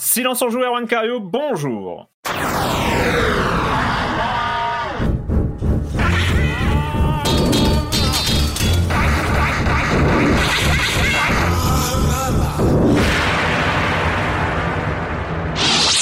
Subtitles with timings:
[0.00, 0.86] Silence en joueur, Juan
[1.18, 2.08] bonjour.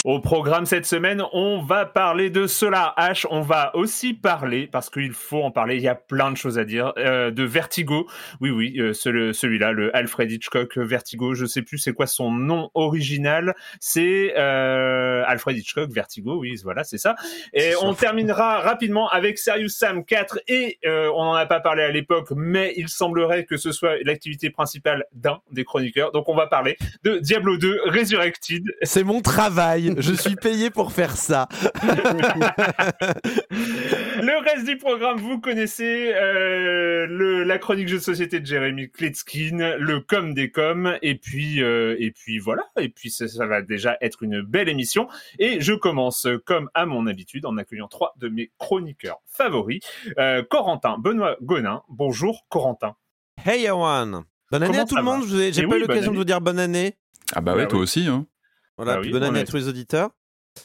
[0.07, 3.27] Au programme cette semaine, on va parler de Solar H.
[3.29, 6.61] On va aussi parler, parce qu'il faut en parler, il y a plein de choses
[6.61, 8.07] à dire, euh, de Vertigo.
[8.41, 11.35] Oui, oui, euh, ce- celui-là, le Alfred Hitchcock Vertigo.
[11.35, 13.57] Je sais plus c'est quoi son nom original.
[13.81, 16.39] C'est euh, Alfred Hitchcock Vertigo.
[16.39, 17.17] Oui, voilà, c'est ça.
[17.53, 21.83] Et on terminera rapidement avec Serious Sam 4 et euh, on n'en a pas parlé
[21.83, 26.13] à l'époque, mais il semblerait que ce soit l'activité principale d'un des chroniqueurs.
[26.13, 28.63] Donc on va parler de Diablo 2 Resurrected.
[28.83, 29.95] C'est mon travail.
[29.97, 31.49] Je suis payé pour faire ça.
[34.23, 38.91] Le reste du programme, vous connaissez euh, le, la chronique jeu de société de Jérémy
[38.91, 43.47] Kletskin, le com des coms, et puis euh, et puis voilà, et puis ça, ça
[43.47, 45.09] va déjà être une belle émission.
[45.39, 49.81] Et je commence comme à mon habitude en accueillant trois de mes chroniqueurs favoris,
[50.19, 51.83] Euh, Corentin, Benoît Gonin.
[51.89, 52.95] Bonjour Corentin.
[53.45, 54.23] Hey Yawan.
[54.51, 55.25] Bonne année Comment à tout le monde.
[55.29, 56.97] J'ai Eh pas oui, eu l'occasion de vous dire bonne année.
[57.35, 57.83] Ah bah ouais, Bah toi oui.
[57.83, 58.07] aussi.
[58.07, 58.27] Hein.
[58.77, 60.11] Voilà, Bah puis oui, bonne on année à tous les auditeurs.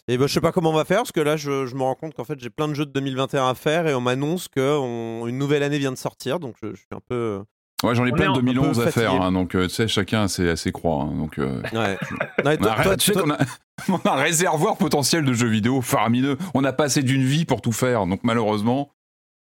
[0.07, 1.81] Et ben, je sais pas comment on va faire parce que là, je, je me
[1.83, 4.47] rends compte qu'en fait, j'ai plein de jeux de 2021 à faire et on m'annonce
[4.47, 6.39] qu'une nouvelle année vient de sortir.
[6.39, 7.41] Donc, je, je suis un peu.
[7.83, 9.05] Ouais, j'en ai On plein de un peu 2011 à fatigué.
[9.05, 11.01] faire, hein, donc euh, tu sais, chacun a ses, a ses croix.
[11.03, 11.97] hein, donc, euh, Ouais.
[12.45, 13.37] Non, on, a, toi- tu sais toi- qu'on a,
[13.89, 16.37] on a un réservoir potentiel de jeux vidéo faramineux.
[16.53, 18.91] On n'a pas assez d'une vie pour tout faire, donc malheureusement.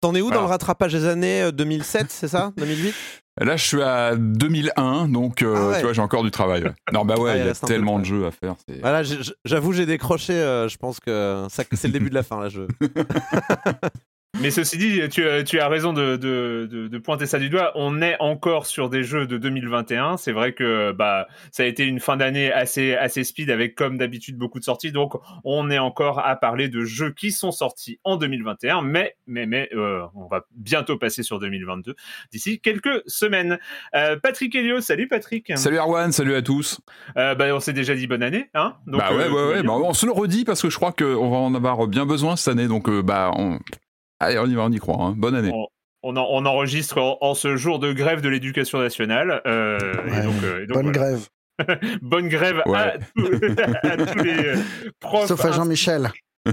[0.01, 2.51] T'en es où dans le rattrapage des années euh, 2007, c'est ça?
[2.57, 2.94] 2008
[3.39, 5.75] Là, je suis à 2001, donc euh, Ah ouais.
[5.78, 6.63] tu vois, j'ai encore du travail.
[6.63, 6.72] ouais.
[6.91, 8.56] Non, bah Ouais, ouais, il y a tellement de jeux à faire.
[8.81, 9.03] Voilà,
[9.45, 10.34] j'avoue, j'ai décroché.
[10.34, 12.50] euh, je pense que c'est le début de la fin, là.
[12.50, 12.61] Je...
[14.39, 17.49] Mais ceci dit, tu, as- tu as raison de, de, de, de pointer ça du
[17.49, 17.73] doigt.
[17.75, 20.17] On est encore sur des jeux de 2021.
[20.17, 23.97] C'est vrai que bah ça a été une fin d'année assez assez speed avec comme
[23.97, 24.91] d'habitude beaucoup de sorties.
[24.91, 29.45] Donc on est encore à parler de jeux qui sont sortis en 2021, mais mais
[29.45, 31.93] mais euh, on va bientôt passer sur 2022
[32.31, 33.59] d'ici quelques semaines.
[33.95, 35.51] Euh, Patrick Helio, salut Patrick.
[35.55, 36.79] Salut Erwan, salut à tous.
[37.17, 39.63] Euh, bah on s'est déjà dit bonne année, hein Donc, bah ouais, euh, ouais, ouais.
[39.63, 42.37] bah, on se le redit parce que je crois qu'on va en avoir bien besoin
[42.37, 43.59] cette année, donc euh, bah on...
[44.21, 45.03] Allez, on y va, on y croit.
[45.03, 45.13] hein.
[45.17, 45.51] Bonne année.
[46.03, 49.41] On, en- on enregistre en, en ce jour de grève de l'éducation nationale.
[49.47, 49.77] euh,
[50.07, 50.99] et Ouais, donc, euh, et donc, Bonne voilà.
[50.99, 51.27] grève.
[52.01, 53.25] Bonne grève à, tous,
[53.83, 54.55] à tous les euh,
[54.99, 55.27] profs.
[55.27, 56.11] Sauf à Jean-Michel.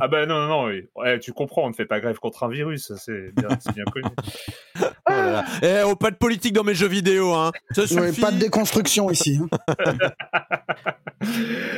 [0.00, 0.82] Ah bah non, non, non, oui.
[0.96, 3.46] Ouais, tu comprends, on ne fait pas grève contre un virus, c'est bien,
[3.92, 4.08] connu.
[5.06, 5.44] Voilà.
[5.62, 7.52] Eh, oh, pas de politique dans mes jeux vidéo, hein.
[7.70, 8.20] Ça suffit.
[8.20, 9.38] pas de déconstruction ici.
[9.40, 9.48] hein.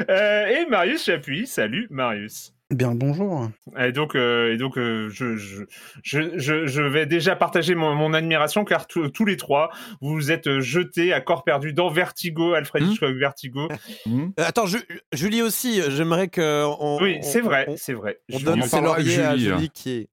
[0.08, 2.54] Euh, et Marius Chapuis, salut Marius.
[2.74, 3.48] Bien le bonjour.
[3.78, 5.62] Et donc, euh, et donc euh, je, je,
[6.02, 9.70] je, je, vais déjà partager mon, mon admiration car tous les trois,
[10.00, 12.90] vous vous êtes jetés à corps perdu dans Vertigo, Alfred Hmm.
[12.90, 13.68] Hitchcock Vertigo.
[14.06, 14.82] Hmm Euh, Attends, Ju-
[15.12, 16.64] Julie aussi, j'aimerais que.
[16.80, 18.18] On, Oui, c'est vrai, c'est vrai.
[18.32, 20.08] On Je- donne ses lauriers à Julie, qui, est-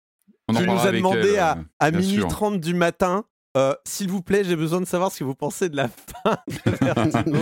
[0.48, 2.28] On en nous a demandé elle, à, à minuit sûr.
[2.28, 3.26] 30 du matin
[3.58, 6.38] euh, S'il vous plaît, j'ai besoin de savoir ce que vous pensez de la fin
[6.48, 7.38] de Vertigo.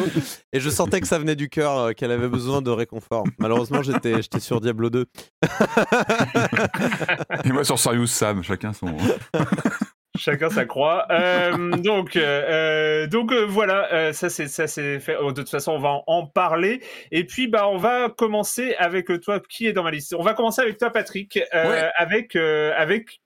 [0.53, 3.23] Et je sentais que ça venait du cœur, euh, qu'elle avait besoin de réconfort.
[3.39, 5.05] Malheureusement, j'étais j'étais sur Diablo 2.
[7.45, 8.87] Et moi sur Serious Sam, chacun son.
[10.17, 11.05] Chacun sa croix.
[11.09, 15.15] Euh, donc, euh, euh, donc euh, voilà, euh, ça c'est ça c'est fait.
[15.19, 16.81] Oh, de toute façon, on va en, en parler.
[17.11, 20.13] Et puis, bah, on va commencer avec toi, qui est dans ma liste?
[20.19, 21.89] On va commencer avec toi, Patrick, euh, Ouais.
[21.97, 23.21] avec euh, avec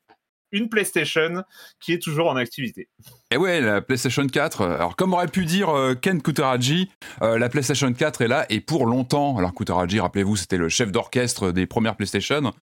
[0.51, 1.43] une PlayStation
[1.79, 2.87] qui est toujours en activité.
[3.31, 4.61] Et ouais, la PlayStation 4.
[4.61, 6.89] euh, Alors, comme aurait pu dire euh, Ken Kutaragi,
[7.21, 9.37] euh, la PlayStation 4 est là et pour longtemps.
[9.37, 12.53] Alors, Kutaragi, rappelez-vous, c'était le chef d'orchestre des premières PlayStation.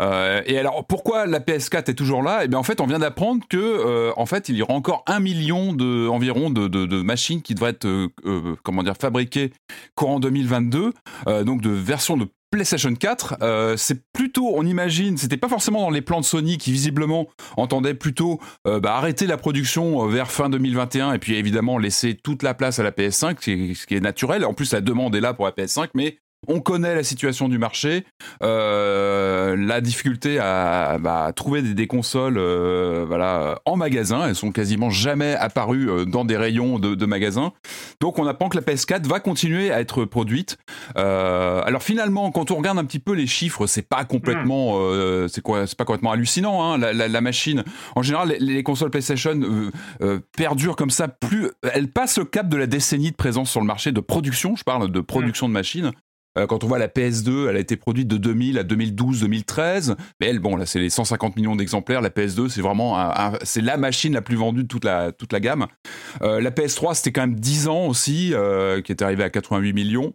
[0.00, 2.40] Euh, et alors, pourquoi la PS4 est toujours là?
[2.44, 5.04] Eh bien, en fait, on vient d'apprendre que, euh, en fait, il y aura encore
[5.06, 8.08] un million de, environ de, machines qui devraient être, euh,
[8.62, 9.52] comment dire, fabriquées
[9.94, 10.92] courant 2022.
[11.28, 15.80] euh, donc, de versions de PlayStation 4, euh, c'est plutôt, on imagine, c'était pas forcément
[15.80, 17.26] dans les plans de Sony qui visiblement
[17.56, 22.52] entendaient plutôt bah, arrêter la production vers fin 2021 et puis évidemment laisser toute la
[22.52, 24.44] place à la PS5, ce qui est, ce qui est naturel.
[24.44, 27.58] En plus, la demande est là pour la PS5, mais on connaît la situation du
[27.58, 28.04] marché,
[28.42, 34.26] euh, la difficulté à, bah, à trouver des, des consoles euh, voilà, en magasin.
[34.26, 37.52] Elles sont quasiment jamais apparues euh, dans des rayons de, de magasins.
[38.00, 40.56] Donc on apprend que la PS4 va continuer à être produite.
[40.96, 45.28] Euh, alors finalement, quand on regarde un petit peu les chiffres, c'est pas complètement, euh,
[45.28, 46.62] c'est quoi, c'est pas complètement hallucinant.
[46.62, 47.62] Hein, la, la- la machine,
[47.94, 49.70] en général, les, les consoles PlayStation euh,
[50.02, 51.08] euh, perdurent comme ça.
[51.08, 54.56] Plus elles passent le cap de la décennie de présence sur le marché de production.
[54.56, 55.92] Je parle de production de machines.
[56.38, 59.96] Euh, quand on voit la PS2, elle a été produite de 2000 à 2012, 2013.
[60.20, 62.00] Mais elle, bon, là, c'est les 150 millions d'exemplaires.
[62.00, 65.12] La PS2, c'est vraiment, un- un- c'est la machine la plus vendue de toute la
[65.12, 65.66] toute la gamme.
[66.22, 69.72] Euh, la PS3, c'était quand même 10 ans aussi, euh, qui est arrivée à 88
[69.72, 70.14] millions.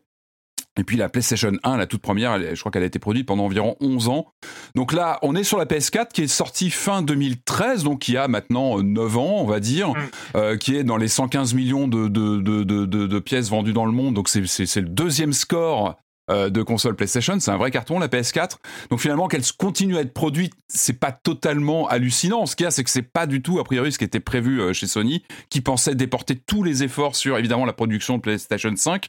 [0.79, 3.25] Et puis la PlayStation 1, la toute première, elle- je crois qu'elle a été produite
[3.25, 4.27] pendant environ 11 ans.
[4.75, 8.27] Donc là, on est sur la PS4 qui est sortie fin 2013, donc qui a
[8.27, 9.95] maintenant euh, 9 ans, on va dire, Mm.
[10.35, 13.73] euh, qui est dans les 115 millions de, de, de, de, de- de pièces vendues
[13.73, 14.13] dans le monde.
[14.13, 15.95] Donc c'est le deuxième score
[16.29, 18.57] euh, de console PlayStation, c'est un vrai carton la PS4.
[18.89, 22.45] Donc finalement qu'elle continue à être produite, c'est pas totalement hallucinant.
[22.45, 24.19] Ce qu'il y a, c'est que c'est pas du tout a priori ce qui était
[24.19, 28.21] prévu euh, chez Sony, qui pensait déporter tous les efforts sur évidemment la production de
[28.21, 29.07] PlayStation 5.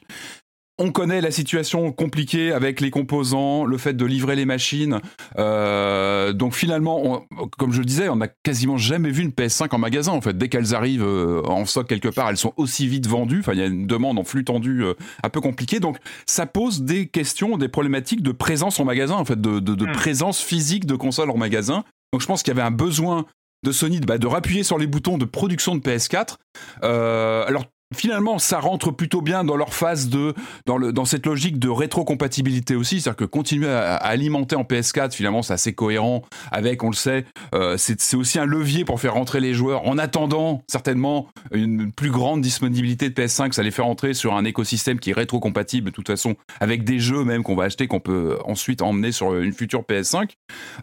[0.81, 4.99] On connaît la situation compliquée avec les composants, le fait de livrer les machines.
[5.37, 9.73] Euh, donc finalement, on- comme je le disais, on n'a quasiment jamais vu une PS5
[9.73, 10.13] en magasin.
[10.13, 13.39] En fait, dès qu'elles arrivent euh, en stock quelque part, elles sont aussi vite vendues.
[13.41, 14.93] Enfin, il y a une demande en flux tendu euh,
[15.23, 15.79] un peu compliquée.
[15.81, 19.75] Donc ça pose des questions, des problématiques de présence en magasin, en fait, de, de-
[19.75, 19.91] de Mm.
[19.91, 21.83] présence physique de consoles en magasin.
[22.13, 23.25] Donc je pense qu'il y avait un besoin
[23.65, 26.37] de Sony de, bah, de rappuyer sur les boutons de production de PS4.
[26.83, 27.65] Euh, alors
[27.95, 30.33] finalement, ça rentre plutôt bien dans leur phase de
[30.65, 35.13] dans, le, dans cette logique de rétrocompatibilité aussi, c'est-à-dire que continuer à, alimenter en PS4,
[35.13, 37.25] finalement, c'est assez cohérent avec, on le sait,
[37.55, 41.91] euh, c'est c'est aussi un levier pour faire rentrer les joueurs en attendant certainement une
[41.91, 45.87] plus grande disponibilité de PS5, ça les fait rentrer sur un écosystème qui est rétrocompatible
[45.89, 49.35] de toute façon avec des jeux même qu'on va acheter qu'on peut ensuite emmener sur
[49.35, 50.31] une future PS5.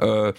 [0.02, 0.32] Euh,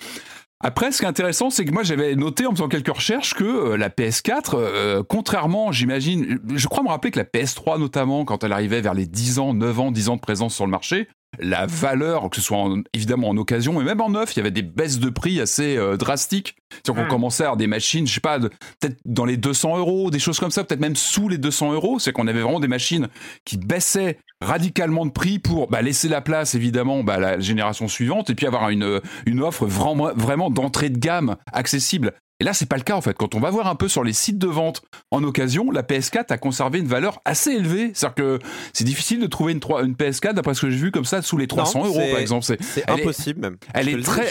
[0.60, 3.44] après, ce qui est intéressant, c'est que moi j'avais noté en faisant quelques recherches que
[3.44, 8.44] euh, la PS4, euh, contrairement, j'imagine, je crois me rappeler que la PS3 notamment, quand
[8.44, 11.10] elle arrivait vers les 10 ans, 9 ans, 10 ans de présence sur le marché,
[11.40, 14.40] la valeur, que ce soit en- évidemment en occasion, mais même en neuf, il y
[14.40, 16.56] avait des baisses de prix assez euh, drastiques.
[16.72, 17.12] C'est-à-dire qu'on Mm.
[17.12, 20.20] commençait à avoir des machines, je sais pas, de- peut-être dans les 200 euros, des
[20.20, 22.00] choses comme ça, peut-être même sous les 200 euros.
[22.00, 23.08] C'est qu'on avait vraiment des machines
[23.46, 27.88] qui baissaient radicalement de prix pour bah, laisser la place évidemment bah, à la génération
[27.88, 32.14] suivante et puis avoir une, une offre vraiment, vraiment d'entrée de gamme accessible.
[32.40, 33.16] Et là, c'est pas le cas en fait.
[33.16, 36.26] Quand on va voir un peu sur les sites de vente en occasion, la PS4
[36.32, 37.92] a conservé une valeur assez élevée.
[37.96, 38.40] C'est-à-dire que
[38.74, 41.22] c'est difficile de trouver une, trois- une PS4, d'après ce que j'ai vu, comme ça,
[41.24, 42.44] sous les 300 Non, euros par exemple.
[42.46, 43.58] C'est, est- impossible même.
[43.74, 44.30] elle Je est très.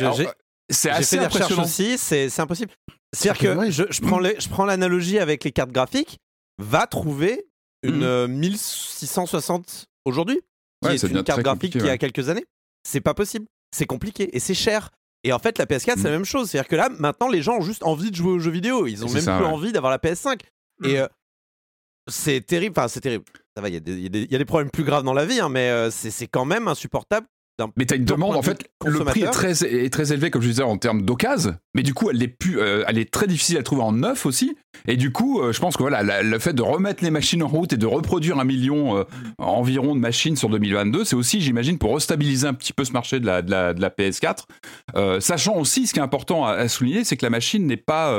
[0.71, 1.63] c'est assez fait des recherches impressionnant.
[1.65, 2.71] aussi, c'est impossible.
[3.13, 3.71] C'est-à-dire que vrai.
[3.73, 6.19] je, je prends les- je prends l'analogie avec les cartes graphiques,
[6.59, 7.47] va trouver
[7.83, 8.03] une Mhm.
[8.03, 10.41] euh, 1660 aujourd'hui,
[10.83, 11.99] qui Ouais, est une carte graphique compliqué, qui a ouais.
[11.99, 12.45] quelques années.
[12.85, 13.47] C'est pas possible.
[13.75, 14.91] C'est compliqué et c'est cher.
[15.27, 16.17] Et en fait, la PS4, c'est la Mhm.
[16.17, 16.51] même chose.
[16.51, 18.87] C'est-à-dire que là, maintenant, les gens ont juste envie de jouer aux jeux vidéo.
[18.87, 19.53] Ils ont même ça, plus ouais.
[19.53, 20.41] envie d'avoir la PS5.
[20.81, 20.91] Mhm.
[20.91, 21.07] Et euh,
[22.09, 22.75] c'est terrible.
[22.79, 23.25] Enfin, c'est terrible.
[23.57, 24.71] Ça va, il y, a des- il y a des- il y a des problèmes
[24.71, 27.27] plus graves dans la vie, hein, mais euh, c'est quand même insupportable.
[27.77, 30.49] Mais t'as une demande, en fait, le prix est très, est très élevé, comme je
[30.49, 33.57] disais, en termes d'occasion, mais du coup, elle est, plus, euh, elle est très difficile
[33.57, 34.57] à trouver en neuf aussi.
[34.87, 37.43] Et du coup, euh, je pense que voilà, la- le fait de remettre les machines
[37.43, 39.05] en route et de reproduire un million euh,
[39.39, 43.21] environ de machines sur 2022, c'est aussi, j'imagine, pour restabiliser un petit peu ce marché
[43.21, 44.45] de la, de la, de la PS4.
[44.97, 47.77] Euh, sachant aussi, ce qui est important à, à souligner, c'est que la machine n'est
[47.79, 48.15] pas,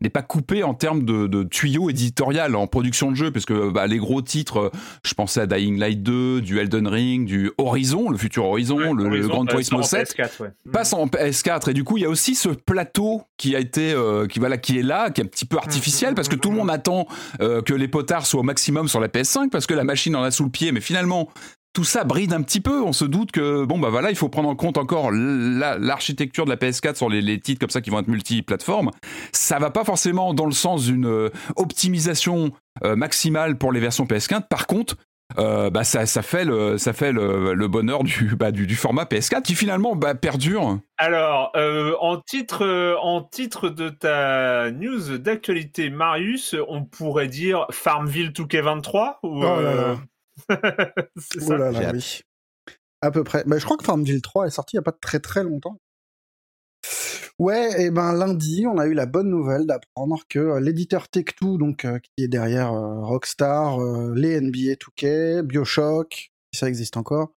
[0.00, 3.70] n'est pas coupée en termes de, de tuyaux éditorial en production de jeu, parce que
[3.70, 4.70] bah, les gros titres,
[5.06, 8.90] je pensais à Dying Light 2, du Elden Ring, du Horizon, le futur Horizon, Horizon,
[8.96, 10.48] Ouais, le, le Horizon, Gran euh, Turismo sort en 7 PS4, ouais.
[10.72, 13.92] passe en PS4 et du coup il y a aussi ce plateau qui a été
[13.92, 16.50] euh, qui voilà qui est là qui est un petit peu artificiel parce que tout
[16.50, 17.06] le monde attend
[17.40, 20.22] euh, que les potards soient au maximum sur la PS5 parce que la machine en
[20.22, 21.28] a sous le pied mais finalement
[21.74, 22.82] tout ça bride un petit peu.
[22.82, 26.44] On se doute que bon bah voilà, il faut prendre en compte encore la- l'architecture
[26.44, 28.90] de la PS4 sur les, les titres comme ça qui vont être multiplateformes.
[29.32, 32.52] Ça va pas forcément dans le sens d'une euh, optimisation
[32.84, 34.48] euh, maximale pour les versions PS4.
[34.48, 34.96] Par contre,
[35.38, 38.76] euh, bah ça, ça fait le ça fait le, le bonheur du, bah, du du
[38.76, 40.78] format PS4 qui finalement bah, perdure.
[40.98, 47.66] Alors, euh, en titre, euh, en titre de ta news d'actualité, Marius, on pourrait dire
[47.70, 50.00] Farmville 2K23 ou Oh là là.
[51.16, 51.94] c'est Oh ça là J'ai là, hâte.
[51.94, 52.20] oui.
[53.00, 53.42] À peu près.
[53.46, 55.78] Bah, je crois que Farmville 3 est sorti il n'y a pas très très longtemps.
[57.42, 61.58] Ouais, et ben lundi, on a eu la bonne nouvelle d'apprendre que euh, l'éditeur Take-Two,
[61.58, 66.96] donc euh, qui est derrière euh, Rockstar, euh, les NBA 2K, BioShock, si ça existe
[66.96, 67.32] encore,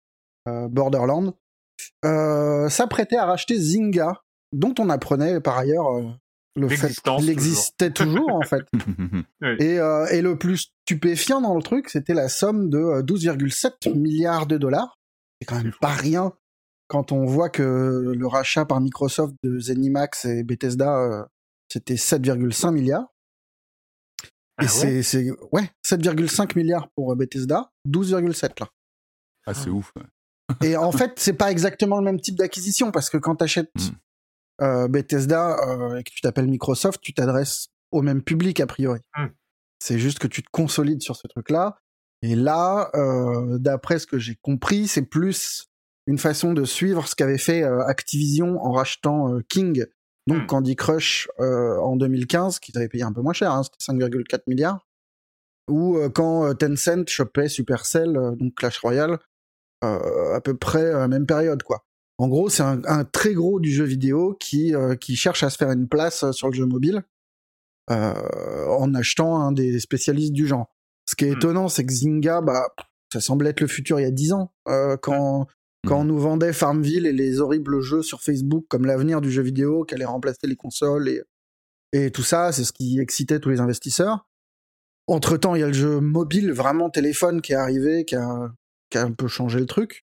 [0.50, 1.38] euh, Borderlands,
[2.03, 6.10] euh, s'apprêtait à racheter Zynga, dont on apprenait par ailleurs euh,
[6.57, 8.65] le fait qu'il existait toujours en fait.
[9.62, 13.98] Et, euh, et le plus stupéfiant dans le truc, c'était la somme de euh, 12,7
[13.98, 14.98] milliards de dollars.
[15.39, 16.33] C'est quand même pas rien
[16.93, 21.25] quand on voit que le rachat par Microsoft de ZeniMax et Bethesda, euh,
[21.67, 23.07] c'était 7,5 milliards.
[24.59, 25.01] Ah et ouais?
[25.01, 28.69] c'est, ouais, 7,5 milliards pour euh, Bethesda, 12,7 là.
[29.47, 29.91] Ah c'est ouf.
[30.63, 33.71] Et en fait, c'est pas exactement le même type d'acquisition parce que quand tu achètes
[33.75, 34.63] Mm.
[34.65, 39.00] euh, Bethesda euh, et que tu t'appelles Microsoft, tu t'adresses au même public a priori.
[39.17, 39.25] Mm.
[39.79, 41.79] C'est juste que tu te consolides sur ce truc-là.
[42.21, 45.65] Et là, euh, d'après ce que j'ai compris, c'est plus
[46.07, 49.86] une façon de suivre ce qu'avait fait euh, Activision en rachetant euh, King,
[50.27, 50.48] donc Mm.
[50.48, 54.41] Candy Crush euh, en 2015, qu'ils avaient payé un peu moins cher, hein, c'était 5,4
[54.48, 54.88] milliards.
[55.69, 59.17] Ou quand Tencent chopait Supercell, donc Clash Royale,
[59.81, 61.86] à peu près à la même période, quoi.
[62.17, 65.50] En gros, c'est un, un très gros du jeu vidéo qui, euh, qui cherche à
[65.50, 67.03] se faire une place sur le jeu mobile
[67.89, 70.67] euh, en achetant un des spécialistes du genre.
[71.05, 71.38] Ce qui est Hmm.
[71.38, 72.67] étonnant, c'est que Zynga, bah,
[73.12, 75.48] ça semblait être le futur il y a 10 ans, euh, quand,
[75.88, 79.42] quand on nous vendait Farmville et les horribles jeux sur Facebook comme l'avenir du jeu
[79.42, 81.22] vidéo, qui allait remplacer les consoles et,
[81.92, 84.28] et tout ça, c'est ce qui excitait tous les investisseurs.
[85.08, 88.54] Entre temps, il y a le jeu mobile, vraiment téléphone, qui est arrivé, qui a,
[88.90, 90.06] qui a un peu changé le truc.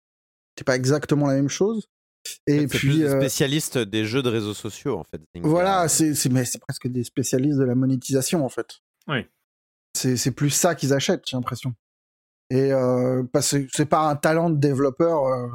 [0.58, 1.88] C'est pas exactement la même chose.
[2.46, 5.20] Et C'est puis, plus des euh, spécialistes des jeux de réseaux sociaux en fait.
[5.34, 5.48] Zynga.
[5.48, 8.80] voilà, c'est c'est- mais c'est presque des spécialistes de la monétisation en fait.
[9.08, 9.26] Oui.
[9.96, 11.74] C'est c'est plus ça qu'ils achètent, j'ai l'impression.
[12.54, 15.46] Et euh, parce que c'est pas un talent de développeur, euh,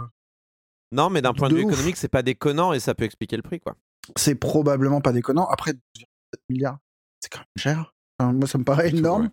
[0.92, 1.72] Non, mais d'un point de, De vue ouf.
[1.74, 3.76] économique, c'est pas déconnant et ça peut expliquer le prix quoi.
[4.16, 5.46] c'est probablement pas déconnant.
[5.48, 6.08] Après, 7
[6.50, 6.78] milliards,
[7.20, 7.94] c'est quand même cher.
[8.20, 9.30] Enfin, moi, ça me paraît énorme.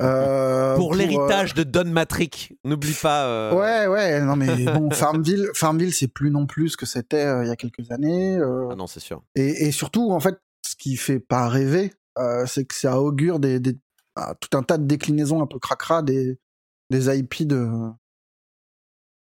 [0.00, 3.26] Euh, pour l'héritage de Don Matrick, n'oublie pas.
[3.26, 7.24] euh, Ouais, ouais, non mais bon, Farmville, Farmville, c'est plus non plus ce que c'était
[7.26, 8.36] euh, il y a quelques années.
[8.38, 9.22] euh, Ah non, c'est sûr.
[9.34, 13.38] et, et surtout, en fait, ce qui fait pas rêver, euh, c'est que ça augure
[13.40, 13.78] des, des-
[14.16, 16.38] ah, tout un tas de déclinaisons un peu cracra des,
[16.90, 17.68] des IP de,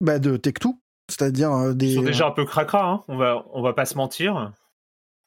[0.00, 0.75] bah, de Tech2.
[1.11, 1.93] C'est-à-dire euh, des.
[1.93, 3.05] Ils sont déjà un peu cracra, hein.
[3.09, 4.53] on va on va pas se mentir.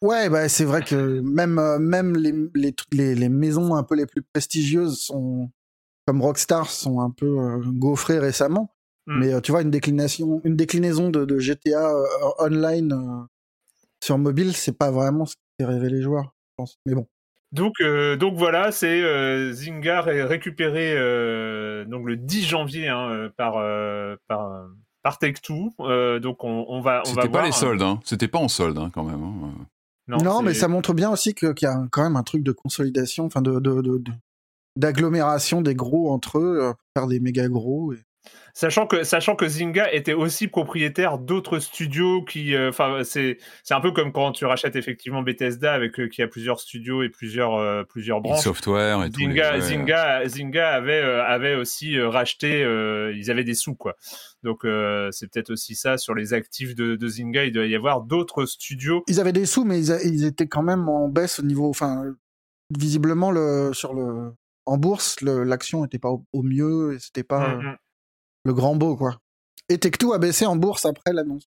[0.03, 3.95] Ouais, bah, c'est vrai que même, euh, même les, les, les, les maisons un peu
[3.95, 5.51] les plus prestigieuses sont,
[6.07, 8.73] comme Rockstar, sont un peu euh, gaufrées récemment.
[9.07, 9.19] Mm.
[9.19, 12.05] Mais tu vois, une déclination, une déclinaison de, de GTA euh,
[12.39, 13.25] online euh,
[14.03, 16.79] sur mobile, c'est pas vraiment ce qui fait rêver les joueurs, je pense.
[16.85, 17.07] Mais bon.
[17.51, 23.29] Donc, euh, donc voilà, c'est euh, Zynga ré- récupéré euh, donc le 10 janvier hein,
[23.35, 24.65] par euh, par
[25.03, 25.71] par Take-Two.
[25.81, 27.99] Euh, donc on, on va on va C'était pas voir, les soldes, hein.
[28.05, 29.21] C'était pas en solde hein, quand même.
[29.23, 29.51] hein.
[30.07, 32.51] Non, mais ça montre bien aussi que- qu'il y a quand même un truc de
[32.51, 34.11] consolidation, enfin de, de, de- de-
[34.77, 37.93] d'agglomération des gros entre eux, pour faire des méga gros.
[37.93, 37.99] et-
[38.53, 43.73] Sachant que, sachant que Zynga était aussi propriétaire d'autres studios qui, euh, enfin, c'est, c'est
[43.73, 47.09] un peu comme quand tu rachètes effectivement Bethesda avec euh, qui a plusieurs studios et
[47.09, 48.43] plusieurs, euh, plusieurs branches.
[48.43, 49.19] Software et tout.
[49.21, 49.65] Zynga, les- ouais.
[49.65, 53.95] Zynga, Zynga avait, euh, avait aussi euh, racheté, euh, ils avaient des sous quoi.
[54.43, 57.45] Donc euh, c'est peut-être aussi ça sur les actifs de, de Zynga.
[57.45, 59.03] Il doit y avoir d'autres studios.
[59.07, 61.69] Ils avaient des sous, mais ils, a- ils étaient quand même en baisse au niveau.
[61.69, 62.03] Enfin,
[62.77, 64.33] visiblement, le, sur le,
[64.65, 67.77] en bourse, le- l'action était pas au, au mieux et c'était pas Mm, mm.
[68.43, 69.17] Le grand beau, quoi.
[69.69, 71.47] Et Tech2 a baissé en bourse après l'annonce.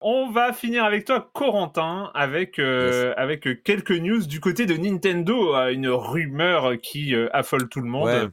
[0.00, 5.54] On va finir avec toi, Corentin, avec euh, avec quelques news du côté de Nintendo,
[5.54, 8.06] euh, une rumeur qui euh, affole tout le monde.
[8.06, 8.28] Ouais.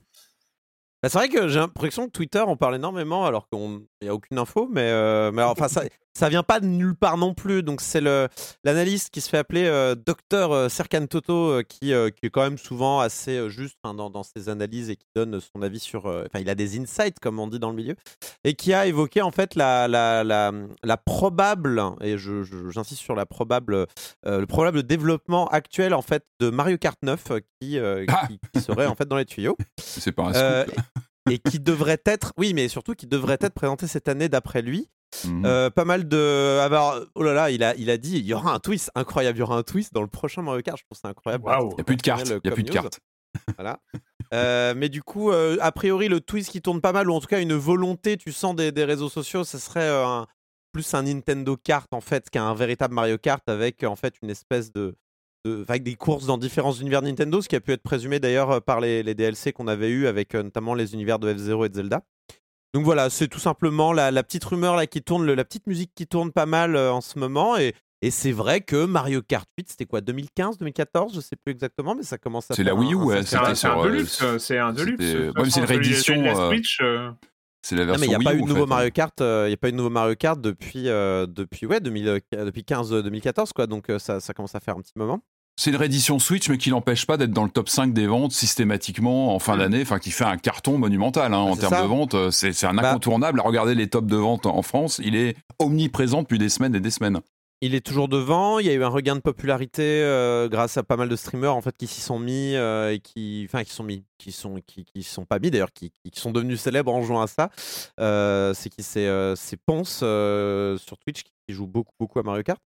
[1.01, 4.13] Bah, c'est vrai que j'ai l'impression que Twitter en parle énormément alors qu'il n'y a
[4.13, 5.83] aucune info, mais, euh, mais alors, enfin, ça,
[6.17, 7.63] ça vient pas de nulle part non plus.
[7.63, 8.01] Donc c'est
[8.63, 12.29] l'analyste qui se fait appeler euh, docteur euh, Serkan Toto euh, qui, euh, qui est
[12.29, 15.79] quand même souvent assez juste hein, dans, dans ses analyses et qui donne son avis
[15.79, 16.05] sur.
[16.05, 17.95] Enfin, il a des insights comme on dit dans le milieu
[18.43, 20.51] et qui a évoqué en fait la la, la,
[20.83, 23.85] la probable et j'insiste sur la probable
[24.25, 28.61] le probable développement actuel en fait de Mario Kart 9 euh, qui, Ah qui, qui
[28.61, 29.57] serait en fait dans les tuyaux.
[29.77, 30.75] C'est pas un scoop.
[31.29, 34.89] et qui devrait être, oui, mais surtout qui devrait être présenté cette année d'après lui.
[35.25, 35.43] Mhm.
[35.45, 36.59] Euh, pas mal de.
[36.61, 39.37] Alors, oh là là, il a, il a dit il y aura un twist incroyable,
[39.37, 40.77] il y aura un twist dans le prochain Mario Kart.
[40.77, 41.43] Je trouve ça incroyable.
[41.71, 42.27] Il n'y a plus de cartes.
[42.43, 42.99] Il y a plus de cartes.
[43.57, 43.79] Voilà.
[44.33, 47.19] Euh, mais du coup, euh, a priori, le twist qui tourne pas mal, ou en
[47.19, 50.27] tout cas une volonté, tu sens des, des réseaux sociaux, ce serait euh, un-
[50.71, 54.71] plus un Nintendo Kart en fait qu'un véritable Mario Kart avec en fait une espèce
[54.71, 54.95] de,
[55.45, 58.61] de- avec des courses dans différents univers Nintendo, ce qui a pu être présumé d'ailleurs
[58.61, 61.69] par les, les DLC qu'on avait eu avec euh, notamment les univers de F0 et
[61.69, 62.03] de Zelda.
[62.73, 65.65] Donc voilà, c'est tout simplement la, la petite rumeur là qui tourne, le- la petite
[65.67, 69.21] musique qui tourne pas mal euh, en ce moment et et c'est vrai que Mario
[69.21, 72.63] Kart 8, c'était quoi 2015, 2014, je sais plus exactement, mais ça commence à C'est
[72.63, 74.57] faire la Wii un- U, ouais, C'est un, c'est un sur, euh, Deluxe, euh, c'est
[74.57, 74.99] un Deluxe.
[75.03, 76.81] ouais, c'est une réédition, celui de la Switch,
[77.61, 78.69] C'est la Non, version mais il n'y a Wii pas U, eu de nouveau fait.
[78.69, 81.65] Mario Kart, euh, il y a pas eu de nouveau Mario Kart depuis euh, depuis
[81.65, 84.77] ouais 2000, euh, depuis 15 euh, 2014 quoi, donc euh, ça, ça commence à faire
[84.77, 85.21] un petit moment.
[85.61, 88.31] C'est une réédition Switch, mais qui n'empêche pas d'être dans le top 5 des ventes
[88.31, 91.81] systématiquement en fin d'année, enfin qui fait un carton monumental hein, en termes ça.
[91.81, 92.13] de vente.
[92.13, 93.41] euh, C'est un Bah- incontournable.
[93.43, 96.91] Regardez les tops de vente en France, il est omniprésent depuis des semaines et des
[96.91, 97.19] semaines.
[97.61, 98.59] Il est toujours devant.
[98.59, 101.53] Il y a eu un regain de popularité euh, grâce à pas mal de streamers
[101.53, 104.61] en fait qui s'y sont mis euh, et qui, enfin, qui sont mis, qui sont,
[104.65, 107.49] qui, qui sont pas mis d'ailleurs, qui, qui sont devenus célèbres en jouant à ça.
[107.99, 109.09] Euh, c'est qui, c'est,
[109.65, 112.61] Ponce sur Twitch qui, qui joue beaucoup, beaucoup à Mario Kart.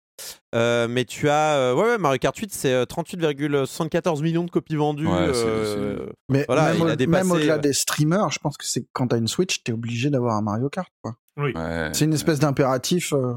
[0.54, 4.52] Euh, mais tu as, euh, ouais, ouais, Mario Kart 8, c'est euh, 38,74 millions de
[4.52, 5.08] copies vendues.
[5.08, 7.62] Ouais, euh, Mais Voilà, même, il a au- dépassé, même au-delà ouais.
[7.62, 10.70] des streamers, je pense que c'est quand t'as une Switch, t'es obligé d'avoir un Mario
[10.70, 10.90] Kart.
[11.02, 11.16] quoi.
[11.38, 11.54] Ouais.
[11.94, 13.14] C'est une espèce d'impératif.
[13.14, 13.34] euh,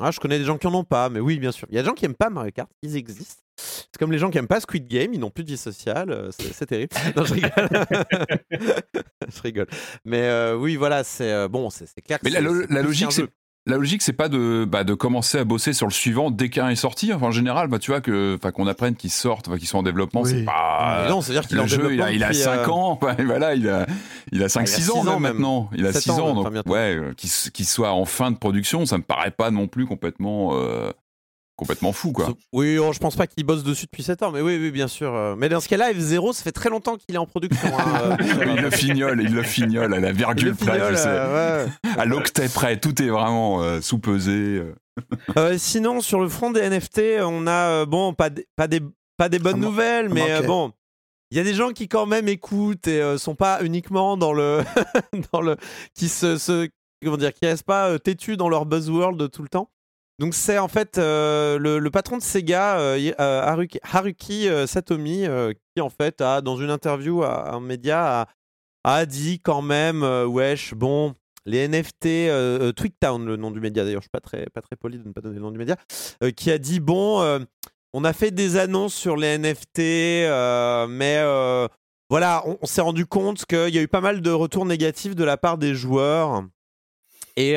[0.00, 1.66] Ah, je connais des gens qui en ont pas, mais oui, bien sûr.
[1.70, 3.42] Il y a des gens qui aiment pas Mario Kart, ils existent.
[3.58, 6.10] C'est comme les gens qui aiment pas Squid Game, ils n'ont plus de vie sociale,
[6.10, 6.94] euh, c'est terrible.
[7.16, 7.50] Non, je rigole.
[9.28, 9.66] je rigole.
[10.06, 12.18] Mais euh, oui, voilà, c'est euh, bon, c'est clair.
[12.18, 13.26] que Mais la, logique, c'est.
[13.66, 16.70] La logique, c'est pas de, bah, de commencer à bosser sur le suivant dès qu'un
[16.70, 17.12] est sorti.
[17.12, 19.78] Enfin, en général, bah, tu vois que, enfin, qu'on apprenne qu'ils sortent, enfin, qu'ils sont
[19.78, 20.30] en développement, Oui.
[20.30, 21.02] c'est pas.
[21.04, 23.24] Mais non, c'est-à-dire qu'il le jeu, il a, il a depuis, 5 euh, ans, ouais,
[23.24, 23.86] voilà, il a,
[24.32, 25.68] il a 5-6 six ans, maintenant.
[25.74, 28.86] Il a Sept 6 ans, donc, ouais, euh, qu'il qu'il soit en fin de production,
[28.86, 30.90] ça me paraît pas non plus complètement, euh,
[31.60, 32.34] complètement fou, quoi.
[32.52, 34.88] Oui, oh, je pense pas qu'il bosse dessus depuis 7 ans, mais oui, oui, bien
[34.88, 35.14] sûr.
[35.14, 35.34] euh.
[35.36, 37.68] Mais dans ce cas-là, F0, ça fait très longtemps qu'il est en production.
[37.78, 40.96] hein, euh, il le fignole, il le fignole à la virgule le près, fignole, je
[40.96, 41.08] sais.
[41.08, 41.70] euh, ouais.
[41.98, 44.62] à l'octet près, tout est vraiment euh, sous-pesé.
[45.36, 45.56] euh.
[45.58, 48.80] Sinon, sur le front des NFT, on a euh, bon pas des, pas des
[49.16, 50.72] pas des bonnes man- nouvelles, ça mais euh, bon,
[51.30, 54.32] il y a des gens qui quand même écoutent et euh, sont pas uniquement dans
[54.32, 54.62] le
[55.32, 55.56] dans le
[55.94, 56.68] qui se, se
[57.04, 59.70] comment dire qui restent pas euh, têtus dans leur buzzword tout le temps.
[60.20, 65.24] Donc c'est en fait euh, le, patron de Sega, euh, euh, Haruki, Satomi,
[65.74, 68.28] qui en fait a dans une interview à un média
[68.84, 71.14] a, dit quand même wesh bon
[71.46, 75.12] les NFT Twigtown le nom du média d'ailleurs je suis pas très poli de ne
[75.12, 75.76] pas donner le nom du média
[76.36, 77.46] qui a dit bon
[77.94, 79.78] on a fait des annonces sur les NFT
[80.90, 81.22] mais
[82.10, 85.24] voilà on, s'est rendu compte qu'il y a eu pas mal de retours négatifs de
[85.24, 86.44] la part des joueurs.
[87.36, 87.56] Et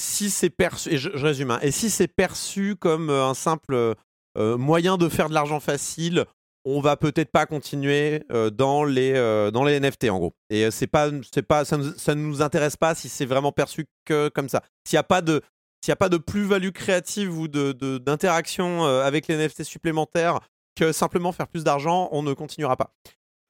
[0.00, 3.94] si c'est perçu et je, résume hein, et si c'est perçu comme euh, un simple
[4.36, 6.26] euh, moyen de faire de l'argent facile
[6.66, 10.34] on va peut-être pas continuer euh, dans les euh, dans les NFT en gros.
[10.50, 13.86] Et euh, c'est pas c'est pas ça ça nous intéresse pas si c'est vraiment perçu
[14.04, 14.62] que comme ça.
[14.84, 15.40] S'il y a pas de
[15.86, 20.40] de plus-value créative ou de d'interaction euh, avec les NFT supplémentaires
[20.74, 22.92] que simplement faire plus d'argent, on ne continuera pas.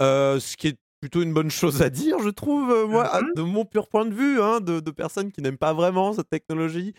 [0.02, 3.21] Euh, ce qui est plutôt une bonne chose à dire, je trouve, euh, moi, à-
[3.37, 6.29] de mon pur point de vue, hein, de, de personnes qui n'aiment pas vraiment cette
[6.29, 6.95] technologie.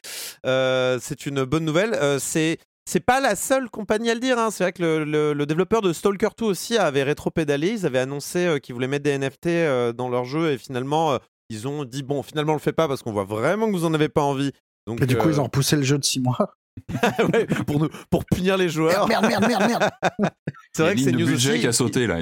[0.45, 1.93] Euh, c'est une bonne nouvelle.
[1.95, 2.57] Euh, c'est
[2.89, 4.39] c'est pas la seule compagnie à le dire.
[4.39, 4.49] hein.
[4.49, 7.71] C'est vrai que le, le- le développeur de Stalker 2 aussi avait rétro-pédalé.
[7.71, 11.11] Ils avaient annoncé euh, qu'ils voulaient mettre des NFT euh, dans leur jeu et finalement,
[11.11, 11.17] euh,
[11.49, 13.83] ils ont dit bon, finalement, on le fait pas parce qu'on voit vraiment que vous
[13.83, 14.53] en avez pas envie.
[14.87, 16.53] Donc, Et du coup, ils ont repoussé le jeu de 6 mois.
[17.33, 19.05] ouais, pour, nous, pour punir les joueurs.
[19.09, 19.89] Merde, merde, merde, merde.
[20.73, 21.59] C'est vrai que c'est news budget aussi.
[21.61, 22.17] qui a sauté, là.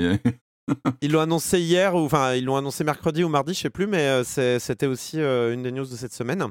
[1.01, 3.87] Ils l'ont annoncé hier, ou enfin, ils l'ont annoncé mercredi ou mardi, je sais plus,
[3.87, 6.45] mais euh, c'était aussi euh, une des news de cette semaine.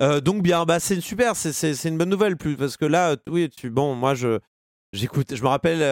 [0.00, 3.48] Euh, donc bien, bah c'est super, c'est- une bonne nouvelle, plus parce que là, oui,
[3.50, 4.38] tu, bon, moi je
[4.92, 5.82] j'écoute, je me rappelle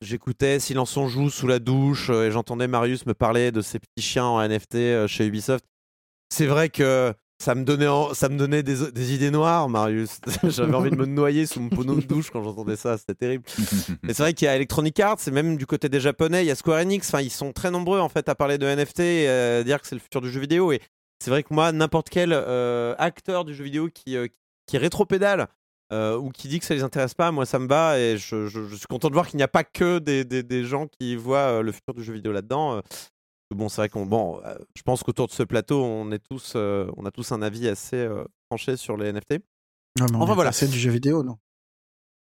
[0.00, 4.02] j'écoutais Silence on joue sous la douche et j'entendais Marius me parler de ces petits
[4.02, 5.64] chiens en NFT chez Ubisoft.
[6.30, 10.18] C'est vrai que ça me donnait, en- ça me donnait des, des idées noires, Marius.
[10.44, 13.44] J'avais envie de me noyer sous mon pono de douche quand j'entendais ça, c'était terrible.
[14.02, 16.48] Mais c'est vrai qu'il y a Electronic Arts, et même du côté des Japonais, il
[16.48, 17.08] y a Square Enix.
[17.08, 19.86] Enfin, ils sont très nombreux en fait à parler de NFT et à dire que
[19.86, 20.72] c'est le futur du jeu vidéo.
[20.72, 20.80] Et
[21.22, 24.28] c'est vrai que moi, n'importe quel euh, acteur du jeu vidéo qui, euh,
[24.66, 25.48] qui rétropédale
[25.92, 28.46] euh, ou qui dit que ça les intéresse pas, moi ça me va et je,
[28.46, 30.86] je- je suis content de voir qu'il n'y a pas que des, des- des gens
[30.86, 32.80] qui voient euh, le futur du jeu vidéo là-dedans.
[33.54, 36.54] Bon, c'est vrai qu'on bon, euh, je pense qu'autour de ce plateau, on est tous,
[36.56, 39.32] euh, on a tous un avis assez euh, tranché sur les NFT.
[39.98, 40.50] Non, mais on Enfin, est voilà.
[40.50, 41.38] passé du jeu vidéo, non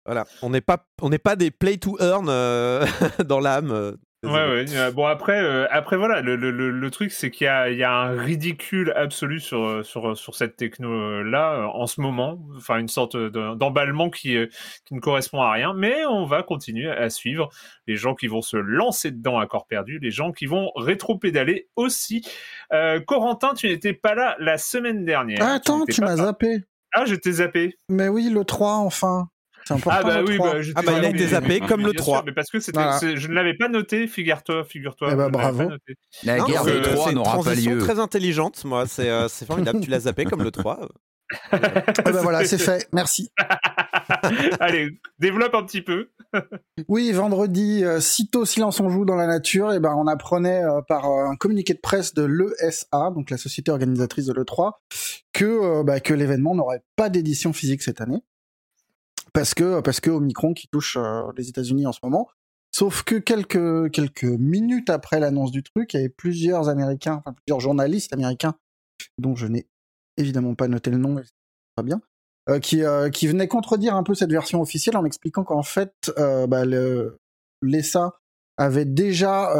[0.04, 2.86] Voilà, on n'est pas, on n'est pas des play to earn euh,
[3.26, 3.96] dans l'âme.
[4.24, 4.76] Euh, Ouais, ouais.
[4.76, 7.70] euh, Bon, après, euh, après voilà, le, le, le, le truc, c'est qu'il y a,
[7.70, 12.00] il y a un ridicule absolu sur, euh, sur, sur cette techno-là euh, en ce
[12.00, 12.38] moment.
[12.56, 14.46] Enfin, une sorte de- d'emballement qui, euh,
[14.84, 15.72] qui ne correspond à rien.
[15.74, 17.48] Mais on va continuer à suivre
[17.86, 21.68] les gens qui vont se lancer dedans à corps perdu, les gens qui vont rétro-pédaler
[21.76, 22.22] aussi.
[22.72, 25.38] Euh, Corentin, tu n'étais pas là la semaine dernière.
[25.40, 26.58] Ah, Attends, tu pas- m'as zappé.
[26.92, 27.76] Ah, je t'ai zappé.
[27.88, 29.28] Mais oui, le 3, enfin.
[29.64, 30.00] C'est important.
[30.02, 30.52] Ah bah le oui, 3.
[30.54, 32.16] bah, Ah bah, il a zappé, été zappé mais- comme le bien 3.
[32.18, 32.98] sûr, mais parce que c'était, Voilà.
[33.16, 35.08] je ne l'avais pas noté, figure-toi, figure-toi.
[35.12, 35.58] Eh bah, bravo.
[35.58, 35.94] pas noté.
[36.24, 37.78] La Non, guerre des trois c'est une n'aura pas transition lieu.
[37.78, 38.86] très intelligente, moi.
[38.86, 39.80] C'est euh, c'est formidable.
[39.80, 40.80] tu l'as zappé comme le 3.
[41.52, 42.88] Eh ben voilà, c'est fait.
[42.92, 43.30] Merci.
[44.60, 46.08] Allez, développe un petit peu.
[46.88, 50.80] Oui, vendredi, euh, sitôt silence on joue dans la nature, et ben on apprenait euh,
[50.88, 54.72] par euh, un communiqué de presse de l'ESA, donc la société organisatrice de l'E3,
[55.32, 58.18] que euh, bah, que l'événement n'aurait pas d'édition physique cette année,
[59.32, 62.28] parce que parce que Omicron qui touche euh, les États-Unis en ce moment.
[62.72, 67.60] Sauf que quelques quelques minutes après l'annonce du truc, il y avait plusieurs Américains, plusieurs
[67.60, 68.54] journalistes américains,
[69.18, 69.66] dont je n'ai
[70.16, 71.30] évidemment pas noté le nom, c'est
[71.74, 72.00] pas bien,
[72.48, 75.92] euh, qui, euh, qui venait contredire un peu cette version officielle en expliquant qu'en fait,
[76.16, 77.16] bah, le,
[77.62, 78.12] l'ESA
[78.56, 79.52] avait déjà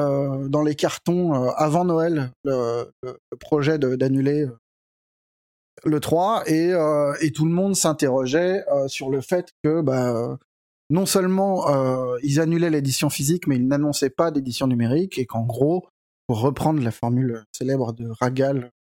[0.48, 4.46] dans les cartons avant Noël le, le- projet d'annuler
[5.84, 10.14] le 3 et, euh, et tout le monde s'interrogeait euh, sur le fait que bah,
[10.14, 10.36] euh,
[10.90, 11.66] non seulement
[12.22, 15.86] ils annulaient l'édition physique mais ils n'annonçaient pas d'édition numérique et qu'en gros,
[16.26, 18.72] pour reprendre la formule célèbre de Ragal,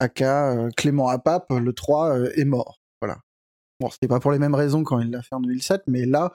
[0.00, 2.80] aka Clément Apap, le 3 euh, est mort.
[3.00, 3.18] Voilà.
[3.78, 6.32] Bon, c'était pas pour les mêmes raisons quand il l'a fait en 2007, mais là,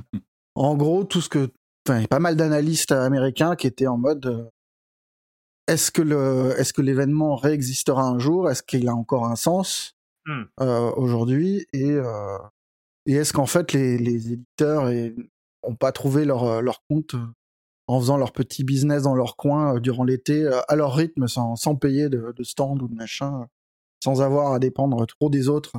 [0.55, 1.51] en gros, tout ce que.
[1.87, 4.49] Enfin, il y a pas mal d'analystes américains qui étaient en mode.
[5.67, 8.49] est-ce que le, est-ce que l'événement réexistera un jour?
[8.49, 9.94] Est-ce qu'il a encore un sens?
[10.25, 10.43] Hmm.
[10.59, 12.38] euh, aujourd'hui Et, euh,
[13.05, 15.15] et est-ce qu'en fait les, les éditeurs et,
[15.61, 17.15] ont pas trouvé leur, euh, leur compte
[17.88, 21.75] en faisant leur petit business dans leur coin durant l'été à leur rythme sans, sans
[21.75, 23.45] payer de, de stand ou de machin,
[24.03, 25.73] sans avoir à dépendre trop des autres.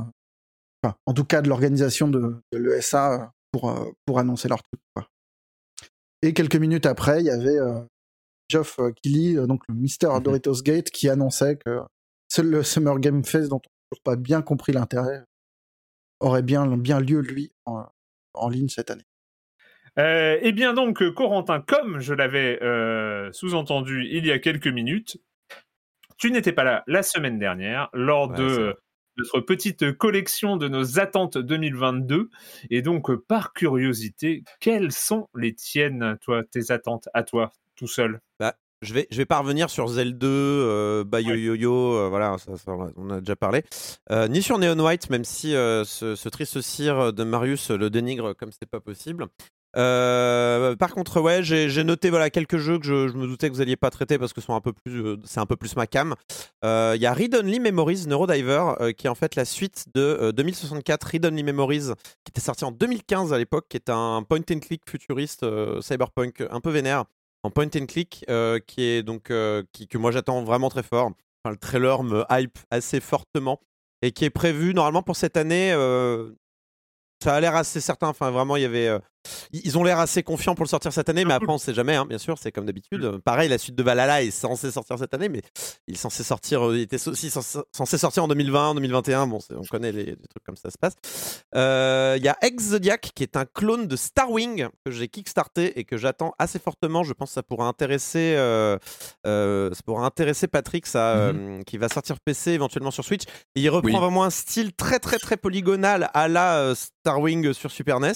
[0.84, 4.80] Enfin, en tout cas de l'organisation de, de l'ESA pour, pour annoncer leur truc.
[4.94, 5.08] quoi.
[6.22, 7.58] Et quelques minutes après, il y avait
[8.48, 10.22] Geoff Keighley, donc le Mister Mhm.
[10.22, 11.80] Doritos Gate, qui annonçait que
[12.28, 15.24] seul le Summer Game Fest, dont on toujours pas bien compris l'intérêt,
[16.20, 17.86] aurait bien, bien lieu, lui, en,
[18.34, 19.06] en ligne cette année.
[19.98, 24.66] Euh, eh bien donc, euh, Corentin, comme je l'avais euh, sous-entendu il y a quelques
[24.66, 25.18] minutes,
[26.18, 28.76] tu n'étais pas là la semaine dernière lors Ouais, de
[29.16, 32.28] notre petite collection de nos attentes 2022.
[32.68, 37.86] Et donc, euh, par curiosité, quelles sont les tiennes, toi, tes attentes à toi, tout
[37.86, 38.20] seul?
[38.82, 41.40] Je vais, je vais pas revenir sur Zelda 2, euh, Bayo Ouais.
[41.40, 43.62] Yo-Yo, euh, voilà, ça, ça, on a déjà parlé.
[44.10, 47.88] Euh, ni sur Neon White, même si euh, ce, ce triste cire de Marius le
[47.88, 49.26] dénigre comme c'est pas possible.
[49.76, 53.54] Euh, par contre, ouais, j'ai noté voilà quelques jeux que je, je me doutais que
[53.54, 55.86] vous alliez pas traiter parce que sont un peu plus, c'est un peu plus ma
[55.86, 56.14] cam.
[56.62, 60.32] Il y a Read Only Memories Neurodiver, qui est en fait la suite de euh,
[60.32, 61.92] 2064 Read Only Memories,
[62.24, 65.44] qui était sorti en 2015 à l'époque, qui est un point and click futuriste
[65.80, 67.04] cyberpunk un peu vénère
[67.42, 70.82] en point and click, euh, qui est donc euh, qui, que moi j'attends vraiment très
[70.82, 71.12] fort.
[71.44, 73.60] Enfin, le trailer me hype assez fortement
[74.02, 75.72] et qui est prévu normalement pour cette année.
[75.72, 76.32] euh,
[77.22, 78.08] ça a l'air assez certain.
[78.08, 78.98] Enfin, vraiment, il y avait.
[79.52, 81.94] Ils ont l'air assez confiants pour le sortir cette année, mais après, on sait jamais,
[81.96, 83.04] hein, bien sûr, c'est comme d'habitude.
[83.04, 85.42] Euh, Pareil, la suite de Valhalla est censée sortir cette année, mais
[85.88, 89.26] il est censé sortir, euh, il était aussi censé, sortir en 2020, 2021.
[89.26, 90.94] Bon, on connaît les, les trucs comme ça se passe.
[91.54, 95.78] Euh, Il y a Ex Zodiac qui est un clone de Starwing que j'ai kickstarté
[95.78, 97.02] et que j'attends assez fortement.
[97.04, 98.78] Je pense que ça pourrait intéresser, euh,
[99.26, 103.22] euh, ça pourrait intéresser Patrick, ça, euh, qui va sortir PC éventuellement sur Switch.
[103.54, 103.96] Et il reprend Oui.
[103.98, 108.12] vraiment un style très très très polygonal à la Starwing sur Super NES.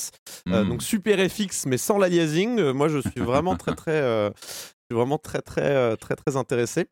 [0.47, 0.69] Mm.
[0.69, 2.59] donc super FX mais sans l'aliasing.
[2.59, 4.47] Euh, moi je suis vraiment très très euh, je
[4.91, 6.87] suis vraiment très très euh, très très intéressé.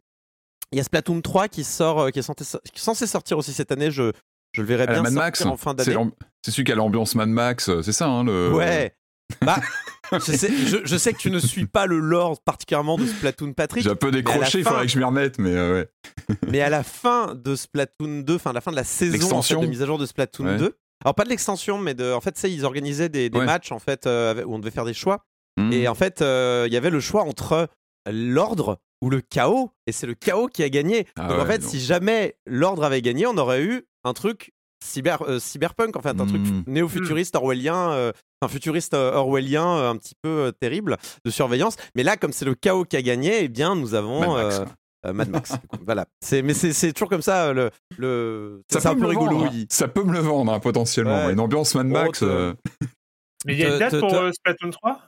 [0.73, 3.39] Il y a Splatoon 3 qui sort qui est censé, so- qui est censé sortir
[3.39, 4.13] aussi cette année, je
[4.53, 6.11] je le verrai Ah, bien Mad Max, en fin c'est d'année.
[6.45, 8.53] c'est celui qui a l'ambiance Mad Max, c'est ça, hein, le...
[8.55, 8.95] Ouais.
[9.43, 9.61] Bah,
[10.13, 13.53] je sais, je, je sais que tu ne suis pas le lore particulièrement de Splatoon
[13.53, 16.37] Patrick, J'ai un peu décroché, il faudrait que je m'y remette, mais euh, ouais.
[16.49, 19.43] mais à la fin de Splatoon 2, enfin à la fin de la saison en
[19.43, 20.57] fait, de mise à jour de Splatoon Ouais.
[20.57, 20.77] 2.
[21.05, 23.45] Alors pas de l'extension, mais de, en fait, ça, ils organisaient des, des Ouais.
[23.47, 25.25] matchs en fait euh, où on devait faire des choix.
[25.57, 25.73] Mm.
[25.73, 27.69] Et en fait, euh, il y avait le choix entre
[28.11, 31.07] l'ordre ou le chaos, et c'est le chaos qui a gagné.
[31.17, 34.53] Ah donc en fait, si jamais l'ordre avait gagné, on aurait eu un truc
[34.85, 36.65] cyber, euh, cyberpunk, en fait, un truc Mm.
[36.67, 41.77] néo-futuriste orwellien, un futuriste orwellien un petit peu terrible de surveillance.
[41.95, 44.65] Mais là, comme c'est le chaos qui a gagné, eh bien, nous avons euh.
[45.07, 45.53] Euh, Mad Max.
[45.87, 46.07] voilà.
[46.21, 47.47] C'est, mais c'est, c'est toujours comme ça.
[47.49, 48.63] euh, Le, le...
[48.71, 49.37] Ça c'est un peut peu me le rigolo.
[49.39, 49.51] vendre, hein.
[49.55, 49.67] oui.
[49.71, 51.27] Ça peut me le vendre hein, potentiellement.
[51.27, 51.33] Ouais.
[51.33, 52.23] Une ambiance Mad Max.
[52.23, 52.55] Oh, euh,
[53.47, 55.01] Mais il y a une Te- date te- pour euh, Splatoon 3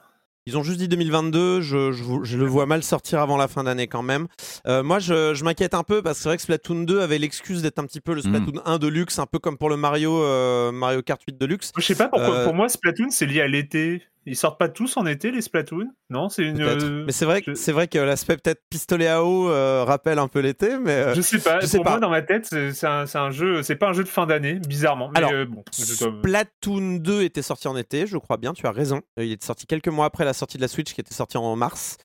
[0.45, 3.65] Ils ont juste dit 2022, je, je, je le vois mal sortir avant la fin
[3.65, 4.27] d'année quand même.
[4.67, 7.17] Euh, moi, je, je m'inquiète un peu parce que c'est vrai que Splatoon 2 avait
[7.17, 9.75] l'excuse d'être un petit peu le Splatoon 1 de luxe, un peu comme pour le
[9.75, 11.71] Mario, euh, Mario Kart 8 de luxe.
[11.77, 12.33] Je sais pas pourquoi.
[12.33, 14.01] Euh, Pour moi, Splatoon, c'est lié à l'été.
[14.27, 15.87] Ils sortent pas tous en été, les Splatoon?
[16.11, 16.61] Non, c'est une.
[16.61, 19.83] Euh, Mais c'est vrai, que- je- c'est vrai que l'aspect peut-être pistolet à eau euh,
[19.83, 21.59] rappelle un peu l'été, mais euh, Je sais pas.
[21.59, 21.91] je sais pour pas.
[21.91, 23.63] moi, dans ma tête, c'est un, c'est un jeu.
[23.63, 25.09] C'est pas un jeu de fin d'année, bizarrement.
[25.13, 25.63] Mais Alors, euh, bon.
[25.71, 29.01] Splatoon 2 était sorti en été, je crois bien, tu as raison.
[29.17, 31.55] Il était sorti quelques mois après la sortie de la Switch qui était sortie en
[31.55, 31.97] mars.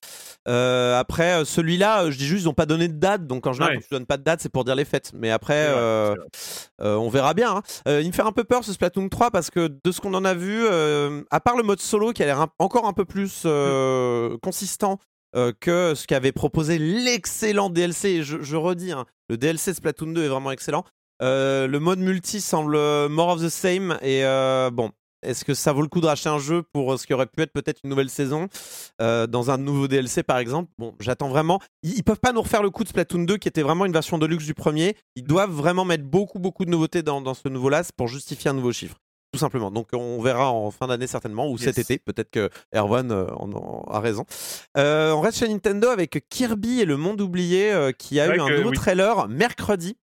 [0.47, 3.73] Euh, après, celui-là, je dis juste, ils n'ont pas donné de date, donc en général,
[3.75, 3.81] Ouais.
[3.81, 5.11] quand tu donnes pas de date, c'est pour dire les fêtes.
[5.13, 6.15] Mais après, euh,
[6.81, 7.57] euh, on verra bien.
[7.57, 7.61] hein.
[7.87, 10.13] Euh, il me fait un peu peur ce Splatoon 3 parce que de ce qu'on
[10.13, 13.05] en a vu, euh, à part le mode solo qui a l'air encore un peu
[13.05, 14.99] plus euh, consistant
[15.35, 20.13] euh, que ce qu'avait proposé l'excellent DLC, et je, je redis, hein, le DLC Splatoon
[20.13, 20.83] 2 est vraiment excellent.
[21.21, 22.77] Euh, le mode multi semble
[23.09, 24.23] more of the same et
[24.71, 24.91] bon.
[25.23, 27.41] Est-ce que ça vaut le coup de racheter un jeu pour ce qui aurait pu
[27.41, 28.47] être peut-être une nouvelle saison
[29.01, 30.71] euh, dans un nouveau DLC par exemple?
[30.77, 31.59] Bon, j'attends vraiment.
[31.81, 33.93] Ils, ils peuvent pas nous refaire le coup de Splatoon 2 qui était vraiment une
[33.93, 34.95] version de luxe du premier.
[35.15, 38.53] Ils doivent vraiment mettre beaucoup beaucoup de nouveautés dans, dans ce nouveau-là pour justifier un
[38.53, 38.97] nouveau chiffre.
[39.37, 39.71] Tout simplement.
[39.71, 41.99] Donc on verra en fin d'année certainement, ou cet été.
[41.99, 44.25] Peut-être que Erwan euh, en- en a raison.
[44.77, 48.39] Euh, on reste chez Nintendo avec Kirby et le monde oublié euh, qui a eu
[48.39, 48.75] un nouveau oui.
[48.75, 49.97] trailer mercredi.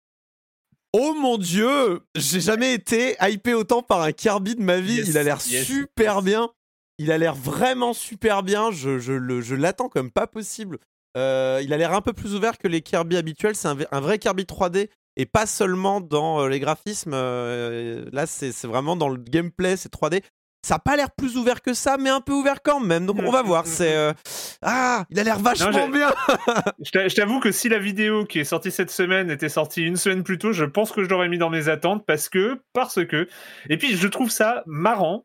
[0.93, 4.97] Oh mon dieu, j'ai jamais été hypé autant par un Kirby de ma vie.
[4.97, 6.51] Yes, Il a l'air yes, super bien.
[6.99, 8.71] Il a l'air vraiment super bien.
[8.73, 10.79] Je, je le- je l'attends comme pas possible.
[11.15, 13.55] Il a l'air un peu plus ouvert que les Kirby habituels.
[13.57, 17.13] C'est un, un vrai Kirby 3D et pas seulement dans euh, les graphismes.
[17.15, 20.23] Euh, là, c'est vraiment dans le gameplay, c'est 3D.
[20.63, 23.07] Ça a pas l'air plus ouvert que ça, mais un peu ouvert quand même.
[23.07, 23.67] Donc on va voir.
[23.67, 24.13] C'est euh,
[24.61, 26.13] ah, il a l'air vachement bien.
[26.85, 29.83] Je t'a- je t'avoue que si la vidéo qui est sortie cette semaine était sortie
[29.83, 32.61] une semaine plus tôt, je pense que je l'aurais mis dans mes attentes parce que,
[32.75, 33.27] parce que.
[33.71, 35.25] Et puis, je trouve ça marrant,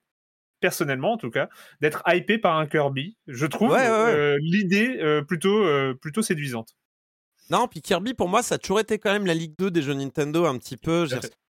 [0.61, 1.49] personnellement en tout cas,
[1.81, 3.17] d'être hypé par un Kirby.
[3.27, 4.13] Je trouve Ouais, ouais, ouais.
[4.13, 6.69] euh, l'idée euh, plutôt, euh, plutôt séduisante.
[7.49, 9.81] Non, puis Kirby, pour moi, ça a toujours été quand même la Ligue 2 des
[9.81, 11.05] jeux Nintendo, un petit peu.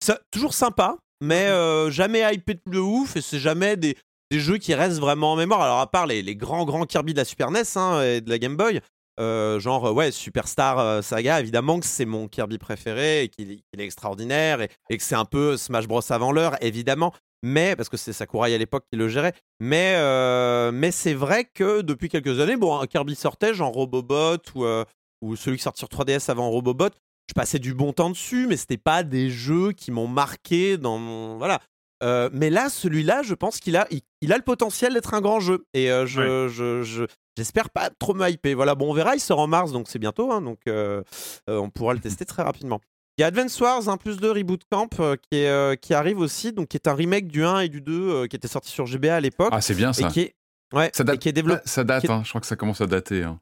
[0.04, 3.96] Ça- toujours sympa, mais euh, jamais hypé de ouf, et c'est jamais des,
[4.32, 5.62] des jeux qui restent vraiment en mémoire.
[5.62, 8.30] Alors, à part les, les grands, grands Kirby de la Super NES hein, et de
[8.30, 8.82] la Game Boy,
[9.20, 13.62] euh, genre, euh, ouais, Superstar Saga, évidemment que c'est mon Kirby préféré, et qu'il est
[13.84, 17.14] extraordinaire, et, et que c'est un peu Smash Bros avant l'heure, évidemment.
[17.44, 19.34] Mais, parce que c'est Sakurai à l'époque qui le gérait.
[19.60, 24.66] Mais, euh, mais c'est vrai que depuis quelques années, bon, Kirby sortait, genre Robobot ou,
[24.66, 24.84] euh,
[25.22, 26.90] ou celui qui sortait sur 3DS avant Robobot,
[27.30, 30.98] je passais du bon temps dessus, mais c'était pas des jeux qui m'ont marqué dans
[30.98, 31.38] mon.
[31.38, 31.60] Voilà.
[32.04, 35.22] Euh, mais là, celui-là, je pense qu'il a, il, il a le potentiel d'être un
[35.22, 35.66] grand jeu.
[35.74, 38.56] Et euh, je, je, je- j'espère pas trop me hyper.
[38.56, 41.02] Voilà, bon, on verra, il sort en mars, donc c'est bientôt, hein, donc euh,
[41.48, 42.80] on pourra le tester très rapidement.
[43.18, 44.90] Il y a Advance Wars 1 plus 2 Reboot Camp
[45.32, 47.94] qui, est, qui arrive aussi, donc qui est un remake du 1 et du 2
[47.94, 49.50] euh, qui était sorti sur GBA à l'époque.
[49.52, 50.08] Ah, c'est bien et ça.
[50.10, 50.36] qui est,
[50.74, 51.62] ouais, Ça date, et qui est développé.
[51.66, 53.24] ça date hein, je crois que ça commence à dater.
[53.24, 53.40] hein.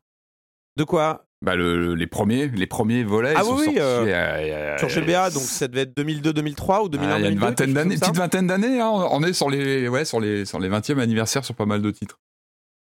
[0.77, 3.65] De quoi Bah, le- le- les, premiers, les premiers volets Ah ils sont oui, oui,
[3.65, 7.27] sortis euh, euh, Sur GBA, donc ça devait être 2002-2003 ou 2001 Ah, il y
[7.27, 10.45] a une vingtaine d'années, petite vingtaine d'années, hein, on est sur les, ouais, sur les,
[10.45, 12.19] sur les 20e anniversaires sur pas mal de titres.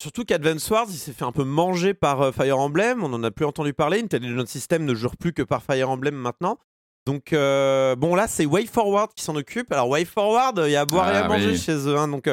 [0.01, 3.03] Surtout qu'Advance Wars, il s'est fait un peu manger par euh, Fire Emblem.
[3.03, 3.99] On n'en a plus entendu parler.
[4.01, 6.57] Intelligent System ne jure plus que par Fire Emblem maintenant.
[7.05, 9.71] Donc, euh, bon, là, c'est Way Forward qui s'en occupe.
[9.71, 11.57] Alors, Way Forward, il y a à boire et à Ah, manger oui.
[11.57, 11.95] chez eux.
[11.97, 12.07] hein.
[12.09, 12.29] donc,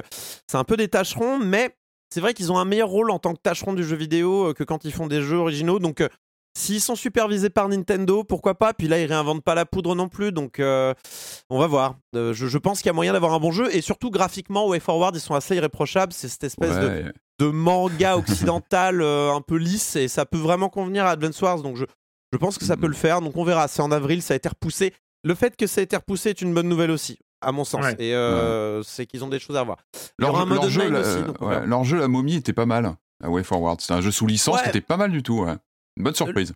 [0.49, 1.77] c'est un peu des tâcherons, mais
[2.13, 4.55] c'est vrai qu'ils ont un meilleur rôle en tant que tâcherons du jeu vidéo euh,
[4.55, 5.79] que quand ils font des jeux originaux.
[5.79, 6.09] Donc, euh,
[6.59, 8.75] s'ils sont supervisés par Nintendo, pourquoi pas?
[8.75, 10.33] Puis là, ils réinventent pas la poudre non plus.
[10.33, 10.93] Donc, euh,
[11.49, 11.95] on va voir.
[12.17, 13.75] Euh, je, je pense qu'il y a moyen d'avoir un bon jeu.
[13.75, 16.13] Et surtout, graphiquement, Way Forward, ils sont assez irréprochables.
[16.13, 17.05] C'est cette espèce de Ouais.
[17.39, 21.63] de manga occidental euh, un peu lisse et ça peut vraiment convenir à Advance Wars
[21.63, 21.85] donc je,
[22.33, 22.81] je pense que ça Mhm.
[22.83, 24.93] peut le faire donc on verra c'est en avril ça a été repoussé
[25.25, 27.85] le fait que ça a été repoussé est une bonne nouvelle aussi à mon sens
[27.85, 27.97] Ouais.
[27.99, 29.79] et euh, c'est qu'ils ont des choses à voir
[30.19, 31.67] Leur, leur jeu, la- aussi donc on ouais, verra.
[31.67, 32.95] leur jeu, la momie, était pas mal.
[33.23, 33.81] À Way Forward.
[33.81, 34.63] C'était un jeu sous licence Ouais.
[34.63, 35.41] qui était pas mal du tout.
[35.43, 35.55] ouais.
[35.97, 36.55] Une bonne surprise.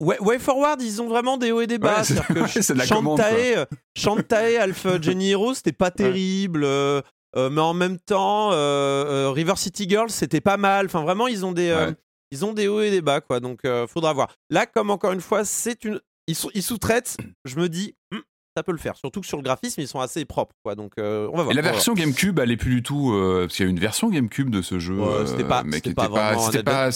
[0.00, 1.98] Ouais, Way Forward, ils ont vraiment des hauts et des bas.
[1.98, 3.64] Ouais, c'est- C'est-à-dire que ouais, c'est de la commande, Shantae, euh,
[3.96, 6.64] Shantae, Alpha Jenny Hero, c'était pas terrible.
[6.64, 7.00] euh,
[7.36, 10.86] euh, mais en même temps, euh, euh, River City Girls, c'était pas mal.
[10.86, 11.92] Enfin, vraiment, ils ont des, euh,
[12.30, 13.40] ils ont des hauts et des bas, quoi.
[13.40, 14.28] Donc, euh, faudra voir.
[14.50, 17.16] Là, comme encore une fois, c'est une, ils, sous- ils sous-traitent.
[17.44, 17.94] Je me dis,
[18.56, 18.96] ça peut le faire.
[18.96, 20.74] Surtout que sur le graphisme, ils sont assez propres, quoi.
[20.74, 21.52] Donc, euh, on va voir.
[21.52, 23.12] Et la version GameCube, elle est plus du tout.
[23.12, 24.98] euh, parce qu'il y a une version GameCube de ce jeu.
[24.98, 26.38] Ouais, c'était pas- mais qui c'était pas pas.
[26.38, 26.90] C'était pas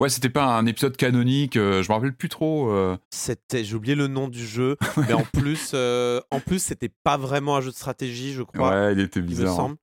[0.00, 2.68] Ouais, c'était pas un épisode canonique, euh, je me rappelle plus trop.
[2.70, 2.96] euh.
[3.10, 4.76] C'était, j'ai oublié le nom du jeu,
[5.08, 8.70] mais en plus, euh, en plus, c'était pas vraiment un jeu de stratégie, je crois.
[8.70, 9.52] Ouais, il était il me bizarre.
[9.52, 9.56] hein.
[9.56, 9.76] semble.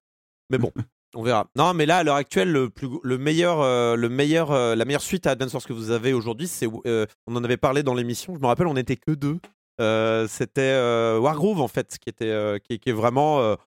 [0.50, 0.70] Mais bon,
[1.16, 1.48] on verra.
[1.56, 4.84] Non, mais là, à l'heure actuelle, le, plus, le meilleur, euh, le meilleur, euh, la
[4.84, 7.82] meilleure suite à Advance Wars que vous avez aujourd'hui, c'est, euh, on en avait parlé
[7.82, 8.36] dans l'émission.
[8.36, 9.40] Je me rappelle, on n'était que deux.
[9.80, 10.76] C'était
[11.20, 13.58] Wargroove en fait, qui était, qui, est vraiment,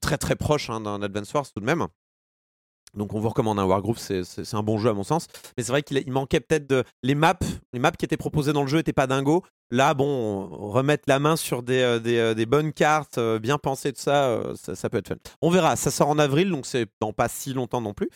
[0.00, 1.86] très très proche hein, d'un Advance Wars tout de même.
[2.96, 5.26] Donc on vous recommande un Wargroove, c'est un bon jeu à mon sens.
[5.56, 7.38] Mais c'est vrai qu'il il manquait peut-être de les maps,
[7.72, 9.42] les maps qui étaient proposées dans le jeu étaient pas dingos.
[9.72, 13.92] Là, bon, remettre la main sur des, euh, euh, des bonnes cartes, euh, bien pensées,
[13.92, 15.16] tout ça, ça, peut être fun.
[15.42, 18.08] On verra, ça sort en avril, donc c'est dans pas si longtemps non plus.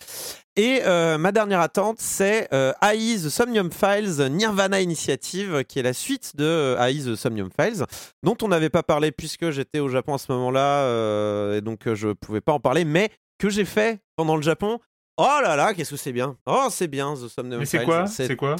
[0.54, 0.82] Et
[1.18, 6.76] ma dernière attente, c'est euh, The Somnium Files Nirvana Initiative, qui est la suite de
[6.78, 7.84] AI The Somnium Files,
[8.22, 12.12] dont on n'avait pas parlé puisque j'étais au Japon à ce moment-là, et donc je
[12.12, 14.78] pouvais pas en parler, mais que j'ai fait pendant le Japon.
[15.16, 16.36] Oh là là, qu'est-ce que c'est bien!
[16.44, 17.80] Oh, c'est bien The Somnium Mais Files.
[17.80, 18.56] c'est quoi C'est quoi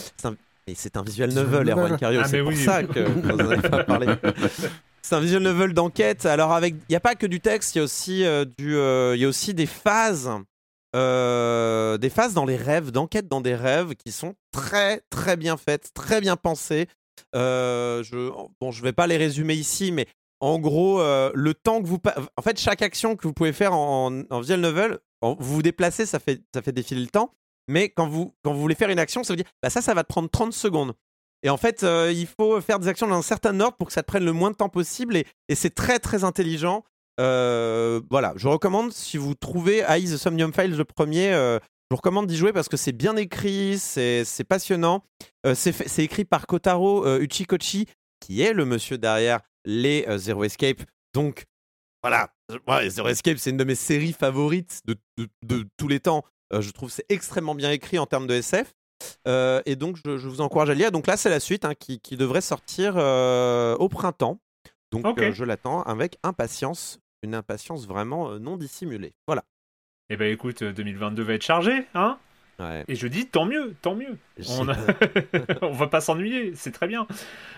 [0.67, 1.69] Et c'est un visual Visual novel.
[1.69, 2.21] Erwan Cario.
[2.25, 2.57] Ah, c'est pour oui.
[2.65, 4.07] ça que vous en avez pas parlé.
[5.03, 6.25] C'est un visual novel d'enquête.
[6.25, 8.75] Alors avec, il n'y a pas que du texte, il y a aussi euh, du,
[8.75, 10.31] euh, il y a aussi des phases,
[10.97, 15.59] euh, des phases dans les rêves, d'enquête dans des rêves qui sont très très bien
[15.59, 16.89] faites, très bien pensées.
[17.37, 18.31] Euh, je,
[18.63, 20.07] bon, je vais pas les résumer ici, mais
[20.41, 21.99] en gros, euh, le temps que vous,
[22.37, 26.07] en fait, chaque action que vous pouvez faire en, en visual novel, vous vous déplacez,
[26.07, 27.35] ça fait, ça fait défiler le temps.
[27.69, 29.95] Mais quand vous, quand vous voulez faire une action, ça veut dire, bah ça, ça
[29.95, 30.95] va te prendre 30 secondes.
[31.43, 33.93] Et en fait, euh, il faut faire des actions dans un certain ordre pour que
[33.93, 35.17] ça te prenne le moins de temps possible.
[35.17, 36.85] Et, et c'est très, très intelligent.
[37.19, 41.95] Euh, voilà, je recommande, si vous trouvez AI The Somnium Files le premier, euh, je
[41.95, 45.05] vous recommande d'y jouer parce que c'est bien écrit, c'est passionnant.
[45.55, 47.87] C'est écrit par Kotaro Uchikochi,
[48.21, 50.83] qui est le monsieur derrière les Zero Escape.
[51.15, 51.47] Donc,
[52.03, 52.31] voilà,
[52.67, 56.25] Ouais, Zero Escape, c'est une de mes séries favorites de, de- de tous les temps.
[56.53, 58.75] Euh, je trouve que c'est extrêmement bien écrit en termes de SF.
[59.29, 60.91] Euh, et donc, je, je vous encourage à lire.
[60.93, 64.41] Donc là, c'est la suite hein, qui, qui devrait sortir euh, au printemps.
[64.93, 66.99] Donc, je l'attends avec impatience.
[67.23, 69.13] Une impatience vraiment non dissimulée.
[69.27, 69.45] Voilà.
[70.09, 72.19] Eh ben écoute, euh, 2022 va être chargé, hein?
[72.61, 72.85] Ouais.
[72.89, 74.19] Et je dis tant mieux, tant mieux.
[74.51, 74.77] On, a-
[75.63, 77.07] on va pas s'ennuyer, c'est très bien.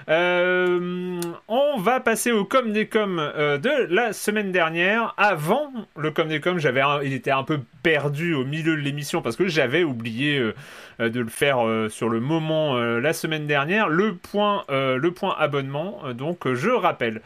[0.08, 5.14] Euh, on va passer au com des com euh, de la semaine dernière.
[5.16, 8.80] Avant le com des com, j'avais, un- il était un peu perdu au milieu de
[8.80, 11.58] l'émission parce que j'avais oublié euh, de le faire
[11.90, 13.88] sur le moment la semaine dernière.
[13.88, 16.00] Le point, le point abonnement.
[16.14, 17.22] donc je rappelle.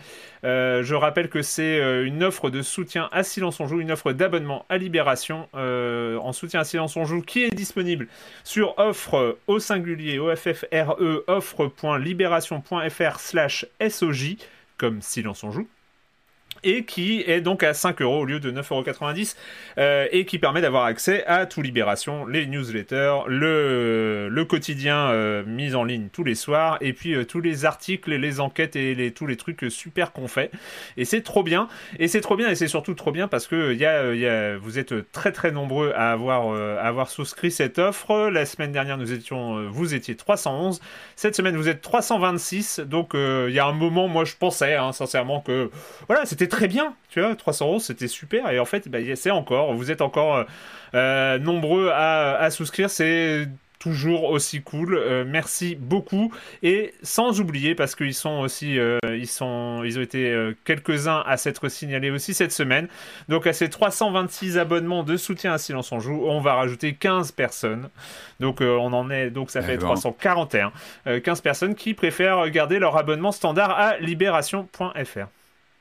[0.46, 3.90] Euh, je rappelle que c'est euh, une offre de soutien à Silence on Joue, une
[3.90, 8.06] offre d'abonnement à Libération euh, en soutien à Silence on Joue qui est disponible
[8.44, 10.94] sur offre au singulier OFFRE
[11.26, 14.36] offre.libération.fr slash SOJ
[14.78, 15.66] comme Silence on Joue
[16.62, 19.36] et qui est donc à 5 euros au lieu de 9,90
[19.78, 25.42] euros et qui permet d'avoir accès à tout Libération, les newsletters, le, le quotidien euh,
[25.46, 28.94] mis en ligne tous les soirs et puis euh, tous les articles les enquêtes et
[28.94, 30.50] les, tous les trucs super qu'on fait.
[30.96, 31.68] Et c'est trop bien.
[31.98, 34.56] Et c'est trop bien et c'est surtout trop bien parce que y a, y a-
[34.58, 38.30] vous êtes très très nombreux à avoir, euh, avoir souscrit cette offre.
[38.30, 40.80] La semaine dernière nous étions euh, vous étiez 311
[41.16, 44.74] cette semaine vous êtes 326 donc euh, il y a un moment moi je pensais
[44.74, 45.70] hein, sincèrement que
[46.08, 49.30] voilà, c'était très bien, tu vois, 300 euros, c'était super, et en fait, bah, c'est
[49.30, 50.44] encore, vous êtes encore euh,
[50.94, 56.32] euh, nombreux à, à souscrire, c'est toujours aussi cool, Euh, merci beaucoup,
[56.62, 61.22] et sans oublier, parce qu'ils sont aussi, euh, ils, sont, ils ont été euh, quelques-uns
[61.26, 62.88] à s'être signalés aussi cette semaine,
[63.28, 67.32] donc à ces 326 abonnements de soutien à Silence on Joue, on va rajouter 15
[67.32, 67.88] personnes,
[68.40, 69.86] donc on en est, donc ça fait Eh ben.
[69.86, 70.72] 341,
[71.06, 75.26] euh, 15 personnes qui préfèrent garder leur abonnement standard à libération.fr.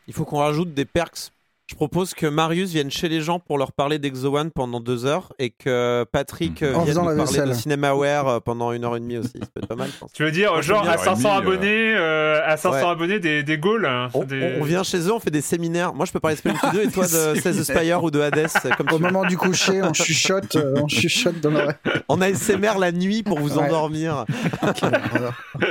[0.08, 1.32] Il faut qu'on rajoute des perks.
[1.68, 5.08] Je propose que Marius vienne chez les gens pour leur parler d'Exo One pendant deux
[5.08, 7.50] heures et que Patrick euh, En vienne nous parler vaisselle.
[7.50, 9.32] de CinemaWare euh, pendant une heure et demie aussi.
[9.42, 10.12] Ça peut être pas mal, je pense.
[10.14, 11.04] Tu veux dire, genre à bien.
[11.04, 12.92] 500 Une heure et demie, abonnés, euh, à 500 Ouais.
[12.92, 15.96] abonnés des, des goals hein, On, des- on vient chez eux, on fait des séminaires.
[15.96, 18.22] Moi, je peux parler de Spelunky 2 et toi de Des 16 Spire ou de
[18.22, 18.46] Hades.
[18.78, 21.74] Comme Au moment du coucher, on chuchote, euh, on chuchote dans l'oreille.
[22.10, 23.64] On a SMR la nuit pour vous Ouais.
[23.66, 24.26] endormir.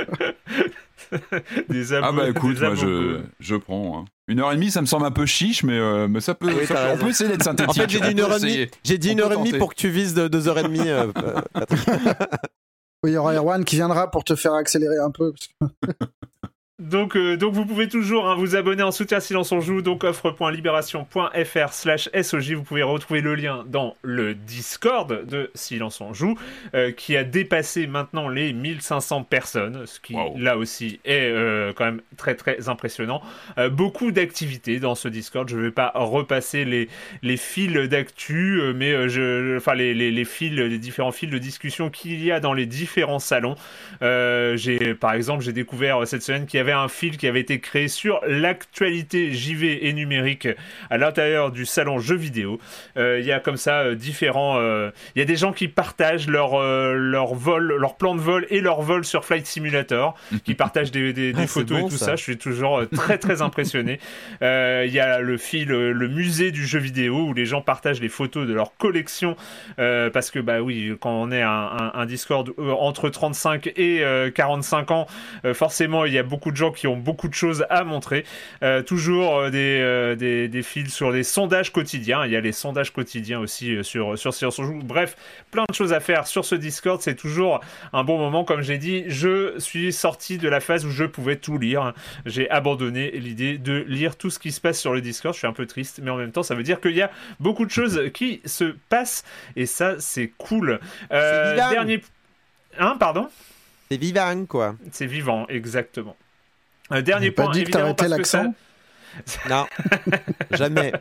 [1.69, 3.99] Des Ah abo- bah écoute, moi je, je prends.
[3.99, 4.05] hein.
[4.27, 6.47] Une heure et demie, ça me semble un peu chiche, mais, euh, mais ça peut.
[6.47, 7.69] Oui, ça on peut essayer d'être synthétique.
[7.69, 8.67] En fait, j'ai dit une heure et demie.
[8.83, 10.63] J'ai dit On une heure et demie pour que tu vises de deux heures et
[10.63, 10.87] demie.
[10.89, 11.11] euh,
[11.53, 11.87] Patrick.
[13.03, 15.31] Oui, il y aura Erwan qui viendra pour te faire accélérer un peu.
[16.79, 20.03] Donc, euh, donc vous pouvez toujours hein, vous abonner en soutien Silence on joue, donc
[20.03, 22.51] offre.libération.fr slash SOJ.
[22.51, 26.37] Vous pouvez retrouver le lien dans le Discord de Silence on joue,
[26.73, 30.37] euh, qui a dépassé maintenant les 1500 personnes, ce qui Wow.
[30.37, 33.21] là aussi est euh, quand même très très impressionnant.
[33.71, 35.47] Beaucoup d'activités dans ce Discord.
[35.47, 36.89] Je ne vais pas repasser les,
[37.21, 41.89] les fils d'actu, mais je, enfin les, les, les fils, les différents fils de discussion
[41.89, 43.55] qu'il y a dans les différents salons.
[44.01, 47.59] J'ai, par exemple, j'ai découvert cette semaine qu'il y avait un fil qui avait été
[47.59, 50.47] créé sur l'actualité JV et numérique
[50.89, 52.59] à l'intérieur du salon jeux vidéo.
[52.97, 54.57] Euh, Il y a comme ça euh, différents.
[54.59, 56.61] euh, Il y a des gens qui partagent leur,
[56.93, 61.13] leur vol, leur plan de vol et leur vol sur Flight Simulator, qui partagent des,
[61.13, 62.05] des- des Ah, photos bon, et tout ça.
[62.07, 62.15] ça.
[62.15, 63.99] Je suis toujours très très impressionné.
[64.41, 68.09] Il y a le fil, le musée du jeu vidéo où les gens partagent les
[68.09, 69.35] photos de leur collection
[69.79, 74.03] euh, parce que bah oui, quand on est un, un- un Discord entre 35 et
[74.03, 75.07] euh, 45 ans,
[75.45, 78.25] euh, forcément il y a beaucoup de gens qui ont beaucoup de choses à montrer.
[78.63, 82.25] Euh, toujours euh, des, euh, des, des fils sur des sondages quotidiens.
[82.25, 84.79] Il y a les sondages quotidiens aussi sur sur Silence on joue.
[84.81, 85.15] Bref,
[85.51, 87.01] plein de choses à faire sur ce Discord.
[87.01, 87.59] C'est toujours
[87.93, 88.43] un bon moment.
[88.43, 91.93] Comme j'ai dit, je suis sorti de la phase où je pouvais tout lire.
[92.25, 95.35] J'ai abandonné l'idée de lire tout ce qui se passe sur le Discord.
[95.35, 97.11] Je suis un peu triste, mais en même temps, ça veut dire qu'il y a
[97.39, 99.25] beaucoup de choses qui se passent
[99.55, 100.79] et ça, c'est cool.
[101.11, 102.01] Euh, dernier.
[102.79, 103.29] Hein, pardon?
[103.89, 104.75] C'est vivant, quoi.
[104.91, 106.15] C'est vivant, exactement.
[106.93, 108.53] Euh, dernier Pas point, dit que évidemment, parce que ça- l'accent
[109.49, 109.65] Non,
[110.51, 110.91] jamais.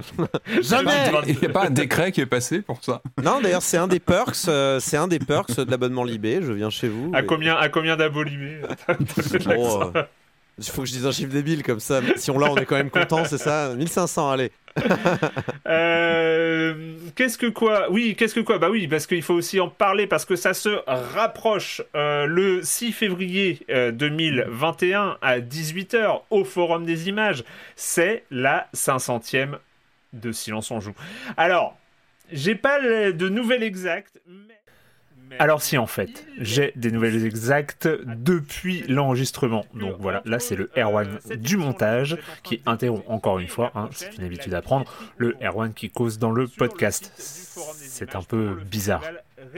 [0.62, 1.10] jamais.
[1.26, 3.88] Il n'y a pas un décret qui est passé pour ça Non, d'ailleurs, c'est un
[3.88, 6.38] des perks, euh, c'est un des perks de l'abonnement Libé.
[6.42, 7.10] Je viens chez vous.
[7.14, 8.60] À et- combien, à combien d'abolimés
[9.58, 10.02] Oh, euh,
[10.58, 12.00] Il faut que je dise un chiffre débile comme ça.
[12.16, 13.74] Si on l'a, on est quand même content, c'est ça?
[13.74, 14.52] 1500, allez.
[15.66, 16.74] Euh,
[17.14, 18.58] qu'est-ce que quoi Oui, qu'est-ce que quoi?
[18.58, 22.62] Bah oui, parce qu'il faut aussi en parler parce que ça se rapproche euh, le
[22.62, 27.44] 6 février euh, 2021 à 18h au Forum des images.
[27.76, 29.56] C'est la 500e
[30.12, 30.94] de Silence on joue.
[31.38, 31.78] Alors,
[32.30, 34.54] j'ai pas de nouvelles exactes, mais...
[35.38, 39.64] Alors si en fait, j'ai des nouvelles exactes depuis l'enregistrement.
[39.74, 44.16] Donc voilà, là c'est le Erwan du montage qui interrompt encore une fois, hein, c'est
[44.16, 47.12] une habitude à prendre, le Erwan qui cause dans le podcast.
[47.16, 49.02] C'est un peu bizarre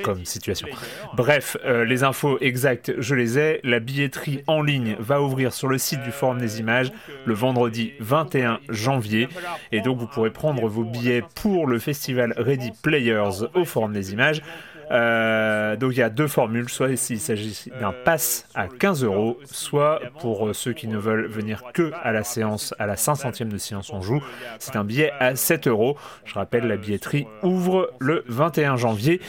[0.03, 0.69] comme situation.
[1.15, 3.61] Bref, euh, les infos exactes, je les ai.
[3.63, 6.93] La billetterie en ligne va ouvrir sur le site du Forum des images
[7.25, 9.29] le vendredi 21 janvier.
[9.73, 14.13] Et donc vous pourrez prendre vos billets pour le festival Ready Players au Forum des
[14.13, 14.43] images.
[14.91, 19.39] Euh, donc il y a deux formules, soit s'il s'agit d'un pass à 15 euros,
[19.45, 23.49] soit pour euh, ceux qui ne veulent venir que à la séance, à la 500e
[23.49, 24.23] de séance on joue,
[24.59, 25.97] c'est un billet à 7 euros.
[26.25, 29.21] Je rappelle, la billetterie ouvre le 21 janvier.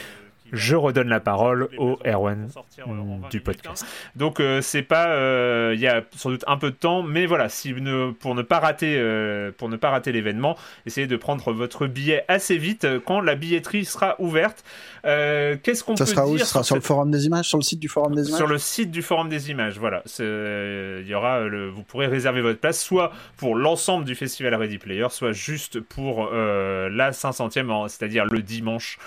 [0.54, 2.50] Je redonne la parole au Erwan
[2.86, 3.86] mm, du podcast.
[4.16, 7.26] Donc euh, c'est pas, euh, il y a sans doute un peu de temps, mais
[7.26, 11.08] voilà, si vous ne- pour ne pas rater, euh, pour ne pas rater l'événement, essayez
[11.08, 14.64] de prendre votre billet assez vite euh, quand la billetterie sera ouverte.
[15.06, 16.36] Euh, Qu'est-ce qu'on peut Ça sera où?
[16.36, 18.38] dire Ça sera sur le forum des images, sur le site du forum des images?
[18.38, 20.04] Sur le site du Forum des images, voilà.
[20.20, 24.54] Euh, Il y aura le, vous pourrez réserver votre place soit pour l'ensemble du festival
[24.56, 28.98] Ready Player, soit juste pour euh, la 500e, en- c'est-à-dire le dimanche.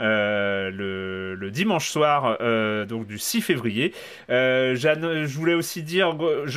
[0.00, 3.94] Euh, le, dimanche soir euh, donc du 6 février.
[4.30, 6.14] Euh, je voulais aussi dire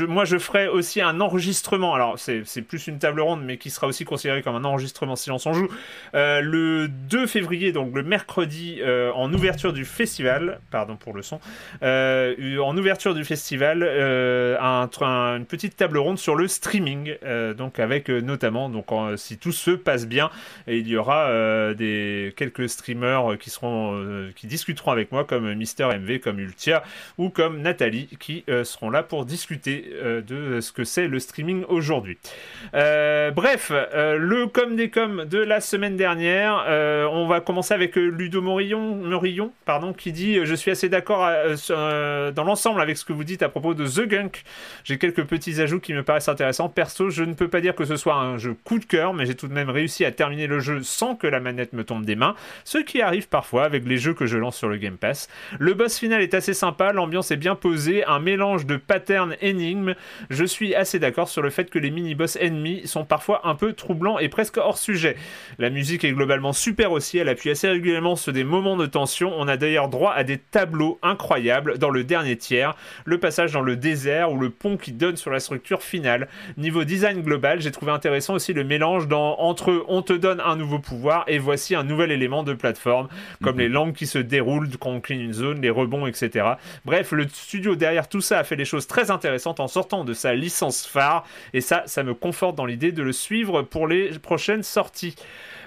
[0.08, 1.94] moi je ferai aussi un enregistrement.
[1.94, 5.46] Alors c'est plus une table ronde mais qui sera aussi considéré comme un enregistrement silence
[5.46, 5.70] on joue.
[6.14, 8.82] Le 2 février donc le mercredi
[9.14, 11.40] en ouverture du festival pardon pour le son
[11.82, 17.16] en ouverture du festival, un, un- une petite table ronde sur le streaming,
[17.58, 18.88] donc avec notamment, donc
[19.18, 20.30] si tout se passe bien,
[20.68, 25.86] il y aura des quelques streamers qui seront, euh, qui discuteront avec moi, comme Mister
[25.86, 26.84] MV, comme Ultia
[27.17, 31.19] ou comme Nathalie, qui euh, seront là pour discuter euh, de ce que c'est le
[31.19, 32.17] streaming aujourd'hui.
[32.73, 37.73] Euh, bref, euh, le com des coms de la semaine dernière, euh, on va commencer
[37.73, 42.32] avec euh, Ludo Morillon, Morillon pardon, qui dit euh, Je suis assez d'accord euh, euh,
[42.32, 44.43] dans l'ensemble avec ce que vous dites à propos de The Gunk.
[44.84, 46.69] J'ai quelques petits ajouts qui me paraissent intéressants.
[46.69, 49.25] Perso, je ne peux pas dire que ce soit un jeu coup de cœur, mais
[49.25, 52.05] j'ai tout de même réussi à terminer le jeu sans que la manette me tombe
[52.05, 54.97] des mains, ce qui arrive parfois avec les jeux que je lance sur le Game
[54.97, 55.30] Pass.
[55.59, 59.95] Le boss final est assez sympa, l'ambiance est bien posée, un mélange de patterns énigmes.
[60.30, 63.74] Je suis assez d'accord sur le fait que les mini-boss ennemis sont parfois un peu
[63.74, 65.15] troublants et presque hors sujet.
[65.57, 69.34] La musique est globalement super aussi, elle appuie assez régulièrement sur des moments de tension.
[69.38, 73.61] On a d'ailleurs droit à des tableaux incroyables dans le dernier tiers, le passage dans
[73.61, 76.28] le désert ou le pont qui donne sur la structure finale.
[76.57, 80.80] Niveau design global, j'ai trouvé intéressant aussi le mélange entre on te donne un nouveau
[80.80, 83.09] pouvoir et voici un nouvel élément de plateforme.
[83.43, 83.62] Comme Mhm.
[83.62, 86.45] les langues qui se déroulent quand on clean une zone, les rebonds, etc.
[86.86, 90.14] Bref, le studio derrière tout ça a fait des choses très intéressantes en sortant de
[90.14, 94.18] sa licence phare, et ça, ça me conforte dans l'idée de le suivre pour les
[94.20, 95.16] prochaines sorties.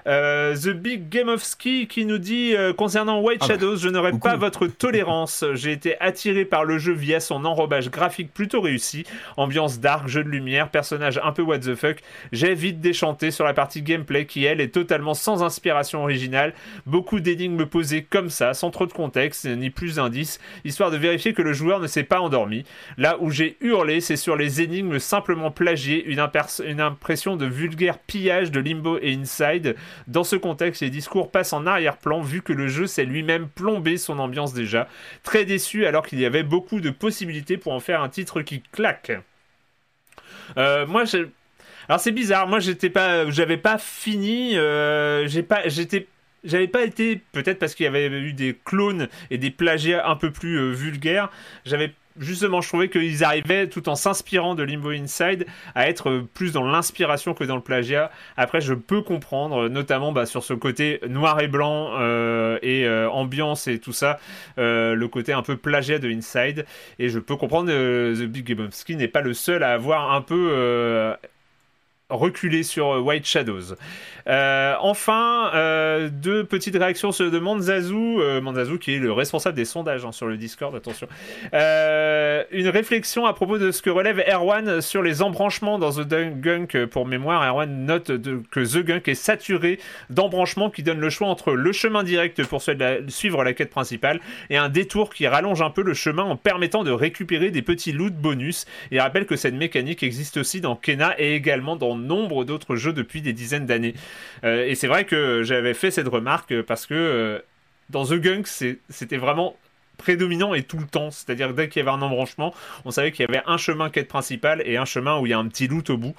[0.07, 3.76] Euh, The Big Game of Ski qui nous dit euh, concernant White Ah bah, Shadows,
[3.76, 4.28] je n'aurais beaucoup.
[4.28, 5.44] pas votre tolérance.
[5.55, 9.05] J'ai été attiré par le jeu via son enrobage graphique plutôt réussi,
[9.36, 11.98] ambiance dark, jeu de lumière, personnage un peu what the fuck.
[12.32, 16.55] J'ai vite déchanté sur la partie gameplay qui elle est totalement sans inspiration originale,
[16.86, 21.32] beaucoup d'énigmes posées comme ça, sans trop de contexte ni plus d'indices, histoire de vérifier
[21.32, 22.64] que le joueur ne s'est pas endormi.
[22.98, 28.50] Là où j'ai hurlé, c'est sur les énigmes simplement plagiées, une impression de vulgaire pillage
[28.50, 29.76] de Limbo et Inside.
[30.07, 33.97] Dans ce contexte, les discours passent en arrière-plan vu que le jeu s'est lui-même plombé
[33.97, 34.88] son ambiance déjà.
[35.22, 38.62] Très déçu alors qu'il y avait beaucoup de possibilités pour en faire un titre qui
[38.72, 39.12] claque.
[40.57, 41.05] Euh, moi,
[41.88, 42.47] alors c'est bizarre.
[42.47, 44.57] Moi, j'étais pas, j'avais pas fini.
[44.57, 46.07] euh, j'ai pas, j'étais,
[46.45, 50.16] j'avais pas été peut-être parce qu'il y avait eu des clones et des plagiats un
[50.16, 51.30] peu plus euh, vulgaires.
[51.64, 56.52] J'avais justement, je trouvais qu'ils arrivaient tout en s'inspirant de Limbo Inside à être plus
[56.52, 58.10] dans l'inspiration que dans le plagiat.
[58.36, 63.10] Après, je peux comprendre, notamment bah, sur ce côté noir et blanc euh, et euh,
[63.10, 64.18] ambiance et tout ça,
[64.58, 66.66] euh, le côté un peu plagiat de Inside.
[66.98, 70.12] Et je peux comprendre, The Big Game of Skin n'est pas le seul à avoir
[70.12, 71.16] un peu
[72.12, 73.74] reculé sur euh, White Shadows.
[74.28, 79.64] Euh, enfin, euh, deux petites réactions de Manzazu, euh, Manzazu qui est le responsable des
[79.64, 81.08] sondages hein, sur le Discord, attention.
[81.52, 86.86] Une réflexion à propos de ce que relève Erwan sur les embranchements dans The Gunk.
[86.86, 88.12] Pour mémoire, Erwan note
[88.50, 89.78] que The Gunk est saturé
[90.10, 92.62] d'embranchements qui donnent le choix entre le chemin direct pour
[93.08, 96.84] suivre la quête principale et un détour qui rallonge un peu le chemin en permettant
[96.84, 98.66] de récupérer des petits loot bonus.
[98.90, 102.92] Il rappelle que cette mécanique existe aussi dans Kena et également dans nombre d'autres jeux
[102.92, 103.94] depuis des dizaines d'années.
[104.44, 107.38] Euh, et c'est vrai que j'avais fait cette remarque parce que euh,
[107.90, 109.57] dans The Gunk, c'était vraiment
[110.03, 111.11] prédominant et tout le temps.
[111.11, 112.53] C'est-à-dire dès qu'il y avait un embranchement,
[112.84, 115.32] on savait qu'il y avait un chemin quête principale et un chemin où il y
[115.32, 116.14] a un petit loot au bout.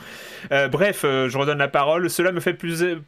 [0.52, 2.10] Euh, bref, euh, je redonne la parole.
[2.10, 2.58] Cela me fait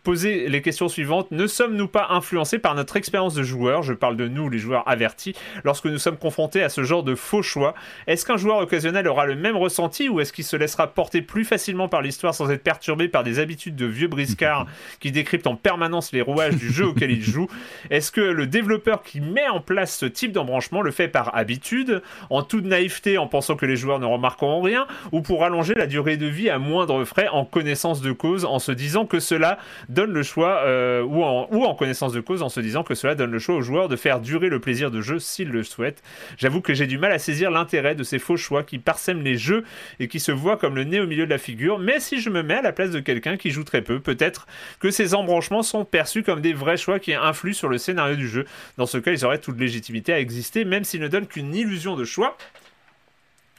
[0.03, 1.31] poser les questions suivantes.
[1.31, 3.83] Ne sommes-nous pas influencés par notre expérience de joueur?
[3.83, 7.15] Je parle de nous, les joueurs avertis, lorsque nous sommes confrontés à ce genre de
[7.15, 7.73] faux choix.
[8.07, 11.45] Est-ce qu'un joueur occasionnel aura le même ressenti ou est-ce qu'il se laissera porter plus
[11.45, 14.67] facilement par l'histoire sans être perturbé par des habitudes de vieux briscards
[14.99, 17.47] qui décryptent en permanence les rouages du jeu auquel il joue?
[17.89, 22.01] Est-ce que le développeur qui met en place ce type d'embranchement le fait par habitude,
[22.29, 25.87] en toute naïveté en pensant que les joueurs ne remarqueront rien, ou pour allonger la
[25.87, 29.57] durée de vie à moindre frais en connaissance de cause, en se disant que cela
[29.89, 32.95] donne le choix, euh, ou, en, ou en connaissance de cause, en se disant que
[32.95, 35.63] cela donne le choix aux joueurs de faire durer le plaisir de jeu s'ils le
[35.63, 36.03] souhaitent.
[36.37, 39.37] J'avoue que j'ai du mal à saisir l'intérêt de ces faux choix qui parsèment les
[39.37, 39.63] jeux
[39.99, 42.29] et qui se voient comme le nez au milieu de la figure, mais si je
[42.29, 44.47] me mets à la place de quelqu'un qui joue très peu, peut-être
[44.79, 48.27] que ces embranchements sont perçus comme des vrais choix qui influent sur le scénario du
[48.27, 48.45] jeu.
[48.77, 51.95] Dans ce cas, ils auraient toute légitimité à exister, même s'ils ne donnent qu'une illusion
[51.95, 52.37] de choix.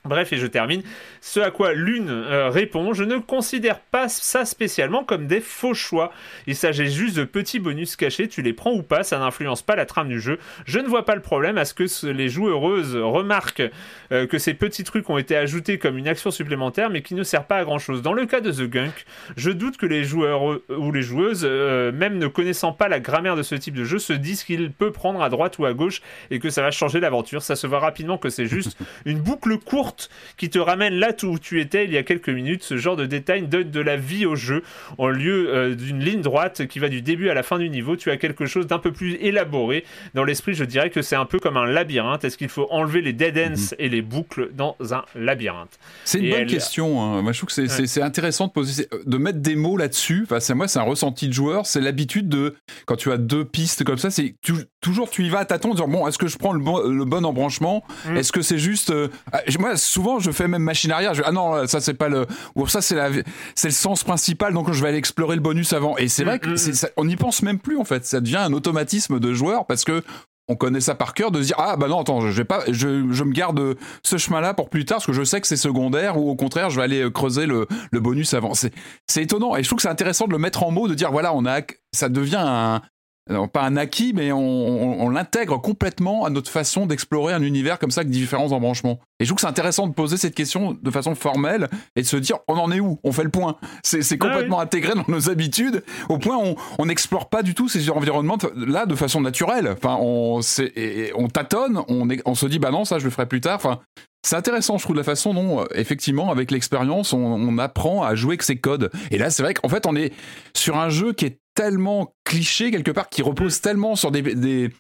[0.07, 0.83] Bref, et je termine.
[1.21, 5.75] Ce à quoi l'une euh, répond Je ne considère pas ça spécialement comme des faux
[5.75, 6.13] choix.
[6.47, 8.29] Il s'agit juste de petits bonus cachés.
[8.29, 10.39] Tu les prends ou pas, ça n'influence pas la trame du jeu.
[10.67, 13.71] Je ne vois pas le problème à ce que les joueuses remarquent
[14.13, 17.23] euh, que ces petits trucs ont été ajoutés comme une action supplémentaire, mais qui ne
[17.23, 18.03] sert pas à grand chose.
[18.03, 19.05] Dans le cas de The Gunk,
[19.37, 23.37] je doute que les joueurs euh, ou les joueuses, même ne connaissant pas la grammaire
[23.37, 26.03] de ce type de jeu, se disent qu'il peut prendre à droite ou à gauche
[26.31, 27.43] et que ça va changer l'aventure.
[27.43, 29.96] Ça se voit rapidement que c'est juste une boucle courte
[30.37, 32.63] qui te ramène là où tu étais il y a quelques minutes.
[32.63, 34.63] Ce genre de détail donne de la vie au jeu.
[34.99, 37.97] En lieu euh, d'une ligne droite qui va du début à la fin du niveau,
[37.97, 39.85] tu as quelque chose d'un peu plus élaboré.
[40.15, 42.25] Dans l'esprit, je dirais que c'est un peu comme un labyrinthe.
[42.25, 45.79] Est-ce qu'il faut enlever les dead ends et les boucles dans un labyrinthe?
[46.05, 47.01] C'est une Et bonne elle- question.
[47.03, 47.23] hein.
[47.23, 50.23] Moi, je trouve que c'est- intéressant de poser, de mettre des mots là-dessus.
[50.25, 51.67] Enfin, c'est moi, c'est un ressenti de joueur.
[51.67, 52.55] C'est l'habitude de
[52.87, 54.53] quand tu as deux pistes comme ça, c'est tu-
[54.87, 56.79] toujours tu y vas à tâtons, en disant bon, est-ce que je prends le bon,
[56.89, 58.17] le bon embranchement Mm.
[58.17, 61.15] Est-ce que c'est juste euh, ah, Moi, souvent, je fais même machine arrière.
[61.15, 63.11] Je, ah non, ça c'est pas le ou ça c'est la
[63.55, 64.53] c'est le sens principal.
[64.55, 65.97] Donc je vais aller explorer le bonus avant.
[65.99, 68.05] Et c'est Mm, vrai que mm, ça- on n'y pense même plus en fait.
[68.07, 70.03] Ça devient un automatisme de joueur parce que
[70.49, 72.63] on connaît ça par cœur de se dire ah bah non attends je vais pas
[72.69, 73.75] je, je me garde
[74.05, 76.37] ce chemin là pour plus tard parce que je sais que c'est secondaire ou au
[76.37, 78.73] contraire je vais aller euh, creuser le, le bonus avant c'est
[79.09, 81.11] c'est étonnant et je trouve que c'est intéressant de le mettre en mots de dire
[81.11, 81.63] voilà on a
[81.93, 82.81] ça devient un
[83.29, 87.43] non, pas un acquis, mais on, on- on l'intègre complètement à notre façon d'explorer un
[87.43, 89.01] univers comme ça avec différents embranchements.
[89.19, 92.07] Et je trouve que c'est intéressant de poser cette question de façon formelle et de
[92.07, 93.01] se dire on en est où?
[93.03, 93.57] On fait le point.
[93.83, 97.55] C'est c'est Ah complètement intégré dans nos habitudes au point où on- n'explore pas du
[97.55, 99.69] tout ces environnements là de façon naturelle.
[99.77, 103.05] Enfin, on, c'est- et- on tâtonne, on, est- on se dit bah non ça je
[103.05, 103.57] le ferai plus tard.
[103.57, 103.81] Enfin,
[104.25, 108.03] c'est intéressant, je trouve, de la façon dont, euh, effectivement, avec l'expérience, on, on apprend
[108.03, 108.91] à jouer avec ces codes.
[109.13, 110.13] Et là, c'est vrai qu'en fait, on est
[110.57, 114.71] sur un jeu qui est tellement cliché quelque part, qui repose tellement sur des, des,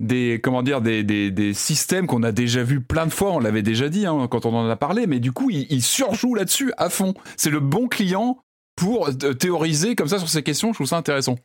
[0.00, 3.38] des comment dire des, des, des systèmes qu'on a déjà vu plein de fois on
[3.38, 6.72] l'avait déjà dit hein, quand on en a parlé mais du coup il, surjoue là-dessus
[6.78, 7.14] à fond.
[7.36, 8.38] C'est le bon client
[8.74, 11.36] pour euh, théoriser comme ça sur ces questions je trouve ça intéressant.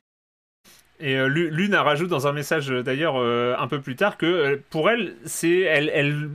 [1.02, 4.18] Et euh, Lu- Lune rajoute dans un message euh, d'ailleurs euh, un peu plus tard
[4.18, 6.30] que pour elle, c'est elle, elle,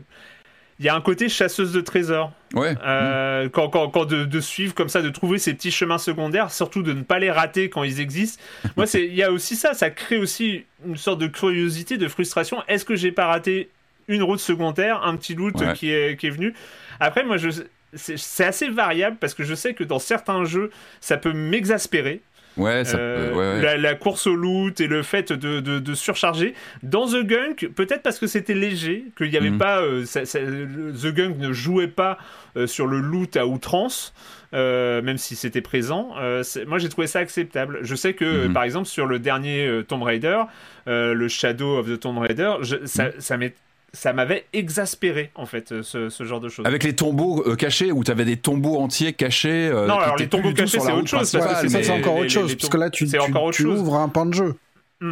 [0.81, 2.33] il y a un côté chasseuse de trésors.
[2.55, 5.99] ouais Euh, quand, quand, quand de, de suivre comme ça, de trouver ces petits chemins
[5.99, 8.43] secondaires, surtout de ne pas les rater quand ils existent.
[8.77, 12.09] Moi, c'est, il y a aussi ça, ça crée aussi une sorte de curiosité, de
[12.09, 12.63] frustration.
[12.69, 13.71] Est-ce que j'ai pas raté
[14.09, 15.73] une route secondaire, un petit loot Ouais.
[15.75, 16.55] qui est qui est venu?
[17.01, 17.51] Après, moi, je
[17.97, 20.71] c'est assez variable parce que je sais que dans certains jeux,
[21.01, 22.21] ça peut m'exaspérer.
[22.57, 23.63] Ouais ça Euh, peut- ouais, ouais.
[23.63, 26.55] La, la course au loot et le fait de, de, de surcharger.
[26.83, 29.59] Dans The Gunk, peut-être parce que c'était léger, qu'il n'y avait Mhm.
[29.59, 29.81] pas.
[29.83, 32.19] euh, ça- ça- le- The Gunk ne jouait pas
[32.57, 34.13] euh, sur le loot à outrance.
[34.53, 36.15] même si c'était présent,
[36.69, 37.81] moi j'ai trouvé ça acceptable.
[37.83, 38.53] Je sais que, Mhm.
[38.53, 40.43] par exemple, sur le dernier Tomb Raider,
[40.87, 43.57] le Shadow of the Tomb Raider, je- ça, ça m'est-
[43.95, 46.67] ça m'avait exaspéré en fait euh, ce, ce genre de choses.
[46.67, 50.17] avec les tombeaux euh, cachés où tu avais des tombeaux entiers cachés euh, Non, alors
[50.17, 52.55] les tombeaux cachés, c'est autre chose, parce que c'est ça, mais- c'est encore autre chose,
[52.55, 54.55] parce que là, tu, encore ouvres un pan de jeu.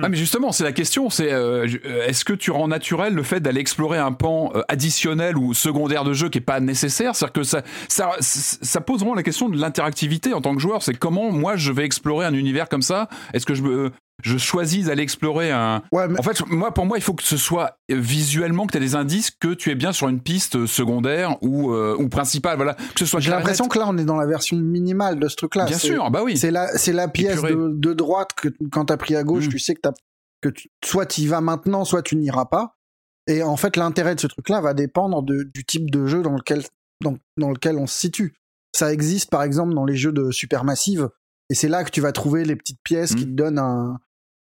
[0.03, 1.66] Ah mais justement, c'est la question, c'est euh,
[2.07, 6.05] est-ce que tu rends naturel le fait d'aller explorer un pan euh, additionnel ou secondaire
[6.05, 7.14] de jeu qui est pas nécessaire?
[7.14, 10.83] C'est-à-dire que ça, ça, ça pose vraiment la question de l'interactivité en tant que joueur.
[10.83, 13.09] C'est comment moi je vais explorer un univers comme ça?
[13.35, 13.91] Est-ce que je me
[14.23, 15.83] je choisis d'aller explorer un.
[15.93, 18.79] Ouais, mais En fait, moi, pour moi, il faut que ce soit visuellement que tu
[18.79, 22.57] aies des indices que tu es bien sur une piste secondaire ou, euh, ou principale.
[22.57, 25.29] Voilà, que ce soit j'ai l'impression que là, on est dans la version minimale de
[25.29, 25.66] ce truc-là.
[25.66, 26.37] Bien sûr, bah oui.
[26.37, 29.51] C'est la, c'est la pièce de, de droite que quand t'as pris à gauche, Mm.
[29.51, 29.93] tu sais que, t'as-
[30.41, 32.77] que tu, soit tu y vas maintenant, soit tu n'iras pas.
[33.29, 36.33] Et en fait, l'intérêt de ce truc-là va dépendre de- du type de jeu dans
[36.35, 36.62] lequel,
[37.03, 38.35] dans, dans lequel on se situe.
[38.75, 41.09] Ça existe par exemple dans les jeux de Supermassive,
[41.51, 43.16] et c'est là que tu vas trouver les petites pièces Mm.
[43.16, 43.99] qui te donnent un,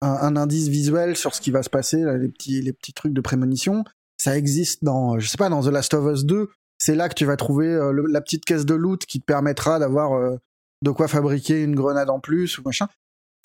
[0.02, 3.84] un, indice visuel sur ce qui va se passer, les, petits, trucs de prémonition.
[4.16, 6.48] Ça existe dans, je sais pas, dans The Last of Us 2,
[6.78, 9.78] c'est là que tu vas trouver euh, la petite caisse de loot qui te permettra
[9.78, 10.36] d'avoir euh,
[10.82, 12.88] de quoi fabriquer une grenade en plus ou machin.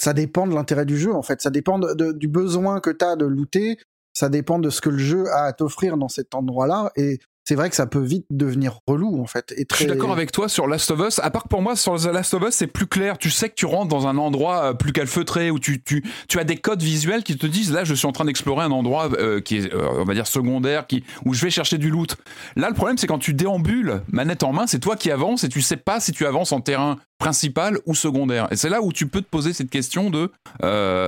[0.01, 1.39] Ça dépend de l'intérêt du jeu en fait.
[1.41, 3.77] Ça dépend du besoin que tu as de looter.
[4.13, 6.91] Ça dépend de ce que le jeu a à t'offrir dans cet endroit-là.
[6.95, 9.53] Et c'est vrai que ça peut vite devenir relou en fait.
[9.55, 9.77] Et Je très...
[9.77, 11.19] suis d'accord avec toi sur Last of Us.
[11.19, 13.17] À part que pour moi, sur The Last of Us, c'est plus clair.
[13.17, 16.39] Tu sais que tu rentres dans un endroit euh, plus calfeutré où tu, tu, tu
[16.39, 19.09] as des codes visuels qui te disent là, je suis en train d'explorer un endroit
[19.13, 22.17] euh, qui est, euh, on va dire, secondaire, qui, où je vais chercher du loot.
[22.57, 25.49] Là, le problème, c'est quand tu déambules, manette en main, c'est toi qui avances et
[25.49, 28.49] tu sais pas si tu avances en terrain principal ou secondaire.
[28.51, 30.29] Et c'est là où tu peux te poser cette question de.
[30.63, 31.07] euh,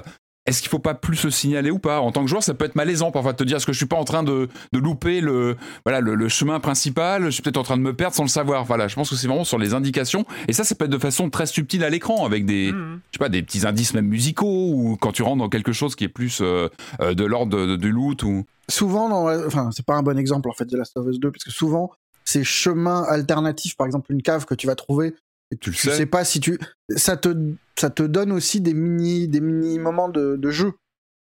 [0.49, 2.01] est-ce qu'il faut pas plus se signaler ou pas?
[2.01, 3.77] En tant que joueur, ça peut être malaisant parfois de te dire est-ce que je
[3.77, 7.41] suis pas en train de, de louper le, voilà, le, le chemin principal, je suis
[7.41, 8.65] peut-être en train de me perdre sans le savoir.
[8.65, 10.25] Voilà, je pense que c'est vraiment sur les indications.
[10.47, 12.99] Et ça, ça peut être de façon très subtile à l'écran, avec des, Mhm.
[13.11, 15.95] je sais pas, des petits indices même musicaux, ou quand tu rentres dans quelque chose
[15.95, 16.67] qui est plus euh,
[17.01, 18.23] euh, de l'ordre du loot.
[18.23, 18.45] Ou...
[18.69, 21.19] souvent dans la- enfin c'est pas un bon exemple en fait de Last of Us
[21.19, 21.91] 2 parce que souvent
[22.25, 25.15] ces chemins alternatifs par exemple une cave que tu vas trouver
[25.51, 25.97] et Tu tu, le sais.
[25.97, 26.59] sais pas si tu
[26.95, 27.35] ça te
[27.77, 30.73] ça te donne aussi des mini des mini moments de, de jeu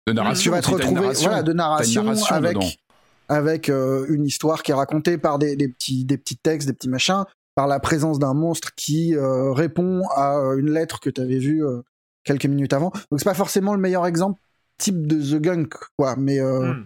[0.07, 0.51] De tu narration.
[0.51, 1.29] vas te retrouver narration.
[1.29, 2.69] voilà de narration, narration avec dedans.
[3.29, 6.73] avec euh, une histoire qui est racontée par des, des petits des petits textes des
[6.73, 7.23] petits machins
[7.55, 11.39] par la présence d'un monstre qui euh, répond à euh, une lettre que tu avais
[11.39, 11.81] vue euh,
[12.23, 14.39] quelques minutes avant donc c'est pas forcément le meilleur exemple
[14.77, 16.85] type de The Gunk quoi mais euh, Mhm.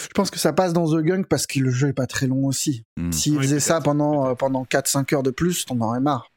[0.00, 2.26] je pense que ça passe dans The Gunk parce que le jeu est pas très
[2.26, 2.84] long aussi.
[2.96, 3.12] Mm.
[3.12, 6.29] S'il Oui, faisait ça pendant, euh, pendant 4-5 heures de plus, t'en aurais marre.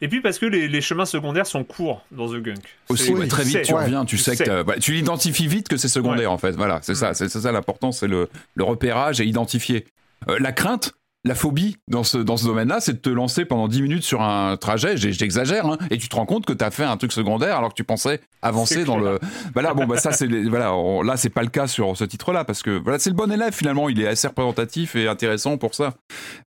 [0.00, 2.64] Et puis parce que les, les chemins secondaires sont courts dans The Gunk.
[2.88, 3.84] Aussi, ouais, très vite, tu Ouais.
[3.84, 6.52] reviens, tu, Tu sais que voilà, tu l'identifies vite que c'est secondaire en fait.
[6.52, 9.84] Voilà, c'est ça, c'est ça l'important, c'est le, le repérage et identifier.
[10.30, 10.92] Euh, la crainte,
[11.24, 14.22] la phobie dans ce, dans ce domaine-là, c'est de te lancer pendant 10 minutes sur
[14.22, 17.12] un trajet, j'exagère, hein, et tu te rends compte que tu as fait un truc
[17.12, 19.12] secondaire alors que tu pensais avancer dans clair.
[19.12, 19.18] le.
[19.52, 20.26] Voilà, bon, bah ça, c'est.
[20.26, 23.16] Voilà, on- là, c'est pas le cas sur ce titre-là, parce que voilà, c'est le
[23.16, 25.94] bon élève finalement, il est assez représentatif et intéressant pour ça.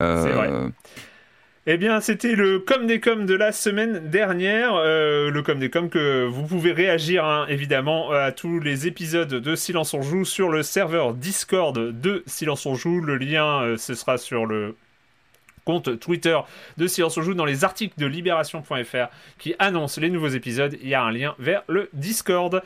[0.02, 0.50] Euh, C'est vrai.
[1.68, 4.76] Eh bien, c'était le com des coms de la semaine dernière.
[4.76, 9.34] Euh, le com des coms que vous pouvez réagir, hein, évidemment, à tous les épisodes
[9.34, 13.02] de Silence on Joue sur le serveur Discord de Silence on Joue.
[13.02, 14.76] Le lien, euh, ce sera sur le
[15.64, 16.38] compte Twitter
[16.78, 19.08] de Silence on Joue dans les articles de Libération.fr
[19.40, 20.78] qui annoncent les nouveaux épisodes.
[20.84, 22.62] Il y a un lien vers le Discord.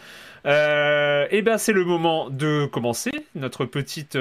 [0.45, 4.17] Euh, et ben, c'est le moment de commencer notre petite.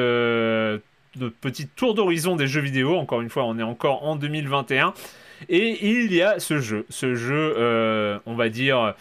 [1.19, 2.97] Notre petit tour d'horizon des jeux vidéo.
[2.97, 4.95] Encore une fois, on est encore en 2021.
[5.49, 8.95] Et il y a ce jeu, ce jeu, euh, on va dire,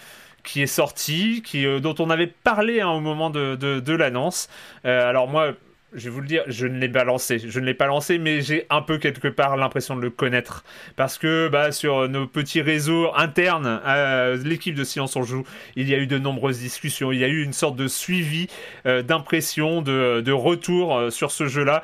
[0.47, 4.49] qui est sorti, euh, dont on avait parlé hein, au moment de l'annonce.
[4.85, 5.53] Euh, alors moi,
[5.93, 7.39] je vais vous le dire, je ne l'ai pas lancé.
[7.39, 10.63] Je ne l'ai pas lancé, mais j'ai un peu quelque part l'impression de le connaître.
[10.95, 15.43] Parce que bah, sur nos petits réseaux internes à l'équipe de Silence on Joue,
[15.75, 17.11] il y a eu de nombreuses discussions.
[17.11, 18.47] Il y a eu une sorte de suivi
[18.85, 21.83] euh, d'impression, de, de retour euh, sur ce jeu-là,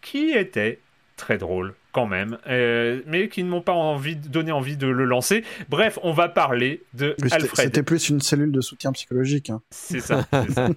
[0.00, 0.80] qui était
[1.16, 5.04] très drôle quand même, euh, mais qui ne m'ont pas envie, donné envie de le
[5.04, 5.44] lancer.
[5.70, 7.66] Bref, on va parler de Mais c'était- Alfred.
[7.66, 9.48] C'était plus une cellule de soutien psychologique.
[9.50, 9.62] hein.
[9.70, 10.26] C'est ça.
[10.52, 10.68] ça.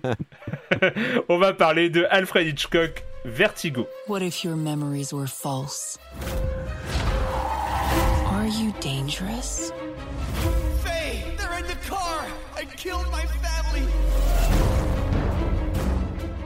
[1.29, 3.87] on va parler de Alfred Hitchcock Vertigo.
[4.07, 5.97] What if your memories were false?
[8.31, 9.71] Are you dangerous?
[10.83, 12.25] Faye, they're in the car.
[12.55, 13.85] I killed my family.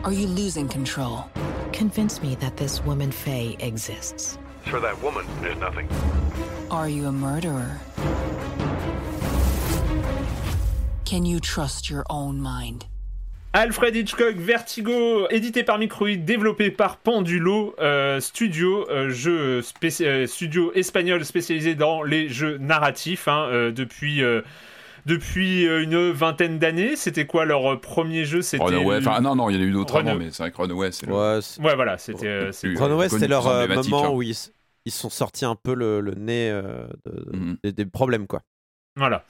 [0.03, 1.26] Are you losing control?
[1.74, 4.38] Convince me that this woman Faye exists.
[4.66, 5.88] For that woman, there's nothing.
[6.70, 7.80] Are you a murderer?
[11.05, 12.86] Can you trust your own mind?
[13.53, 20.26] Alfred Hitchcock Vertigo, édité par Microïd, développé par Pendulo euh, Studio, euh, jeu spéci- euh,
[20.26, 24.22] studio espagnol spécialisé dans les jeux narratifs hein, euh, depuis.
[25.06, 28.41] Depuis euh, une vingtaine d'années, c'était quoi leur euh, premier jeu?
[28.41, 28.97] C'était Runaway.
[28.97, 30.12] Enfin, non, non, il y en a eu d'autres Runaway.
[30.16, 31.14] avant, mais c'est vrai que Runaway, c'est le.
[31.14, 32.28] Ouais, c'est- Ouais, voilà, c'était.
[32.28, 34.10] euh, Runaway, c'était leur moment hein.
[34.10, 34.36] où ils,
[34.86, 37.58] ils sont sortis un peu le, le nez euh, de- Mhm.
[37.64, 38.41] des, des problèmes, quoi.
[38.97, 39.24] Voilà.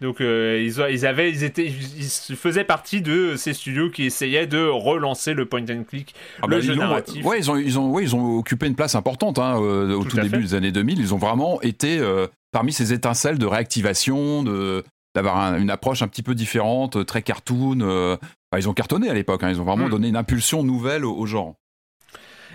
[0.00, 4.46] Donc euh, ils, ils avaient, ils étaient, ils faisaient partie de ces studios qui essayaient
[4.46, 7.24] de relancer le point and click, Ah le bah, jeu ils ont- narratif.
[7.24, 10.14] ouais, ils ont, ils ont, ouais, ils ont occupé une place importante hein, au Tout
[10.18, 10.38] début fait.
[10.38, 11.00] des années 2000.
[11.00, 16.02] Ils ont vraiment été euh, parmi ces étincelles de réactivation, de d'avoir un- une approche
[16.02, 17.80] un petit peu différente, euh, très cartoon.
[17.80, 18.16] euh,
[18.56, 19.42] ils ont cartonné à l'époque.
[19.42, 19.90] hein, ils ont vraiment Mm.
[19.90, 21.54] donné une impulsion nouvelle au, au genre.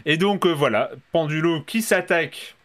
[0.06, 2.56] Et donc euh, voilà, Pendulo qui s'attaque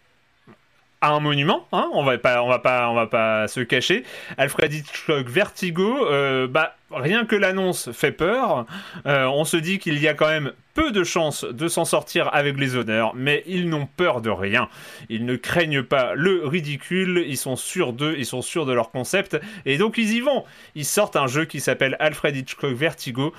[1.01, 4.05] un monument, hein, on va pas, on va pas, on va pas se cacher.
[4.36, 8.66] Alfred Hitchcock Vertigo, euh, bah rien que l'annonce fait peur.
[9.07, 12.30] Euh, on se dit qu'il y a quand même peu de chances de s'en sortir
[12.32, 14.68] avec les honneurs, mais ils n'ont peur de rien.
[15.09, 18.90] Ils ne craignent pas le ridicule, ils sont sûrs d'eux, ils sont sûrs de leur
[18.90, 20.44] concept, et donc ils y vont.
[20.74, 23.32] Ils sortent un jeu qui s'appelle Alfred Hitchcock Vertigo.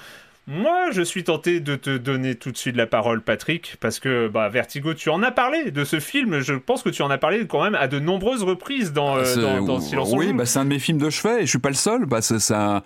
[0.49, 4.27] Moi, je suis tenté de te donner tout de suite la parole, Patrick, parce que
[4.27, 6.39] bah, Vertigo, tu en as parlé de ce film.
[6.39, 9.35] Je pense que tu en as parlé quand même à de nombreuses reprises dans, euh,
[9.35, 11.59] dans, dans Silence oui, bah, c'est un de mes films de chevet et je suis
[11.59, 12.07] pas le seul.
[12.07, 12.81] Bah, c'est c'est un,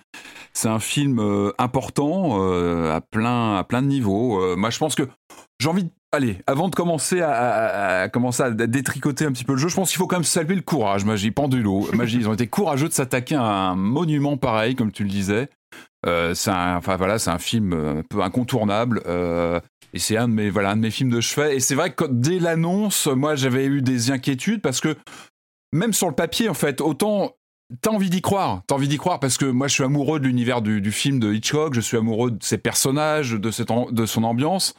[0.52, 4.42] c'est un film euh, important euh, à, plein, à plein de niveaux.
[4.42, 5.04] Euh, moi, je pense que
[5.60, 5.90] j'ai envie de.
[6.14, 9.90] Allez, avant de commencer à, commencer à détricoter un petit peu le jeu, je pense
[9.90, 11.06] qu'il faut quand même saluer le courage.
[11.06, 15.04] Magie, Pendulo, Magie, ils ont été courageux de s'attaquer à un monument pareil, comme tu
[15.04, 15.50] le disais.
[16.06, 19.02] Euh, c'est un, enfin voilà, c'est un film euh, un peu incontournable.
[19.08, 19.60] euh,
[19.96, 21.56] et c'est un de mes voilà un de mes films de chevet.
[21.56, 24.96] Et c'est vrai que dès l'annonce, moi j'avais eu des inquiétudes parce que
[25.72, 27.32] même sur le papier, en fait, autant
[27.82, 30.26] t'as envie d'y croire, t'as envie d'y croire parce que moi je suis amoureux de
[30.28, 34.06] l'univers du, du film de Hitchcock, je suis amoureux de ses personnages, de, cette de
[34.06, 34.76] son ambiance.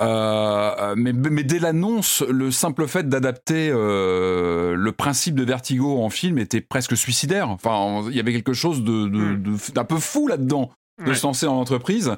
[0.00, 6.10] Euh, mais, mais dès l'annonce, le simple fait d'adapter euh, le principe de Vertigo en
[6.10, 7.50] film était presque suicidaire.
[7.50, 9.42] Enfin, il y avait quelque chose de, de- Hmm.
[9.42, 10.70] de- d'un peu fou là-dedans
[11.04, 11.14] de Ouais.
[11.14, 12.16] se lancer en entreprise.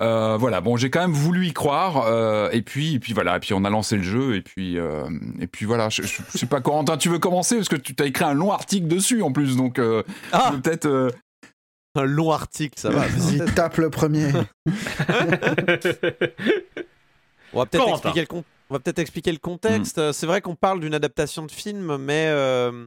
[0.00, 3.36] Euh, voilà, bon, j'ai quand même voulu y croire, euh, et puis, et puis voilà,
[3.36, 5.04] et puis on a lancé le jeu, et puis, euh,
[5.38, 5.90] et puis voilà.
[5.90, 7.56] Je, je, je sais pas, Corentin, tu veux commencer?
[7.56, 10.86] Parce que tu t'as écrit un long article dessus en plus, donc euh, Ah peut-être.
[10.86, 11.10] euh,
[11.94, 13.06] Un long article, ça va.
[13.06, 14.32] Vas-y, tape le premier.
[17.54, 19.98] On va peut-être expliquer, le con- on va peut-être expliquer le contexte.
[19.98, 22.86] Euh, C'est vrai qu'on parle d'une adaptation de film, mais euh,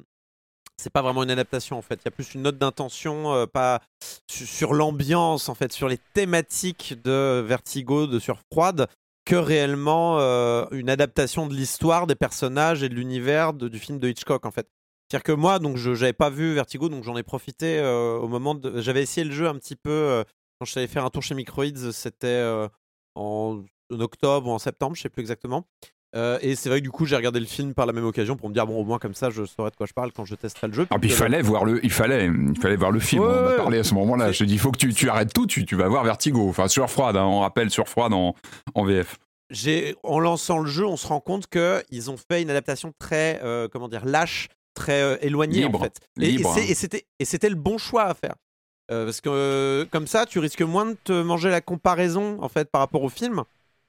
[0.78, 2.00] c'est pas vraiment une adaptation en fait.
[2.02, 3.82] Il y a plus une note d'intention, euh, pas
[4.30, 8.88] su- sur l'ambiance en fait, sur les thématiques de Vertigo, de Surfroide,
[9.26, 14.10] que réellement euh, une adaptation de l'histoire, des personnages et de l'univers du film de
[14.10, 14.68] Hitchcock en fait.
[15.10, 18.28] C'est-à-dire que moi, donc, je n'avais pas vu Vertigo, donc j'en ai profité euh, au
[18.28, 18.82] moment de.
[18.82, 20.24] J'avais essayé le jeu un petit peu
[20.60, 22.44] quand allé faire un tour chez Microids, c'était
[23.16, 23.64] en,
[23.94, 25.66] en octobre ou en septembre, je sais plus exactement.
[26.16, 28.38] Euh, et c'est vrai que du coup, j'ai regardé le film par la même occasion
[28.38, 30.24] pour me dire bon, au moins comme ça, je saurai de quoi je parle quand
[30.24, 30.88] je testerai le jeu.
[30.90, 33.22] Ah, puis il fallait voir le, il fallait, il fallait voir le film.
[33.24, 34.32] Ouais, on a parlé à ce moment-là.
[34.32, 36.48] Je te dis, il faut que tu, tu arrêtes tout, tu, tu vas voir Vertigo.
[36.48, 38.34] Enfin, sur froide, hein, on rappelle sur froide en,
[38.76, 39.18] en VF.
[40.04, 43.42] en lançant le jeu, on se rend compte que ils ont fait une adaptation très
[43.44, 45.82] euh, comment dire lâche, très euh, éloignée Libre.
[45.82, 46.00] en fait.
[46.22, 48.36] Et- Libre, Et, c'était et c'était le bon choix à faire.
[48.88, 52.82] Parce que comme ça, tu risques moins de te manger la comparaison en fait par
[52.82, 53.42] rapport au film.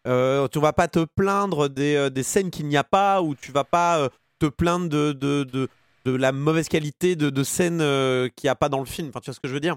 [0.07, 3.35] Euh, tu vas pas te plaindre des, euh, des scènes qu'il n'y a pas ou
[3.35, 5.69] tu vas pas euh, te plaindre de, de, de,
[6.05, 9.09] de la mauvaise qualité de, de scènes euh, qu'il n'y a pas dans le film.
[9.09, 9.77] Enfin, tu vois ce que je veux dire?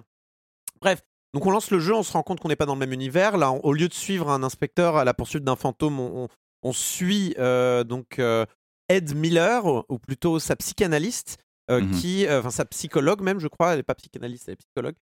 [0.82, 1.02] Bref,
[1.34, 2.94] donc on lance le jeu, on se rend compte qu'on n'est pas dans le même
[2.94, 3.38] univers.
[3.38, 6.28] Là, on- au lieu de suivre un inspecteur à la poursuite d'un fantôme, on, on-
[6.62, 8.46] on suit euh, donc euh,
[8.90, 11.38] Ed Miller, ou, ou plutôt sa psychanalyste,
[11.72, 11.92] euh, Mhm.
[11.92, 14.96] qui, enfin sa psychologue même, je crois, elle n'est pas psychanalyste, elle est psychologue,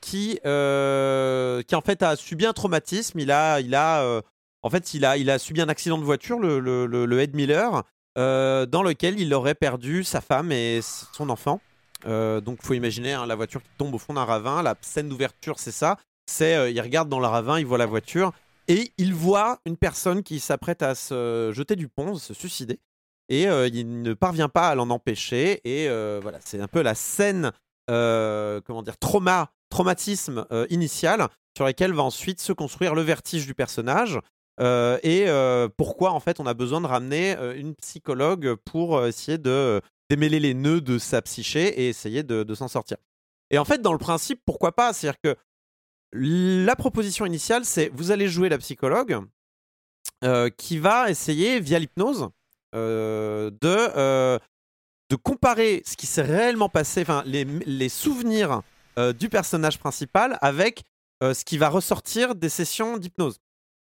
[0.00, 0.38] qui,
[1.66, 3.18] qui en fait a subi un traumatisme.
[3.18, 4.22] Il a, il a,
[4.62, 7.82] En fait, il a, subi un accident de voiture, le, le, Ed Miller,
[8.18, 11.60] euh, dans lequel il aurait perdu sa femme et son enfant.
[12.06, 14.62] Euh, donc, faut imaginer hein, la voiture qui tombe au fond d'un ravin.
[14.62, 15.96] La scène d'ouverture, c'est ça.
[16.26, 18.32] C'est, euh, il regarde dans le ravin, il voit la voiture
[18.68, 22.78] et il voit une personne qui s'apprête à se jeter du pont, se suicider.
[23.28, 25.60] Et euh, il ne parvient pas à l'en empêcher.
[25.64, 25.88] Et
[26.20, 27.52] voilà, c'est un peu la scène,
[27.88, 34.18] comment dire, trauma, traumatisme initial sur laquelle va ensuite se construire le vertige du personnage.
[34.60, 39.06] Euh, et euh, pourquoi en fait on a besoin de ramener euh, une psychologue pour
[39.06, 39.80] essayer de
[40.10, 42.98] démêler les nœuds de sa psyché et essayer de, s'en sortir.
[43.50, 44.92] Et en fait, dans le principe, pourquoi pas?
[44.92, 45.36] C'est-à-dire que
[46.12, 49.20] la proposition initiale, c'est vous allez jouer la psychologue
[50.56, 52.28] qui va essayer, via l'hypnose,
[52.74, 53.50] de,
[55.08, 58.62] de comparer ce qui s'est réellement passé, enfin les, les souvenirs
[59.16, 60.82] du personnage principal avec
[61.22, 63.38] ce qui va ressortir des sessions d'hypnose.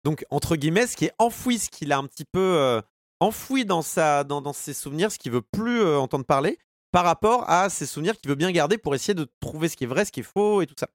[0.05, 2.81] Donc, entre guillemets, ce qui est enfoui, ce qu'il a un petit peu euh,
[3.21, 6.59] enfoui dans, sa, dans, dans ses souvenirs, ce qu'il veut plus euh, entendre parler,
[6.93, 9.85] par rapport à ses souvenirs qu'il veut bien garder pour essayer de trouver ce qui
[9.85, 10.89] est vrai, ce qui est faux et tout ça.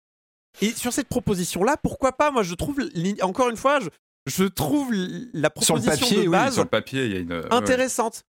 [0.61, 2.31] Et sur cette proposition-là, pourquoi pas?
[2.31, 2.79] Moi, je trouve,
[3.21, 3.89] encore une fois, je,
[4.25, 4.91] je trouve
[5.33, 7.47] la proposition papier, de oui, base sur le papier, il y a une.
[7.51, 8.23] intéressante.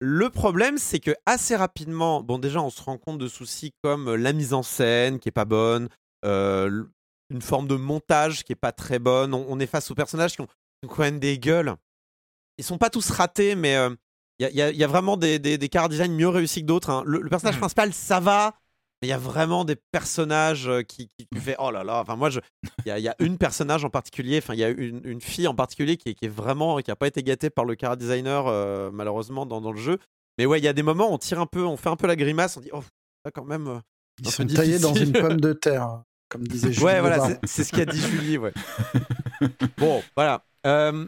[0.00, 4.08] Le problème, c'est que assez rapidement, bon, déjà, on se rend compte de soucis comme
[4.08, 5.90] euh, la mise en scène qui est pas bonne,
[6.24, 6.84] euh,
[7.30, 9.34] une forme de montage qui est pas très bonne.
[9.34, 11.74] On, on est face aux personnages qui ont, qui ont quand même des gueules.
[12.58, 13.90] Ils sont pas tous ratés, mais euh,
[14.38, 16.60] il y, y a- il y a vraiment des, des, des char design mieux réussis
[16.62, 16.90] que d'autres.
[16.90, 17.02] hein.
[17.06, 17.60] Le, le personnage Mm.
[17.60, 18.54] principal, ça va.
[19.02, 22.00] Mais il y a vraiment des personnages euh, qui, qui tu fais oh là là.
[22.02, 22.40] Enfin moi je,
[22.84, 24.36] il y y a une personnage en particulier.
[24.38, 26.96] Enfin il y a une, une fille en particulier qui qui est vraiment qui a
[26.96, 29.96] pas été gâtée par le car designer euh, malheureusement dans, dans le jeu.
[30.36, 32.06] Mais ouais il y a des moments on tire un peu, on fait un peu
[32.06, 32.82] la grimace, on dit oh
[33.24, 33.80] ça quand même.
[34.18, 37.72] Ils sont taillés dans une pomme de terre, comme disait Julie Ouais, voilà, c'est- ce
[37.72, 38.52] qu'a dit Julie, ouais.
[39.78, 40.42] bon, voilà.
[40.66, 41.04] Euh,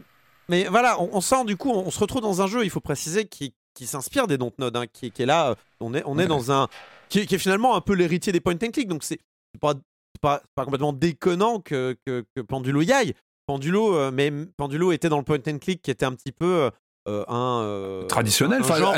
[0.49, 2.79] mais voilà, on, on sent du coup, on, se retrouve dans un jeu, il faut
[2.81, 6.19] préciser, qui, qui s'inspire des Dontnod, hein, qui, qui est là, euh, on est, on
[6.19, 6.67] est dans un.
[7.09, 9.19] Qui, est- qui est finalement un peu l'héritier des point and click, donc c'est
[9.61, 9.73] pas,
[10.21, 13.13] pas, pas complètement déconnant que, que, que Pendulo y aille.
[13.45, 16.69] Pendulo, euh, mais Pendulo était dans le point and click qui était un petit peu
[17.07, 17.61] euh, un.
[17.63, 18.95] euh, traditionnel, un enfin, genre-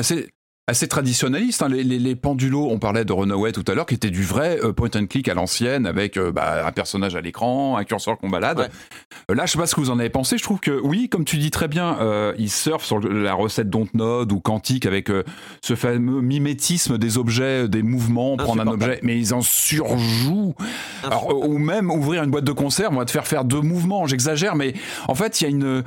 [0.68, 1.62] assez, traditionnaliste.
[1.62, 1.68] hein.
[1.70, 4.60] Les, les, les pendulos, on parlait de Runaway tout à l'heure, qui était du vrai
[4.64, 8.18] euh, point and click à l'ancienne, avec euh, bah, un personnage à l'écran, un curseur
[8.18, 8.60] qu'on balade.
[8.60, 8.70] Ouais.
[9.30, 10.38] Euh, Là, je sais pas ce que vous en avez pensé.
[10.38, 13.70] Je trouve que oui, comme tu dis très bien, euh, ils surfent sur la recette
[13.70, 15.24] Dontnod ou Quantique avec euh,
[15.62, 20.56] ce fameux mimétisme des objets, des mouvements, prendre un objet, mais ils en surjouent.
[21.04, 24.08] Alors, ou même ouvrir une boîte de conserve, on va te faire faire deux mouvements.
[24.08, 24.74] J'exagère, mais
[25.08, 25.84] en fait, il y a une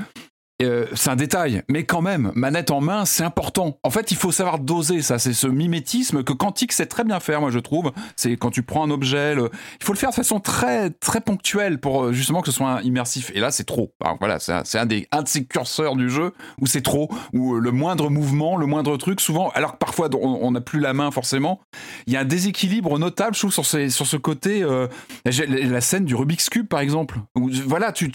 [0.60, 3.78] euh, c'est un détail, mais quand même, manette en main, c'est important.
[3.84, 5.18] En fait, il faut savoir doser ça.
[5.20, 7.92] C'est ce mimétisme que Quantique sait très bien faire, moi je trouve.
[8.16, 11.78] C'est quand tu prends un objet, il faut le faire de façon très très ponctuelle
[11.78, 13.30] pour euh, justement que ce soit immersif.
[13.34, 13.94] Et là, c'est trop.
[14.18, 17.54] Voilà, c'est un, un des un de ces curseurs du jeu où c'est trop, où
[17.54, 20.92] euh, le moindre mouvement, le moindre truc, souvent, alors que parfois on n'a plus la
[20.92, 21.60] main forcément,
[22.08, 24.66] il y a un déséquilibre notable, je trouve, sur, ces, sur ce côté.
[25.24, 27.20] la scène du Rubik's Cube, par exemple.
[27.36, 28.10] Voilà, tu,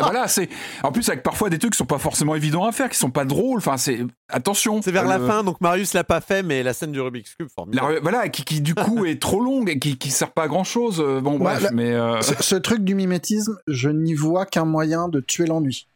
[0.00, 0.48] voilà, c'est
[0.84, 3.10] en plus avec parfois des trucs qui sont pas forcément évidents à faire, qui sont
[3.10, 3.58] pas drôles.
[3.58, 4.80] Enfin, c'est attention.
[4.82, 7.34] C'est vers la Euh, fin, donc Marius l'a pas fait, mais la scène du Rubik's
[7.34, 7.94] Cube, formidable.
[7.94, 10.48] la- voilà, qui, qui, du coup est trop longue et qui, qui sert pas à
[10.48, 10.98] grand chose.
[11.22, 14.64] Bon, Ouais, bref, la- mais euh, Ce, ce truc du mimétisme, je n'y vois qu'un
[14.64, 15.88] moyen de tuer l'ennui.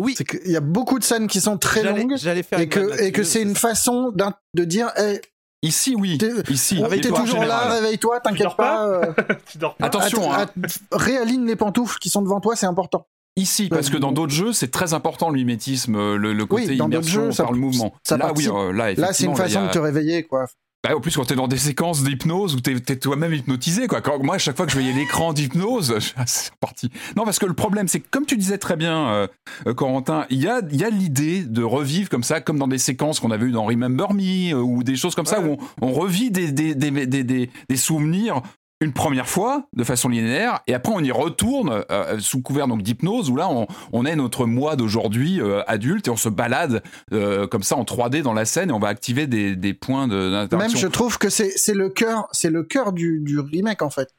[0.00, 0.14] Oui.
[0.16, 2.78] C'est qu'il y a beaucoup de scènes qui sont très longues J'allais faire et que,
[3.02, 3.24] et que là-dessus.
[3.24, 4.12] c'est une façon
[4.54, 5.20] de dire hey,
[5.62, 6.16] ici, oui,
[6.50, 6.80] ici.
[7.02, 8.86] t'es toujours là, réveille-toi, t'inquiète pas pas.
[8.86, 9.12] euh,
[9.50, 10.68] tu dors pas Attention, att- hein.
[10.92, 13.08] réaligne les pantoufles qui sont devant toi, c'est important.
[13.38, 16.68] Ici, parce que dans d'autres jeux, c'est très important le mimétisme, euh, le, le côté
[16.70, 17.94] Oui, dans immersion jeux, ça- par le mouvement.
[18.02, 20.46] ça là, oui, euh, là, Là, c'est une là, façon a- de te réveiller, quoi.
[20.84, 24.00] Bah, en plus, quand t'es dans des séquences d'hypnose où t'es, toi-même hypnotisé, quoi.
[24.00, 26.88] Quand, moi, à chaque fois que je voyais l'écran d'hypnose, c'est reparti.
[27.16, 29.26] Non, parce que le problème, c'est que, comme tu disais très bien, euh,
[29.66, 32.68] euh, Corentin, il y a, il y a l'idée de revivre comme ça, comme dans
[32.68, 35.56] des séquences qu'on avait eues dans Remember Me, euh, ou des choses comme ça, où
[35.82, 38.40] on, on revit des, des, des, des, des, des souvenirs
[38.80, 42.82] une première fois de façon linéaire et après on y retourne euh, sous couvert donc
[42.82, 46.82] d'hypnose où là on, on est notre moi d'aujourd'hui euh, adulte et on se balade
[47.12, 50.06] euh, comme ça en 3D dans la scène et on va activer des, des points
[50.06, 50.78] de, Même, d'interaction.
[50.78, 54.10] je trouve que c'est c'est le cœur, c'est le cœur du, du remake en fait.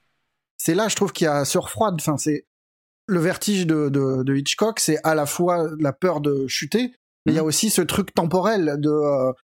[0.57, 1.95] C'est là, je trouve qu'il y a surfroide.
[1.95, 2.45] Enfin, c'est
[3.07, 6.91] le vertige de, de, de Hitchcock, c'est à la fois la peur de chuter,
[7.25, 8.91] mais il y a aussi ce truc temporel de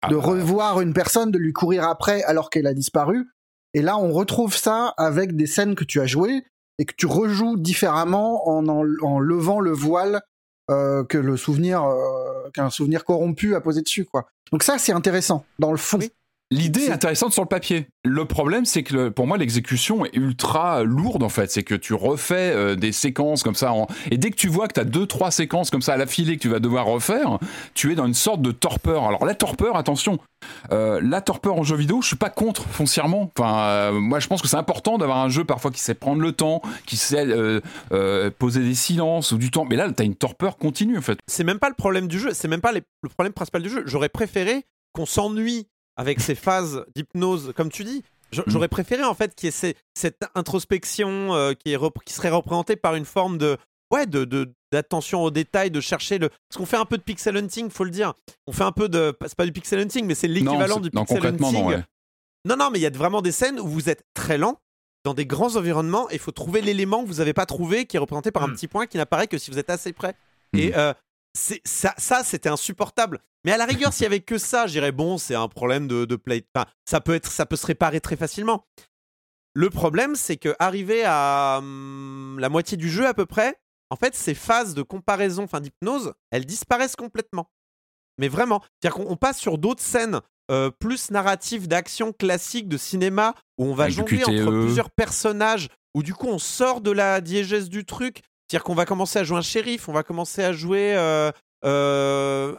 [0.01, 3.27] Ah de bah, revoir une personne, de lui courir après alors qu'elle a disparu.
[3.73, 6.43] Et là, on retrouve ça avec des scènes que tu as jouées
[6.79, 10.21] et que tu rejoues différemment en, en, levant le voile
[10.71, 14.27] euh, que le souvenir, euh, qu'un souvenir corrompu a posé dessus, quoi.
[14.51, 15.99] Donc ça, c'est intéressant dans le fond.
[16.51, 17.85] L'idée est intéressante sur le papier.
[18.03, 21.51] Le problème, c'est que le- pour moi, l'exécution est ultra lourde en fait.
[21.51, 23.71] C'est que tu refais euh, des séquences comme ça.
[23.71, 25.97] en- Et dès que tu vois que tu as deux, trois séquences comme ça à
[25.97, 27.37] l'affilée que tu vas devoir refaire,
[27.75, 29.03] tu es dans une sorte de torpeur.
[29.03, 30.17] Alors la torpeur, attention,
[30.71, 33.31] euh, la torpeur en jeu vidéo, je suis pas contre foncièrement.
[33.37, 36.21] Enfin, euh, moi, je pense que c'est important d'avoir un jeu parfois qui sait prendre
[36.21, 37.27] le temps, qui sait
[38.39, 39.65] poser des silences ou du temps.
[39.69, 41.19] Mais là, tu as une torpeur continue en fait.
[41.27, 43.69] c'est même pas le problème du jeu, c'est même pas les- le problème principal du
[43.69, 43.83] jeu.
[43.85, 45.67] J'aurais préféré qu'on s'ennuie
[45.99, 48.03] avec ces phases d'hypnose, comme tu dis.
[48.31, 48.43] J- Mm.
[48.51, 52.13] J'aurais préféré en fait qu'il y ait ces- cette introspection euh, qui, est rep- qui
[52.13, 53.57] serait représentée par une forme de
[53.91, 57.35] ouais de d'attention aux détails, de chercher le parce qu'on fait un peu de pixel
[57.37, 58.13] hunting, faut le dire.
[58.45, 60.89] On fait un peu de c'est pas du pixel hunting, mais c'est l'équivalent Non, du
[60.93, 61.61] non, pixel concrètement, hunting.
[61.63, 61.83] non, ouais.
[62.45, 64.59] Non, non, mais il y a vraiment des scènes où vous êtes très lent
[65.05, 67.95] dans des grands environnements et il faut trouver l'élément que vous n'avez pas trouvé qui
[67.97, 68.53] est représenté par un Mm.
[68.53, 70.13] petit point qui n'apparaît que si vous êtes assez près.
[70.53, 70.57] Mm.
[70.59, 70.99] Et euh, c'est-
[71.65, 73.19] ça, ça c'était insupportable.
[73.45, 75.87] Mais à la rigueur, s'il y avait que ça, je dirais bon, c'est un problème
[75.87, 76.45] de, de play.
[76.53, 78.65] Enfin, ça peut être, ça peut se réparer très facilement.
[79.53, 83.59] Le problème, c'est que arrivé à hum, la moitié du jeu à peu près,
[83.89, 87.49] en fait, ces phases de comparaison, enfin d'hypnose, elles disparaissent complètement.
[88.17, 90.19] Mais vraiment, c'est-à-dire qu'on on passe sur d'autres scènes
[90.51, 94.63] euh, plus narratives d'action classique de cinéma où on va Avec jongler entre QTE.
[94.63, 98.21] plusieurs personnages, où du coup on sort de la diégèse du truc.
[98.49, 101.31] C'est-à-dire qu'on va commencer à jouer un shérif, on va commencer à jouer, euh,
[101.65, 102.55] euh,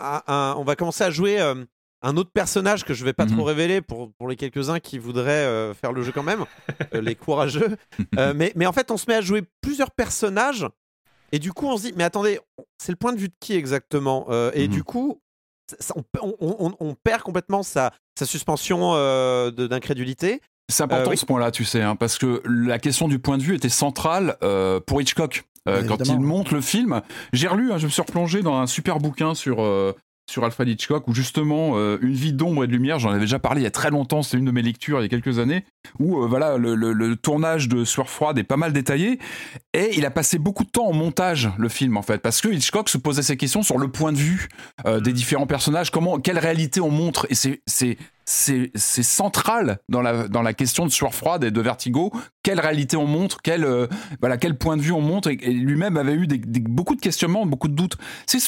[0.57, 1.57] on va commencer à jouer euh,
[2.03, 3.33] un autre personnage que je vais pas Mhm.
[3.37, 6.45] trop révéler pour, pour les quelques-uns qui voudraient faire le jeu quand même,
[6.93, 7.77] les courageux.
[8.37, 10.67] Mais, mais en fait, on se met à jouer plusieurs personnages
[11.33, 12.39] et du coup, on se dit, mais attendez,
[12.79, 14.73] c'est le point de vue de qui exactement Et Mhm.
[14.75, 15.21] du coup,
[15.71, 18.93] ça- ça- on, on- on- on perd complètement sa, sa suspension
[19.51, 20.41] d'incrédulité.
[20.71, 21.17] C'est important Euh, oui.
[21.17, 24.37] ce point-là, tu sais, hein, parce que la question du point de vue était centrale
[24.45, 25.45] euh, pour Hitchcock.
[25.69, 27.03] Euh, quand il monte le film,
[27.33, 29.93] j'ai relu, hein, je me suis replongé dans un super bouquin sur, euh,
[30.31, 33.39] sur Alfred Hitchcock, où justement, euh, Une vie d'ombre et de lumière, j'en avais déjà
[33.39, 35.39] parlé il y a très longtemps, c'était une de mes lectures il y a quelques
[35.39, 35.65] années,
[35.99, 39.19] où voilà, le, le- le tournage de Sueur froide est pas mal détaillé,
[39.75, 42.49] et il a passé beaucoup de temps en montage, le film, en fait, parce que
[42.49, 44.49] Hitchcock se posait ces questions sur le point de vue
[45.03, 47.99] des différents personnages, comment, quelle réalité on montre, et c'est,
[48.33, 48.71] c'est,
[49.03, 52.13] central dans la, dans la question de Sueur froide et de Vertigo,
[52.45, 53.89] quelle réalité on montre, quel, euh,
[54.21, 56.95] voilà, quel point de vue on montre, et, et lui-même avait eu des, des- beaucoup
[56.95, 57.97] de questionnements, beaucoup de doutes.
[58.27, 58.39] C'est,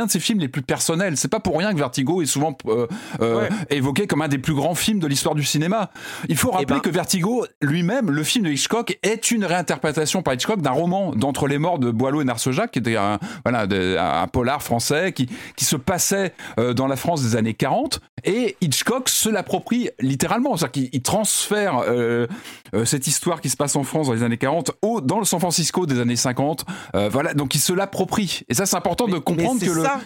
[0.00, 2.56] un de ses films les plus personnels, c'est pas pour rien que Vertigo est souvent
[2.68, 2.86] euh,
[3.20, 3.48] euh, Ouais.
[3.70, 5.90] évoqué comme un des plus grands films de l'histoire du cinéma.
[6.28, 10.34] Il faut rappeler ben- que Vertigo lui-même, le film de Hitchcock, est une réinterprétation par
[10.34, 13.96] Hitchcock d'un roman d'Entre les morts de Boileau et Narcejac, qui était un, voilà, de-
[13.98, 16.32] un polar français qui, qui se passait
[16.76, 18.00] dans la France des années 40.
[18.24, 20.56] Et Hitchcock se l'approprie littéralement.
[20.56, 22.26] C'est-à-dire qu'il il transfère euh,
[22.74, 25.24] euh, cette histoire qui se passe en France dans les années 40 au, dans le
[25.24, 26.64] San Francisco des années 50.
[26.94, 28.42] Euh, voilà, donc il se l'approprie.
[28.48, 29.82] Et ça, c'est important de comprendre que c'est le.
[29.82, 30.00] ça,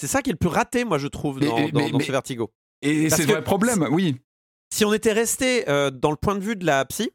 [0.00, 1.98] c'est ça qui est le plus raté, moi je trouve, dans, Mais- dans- mais- dans
[1.98, 2.50] mais- ce Vertigo.
[2.82, 4.16] Et c'est le vrai problème, oui.
[4.74, 7.10] si on était resté euh, dans le point de vue de la psy,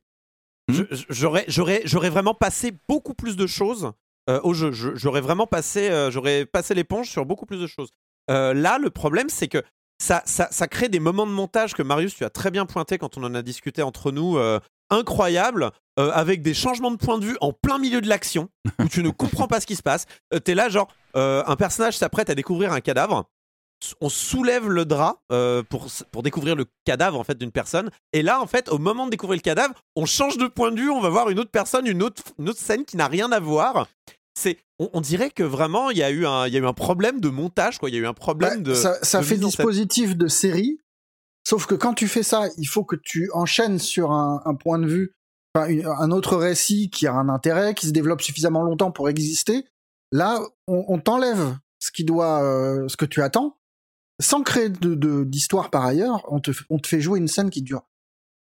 [0.68, 0.82] Hmm.
[1.10, 3.92] j'aurais, vraiment passé beaucoup plus de choses
[4.30, 4.72] euh, au jeu.
[4.72, 7.90] Je- j'aurais vraiment passé, euh, j'aurais passé l'éponge sur beaucoup plus de choses.
[8.28, 9.62] Là, le problème, c'est que
[9.98, 12.98] ça, ça, ça crée des moments de montage que Marius, tu as très bien pointé
[12.98, 17.18] quand on en a discuté entre nous, euh, incroyables, euh, avec des changements de point
[17.18, 19.84] de vue en plein milieu de l'action, où tu ne comprends pas ce qui se
[19.84, 20.06] passe.
[20.34, 23.26] Euh, T'es là, genre, euh, un personnage s'apprête à découvrir un cadavre.
[24.02, 25.20] On soulève le drap
[25.70, 27.92] pour, pour découvrir le cadavre en fait d'une personne.
[28.14, 30.80] Et là en fait au moment de découvrir le cadavre on change de point de
[30.80, 33.32] vue on va voir une autre personne une autre, une autre scène qui n'a rien
[33.34, 33.88] à voir
[34.38, 36.66] c'est on, on dirait que vraiment il y a eu un il y a eu
[36.66, 39.20] un problème de montage quoi il y a eu un problème Bah, de ça, ça
[39.20, 39.46] de fait scène.
[39.46, 40.82] dispositif de série,
[41.48, 44.80] sauf que quand tu fais ça, il faut que tu enchaînes sur un, un point
[44.80, 45.14] de vue,
[45.56, 49.10] enfin, une- un autre récit qui a un intérêt, qui se développe suffisamment longtemps pour
[49.10, 49.66] exister.
[50.12, 53.58] Là, on, on t'enlève ce qui doit, euh, ce que tu attends,
[54.22, 56.24] sans créer de d'histoire par ailleurs.
[56.32, 57.84] On te, on te fait jouer une scène qui dure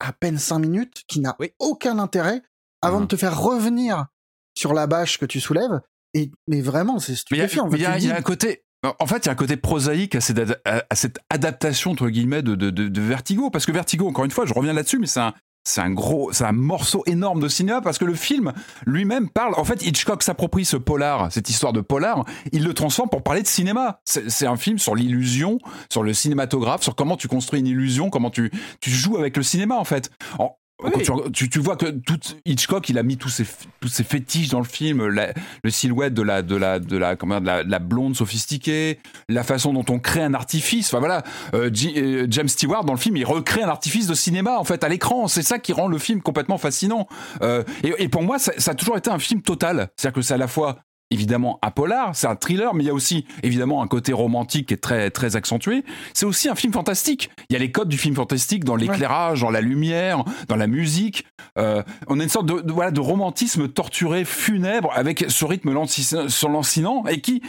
[0.01, 1.53] à peine cinq minutes, qui n'a Oui.
[1.59, 2.43] aucun intérêt,
[2.83, 4.07] avant de te faire revenir
[4.55, 5.81] sur la bâche que tu soulèves.
[6.15, 7.69] Et mais vraiment, c'est Mais il y a- stupéfiant.
[7.73, 8.63] il y, a- y un côté.
[9.01, 11.91] En fait, il y a un côté prosaïque à cette, ad- à- à cette adaptation
[11.93, 14.75] entre guillemets de, de, de- de Vertigo, parce que Vertigo, encore une fois, je reviens
[14.75, 15.33] là-dessus, mais c'est un,
[15.67, 18.53] c'est un gros, c'est un morceau énorme de cinéma parce que le film
[18.85, 19.55] lui-même parle.
[19.57, 23.41] En fait, Hitchcock s'approprie ce polar, cette histoire de polar, il le transforme pour parler
[23.41, 24.01] de cinéma.
[24.05, 25.59] C'est c'est un film sur l'illusion,
[25.91, 28.51] sur le cinématographe, sur comment tu construis une illusion, comment tu,
[28.81, 30.11] tu joues avec le cinéma en fait.
[30.39, 30.91] En- Oui.
[31.07, 33.47] quand tu, tu, tu vois que tout Hitchcock, il a mis tous ses,
[33.81, 37.15] tous ses fétiches dans le film, la, le silhouette de la, de la, de la,
[37.15, 38.99] comment dire, de la, de la blonde sophistiquée,
[39.29, 40.89] la façon dont on crée un artifice.
[40.93, 41.23] Enfin voilà,
[41.55, 44.83] euh, euh, James Stewart dans le film, il recrée un artifice de cinéma en fait
[44.83, 45.29] à l'écran.
[45.29, 47.07] C'est ça qui rend le film complètement fascinant.
[47.43, 49.89] Euh, et, et pour moi, ça, ça a toujours été un film total.
[49.97, 50.79] C'est-à-dire que c'est à la fois
[51.15, 54.69] évidemment un polar, c'est un thriller, mais il y a aussi évidemment un côté romantique
[54.69, 55.85] qui est très très accentué.
[56.13, 57.31] C'est aussi un film fantastique.
[57.49, 60.67] Il y a les codes du film fantastique dans l'éclairage, dans la lumière, dans la
[60.67, 61.25] musique.
[61.59, 67.05] Euh, on a une sorte de, voilà de romantisme torturé, funèbre, avec ce rythme lancinant
[67.07, 67.43] et qui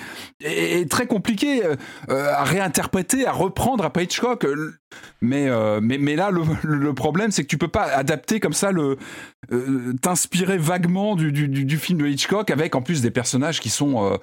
[0.43, 1.75] est, très compliqué euh,
[2.09, 4.45] à réinterpréter, à reprendre après Hitchcock.
[5.33, 8.97] Euh, Mais là le, problème c'est que tu peux pas adapter comme ça le
[9.51, 14.17] euh, t'inspirer vaguement du film de Hitchcock avec en plus des personnages qui sont euh,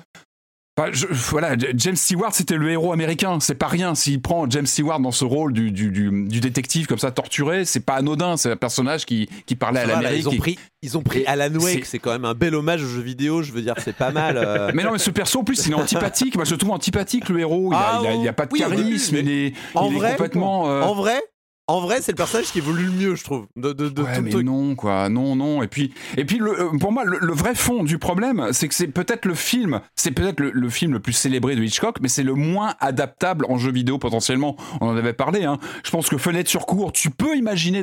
[0.78, 3.94] enfin, je- voilà, James Stewart c'était le héros américain, c'est pas rien.
[3.94, 7.64] S'il prend James Stewart dans ce rôle du, du, du, du détective comme ça torturé,
[7.64, 8.36] c'est pas anodin.
[8.36, 10.20] C'est un personnage qui, qui parlait à l'Amérique.
[10.22, 12.88] ils ont pris, ils ont pris Alan Wake, c'est- quand même un bel hommage aux
[12.88, 13.42] jeux vidéo.
[13.42, 14.36] Je veux dire, c'est pas mal.
[14.38, 14.70] euh.
[14.74, 16.36] Mais non, mais ce perso en plus il est antipathique.
[16.36, 17.68] Moi je le trouve antipathique le héros.
[17.70, 19.14] Il a, Ah, il a, il a pas de oui, charisme.
[19.16, 20.70] mais il est, en il est vrai- complètement.
[20.70, 21.20] euh, En vrai,
[21.68, 24.16] en vrai, c'est le personnage qui évolue le mieux, je trouve, de, de, de Ouais,
[24.16, 24.44] tout mais truc.
[24.44, 25.62] non, quoi, non, non.
[25.62, 28.68] Et puis, et puis, le- euh, pour moi, le, le vrai fond du problème, c'est
[28.68, 31.98] que c'est peut-être le film, c'est peut-être le, le film le plus célébré de Hitchcock,
[32.02, 34.56] mais c'est le moins adaptable en jeu vidéo potentiellement.
[34.80, 35.44] On en avait parlé.
[35.44, 35.58] Hein.
[35.84, 37.82] Je pense que Fenêtre sur cours, tu peux imaginer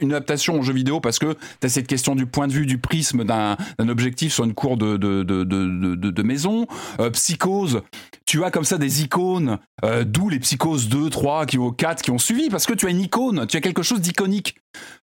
[0.00, 2.66] une adaptation en jeu vidéo parce que tu as cette question du point de vue,
[2.66, 3.56] du prisme d'un
[3.88, 6.66] objectif sur une cour de, de, de, de, de- de maison.
[6.98, 7.82] Euh, Psychose,
[8.26, 12.02] tu as comme ça des icônes, euh, d'où les Psychoses 2, 3, qui, ont 4
[12.02, 14.58] qui ont suivi, parce que tu as une icône, tu as quelque chose d'iconique.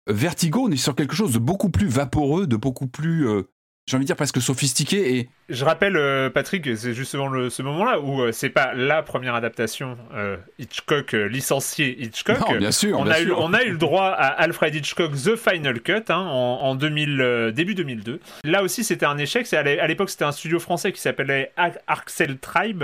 [0.07, 3.43] Vertigo, on est sur quelque chose de beaucoup plus vaporeux, de beaucoup plus, euh,
[3.89, 5.17] j'ai envie de dire presque sophistiqué.
[5.17, 9.01] Et Je rappelle, euh, Patrick, c'est justement le, ce moment-là où euh, c'est pas la
[9.05, 12.41] première adaptation euh, Hitchcock euh, licencié Hitchcock.
[12.41, 15.13] Non, bien sûr, on, bien a eu, on a eu le droit à Alfred Hitchcock
[15.13, 18.19] The Final Cut hein, en, en 2000, euh, début 2002.
[18.43, 19.47] Là aussi, c'était un échec.
[19.47, 22.83] C'est à l'é- à l'époque, c'était un studio français qui s'appelait Ar- Arxel Tribe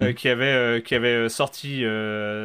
[0.00, 1.84] euh, qui avait, qui avait sorti,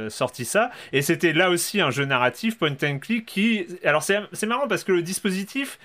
[0.09, 0.71] sorti ça.
[0.91, 3.67] Et c'était là aussi un jeu narratif point and click qui.
[3.83, 5.77] Alors, c'est marrant parce que le dispositif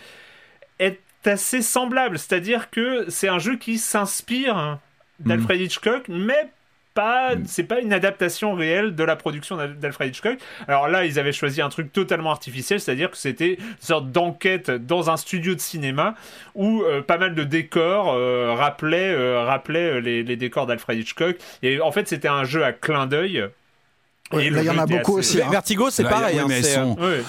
[0.78, 4.78] est assez semblable, c'est-à-dire que c'est un jeu qui s'inspire
[5.20, 6.48] d'Alfred Hitchcock, mais
[6.94, 10.38] pas, c'est pas une adaptation réelle de la production d'Al- d'Alfred Hitchcock.
[10.66, 14.70] Alors là, ils avaient choisi un truc totalement artificiel, c'est-à-dire que c'était une sorte d'enquête
[14.70, 16.14] dans un studio de cinéma
[16.54, 21.36] où euh, pas mal de décors euh, rappelaient, euh, rappelaient les, les décors d'Alfred Hitchcock.
[21.62, 23.44] Et en fait, c'était un jeu à clin d'œil.
[24.32, 25.42] Ouais, là, il y en a beaucoup assez- aussi.
[25.42, 25.50] hein.
[25.50, 26.40] Vertigo, c'est pareil.
[26.44, 27.22] oui, hein, c'est, sont- ouais, euh,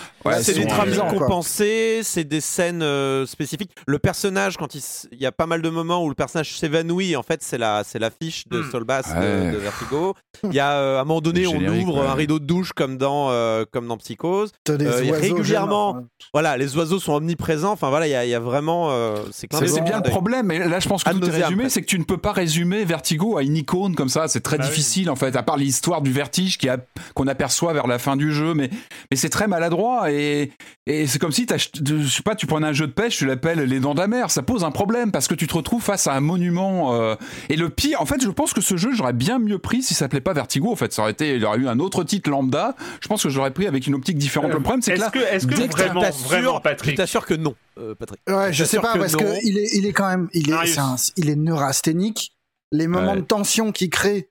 [1.09, 1.19] quoi.
[1.19, 3.71] compensées, c'est des scènes euh, spécifiques.
[3.85, 6.57] Le personnage, quand il, s- il y a pas mal de moments où le personnage
[6.57, 8.71] s'évanouit, en fait, c'est la, c'est l'affiche de Hmm.
[8.71, 9.51] Solbass de- Ouais.
[9.51, 10.15] de, Vertigo.
[10.43, 12.07] Il y a euh, à un moment donné, on ouvre ouais.
[12.07, 14.51] un rideau de douche comme dans, euh, comme dans Psychose.
[14.69, 16.05] Euh, et régulièrement, gênants.
[16.33, 17.71] Voilà, les oiseaux sont omniprésents.
[17.71, 18.89] Enfin voilà, il y, a- il y a vraiment.
[18.91, 19.47] euh, c'est
[19.83, 22.03] bien le problème, et là je pense que tout est résumé, c'est que tu ne
[22.03, 24.69] peux pas résumer Vertigo à une icône comme ça, c'est très Bah oui.
[24.69, 26.77] difficile en fait, à part l'histoire du vertige qui a-
[27.13, 28.69] qu'on aperçoit vers la fin du jeu, mais,
[29.11, 30.51] mais c'est très maladroit et,
[30.85, 33.59] et c'est comme si je sais pas, tu prenais un jeu de pêche, tu l'appelles
[33.59, 36.07] Les Dents de la Mer, ça pose un problème parce que tu te retrouves face
[36.07, 36.93] à un monument.
[36.95, 37.15] euh,
[37.49, 39.93] et le pire, en fait, je pense que ce jeu, j'aurais bien mieux pris si
[39.93, 42.29] ça s'appelait pas Vertigo, en fait, ça aurait été, il aurait eu un autre titre
[42.29, 44.51] lambda, je pense que j'aurais pris avec une optique différente.
[44.51, 46.61] le problème, c'est que Est-ce là, que, est-ce que dès que vraiment, Je vraiment, Je
[46.61, 48.19] Patrick, t'assure que non, euh, Patrick.
[48.29, 49.19] Ouais, je sais pas que parce non.
[49.19, 52.33] que il est, il est quand même, il est, un- il est neurasthénique.
[52.71, 53.21] Les moments Ouais.
[53.21, 54.29] de tension qu'il crée,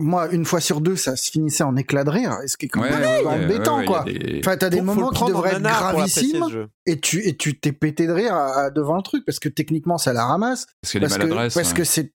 [0.00, 2.36] moi, une fois sur deux, ça se finissait en éclat de rire.
[2.44, 4.04] Et ce qui est quand même ouais, ouais, embêtant, ouais, ouais, quoi.
[4.04, 7.72] des- Enfin, t'as des Faut- moments qui devraient être gravissimes et tu et tu t'es
[7.72, 10.66] pété de rire à- à- devant le truc parce que techniquement ça la ramasse.
[10.82, 10.98] parce que,
[11.34, 11.74] parce ouais.
[11.74, 12.12] que c'est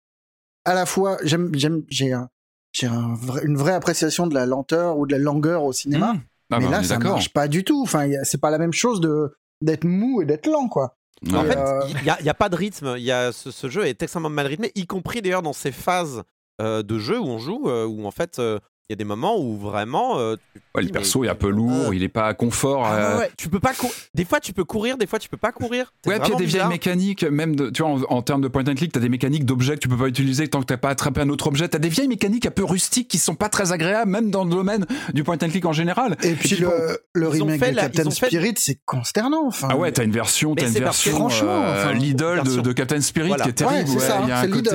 [0.65, 2.29] à la fois j'aime j'aime j'ai un,
[2.73, 6.13] j'ai un vrai- une vraie appréciation de la lenteur ou de la longueur au cinéma.
[6.13, 6.21] Mmh.
[6.53, 7.81] Ah, mais bah, là, ça marche pas du tout.
[7.81, 9.33] Enfin, c'est pas la même chose de
[9.63, 10.97] d'être mou et d'être lent, quoi.
[11.33, 12.95] En fait, euh, il n'y a, il y a pas de rythme.
[12.97, 15.71] Il y a, ce, ce jeu est extrêmement mal rythmé, y compris d'ailleurs dans ces
[15.71, 16.23] phases
[16.61, 18.59] de jeu où on joue, euh, où en fait, euh,
[18.91, 20.19] il y a des moments où vraiment.
[20.19, 20.35] euh,
[20.75, 22.85] Ouais, le mais- perso est un peu lourd, Euh, il est pas confort.
[22.85, 25.17] ah ouais, euh, ouais, Tu peux pas cou- Des fois, tu peux courir, des fois,
[25.19, 25.93] tu peux pas courir.
[26.05, 28.41] Ouais, puis il y a des vieilles mécaniques, même de, tu vois, en, en termes
[28.41, 30.65] de point and click, t'as des mécaniques d'objets que tu peux pas utiliser tant que
[30.65, 31.67] t'as pas attrapé un autre objet.
[31.69, 34.49] T'as des vieilles mécaniques un peu rustiques qui sont pas très agréables, même dans le
[34.51, 36.15] domaine du point and click en général.
[36.23, 36.69] et puis le,
[37.13, 39.47] le ils ont remake fait de la- Captain fait- Spirit, c'est consternant.
[39.47, 42.61] Enfin, Ah ouais, t'as une version, t'as une version, franchement, euh, enfin, l'idole de, version-
[42.61, 43.43] de Captain Spirit Voilà.
[43.43, 43.89] qui est terrible.
[43.89, 44.69] Ouais, c'est ça, il y a un côté,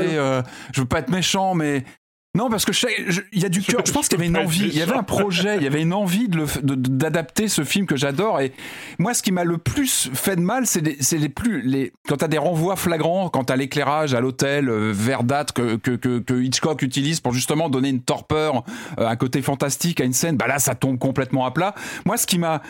[0.75, 1.85] je veux pas être méchant, mais
[2.37, 2.73] non, parce que
[3.33, 3.81] il y a du cœur.
[3.87, 5.81] Je pense qu'il y avait une envie, il y avait un projet, il y avait
[5.81, 8.41] une envie d'adapter ce film que j'adore.
[8.41, 8.53] Et
[8.99, 12.19] moi, ce qui m'a le plus fait de mal, c'est les, les plus les quand
[12.19, 17.33] t'as des renvois flagrants, quand t'as l'éclairage à l'hôtel euh, verdâtre que, Hitchcock utilise pour
[17.33, 18.65] justement donner une torpeur,
[18.99, 20.37] euh, un côté fantastique à une scène.
[20.37, 21.75] Bah là, ça tombe complètement à plat.
[22.05, 22.61] Moi, ce qui m'a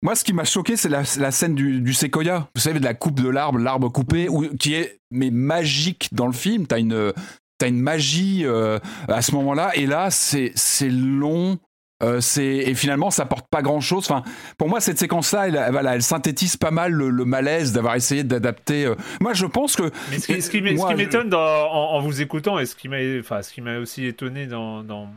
[0.00, 1.02] moi, ce qui m'a choqué, c'est la,
[1.32, 2.48] scène du, séquoia.
[2.54, 4.28] Vous savez, de la coupe de l'arbre, l'arbre coupé,
[4.60, 6.68] qui est mais magique dans le film.
[6.68, 7.12] T'as une,
[7.58, 8.78] t'as une magie euh,
[9.08, 11.58] à ce moment-là, et là, c'est, c'est long.
[12.00, 14.04] Euh, c'est et finalement ça porte pas grand chose.
[14.08, 14.22] Enfin,
[14.56, 18.22] pour moi cette séquence-là, elle, voilà, elle synthétise pas mal le, le malaise d'avoir essayé
[18.22, 18.86] d'adapter.
[18.86, 18.94] euh.
[19.20, 22.66] Moi, je pense que Mais ce qui, ce je- m'étonne en, en vous écoutant et
[22.66, 25.08] ce qui m'a enfin, ce qui m'a aussi étonné dans, dans,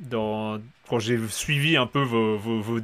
[0.00, 0.58] dans-
[0.88, 2.80] quand j'ai suivi un peu vos, vos, vos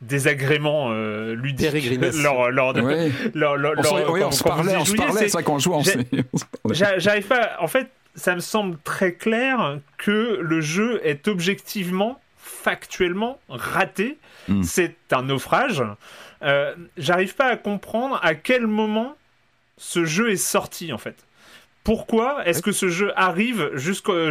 [0.00, 2.22] désagréments euh, ludiques Peregrinus.
[2.22, 3.12] lors, lors de, Ouais.
[3.34, 5.12] lors- lors- on, se- lors- oui, quand- on se quand vous parlait, on se parlait,
[5.12, 6.72] c'est- c'est vrai qu'on jouait, on.
[6.72, 7.52] J'a- J'arrive pas.
[7.60, 14.18] En fait, ça me semble très clair que le jeu est objectivement, factuellement raté.
[14.48, 14.62] Mm.
[14.62, 15.82] C'est un naufrage.
[16.42, 19.16] Euh, J'arrive pas à comprendre à quel moment
[19.76, 21.26] ce jeu est sorti en fait.
[21.82, 24.30] Pourquoi est-ce que ce jeu arrive jusqu'au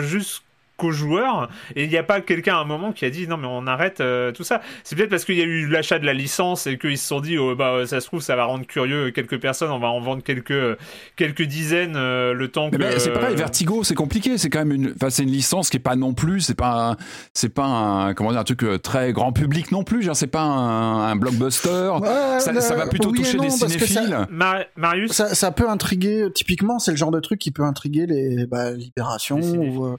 [0.83, 3.37] jusqu'aux joueurs et il n'y a pas quelqu'un à un moment qui a dit non
[3.37, 6.05] mais on arrête euh, tout ça c'est peut-être parce qu'il y a eu l'achat de
[6.05, 8.65] la licence et qu'ils se sont dit oh, bah ça se trouve ça va rendre
[8.65, 10.77] curieux quelques personnes on va en vendre quelques
[11.15, 14.37] quelques dizaines euh, le temps que Mais ben, c'est pareil, Vertigo, c'est compliqué.
[14.37, 16.91] C'est quand même une, enfin, c'est une licence qui est pas non plus, c'est pas,
[16.91, 16.97] un-
[17.33, 20.01] c'est pas un, comment dire, un truc euh, très grand public non plus.
[20.03, 21.89] Genre, c'est pas un, un blockbuster.
[22.01, 24.17] Ouais, ça, euh, ça va plutôt oui toucher non, des que ça- cinéphiles.
[24.29, 28.05] Mar- Marius Ça, ça peut intriguer, typiquement, c'est le genre de truc qui peut intriguer
[28.05, 29.77] les bah, Libérations Les cinéphiles.
[29.77, 29.97] ou euh.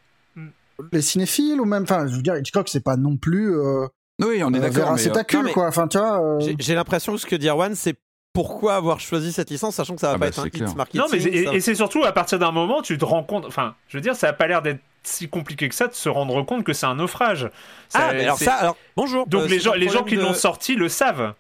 [0.93, 3.87] Les cinéphiles, ou même, enfin, je veux dire, Hitchcock, c'est pas non plus euh,
[4.23, 4.95] Oui, on est euh, d'accord.
[4.95, 5.67] mais, euh, mais- quoi.
[5.69, 6.21] Enfin, tu vois.
[6.23, 7.95] euh, J'ai- l'impression que ce que dit Erwan, c'est
[8.33, 10.57] pourquoi avoir choisi cette licence, sachant que ça va Ah pas bah, être un c'est
[10.59, 11.01] hit marketing.
[11.01, 13.45] Non, mais c'est- et, c'est surtout à partir d'un moment, tu te rends compte.
[13.47, 16.09] Enfin, je veux dire, ça a pas l'air d'être si compliqué que ça de se
[16.09, 17.51] rendre compte que c'est un naufrage.
[17.89, 19.27] Ça- Ah, mais alors c'est- ça, alors bonjour.
[19.29, 21.35] Donc euh, les c'est gens, les gens qui de- l'ont sorti le savent.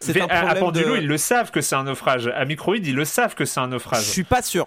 [0.00, 2.26] C'est un à, à Pendulo, de- ils le savent que c'est un naufrage.
[2.34, 4.02] À Microïd, ils le savent que c'est un Je naufrage.
[4.04, 4.66] suis pas sûr.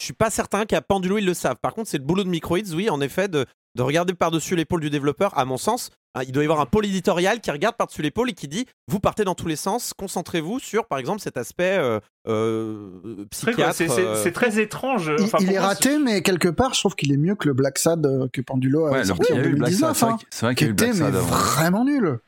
[0.00, 1.58] Je suis pas certain qu'à Pendulo ils le savent.
[1.60, 3.46] Par contre, c'est le boulot de Microids, oui, en effet, de,
[3.76, 5.36] de regarder par-dessus l'épaule du développeur.
[5.38, 8.30] À mon sens, Hein, il doit y avoir un pôle éditorial qui regarde par-dessus l'épaule
[8.30, 11.76] et qui dit vous partez dans tous les sens, concentrez-vous sur, par exemple, cet aspect
[11.78, 13.74] euh, euh, psychiatre.
[13.76, 15.12] C'est euh, c'est très étrange.
[15.16, 17.46] il, Enfin, il pour est raté, mais quelque part, je trouve qu'il est mieux que
[17.46, 19.80] le Black Sad euh, que Pendulo a Ouais, sorti en a eu le Black Sad,
[19.92, 22.18] 2019, c'est vrai hein, qu'il- c'est vrai qui qu'il était mais vraiment nul.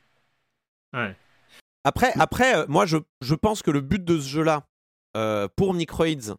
[0.93, 1.15] Ouais.
[1.83, 4.63] Après, après moi, je, je pense que le but de ce jeu-là,
[5.17, 6.35] euh, pour Necroids, euh,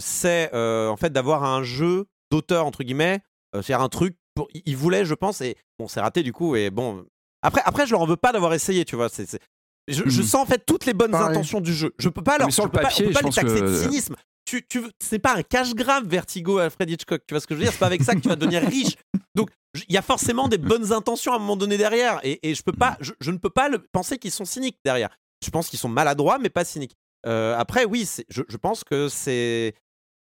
[0.00, 3.20] c'est euh, en fait d'avoir un jeu d'auteur, entre guillemets,
[3.54, 4.16] euh, c'est-à-dire un truc.
[4.34, 4.48] Pour...
[4.52, 7.06] il- voulait, je pense, et bon, c'est raté du coup, et bon.
[7.42, 9.08] Après, après je leur en veux pas d'avoir essayé, tu vois.
[9.08, 9.40] c'est c'est-
[9.88, 10.26] Je, je Mhm.
[10.26, 11.30] sens en fait toutes les bonnes Pareil.
[11.30, 11.94] intentions du jeu.
[11.98, 13.82] Je peux pas leur sur le pas- papier, on peut pas les taxer de que-
[13.82, 14.16] cynisme.
[14.48, 17.58] Tu, tu, c'est pas un cash grave Vertigo Alfred Hitchcock, tu vois ce que je
[17.58, 17.72] veux dire?
[17.72, 18.94] C'est pas avec ça que tu vas devenir riche.
[19.34, 19.50] Donc
[19.88, 22.62] il y a forcément des bonnes intentions à un moment donné derrière, et, et je
[22.62, 25.10] peux pas, je, je ne peux pas le, penser qu'ils sont cyniques derrière.
[25.44, 26.94] Je pense qu'ils sont maladroits, mais pas cyniques.
[27.26, 29.74] Euh, après, oui, je, je pense que c'est.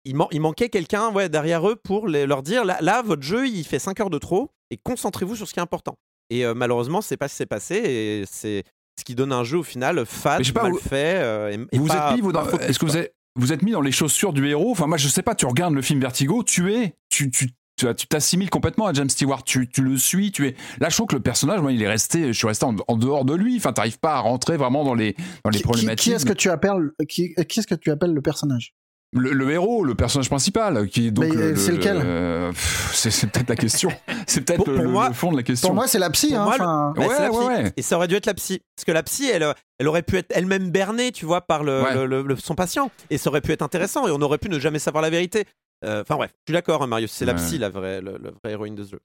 [0.04, 3.22] Il, man- il manquait quelqu'un ouais, derrière eux pour les- leur dire là, là, votre
[3.22, 5.96] jeu, il fait 5 heures de trop, et concentrez-vous sur ce qui est important.
[6.30, 8.64] Et euh, malheureusement, c'est pas ce qui s'est passé, et c'est
[8.98, 11.16] ce qui donne un jeu au final fade, pas, mal vous- fait.
[11.22, 13.62] euh, et- et Vous pas- êtes mis, vous, dans- est-ce que vous êtes, vous êtes
[13.62, 14.70] mis dans les chaussures du héros?
[14.72, 17.88] Enfin, moi, je sais pas, tu regardes le film Vertigo, tu es, tu, tu, tu
[17.88, 20.56] as- tu t'assimiles complètement à James Stewart, tu, tu le suis, tu es.
[20.80, 22.96] Là, je trouve que le personnage, moi, il est resté, je suis resté en, en
[22.96, 23.56] dehors de lui.
[23.56, 26.02] Enfin, t'arrives pas à rentrer vraiment dans les, dans les Qui, problématiques.
[26.04, 28.74] qui est-ce que tu appelles qui, qui est-ce que tu appelles le personnage?
[29.14, 31.32] Le, le héros, le personnage principal, qui est donc.
[31.32, 32.52] Le- c'est le- lequel euh,
[32.92, 33.90] C'est c'est peut-être la question.
[34.26, 35.68] C'est peut-être Pour- le, pour le- moi- le fond de la question.
[35.68, 36.28] Pour moi, c'est la psy.
[36.28, 37.62] Pour hein, moi, Bah, Ouais, la ouais, psy.
[37.64, 37.72] ouais.
[37.78, 38.60] Et ça aurait dû être la psy.
[38.76, 39.46] Parce que la psy, elle,
[39.78, 41.94] elle aurait pu être elle-même bernée, tu vois, par le, Ouais.
[41.94, 42.90] le- le- le- son patient.
[43.08, 44.06] Et ça aurait pu être intéressant.
[44.06, 45.46] Et on aurait pu ne jamais savoir la vérité.
[45.84, 47.12] Euh, Enfin bref, je suis d'accord, hein, Marius.
[47.12, 49.00] C'est la psy, la vraie, le, héroïne de ce jeu.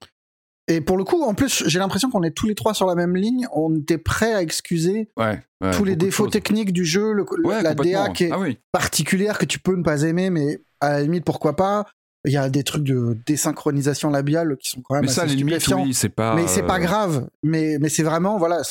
[0.66, 2.94] Et pour le coup, en plus, j'ai l'impression qu'on est tous les trois sur la
[2.94, 3.46] même ligne.
[3.52, 7.62] On était prêts à excuser Ouais, ouais, tous les défauts techniques du jeu, le- Ouais,
[7.62, 7.74] la.
[7.74, 8.58] DA qui est Ah oui.
[8.72, 11.86] particulière que tu peux ne pas aimer, mais à la limite, pourquoi pas.
[12.26, 15.34] Il y a des trucs de désynchronisation labiale qui sont quand même Mais ça, assez
[15.36, 15.82] limites, stupéfiants.
[15.84, 16.34] oui, c'est pas.
[16.34, 17.28] mais c'est pas euh, grave.
[17.42, 18.62] Mais, mais c'est vraiment, voilà,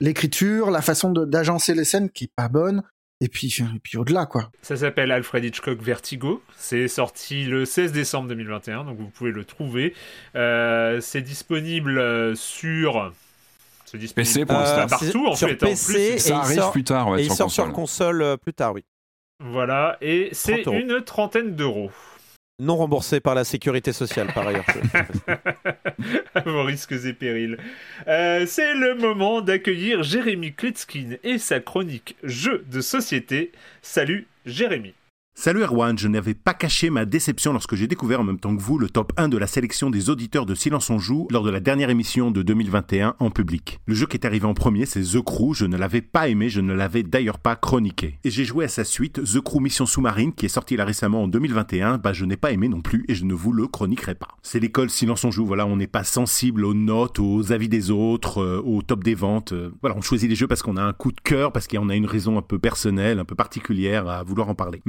[0.00, 2.82] l'écriture, la façon d'agencer les scènes qui est pas bonne.
[3.20, 4.50] Et puis, et puis au-delà, quoi.
[4.62, 6.40] Ça s'appelle Alfred Hitchcock Vertigo.
[6.56, 9.92] C'est sorti le 16 décembre 2021, donc vous pouvez le trouver.
[10.36, 13.12] Euh, c'est disponible euh, sur.
[13.86, 15.62] C'est disponible PC pour euh, partout en sur fait.
[15.64, 15.98] en PC, plus.
[16.00, 18.36] et Ça il arrive sort- plus tard, ouais, et il sort sur console.
[18.40, 18.84] plus tard, oui.
[19.40, 20.76] Voilà, et c'est 30 euros.
[20.76, 21.90] une trentaine d'euros.
[22.60, 24.66] Non remboursé par la sécurité sociale, par ailleurs.
[26.44, 27.56] vos risques et périls.
[28.08, 33.52] Euh, c'est le moment d'accueillir Jérémy Klitskin et sa chronique Jeux de société.
[33.80, 34.94] Salut Jérémy.
[35.40, 38.60] Salut Erwan, je n'avais pas caché ma déception lorsque j'ai découvert en même temps que
[38.60, 41.50] vous le top 1 de la sélection des auditeurs de Silence on Joue lors de
[41.50, 43.78] la dernière émission de 2021 en public.
[43.86, 46.48] Le jeu qui est arrivé en premier, c'est The Crew, je ne l'avais pas aimé,
[46.48, 48.18] je ne l'avais d'ailleurs pas chroniqué.
[48.24, 51.22] Et j'ai joué à sa suite, The Crew Mission Sous-Marine, qui est sorti là récemment
[51.22, 54.16] en 2021, bah je n'ai pas aimé non plus et je ne vous le chroniquerai
[54.16, 54.36] pas.
[54.42, 57.92] C'est l'école Silence on Joue, voilà, on n'est pas sensible aux notes, aux avis des
[57.92, 59.52] autres, euh, au top des ventes.
[59.52, 61.90] euh, voilà, on choisit les jeux parce qu'on a un coup de cœur, parce qu'on
[61.90, 64.82] a une raison un peu personnelle, un peu particulière à vouloir en parler.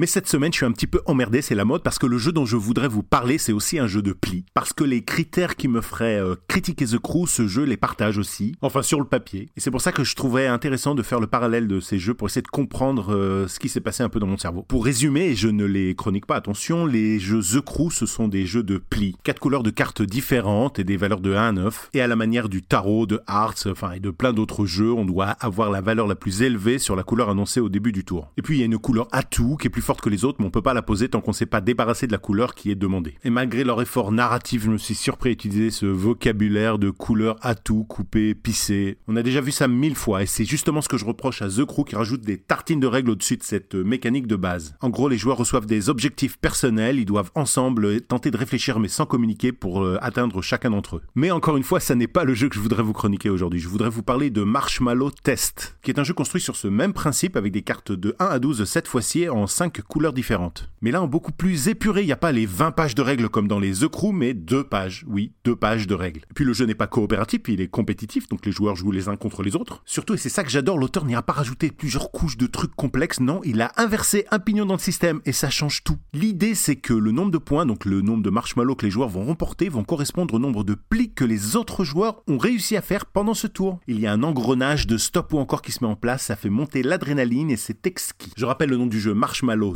[0.47, 2.55] Je suis un petit peu emmerdé, c'est la mode, parce que le jeu dont je
[2.55, 4.45] voudrais vous parler, c'est aussi un jeu de pli.
[4.53, 8.17] Parce que les critères qui me feraient euh, critiquer The Crew, ce jeu les partage
[8.17, 8.55] aussi.
[8.61, 9.49] Enfin, sur le papier.
[9.55, 12.13] Et c'est pour ça que je trouverais intéressant de faire le parallèle de ces jeux
[12.13, 14.63] pour essayer de comprendre euh, ce qui s'est passé un peu dans mon cerveau.
[14.63, 18.27] Pour résumer, et je ne les chronique pas, attention, les jeux The Crew, ce sont
[18.27, 19.15] des jeux de pli.
[19.23, 21.89] Quatre couleurs de cartes différentes et des valeurs de 1 à 9.
[21.93, 25.05] Et à la manière du tarot, de Hearts, enfin, et de plein d'autres jeux, on
[25.05, 28.31] doit avoir la valeur la plus élevée sur la couleur annoncée au début du tour.
[28.37, 30.28] Et puis, il y a une couleur atout qui est plus forte que les autres,
[30.39, 32.71] mais on peut pas la poser tant qu'on s'est pas débarrassé de la couleur qui
[32.71, 33.15] est demandée.
[33.23, 37.37] Et malgré leur effort narratif, je me suis surpris à utiliser ce vocabulaire de couleur
[37.41, 38.97] atout, coupé, pissé.
[39.07, 41.49] On a déjà vu ça mille fois, et c'est justement ce que je reproche à
[41.49, 44.75] The Crew qui rajoute des tartines de règles au-dessus de cette euh, mécanique de base.
[44.81, 48.87] En gros, les joueurs reçoivent des objectifs personnels, ils doivent ensemble tenter de réfléchir mais
[48.87, 51.01] sans communiquer pour euh, atteindre chacun d'entre eux.
[51.15, 53.59] Mais encore une fois, ça n'est pas le jeu que je voudrais vous chroniquer aujourd'hui.
[53.59, 56.93] Je voudrais vous parler de Marshmallow Test, qui est un jeu construit sur ce même
[56.93, 60.69] principe avec des cartes de 1 à 12 cette fois-ci en 5 couleurs différentes.
[60.81, 63.29] Mais là, en beaucoup plus épuré, il n'y a pas les 20 pages de règles
[63.29, 66.21] comme dans les The Crew, mais deux pages, oui, deux pages de règles.
[66.35, 69.15] Puis le jeu n'est pas coopératif, il est compétitif, donc les joueurs jouent les uns
[69.15, 69.81] contre les autres.
[69.85, 72.75] Surtout, et c'est ça que j'adore, l'auteur n'y a pas rajouté plusieurs couches de trucs
[72.75, 75.97] complexes, non, il a inversé un pignon dans le système et ça change tout.
[76.13, 79.09] L'idée, c'est que le nombre de points, donc le nombre de marshmallows que les joueurs
[79.09, 82.81] vont remporter, vont correspondre au nombre de plis que les autres joueurs ont réussi à
[82.81, 83.79] faire pendant ce tour.
[83.87, 86.35] Il y a un engrenage de stop ou encore qui se met en place, ça
[86.35, 88.31] fait monter l'adrénaline et c'est exquis.
[88.37, 89.75] Je rappelle le nom du jeu Marshmallow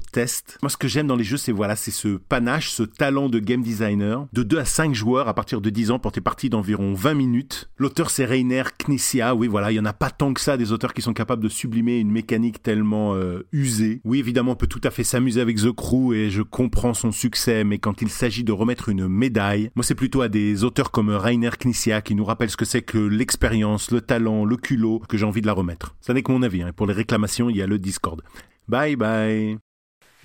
[0.62, 3.40] Moi, ce que j'aime dans les jeux, c'est voilà, c'est ce panache, ce talent de
[3.40, 4.28] game designer.
[4.34, 7.14] De 2 à 5 joueurs à partir de 10 ans pour tes parties d'environ 20
[7.14, 7.70] minutes.
[7.78, 9.36] L'auteur, c'est Rainer Knizia.
[9.36, 11.44] Oui, voilà, il y en a pas tant que ça des auteurs qui sont capables
[11.44, 14.02] de sublimer une mécanique tellement euh, usée.
[14.04, 17.12] Oui, évidemment, on peut tout à fait s'amuser avec The Crew et je comprends son
[17.12, 20.91] succès, mais quand il s'agit de remettre une médaille, moi, c'est plutôt à des auteurs
[20.91, 25.02] comme Rainer Knizia qui nous rappellent ce que c'est que l'expérience, le talent, le culot,
[25.08, 25.95] que j'ai envie de la remettre.
[26.02, 26.62] Ça n'est que mon avis.
[26.62, 26.72] Hein.
[26.76, 28.22] Pour les réclamations, il y a le Discord.
[28.68, 29.73] Bye bye.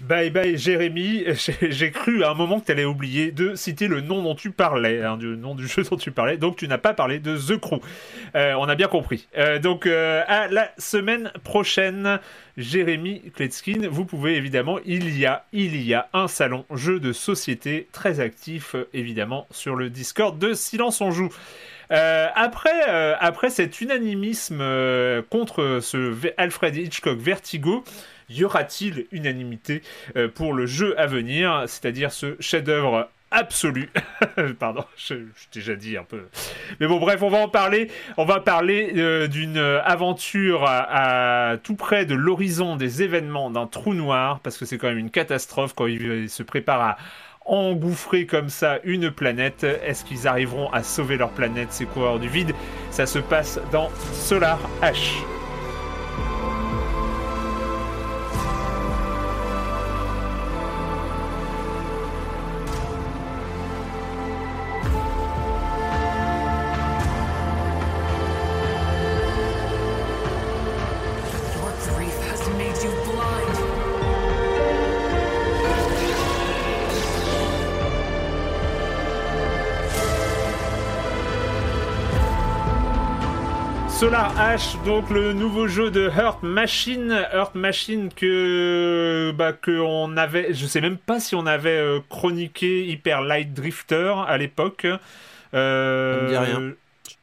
[0.01, 1.25] Bye bye Jérémy,
[1.61, 4.53] j'ai cru à un moment que tu allais oublier de citer le nom dont tu
[4.53, 7.37] parlais, hein, du nom du jeu dont tu parlais, donc tu n'as pas parlé de
[7.37, 7.81] The Crew.
[8.37, 9.27] Euh, on a bien compris.
[9.37, 12.21] Euh, donc euh, à la semaine prochaine,
[12.57, 17.13] Jérémy Kletskin, vous pouvez évidemment, il y a, il y a un salon jeu de
[17.13, 21.31] société très actif évidemment sur le Discord de Silence on joue.
[21.91, 24.63] Après, après cet unanimisme
[25.31, 27.83] contre ce Alfred Hitchcock Vertigo,
[28.29, 29.83] y aura-t-il unanimité
[30.35, 33.91] pour le jeu à venir, c'est-à-dire ce chef-d'œuvre absolu.
[34.59, 35.15] Pardon, je,
[35.51, 36.29] t'ai déjà dit un peu.
[36.81, 37.91] Mais bon, bref, on va en parler.
[38.17, 44.41] On va parler d'une aventure à, tout près de l'horizon des événements d'un trou noir,
[44.41, 46.97] parce que c'est quand même une catastrophe quand il se prépare à
[47.45, 49.65] engouffrer comme ça une planète.
[49.65, 52.55] Est-ce qu'ils arriveront à sauver leur planète, ces coureurs du vide?
[52.91, 55.38] Ça se passe dans Solar H.
[84.39, 90.55] H, donc le nouveau jeu de Earth Machine, Earth Machine que bah que on avait,
[90.55, 94.87] je sais même pas si on avait euh, chroniqué Hyper Light Drifter à l'époque.
[95.55, 96.73] Euh, ça me dit rien.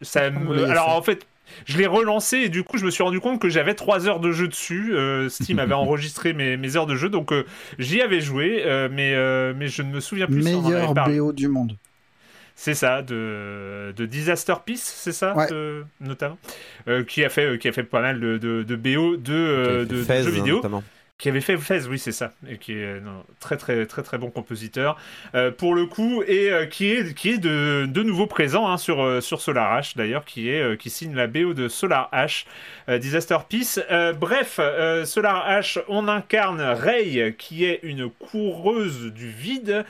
[0.02, 0.24] Ça
[0.70, 1.26] alors en fait,
[1.64, 4.20] je l'ai relancé et du coup je me suis rendu compte que j'avais 3 heures
[4.20, 4.94] de jeu dessus.
[4.94, 7.34] Euh, Steam avait enregistré mes, mes, heures de jeu donc
[7.80, 8.62] j'y avais joué,
[8.92, 9.16] mais
[9.54, 10.44] mais je ne me souviens plus.
[10.44, 11.78] Meilleur BO du monde.
[12.58, 15.36] C'est ça, de, de Disaster Peace, c'est ça,
[16.00, 16.38] notamment,
[16.88, 19.34] euh, qui a fait euh, qui a fait pas mal de, de, de BO de,
[19.34, 20.58] euh, de, jeux vidéo.
[20.58, 20.84] Notamment
[21.18, 24.18] qui avait fait Fez, oui, c'est ça, et qui est non, très très très très
[24.18, 24.98] bon compositeur
[25.34, 28.78] euh, pour le coup, et euh, qui est qui est de, de nouveau présent hein,
[28.78, 32.46] sur euh, sur Solar H d'ailleurs, qui est qui signe la BO de Solar H,
[33.00, 33.80] Disaster Peace.
[34.20, 34.60] bref,
[35.06, 39.86] Solar H, on incarne Rey, qui est une coureuse du vide,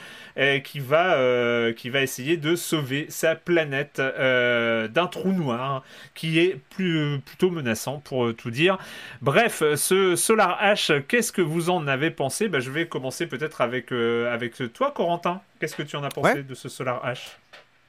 [0.63, 5.83] qui va qui va essayer de sauver sa planète d'un trou noir
[6.13, 8.77] qui est plus plutôt menaçant pour tout dire.
[9.21, 12.49] Bref, ce Solar H Qu'est-ce que vous en avez pensé?
[12.49, 15.39] Bah, Je vais commencer peut-être avec, euh, avec toi, Corentin.
[15.61, 17.37] Qu'est-ce que tu en as pensé de ce Solar H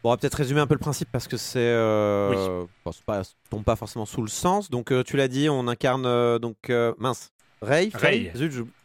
[0.05, 3.75] on va peut-être résumer un peu le principe parce que c'est euh, pas, tombe pas
[3.75, 4.71] forcément sous le sens.
[4.71, 7.91] Donc euh, tu l'as dit, on incarne euh, donc mince Ray.
[7.93, 8.31] Ray.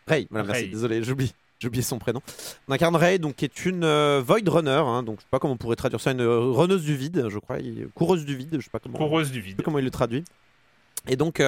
[0.08, 0.28] Ray.
[0.32, 0.70] Voilà, merci.
[0.70, 1.36] Désolé, j'oublie.
[1.60, 2.22] J'ai son prénom.
[2.68, 3.86] On incarne Ray, donc qui est une
[4.22, 6.96] Void Runner, hein, donc je sais pas comment on pourrait traduire ça, une runneuse du
[6.96, 7.58] vide, je crois,
[7.94, 8.98] coureuse du vide, je sais pas comment.
[8.98, 9.52] Coureuse du vide.
[9.52, 10.24] Je sais pas comment il le traduit.
[11.08, 11.40] Et donc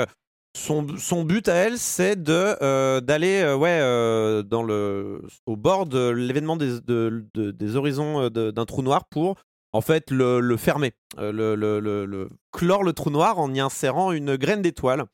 [0.56, 5.56] son, son but à elle, c'est de euh, d'aller euh, ouais euh, dans le au
[5.56, 9.36] bord de l'événement des, de- de- des horizons d'un trou noir pour
[9.72, 14.12] en fait le, le fermer, le, le- le- clore le trou noir en y insérant
[14.12, 15.06] une graine d'étoile,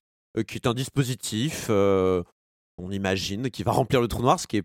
[0.48, 4.64] qui est un dispositif, on imagine, qui va remplir le trou noir, ce qui est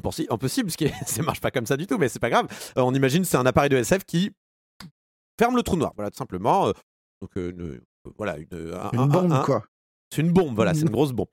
[0.00, 2.46] impossi- impossible, parce que ça marche pas comme ça du tout, mais c'est pas grave.
[2.76, 4.30] On imagine c'est un appareil de SF qui
[5.40, 6.66] ferme le trou noir, voilà tout simplement.
[7.20, 7.80] donc une-
[8.16, 9.64] voilà une, un- Une un- bombe, un- quoi.
[10.12, 11.28] C'est une bombe, voilà, c'est une grosse bombe.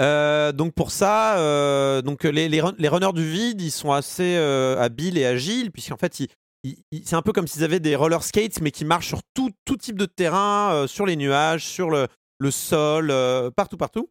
[0.00, 3.92] Euh, donc pour ça, euh, donc les, les, run- les runners du vide, ils sont
[3.92, 8.22] assez euh, habiles et agiles, puisqu'en fait, c'est un peu comme s'ils avaient des roller
[8.22, 12.06] skates, mais qui marchent sur tout, tout type de terrain, sur les nuages, sur le,
[12.38, 13.12] le sol,
[13.56, 14.10] partout, partout.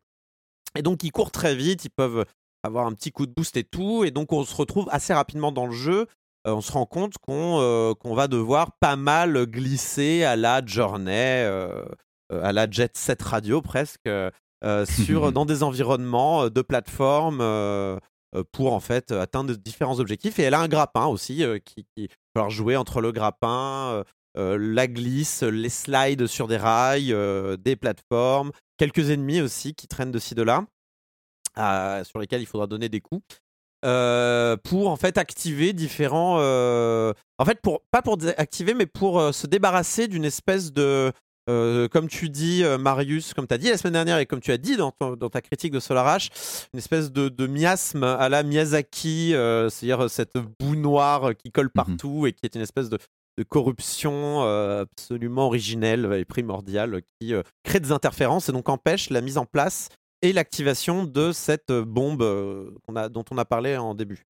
[0.77, 2.25] Et donc ils courent très vite, ils peuvent
[2.63, 5.51] avoir un petit coup de boost et tout, et donc on se retrouve assez rapidement
[5.51, 6.05] dans le jeu.
[6.45, 11.47] On se rend compte qu'on qu'on va devoir pas mal glisser à la journée,
[12.31, 14.29] à la jet set radio presque, euh,
[14.63, 17.97] euh, sur, dans des environnements euh, de plateforme euh,
[18.35, 20.37] euh, pour en fait atteindre différents objectifs.
[20.39, 24.03] Et elle a un grappin aussi euh, qui, qui va jouer entre le grappin, euh,
[24.37, 29.87] euh, la glisse, les slides sur des rails, euh, des plateformes, quelques ennemis aussi qui
[29.87, 30.65] traînent de ci de là,
[31.57, 33.23] euh, sur lesquels il faudra donner des coups.
[33.85, 39.19] euh, pour en fait activer différents euh, en fait pour pas pour activer mais pour
[39.19, 41.13] euh, se débarrasser d'une espèce de
[41.49, 44.39] euh, comme tu dis, euh, Marius, comme tu as dit la semaine dernière et comme
[44.39, 46.29] tu as dit dans, ton- dans ta critique de Solar Ash,
[46.73, 51.69] une espèce de, de miasme à la Miyazaki, euh, c'est-à-dire cette boue noire qui colle
[51.71, 52.97] partout et qui est une espèce de,
[53.37, 59.37] de corruption absolument originelle et primordiale qui crée des interférences et donc empêche la mise
[59.37, 59.89] en place
[60.21, 62.21] et l'activation de cette bombe
[62.95, 64.23] a, dont on a parlé en début.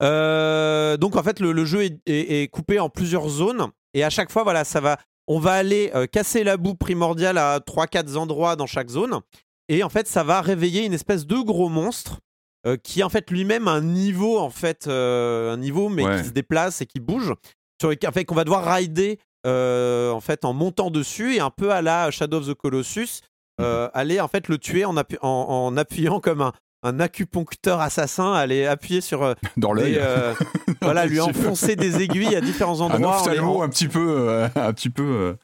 [0.00, 4.10] Donc en fait le, le jeu est, est- est coupé en plusieurs zones et à
[4.10, 4.98] chaque fois voilà ça va
[5.28, 9.20] on va aller euh, casser la boue primordiale à 3-4 endroits dans chaque zone
[9.68, 12.18] et en fait ça va réveiller une espèce de gros monstre
[12.66, 16.20] euh, qui est en fait lui-même un niveau en fait euh, un niveau mais Ouais.
[16.20, 17.32] qui se déplace et qui bouge
[17.80, 19.20] sur en fait, qu'on va devoir rider
[20.12, 23.20] en fait en montant dessus et un peu à la Shadow of the Colossus
[23.60, 26.52] euh, aller en fait le tuer en, appu- en, en appuyant comme un,
[26.82, 29.96] un acupuncteur assassin aller appuyer sur euh, Dans l'œil.
[29.98, 30.34] euh,
[30.82, 34.48] voilà lui enfoncer des aiguilles à différents Un endroits ophtalmo en- un petit peu, euh,
[34.54, 35.02] un petit peu.
[35.02, 35.34] euh,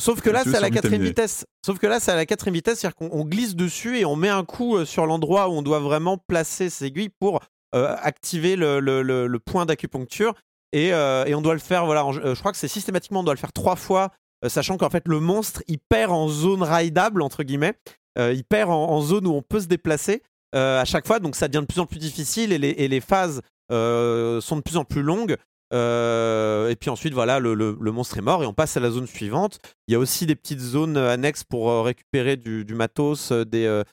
[0.00, 1.44] Sauf que là, c'est à la quatrième vitesse.
[1.66, 4.14] Sauf que là, c'est à la quatrième vitesse, c'est-à-dire qu'on on glisse dessus et on
[4.14, 7.40] met un coup euh, sur l'endroit où on doit vraiment placer ses aiguilles pour
[7.74, 10.34] euh, activer le, le- le- le point d'acupuncture.
[10.72, 13.20] Et, euh, et on doit le faire, voilà, en- euh, je crois que c'est systématiquement,
[13.20, 14.12] on doit le faire trois fois,
[14.44, 17.74] euh, sachant qu'en fait, le monstre, il perd en zone rideable, entre guillemets.
[18.18, 21.20] Euh, il perd en, en zone où on peut se déplacer euh, à chaque fois,
[21.20, 24.76] donc ça devient de plus en plus difficile et les, phases euh, sont de plus
[24.76, 25.36] en plus longues.
[25.74, 27.54] Euh, et puis ensuite, voilà, le,
[27.92, 29.58] monstre est mort et on passe à la zone suivante.
[29.86, 33.44] Il y a aussi des petites zones euh, annexes pour euh, récupérer du, matos, euh,
[33.44, 33.84] des, euh,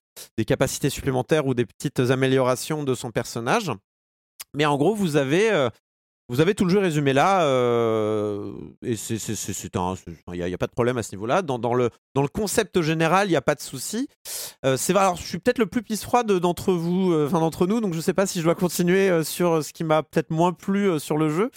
[0.48, 3.72] capacités supplémentaires ou des petites améliorations de son personnage.
[4.56, 5.70] Mais en gros, vous avez, euh,
[6.28, 7.44] vous avez tout le jeu résumé là.
[7.44, 8.52] euh,
[8.84, 11.42] et il n'y a, pas de problème à ce niveau-là.
[11.42, 14.08] Dans, dans le, dans le concept général, il n'y a pas de souci.
[14.66, 17.68] Euh, c'est alors, je suis peut-être le plus pisse froide d'entre vous, euh, enfin d'entre
[17.68, 20.04] nous, donc je ne sais pas si je dois continuer euh, sur ce qui m'a
[20.04, 21.52] peut-être moins plu euh, sur le jeu.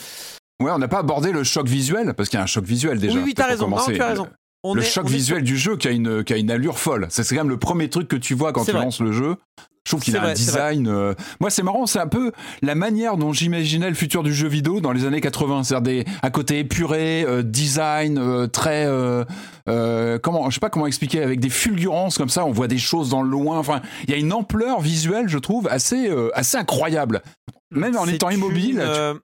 [0.60, 2.98] Ouais, on n'a pas abordé le choc visuel, parce qu'il y a un choc visuel
[2.98, 3.14] déjà.
[3.14, 3.68] oui, oui, t'as raison.
[3.68, 4.28] Non, tu as raison.
[4.64, 6.78] On le est- choc visuel sur- du jeu qui a une, qui a une allure
[6.78, 7.06] folle.
[7.10, 8.84] C'est quand même le premier truc que tu vois quand tu vrai.
[8.84, 9.36] lances le jeu.
[9.86, 10.86] Je trouve qu'il a un vrai, design.
[10.86, 14.46] euh, Moi, c'est marrant, c'est un peu la manière dont j'imaginais le futur du jeu
[14.46, 15.62] vidéo dans les années 80.
[15.64, 18.84] C'est-à-dire des, un côté épuré, euh, design euh, très.
[20.22, 23.08] comment, je sais pas comment expliquer, avec des fulgurances comme ça, on voit des choses
[23.08, 23.58] dans le loin.
[23.58, 27.22] Enfin, il y a une ampleur visuelle, je trouve, assez, assez incroyable.
[27.70, 28.82] Même en étant immobile.
[28.84, 29.18] tu-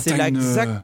[0.00, 0.80] c'est t'as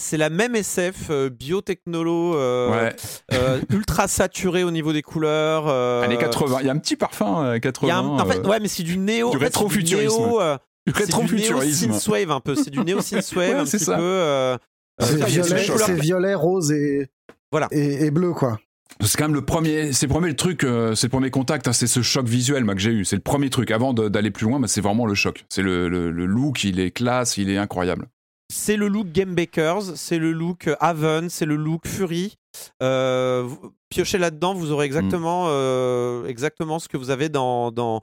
[0.00, 2.96] C'est la même SF euh, biotechnolo, euh, Ouais.
[3.34, 5.64] euh, ultra saturé au niveau des couleurs.
[5.66, 6.58] euh, Années 80.
[6.60, 7.86] Il y a un petit parfum euh, 80.
[7.86, 9.30] il y a un- en fait, euh, ouais, mais c'est du néo.
[9.30, 10.16] du rétrofuturisme.
[10.22, 10.56] néo, euh,
[10.86, 11.86] du c'est du rétrofuturisme.
[11.90, 12.54] néo synthwave un peu.
[12.54, 13.96] C'est du néo synthwave Ouais, un petit ça.
[13.96, 14.02] peu.
[14.02, 14.58] euh, euh,
[15.00, 17.08] C'est il y a violet, violet, rose et,
[17.50, 17.66] Voilà.
[17.72, 18.60] et, et bleu, quoi.
[19.00, 21.72] C'est quand même le premier, c'est le premier truc, euh, c'est le premier contact, hein,
[21.72, 23.04] c'est ce choc visuel moi, que j'ai eu.
[23.04, 23.70] C'est le premier truc.
[23.72, 25.44] Avant d'aller plus loin, bah, c'est vraiment le choc.
[25.48, 28.06] C'est le, le, le look, il est classe, il est incroyable.
[28.50, 32.36] C'est le look Game Bakers, c'est le look Haven, c'est le look Fury.
[32.82, 33.46] Euh,
[33.90, 38.00] piochez là-dedans, vous aurez exactement, euh, exactement ce que vous avez dans, dans,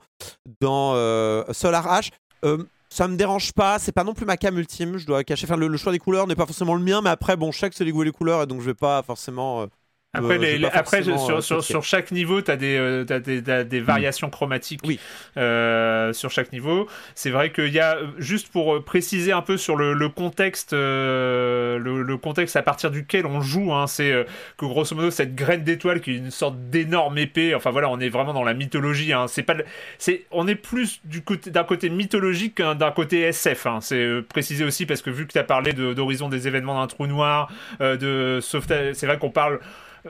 [0.60, 2.00] dans euh, Solar.
[2.44, 5.46] Euh, ça me dérange pas, c'est pas non plus ma cam ultime, je dois cacher.
[5.46, 7.58] Enfin, le, le choix des couleurs n'est pas forcément le mien, mais après, bon, je
[7.58, 9.66] sais que c'est les goûts et les couleurs, et donc je vais pas forcément euh,
[10.14, 11.60] Après, Euh, les- les- après sur, euh, sur, critiqué.
[11.72, 14.98] sur chaque niveau, tu as des, euh, des, des variations chromatiques Oui.
[15.36, 16.86] euh, sur chaque niveau.
[17.14, 21.78] C'est vrai qu'il y a, juste pour préciser un peu sur le, le contexte, euh,
[21.78, 24.24] le, le contexte à partir duquel on joue, hein, c'est
[24.56, 28.00] que grosso modo, cette graine d'étoile qui est une sorte d'énorme épée, enfin voilà, on
[28.00, 29.12] est vraiment dans la mythologie.
[29.12, 29.56] Hein, c'est pas,
[29.98, 33.66] c'est, on est plus du côté, d'un côté mythologique qu'un d'un côté SF.
[33.66, 36.80] Hein, c'est précisé aussi parce que vu que tu as parlé de- d'horizon des événements
[36.80, 37.50] d'un trou noir,
[37.80, 39.60] de sauvetage, c'est vrai qu'on parle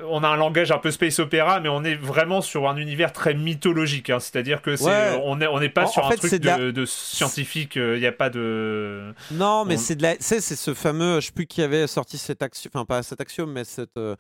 [0.09, 3.13] on a un langage un peu space opéra, mais on est vraiment sur un univers
[3.13, 4.11] très mythologique.
[4.11, 4.21] hein.
[4.21, 5.21] C'est-à-dire que c'est, Ouais.
[5.25, 6.85] on n'est on n'est pas En- sur en un fait, truc de la- de, de
[6.87, 7.77] scientifique.
[7.77, 9.13] Il n'y a pas de.
[9.33, 10.15] Non, mais On- c'est de la.
[10.21, 11.21] c'est ce fameux.
[11.21, 12.71] Je sais plus qui avait sorti cet axiome.
[12.75, 13.97] Enfin, pas cet axiome, mais cette.
[13.97, 14.15] euh,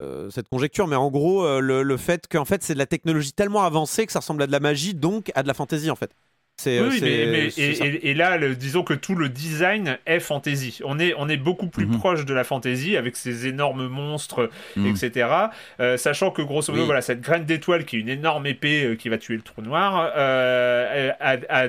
[0.00, 2.86] euh, cette conjecture, mais en gros, euh, le, le fait qu'en fait, c'est de la
[2.86, 5.90] technologie tellement avancée que ça ressemble à de la magie, donc à de la fantaisie,
[5.90, 6.12] en fait.
[6.60, 7.86] C'est, Oui, mais, et, ça.
[7.86, 10.80] et- et là, le- disons que tout le design est fantasy.
[10.84, 11.98] On est, on est beaucoup plus Mhm.
[11.98, 14.86] proche de la fantasy avec ces énormes monstres, Mhm.
[14.88, 15.28] etc.
[15.78, 16.86] Euh, sachant que grosso modo, Oui.
[16.86, 19.62] voilà, cette graine d'étoile qui est une énorme épée euh, qui va tuer le trou
[19.62, 21.68] noir, euh, a- a-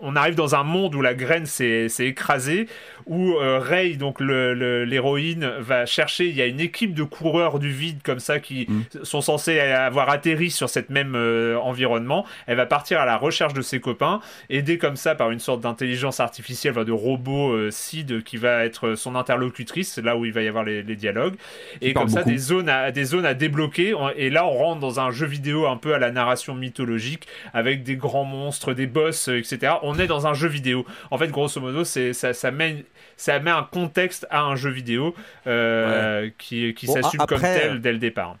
[0.00, 2.68] on arrive dans un monde où la graine s'est écrasée,
[3.06, 6.26] où euh, Rey, donc l'héroïne, va chercher.
[6.26, 8.82] Il y a une équipe de coureurs du vide comme ça qui Mm.
[9.02, 12.26] sont censés avoir atterri sur cette même euh, environnement.
[12.46, 14.20] Elle va partir à la recherche de ses copains,
[14.50, 18.94] aidée comme ça par une sorte d'intelligence artificielle, de robot euh, Sid qui va être
[18.94, 21.34] son interlocutrice, c'est là où il va y avoir les, les dialogues.
[21.80, 22.30] Et comme ça, beaucoup.
[22.30, 23.94] des zones, à, des zones à débloquer.
[24.16, 27.82] Et là, on rentre dans un jeu vidéo un peu à la narration mythologique, avec
[27.82, 29.74] des grands monstres, des boss, euh, etc.
[29.86, 30.84] On est dans un jeu vidéo.
[31.10, 32.84] En fait, grosso modo, c'est ça, ça met
[33.16, 35.14] ça met un contexte à un jeu vidéo
[35.46, 38.36] euh, qui, qui Bon, s'assume comme tel dès le départ.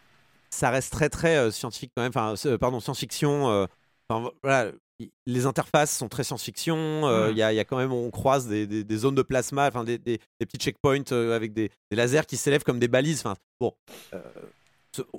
[0.50, 2.10] ça reste très très euh, scientifique quand même.
[2.14, 3.50] Enfin, euh, pardon, science-fiction.
[3.50, 3.66] euh,
[4.08, 6.76] enfin, voilà, y- les interfaces sont très science-fiction.
[7.06, 9.14] euh, Il y, a, il y a quand même, on croise des, des- des zones
[9.14, 12.88] de plasma, enfin des, des- petits checkpoints euh, avec des, lasers qui s'élèvent comme des
[12.88, 13.20] balises.
[13.20, 13.74] Enfin, bon.
[14.14, 14.20] euh,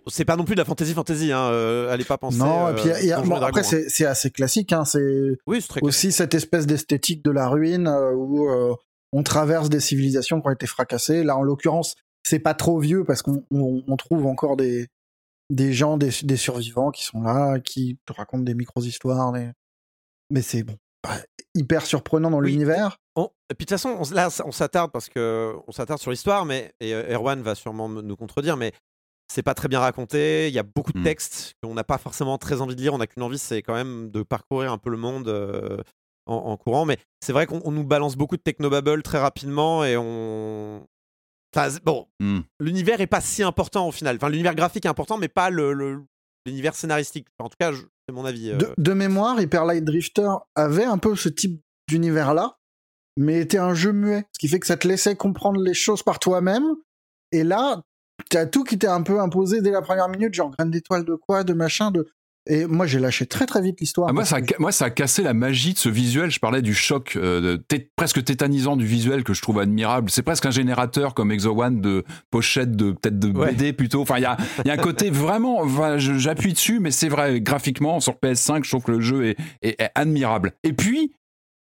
[0.07, 2.37] c'est pas non plus de la fantasy fantasy, hein, euh, allez pas penser.
[2.37, 3.83] Non, euh, et puis y a- bon, et après hein.
[3.87, 8.49] c'est assez classique, hein, c'est Oui, aussi cette espèce d'esthétique de la ruine euh, où
[8.49, 8.73] euh,
[9.13, 11.23] on traverse des civilisations qui ont été fracassées.
[11.23, 11.95] Là, en l'occurrence,
[12.25, 14.87] c'est pas trop vieux parce qu'on on- on trouve encore des
[15.49, 19.31] des gens, des, des survivants qui sont là, qui te racontent des micro-histoires.
[19.31, 19.49] des-
[20.29, 20.75] Mais c'est bon,
[21.55, 22.51] hyper surprenant dans Oui.
[22.51, 22.97] l'univers.
[23.15, 26.11] On- Et puis de toute façon, on, là, on s'attarde parce que on s'attarde sur
[26.11, 28.73] l'histoire, mais et euh, Erwan va sûrement me- nous contredire, mais
[29.27, 30.47] c'est pas très bien raconté.
[30.47, 31.03] Il y a beaucoup de Mm.
[31.03, 32.93] textes qu'on n'a pas forcément très envie de lire.
[32.93, 35.77] On n'a qu'une envie, c'est quand même de parcourir un peu le monde euh,
[36.25, 36.85] en, en courant.
[36.85, 40.85] Mais c'est vrai qu'on on nous balance beaucoup de technobabble très rapidement et on.
[41.55, 42.41] Enfin, bon, Hmm.
[42.59, 44.17] l'univers est pas si important au final.
[44.17, 46.03] Enfin, l'univers graphique est important, mais pas le- le-
[46.45, 47.27] l'univers scénaristique.
[47.39, 48.51] En tout cas, c'est mon avis.
[48.51, 48.57] euh.
[48.57, 52.57] De, de mémoire, Hyper Light Drifter avait un peu ce type d'univers-là,
[53.17, 56.03] mais était un jeu muet, ce qui fait que ça te laissait comprendre les choses
[56.03, 56.65] par toi-même.
[57.31, 57.81] Et là,
[58.29, 61.15] t'as tout qui t'est un peu imposé dès la première minute, genre graine d'étoile de
[61.15, 62.07] quoi, de machin, de.
[62.49, 64.07] Et moi, j'ai lâché très très vite l'histoire.
[64.09, 66.31] Ah, moi, ça a, moi, ça a cassé la magie de ce visuel.
[66.31, 67.57] Je parlais du choc euh,
[67.97, 70.09] presque tétanisant du visuel que je trouve admirable.
[70.09, 73.51] C'est presque un générateur comme Exo One de pochette de peut-être de Ouais.
[73.51, 74.01] BD plutôt.
[74.01, 75.59] Enfin, il y a, il y a un côté vraiment.
[75.59, 77.41] enfin, J'appuie dessus, mais c'est vrai.
[77.41, 80.53] Graphiquement, sur PS5, je trouve que le jeu est, est- est admirable.
[80.63, 81.11] Et puis.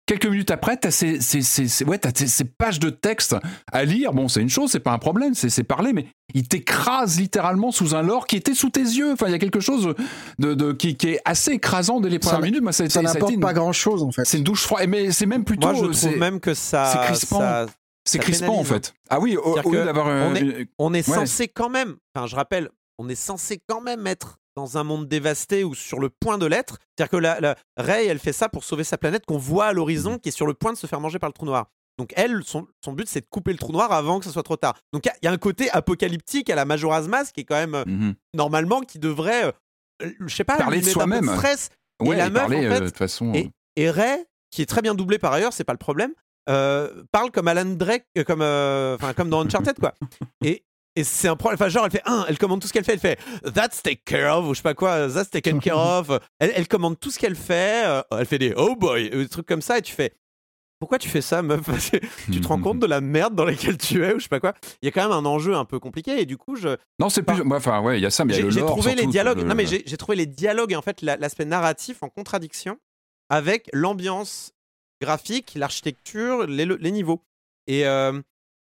[0.10, 3.36] Quelques minutes après, t'as ces, ces, ces, ces- ouais, t'as ces, ces pages de texte
[3.72, 4.11] à lire.
[4.11, 7.94] Bon, c'est une chose, c'est pas un problème, c'est parler, mais il t'écrase littéralement sous
[7.94, 9.11] un lore qui était sous tes yeux.
[9.11, 9.94] Enfin, il y a quelque chose
[10.40, 12.64] de, de- qui, qui est assez écrasant dès les Ça premières n'a- minutes.
[12.64, 14.26] Moi, ça, ça ça n'apporte une- pas grand-chose en fait.
[14.26, 15.68] c'est une douche froide, mais c'est même plutôt.
[15.68, 16.90] Moi, je trouve c'est- même que ça.
[16.91, 17.40] c'est crispant.
[17.41, 17.65] ça-
[18.03, 18.64] C'est ça crispant en hein.
[18.64, 18.95] fait.
[19.11, 20.07] Ah oui, au, lieu d'avoir.
[20.07, 21.15] on euh, est- une- On est Ouais.
[21.18, 25.07] censé quand même, enfin je rappelle, on est censé quand même être dans un monde
[25.07, 26.77] dévasté ou sur le point de l'être.
[26.98, 29.73] C'est-à-dire que la, la Rey, elle fait ça pour sauver sa planète qu'on voit à
[29.73, 30.19] l'horizon Mhm.
[30.19, 31.68] qui est sur le point de se faire manger par le trou noir.
[31.98, 34.44] Donc elle, son, son but, c'est de couper le trou noir avant que ce soit
[34.44, 34.76] trop tard.
[34.94, 37.41] Donc il y a- il y, a un côté apocalyptique à la Majora's Mask qui
[37.41, 38.15] est quand même, euh, Mhm.
[38.34, 39.45] normalement, qui devrait,
[40.03, 41.26] euh, je sais pas, Parler de soi-même.
[41.26, 41.69] stress.
[42.02, 43.34] Ouais, et la et meuf, parler, en euh, fait, de toute façon.
[43.34, 46.14] et, et Ray, qui est très bien doublé par ailleurs, c'est pas le problème,
[46.49, 49.94] euh, parle comme Alan Drake, comme, enfin, comme dans Uncharted, quoi.
[50.44, 50.64] Et,
[50.99, 51.55] et c'est un problème.
[51.59, 52.93] Enfin, genre, elle fait un, elle commande tout ce qu'elle fait.
[52.93, 53.19] Elle fait
[53.53, 56.11] That's taken care of, ou je sais pas quoi, That's taken care of.
[56.39, 57.84] Elle, elle commande tout ce qu'elle fait.
[57.85, 60.13] euh, elle fait des Oh boy, des trucs comme ça, et tu fais.
[60.80, 61.61] Pourquoi tu fais ça, meuf?
[61.65, 61.97] Parce que
[62.31, 64.39] Tu te rends compte de la merde dans laquelle tu es, ou je sais pas
[64.39, 64.53] quoi.
[64.81, 66.69] Il y a quand même un enjeu un peu compliqué, et du coup, je,
[66.99, 67.41] Non, c'est plus.
[67.51, 68.95] Enfin, ouais, il y a ça, mais il y a j'ai le j'ai lore, trouvé
[68.95, 69.39] les dialogues.
[69.39, 72.77] le- Non, mais j'ai trouvé les dialogues et en fait la- l'aspect narratif en contradiction
[73.30, 74.53] avec l'ambiance
[75.01, 77.23] graphique, l'architecture, les, les niveaux.
[77.67, 78.19] Et euh,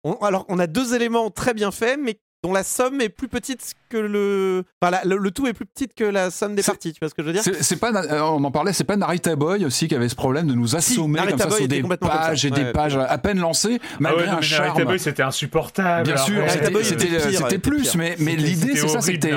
[0.04, 3.28] on, alors on a deux éléments très bien faits, mais dont la somme est plus
[3.28, 4.64] petite que le.
[4.82, 7.08] Enfin, la- le, le tout est plus petite que la somme des parties, tu vois
[7.08, 7.42] ce que je veux dire?
[7.60, 10.48] C'est pas, euh, on en parlait, c'est pas Narita Boy aussi qui avait ce problème
[10.48, 12.72] de nous assommer comme ça Boy sur des pages et des Ouais.
[12.72, 14.84] pages à peine lancées, Ah malgré ouais, non, un mais Narita charme.
[14.84, 16.02] Boy, c'était insupportable.
[16.08, 16.50] Bien sûr, arrête.
[16.52, 19.30] c'était- plus, mais, l'idée c'est ça, c'était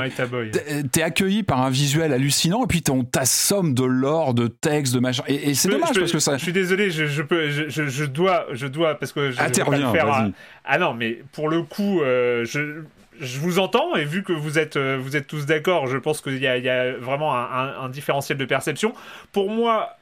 [0.91, 4.99] t'es accueilli par un visuel hallucinant et puis on t'assomme de l'or, de texte, de
[4.99, 5.23] machin.
[5.27, 6.37] Et, et c'est dommage je peux- parce que ça.
[6.37, 9.39] Je suis désolé, je, je peux, je, je, je dois, je dois parce que je,
[9.39, 10.31] Interviens, le faire.
[10.65, 12.81] Ah non, mais pour le coup, euh, je,
[13.19, 16.21] je vous entends et vu que vous êtes, euh, vous êtes tous d'accord, je pense
[16.21, 18.93] qu'il y y a vraiment un, différentiel de perception.
[19.31, 19.97] Pour moi,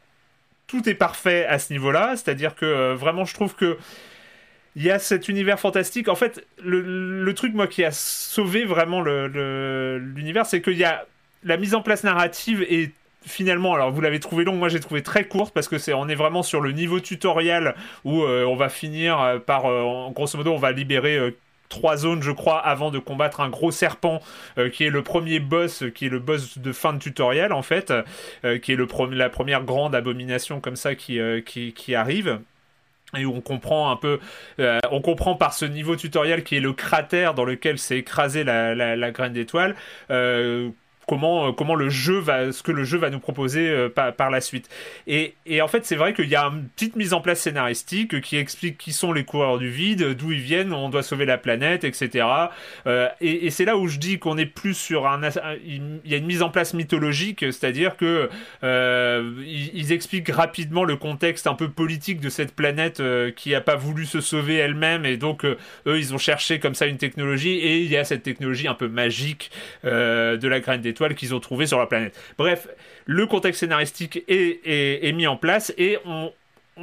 [0.68, 3.78] tout est parfait à ce niveau-là, c'est-à-dire que euh, vraiment, je trouve que
[4.76, 6.08] il y a cet univers fantastique.
[6.10, 6.82] En fait, le,
[7.24, 11.06] le truc, moi, qui a sauvé vraiment le- le- l'univers, c'est qu'il y a
[11.44, 12.92] la mise en place narrative et
[13.26, 16.08] finalement, alors vous l'avez trouvé long, moi j'ai trouvé très courte parce que c'est on
[16.08, 20.38] est vraiment sur le niveau tutoriel où euh, on va finir euh, par, euh, grosso
[20.38, 21.32] modo, on va libérer euh,
[21.70, 24.22] trois zones, je crois, avant de combattre un gros serpent
[24.74, 27.92] qui est le premier boss, qui est le boss de fin de tutoriel en fait,
[28.62, 32.42] qui est le pre- la première grande abomination comme ça qui, qui, arrive.
[33.18, 34.20] Et où on comprend un peu,
[34.92, 38.76] on comprend par ce niveau tutoriel qui est le cratère dans lequel s'est écrasée la,
[38.76, 39.76] la, graine d'étoile,
[41.08, 44.30] comment, euh, comment le jeu va, ce que le jeu va nous proposer euh, par,
[44.30, 44.70] la suite.
[45.08, 48.38] Et, en fait, c'est vrai qu'il y a une petite mise en place scénaristique qui
[48.38, 51.84] explique qui sont les coureurs du vide, d'où ils viennent, on doit sauver la planète,
[51.84, 52.26] etc.
[52.88, 55.22] Euh, et c'est là où je dis qu'on est plus sur un,
[55.66, 58.30] il y a une mise en place mythologique, c'est-à-dire que
[58.64, 63.04] ils, expliquent rapidement le contexte un peu politique de cette planète
[63.36, 66.88] qui a pas voulu se sauver elle-même et donc eux ils ont cherché comme ça
[66.88, 69.52] une technologie et il y a cette technologie un peu magique
[69.84, 70.82] de la graine
[71.16, 72.18] qu'ils ont trouvé sur la planète.
[72.38, 72.68] Bref,
[73.06, 76.32] le contexte scénaristique est, est- est mis en place et on,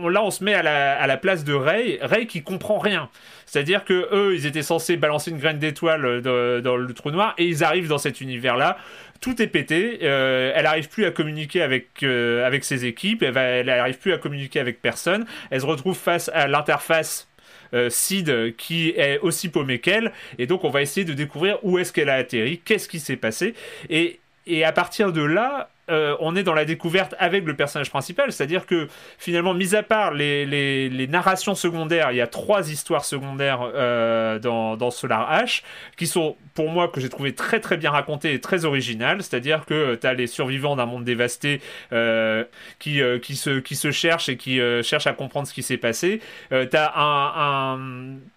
[0.08, 3.08] là on se met à la, à la place de Ray, Ray qui comprend rien.
[3.46, 7.34] C'est-à-dire que eux, ils étaient censés balancer une graine d'étoile euh, dans, le trou noir
[7.38, 8.76] et ils arrivent dans cet univers-là.
[9.20, 9.98] Tout est pété.
[10.02, 13.22] euh, elle arrive plus à communiquer avec euh, avec ses équipes.
[13.22, 15.26] Elle, va, elle arrive plus à communiquer avec personne.
[15.50, 17.28] Elle se retrouve face à l'interface.
[17.74, 20.12] Euh, Sid qui est aussi paumé qu'elle.
[20.38, 23.16] Et donc on va essayer de découvrir où est-ce qu'elle a atterri, qu'est-ce qui s'est
[23.16, 23.54] passé.
[23.88, 27.90] Et, et à partir de là euh, on est dans la découverte avec le personnage
[27.90, 28.88] principal, c'est-à-dire que
[29.18, 34.38] finalement, mis à part les, les- narrations secondaires, il y a trois histoires secondaires euh,
[34.38, 35.62] dans, Solar H
[35.96, 39.64] qui sont, pour moi, que j'ai trouvé très très bien racontées et très originales, c'est-à-dire
[39.66, 41.60] que tu as les survivants d'un monde dévasté
[41.92, 42.44] euh,
[42.78, 45.62] qui, euh, qui, se, qui se cherchent et qui euh, cherchent à comprendre ce qui
[45.62, 46.20] s'est passé.
[46.52, 47.78] Euh, tu as, un,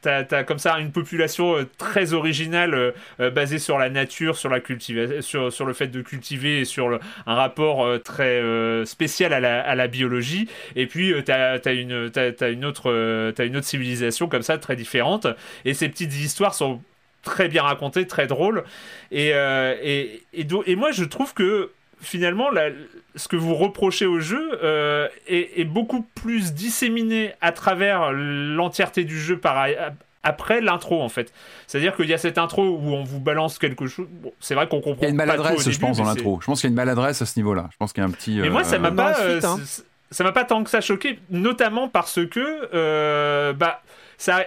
[0.05, 4.49] un- comme ça une population euh, très originale euh, euh, basée sur la nature, sur,
[4.49, 4.59] la
[5.21, 9.33] sur, sur le fait de cultiver et sur le, un rapport euh, très euh, spécial
[9.33, 10.47] à la, biologie.
[10.75, 12.11] Et puis, tu as, une,
[12.41, 15.27] une, autre, euh, une autre civilisation comme ça, très différente.
[15.65, 16.81] Et ces petites histoires sont
[17.21, 18.63] très bien racontées, très drôles.
[19.11, 21.71] Et, euh, et, et, et moi, je trouve que
[22.01, 22.69] finalement, la-
[23.15, 29.03] ce que vous reprochez au jeu euh, est, est beaucoup plus disséminé à travers l'entièreté
[29.03, 29.67] du jeu par,
[30.23, 31.31] après l'intro en fait.
[31.67, 34.07] C'est-à-dire qu'il y a cette intro où on vous balance quelque chose.
[34.09, 36.39] Bon, c'est vrai qu'on comprend Il y a une pas maladresse, je pense, dans l'intro.
[36.41, 37.69] Je pense qu'il y a une maladresse à ce niveau-là.
[37.71, 38.39] Je pense qu'il y a un petit.
[38.39, 39.59] mais moi, ça m'a euh, pas, la suite, euh, hein.
[40.11, 43.81] ça m'a pas tant que ça choqué, notamment parce que, euh, bah,
[44.17, 44.45] ça,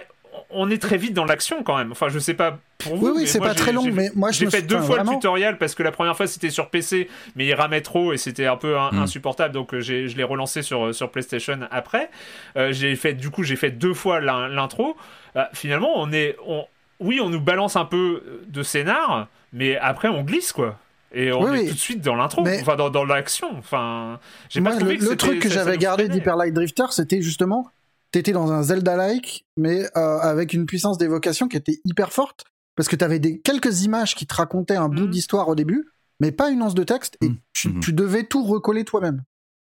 [0.49, 1.91] on est très vite dans l'action quand même.
[1.91, 3.07] Enfin, je sais pas pour vous.
[3.07, 5.17] Oui, oui, c'est pas très long, mais moi, je j'ai fait deux fois vraiment- le
[5.17, 8.45] tutoriel parce que la première fois c'était sur PC, mais il ramait trop et c'était
[8.45, 8.99] un peu un- Mm.
[8.99, 12.09] insupportable, donc euh, je l'ai relancé sur sur PlayStation après.
[12.57, 14.95] Euh, j'ai fait, du coup, j'ai fait deux fois l'in- l'intro.
[15.35, 16.65] Euh, finalement, on est, on,
[16.99, 20.77] oui, on nous balance un peu de scénar, mais après on glisse quoi.
[21.13, 21.67] Et on Oui, est oui.
[21.69, 23.47] tout de suite dans l'intro, Mais- enfin dans, dans l'action.
[23.57, 24.19] Enfin,
[24.49, 27.21] j'ai pas le, trouvé que le c'était- truc que j'avais gardé d'Hyper Light Drifter, c'était
[27.21, 27.69] justement,
[28.11, 32.87] t'étais dans un Zelda-like, mais euh, avec une puissance d'évocation qui était hyper forte, parce
[32.89, 35.09] que t'avais des quelques images qui te racontaient un bout Mhm.
[35.09, 35.89] d'histoire au début,
[36.19, 37.79] mais pas une once de texte, et tu, Mhm.
[37.79, 39.23] tu devais tout recoller toi-même.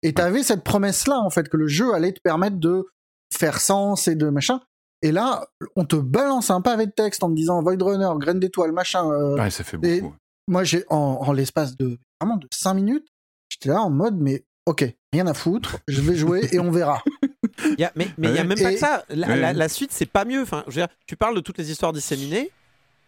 [0.03, 2.87] Et t'avais cette promesse-là, en fait, que le jeu allait te permettre de
[3.33, 4.61] faire sens et de machin.
[5.03, 5.47] Et là,
[5.77, 9.11] on te balance un pavé de texte en te disant Void Runner, graine d'étoile, machin.
[9.11, 10.15] euh, Ouais, ça fait Et- beaucoup.
[10.49, 13.07] moi, j'ai en, en l'espace de vraiment de 5 minutes,
[13.51, 17.03] j'étais là en mode mais ok, rien à foutre, je vais jouer et on verra.
[17.65, 19.05] Il y a- mais mais il y a même pas Et- que ça.
[19.09, 19.37] La, Ouais.
[19.41, 20.43] la- la suite, c'est pas mieux.
[20.43, 22.51] Enfin, je veux dire, tu parles de toutes les histoires disséminées.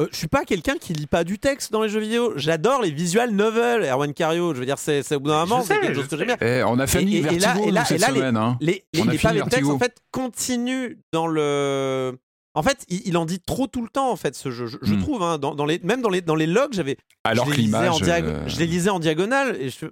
[0.01, 2.35] Euh, je suis pas quelqu'un qui lit pas du texte dans les jeux vidéo.
[2.37, 4.53] J'adore les visual novels, Erwan Cario.
[4.53, 6.37] Je veux dire, c'est au bout d'un moment, c'est quelque chose que j'aime bien.
[6.43, 8.37] Eh, on a fini et- et là- et là- cette là, les- semaine.
[8.37, 8.59] hein.
[8.61, 9.75] Les, les, On a les fini pavés de texte, Vertigo.
[9.75, 12.19] en fait, continuent dans le.
[12.55, 14.67] En fait, il, il en dit trop tout le temps, en fait, ce jeu.
[14.67, 15.01] Je, je Hmm.
[15.01, 16.97] trouve, hein, dans, dans les, même dans les, dans les logs, j'avais.
[17.25, 18.01] Alors je les, lisais en l'image.
[18.03, 19.87] diag- euh, je les lisais en diagonale et je.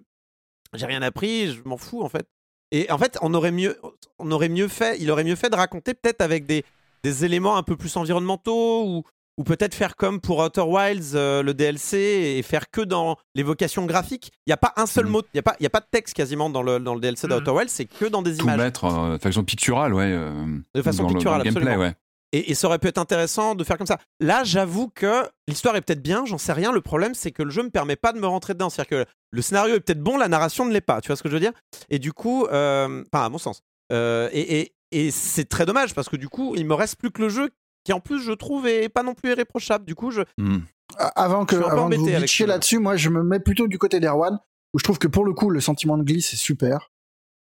[0.75, 2.27] J'ai rien appris, je m'en fous, en fait.
[2.77, 3.77] Et en fait, on aurait mieux,
[4.19, 6.65] on aurait mieux fait, il aurait mieux fait de raconter peut-être avec des,
[7.05, 9.05] des éléments un peu plus environnementaux ou,
[9.37, 11.97] ou peut-être faire comme pour Outer Wilds, euh, le DLC,
[12.39, 14.31] et faire que dans l'évocation graphique.
[14.47, 15.11] Il n'y a pas un seul Mhm.
[15.13, 17.51] mot, il n'y a, a pas de texte quasiment dans le, dans le DLC d'Outer
[17.53, 18.59] Wilds, c'est que dans des Tout images.
[18.59, 20.05] mettre euh, de façon picturale, ouais.
[20.09, 20.33] euh,
[20.75, 21.89] De façon le- picturale, le gameplay, absolument.
[21.89, 21.95] ouais.
[22.35, 23.99] Et, et ça aurait pu être intéressant de faire comme ça.
[24.21, 26.73] Là, j'avoue que l'histoire est peut-être bien, j'en sais rien.
[26.73, 28.71] Le problème, c'est que le jeu me permet pas de me rentrer dedans.
[28.71, 31.01] C'est-à-dire que le scénario est peut-être bon, la narration ne l'est pas.
[31.01, 31.53] Tu vois ce que je veux dire?
[31.91, 33.63] Et du coup, euh, enfin, à mon sens.
[33.93, 37.11] Euh, et et- et c'est très dommage parce que du coup, il me reste plus
[37.11, 37.51] que le jeu
[37.85, 39.85] qui, en plus, je trouve, est pas non plus irréprochable.
[39.85, 40.23] Du coup, je.
[40.39, 40.59] Hmm.
[40.99, 44.01] Avant que, Je avant que vous ce- là-dessus, moi je me mets plutôt du côté
[44.01, 44.39] d'Erwan,
[44.75, 46.91] où je trouve que pour le coup, le sentiment de glisse est super.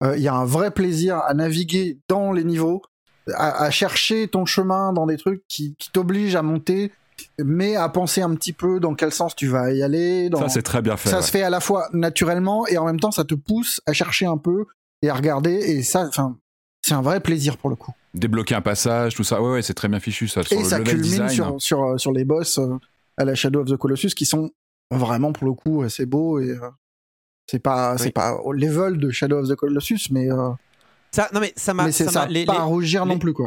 [0.02, 2.82] Euh, Il y a un vrai plaisir à naviguer dans les niveaux,
[3.34, 6.92] à, à chercher ton chemin dans des trucs qui, qui t'obligent à monter,
[7.42, 10.28] mais à penser un petit peu dans quel sens tu vas y aller.
[10.28, 10.40] Dans...
[10.40, 11.08] Ça, c'est très bien fait.
[11.08, 11.22] ça ouais.
[11.22, 14.26] se fait à la fois naturellement et en même temps ça te pousse à chercher
[14.26, 14.66] un peu
[15.02, 16.36] et à regarder et ça, enfin,
[16.82, 17.92] c'est un vrai plaisir pour le coup.
[18.14, 19.42] Débloquer un passage, tout ça.
[19.42, 20.42] Ouais, ouais, c'est très bien fichu, ça.
[20.42, 21.28] Sur et le ça level culmine design.
[21.28, 22.78] sur, sur, euh, sur les boss euh,
[23.18, 24.50] à la Shadow of the Colossus qui sont
[24.90, 26.70] vraiment pour le coup assez beaux et euh,
[27.46, 27.98] c'est pas Oui.
[28.00, 30.50] c'est pas au level de Shadow of the Colossus mais euh,
[31.12, 31.84] Ça, non, mais ça m'a.
[31.86, 33.46] mais ça ça, m'a- les- pas les- à rougir non plus quoi.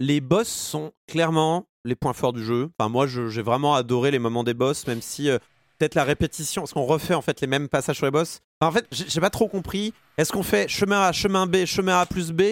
[0.00, 2.70] les boss sont clairement les points forts du jeu.
[2.78, 5.38] Enfin, moi, j'ai vraiment adoré les moments des boss, même si euh,
[5.78, 8.40] peut-être la répétition, parce qu'on refait en fait les mêmes passages sur les boss.
[8.60, 9.92] Enfin, en fait, j'ai pas trop compris.
[10.16, 12.42] Est-ce qu'on fait chemin A, chemin B, chemin A plus B?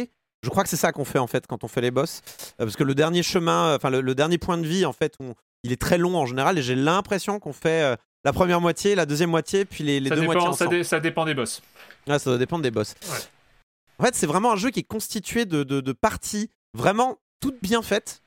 [0.42, 2.22] Je crois que c'est ça qu'on fait en fait quand on fait les boss,
[2.60, 4.92] Euh, parce que le dernier chemin, euh, enfin le, le dernier point de vie en
[4.94, 8.32] fait, on- il est très long en général, et j'ai l'impression qu'on fait euh, la
[8.32, 10.70] première moitié, la deuxième moitié, puis les, deux moitiés ça, ensemble.
[10.70, 11.60] dé- ça dépend des boss.
[12.08, 12.94] Ah, ça doit dépendre des boss.
[13.02, 13.18] Ouais.
[14.00, 17.82] En fait, c'est vraiment un jeu qui est constitué de, de- parties vraiment toutes bien
[17.82, 18.22] faites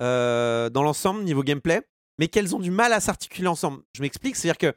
[0.00, 1.82] euh, dans l'ensemble, niveau gameplay,
[2.18, 3.82] mais qu'elles ont du mal à s'articuler ensemble.
[3.96, 4.76] Je m'explique, c'est-à-dire que.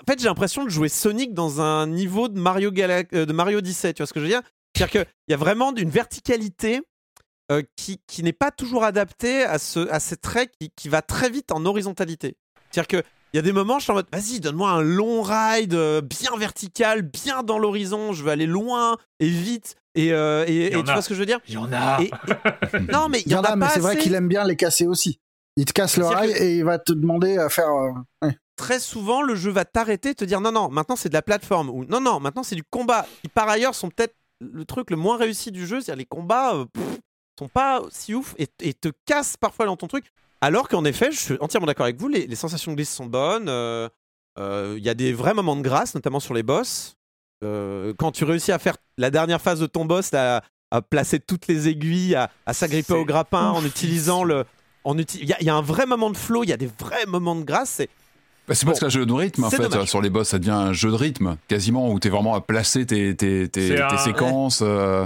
[0.00, 3.32] En fait, j'ai l'impression de jouer Sonic dans un niveau de Mario, Gala- euh, de
[3.32, 4.42] Mario Odyssey, tu vois ce que je veux dire?
[4.74, 6.82] C'est-à-dire qu'il y a vraiment une verticalité
[7.52, 11.00] euh, qui, qui n'est pas toujours adaptée à, ce, à ces traits qui, qui va
[11.00, 12.36] très vite en horizontalité.
[12.72, 15.22] C'est-à-dire que il y a des moments, je suis en mode, vas-y, donne-moi un long
[15.22, 19.76] ride, euh, bien vertical, bien dans l'horizon, je veux aller loin et vite.
[19.94, 20.92] Et, euh, et, y tu a.
[20.94, 21.40] vois ce que je veux dire?
[21.48, 22.00] Il y en a.
[22.00, 22.10] Et- et-
[22.92, 24.86] Non, mais il Il y en a mais c'est vrai qu'il aime bien les casser
[24.86, 25.20] aussi.
[25.56, 27.90] Il te casse le C'est-à-dire rail que- et il va te demander à faire euh,
[28.22, 28.36] ouais.
[28.56, 31.68] Très souvent, le jeu va t'arrêter, te dire non, non, maintenant c'est de la plateforme,
[31.70, 34.96] ou non, non, maintenant c'est du combat, qui par ailleurs sont peut-être le truc le
[34.96, 36.84] moins réussi du jeu, c'est-à-dire les combats euh, pff,
[37.38, 40.06] sont pas si ouf et, et te cassent parfois dans ton truc.
[40.40, 43.06] Alors qu'en effet, je suis entièrement d'accord avec vous, les, les sensations de glisse sont
[43.06, 43.48] bonnes.
[43.48, 43.88] euh,
[44.38, 46.94] euh, Il y a des vrais moments de grâce, notamment sur les boss.
[47.44, 51.18] Euh, quand tu réussis à faire la dernière phase de ton boss, à, à placer
[51.20, 54.44] toutes les aiguilles, à, à s'agripper au grappin en utilisant le.
[54.86, 57.06] uti- Il y, y a un vrai moment de flow, il y a des vrais
[57.06, 57.70] moments de grâce.
[57.70, 57.88] C'est
[58.46, 58.86] Bah, c'est parce Bon.
[58.86, 59.58] qu'un jeu de rythme, en fait.
[59.68, 59.88] dommage.
[59.88, 62.86] Sur les boss, ça devient un jeu de rythme, quasiment, où t'es vraiment à placer
[62.86, 64.60] tes, tes, tes, un- séquences.
[64.62, 65.04] euh,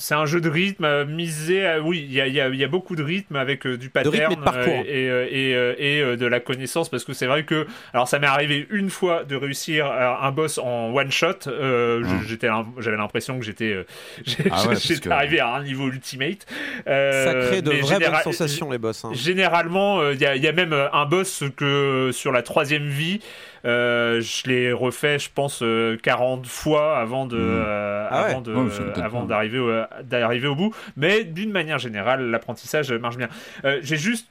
[0.00, 1.64] C'est un jeu de rythme euh, misé.
[1.66, 3.66] à- Oui, il y a, il y a- il y a beaucoup de rythme avec
[3.66, 4.72] euh, du pattern rythme et de parcours.
[4.72, 7.66] euh, et, euh, et, euh, et, euh, de la connaissance parce que c'est vrai que
[7.92, 11.46] alors ça m'est arrivé une fois de réussir euh, un boss en one shot.
[11.48, 13.84] euh, j'étais un- j'avais l'imprestion que j'étais euh,
[14.50, 16.46] Ah ouais, j'étais que- arrivé à un niveau ultimate.
[16.88, 19.04] Euh, ça crée de vraies généra- bonnes sensations, les boss.
[19.04, 19.10] hein.
[19.12, 22.32] Généralement, euh, il y, a- il y a même euh, un boss que euh, sur
[22.32, 23.20] la troisième vie,
[23.64, 27.42] euh, je l'ai refait, je pense, euh, 40 fois avant de, Mhm.
[27.42, 28.70] euh, Ah avant Ouais,
[29.02, 29.70] avant d'arriver au,
[30.04, 30.74] d'arriver au bout.
[30.96, 33.28] Mais d'une manière générale, l'apprentissage marche bien.
[33.64, 34.28] Euh, J'ai juste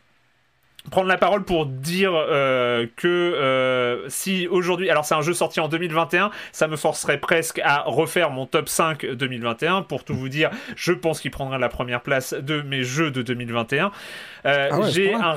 [0.91, 5.59] prendre la parole pour dire euh, que euh, si aujourd'hui, alors c'est un jeu sorti
[5.59, 9.83] en 2021, ça me forcerait presque à refaire mon top 5 2021.
[9.83, 13.21] Pour tout vous dire, je pense qu'il prendra la première place de mes jeux de
[13.21, 13.91] 2021.
[14.45, 15.35] Euh, Ah ouais, j'ai un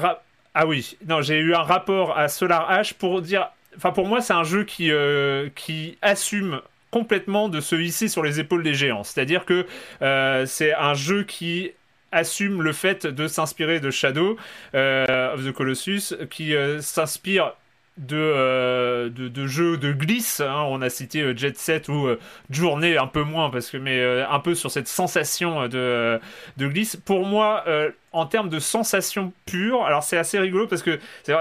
[0.55, 4.21] ah oui, non, j'ai eu un rapport à Solar Ash pour dire, enfin pour moi
[4.21, 6.61] c'est un jeu qui euh, qui assume
[6.93, 9.03] complètement de se hisser sur les épaules des géants.
[9.03, 9.67] C'est-à-dire que
[10.03, 11.73] euh, c'est un jeu qui
[12.13, 14.37] assume le fait de s'inspirer de Shadow
[14.75, 17.55] euh, of the Colossus, qui s'inspire
[17.97, 20.41] de, de, jeux de glisse.
[20.41, 20.65] hein.
[20.69, 22.19] On a cité Jet Set ou euh,
[22.51, 26.21] Journée un peu moins, parce que, mais un peu sur cette sensation de,
[26.59, 26.97] de glisse.
[26.97, 27.65] Pour moi,
[28.13, 30.99] en termes de sensation pure, alors c'est assez rigolo parce que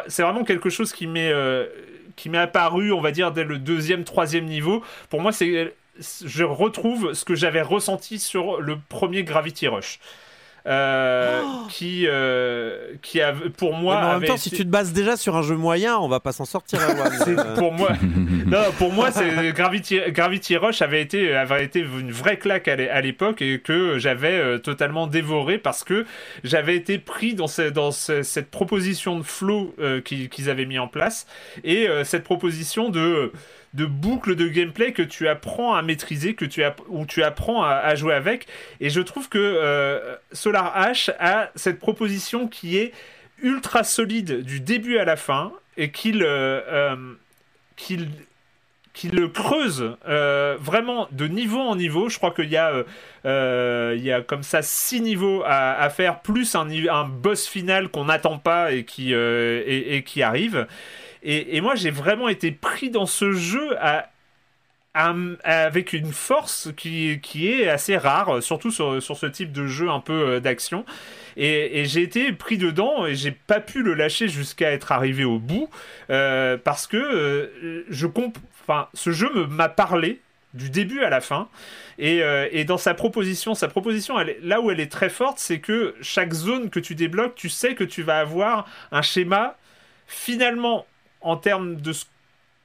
[0.07, 1.33] c'est vraiment quelque chose qui m'est
[2.21, 4.83] qui m'est apparu, on va dire, dès le deuxième, troisième niveau.
[5.09, 5.73] Pour moi, c'est
[6.23, 9.99] je retrouve ce que j'avais ressenti sur le premier Gravity Rush.
[10.67, 14.93] Euh, qui euh, qui a pour moi mais en même temps, si tu te bases
[14.93, 16.79] déjà sur un jeu moyen, on va pas s'en sortir.
[17.25, 17.89] C'est Euh, pour moi.
[18.45, 22.75] Non pour moi c'est Gravity Gravity Rush avait été avait été une vraie claque à
[22.75, 26.05] l'é- à l'époque et que j'avais euh, totalement dévoré parce que
[26.43, 30.79] j'avais été pris dans ce- dans ce- cette proposition de flow euh, qu'ils avaient mis
[30.79, 31.25] en place
[31.63, 33.31] et euh, cette proposition de
[33.73, 36.61] de boucle de gameplay que tu apprends à maîtriser, que tu
[37.07, 38.47] tu apprends à, jouer avec.
[38.79, 42.91] Et je trouve que euh, Solar Ash a cette proposition qui est
[43.41, 46.95] ultra solide du début à la fin et qu'il euh, euh,
[47.75, 48.09] qu'il
[49.13, 52.09] le creuse vraiment de niveau en niveau.
[52.09, 52.83] Je crois qu'il y a
[53.23, 58.73] y a comme ça six niveaux à, faire plus un, boss final qu'on n'attend pas
[58.73, 60.67] et qui et qui arrive.
[61.23, 63.75] Et, moi j'ai vraiment été pris dans ce jeu
[64.93, 69.89] avec une force qui, qui est assez rare, surtout sur, sur ce type de jeu
[69.89, 70.85] un peu euh, d'action.
[71.37, 75.39] Et, j'ai été pris dedans et j'ai pas pu le lâcher jusqu'à être arrivé au
[75.39, 75.69] bout
[76.09, 78.07] euh, parce que euh, je
[78.63, 80.21] enfin, ce jeu m'a parlé
[80.53, 81.47] du début à la fin.
[81.97, 85.59] Et, euh, et dans sa proposition, sa proposition, là où elle est très forte, c'est
[85.59, 89.55] que chaque zone que tu débloques, tu sais que tu vas avoir un schéma
[90.07, 90.85] finalement
[91.21, 92.05] en termes de ce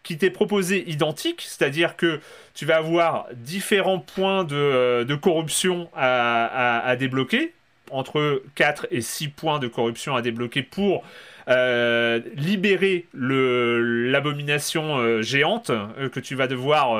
[0.07, 2.20] qui t'est proposé identique, c'est-à-dire que
[2.55, 7.53] tu vas avoir différents points de, euh, corruption à, débloquer,
[7.91, 11.03] entre 4 et 6 points de corruption à débloquer pour
[11.49, 15.73] euh, libérer l'abomination euh, géante
[16.12, 16.93] que tu vas devoir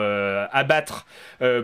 [0.53, 1.07] abattre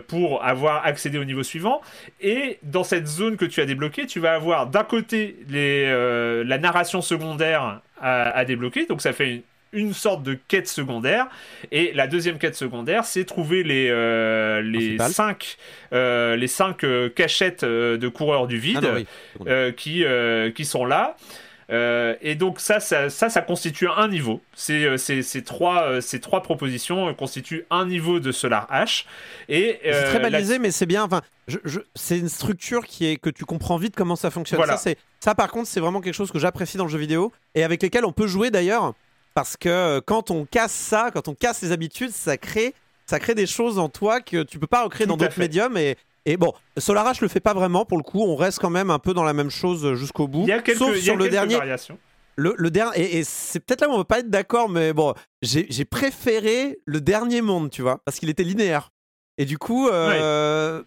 [0.07, 1.81] pour avoir accédé au niveau suivant.
[2.21, 7.01] Et dans cette zone que tu as débloquée, tu vas avoir d'un côté la narration
[7.01, 11.27] secondaire à, à débloquer, donc ça fait une, sorte de quête secondaire.
[11.71, 15.57] Et la deuxième quête secondaire, c'est trouver les, euh, les cinq,
[15.93, 19.73] euh, les cinq euh, cachettes euh, de coureurs du vide Ah non, oui.
[19.75, 20.03] qui,
[20.55, 21.15] qui sont là.
[22.21, 24.41] Et donc ça ça, ça, ça constitue un niveau.
[24.53, 29.05] C'est, c'est- ces trois, ces trois propositions constituent un niveau de Solar H.
[29.49, 31.03] Et, C'est très la- balisé, mais c'est bien.
[31.03, 34.57] Enfin, je, je- c'est une structure qui est que tu comprends vite comment ça fonctionne.
[34.57, 34.73] Voilà.
[34.77, 37.31] Ça, c'est ça, par contre, c'est vraiment quelque chose que j'apprécie dans le jeu vidéo
[37.55, 38.93] et avec lesquels on peut jouer d'ailleurs,
[39.33, 42.73] parce que euh, quand on casse ça, quand on casse les habitudes, ça crée,
[43.05, 45.75] ça crée des choses en toi que tu peux pas recréer dans d'autres médiums.
[45.77, 48.21] Et, et bon, Solar H le fait pas vraiment pour le coup.
[48.21, 50.43] On reste quand même un peu dans la même chose jusqu'au bout.
[50.43, 51.97] il y a quelques, Sauf a sur le quelques dernier, variations.
[52.35, 54.93] le, le dernier, et, et c'est peut-être là où on va pas être d'accord, mais
[54.93, 58.91] bon, j'ai préféré le dernier monde, tu vois, parce qu'il était linéaire.
[59.37, 60.83] Et du coup, euh,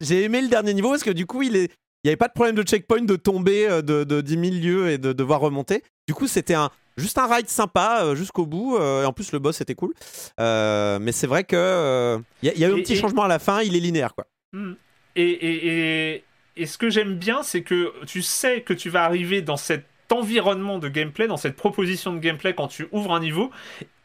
[0.00, 1.72] j'ai aimé le dernier niveau parce que du coup, il est,
[2.04, 4.44] il y avait pas de problème de checkpoint, de tomber euh, de, de 10 000
[4.62, 5.82] lieues et de devoir remonter.
[6.06, 8.76] Du coup, c'était un juste un ride sympa euh, jusqu'au bout.
[8.76, 9.94] euh, et en plus, le boss était cool.
[10.40, 12.92] Euh, mais c'est vrai que il y, a- il y a eu un Et- petit
[12.94, 13.62] et- changement à la fin.
[13.62, 14.26] Il est linéaire, quoi.
[14.52, 14.74] Hmm.
[15.16, 15.66] Et, et,
[16.14, 16.24] et,
[16.56, 19.84] et ce que j'aime bien, c'est que tu sais que tu vas arriver dans cet
[20.10, 23.50] environnement de gameplay, dans cette proposition de gameplay quand tu ouvres un niveau.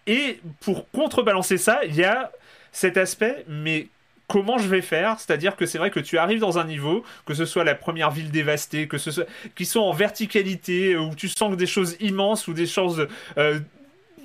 [0.07, 2.31] Et pour contrebalancer ça, il y a
[2.71, 3.87] cet aspect, mais
[4.27, 7.33] comment je vais faire C'est-à-dire que c'est vrai que tu arrives dans un niveau, que
[7.33, 9.25] ce soit la première ville dévastée, que ce soit
[9.55, 13.59] qui sont en verticalité, où tu sens que des choses immenses ou des choses euh,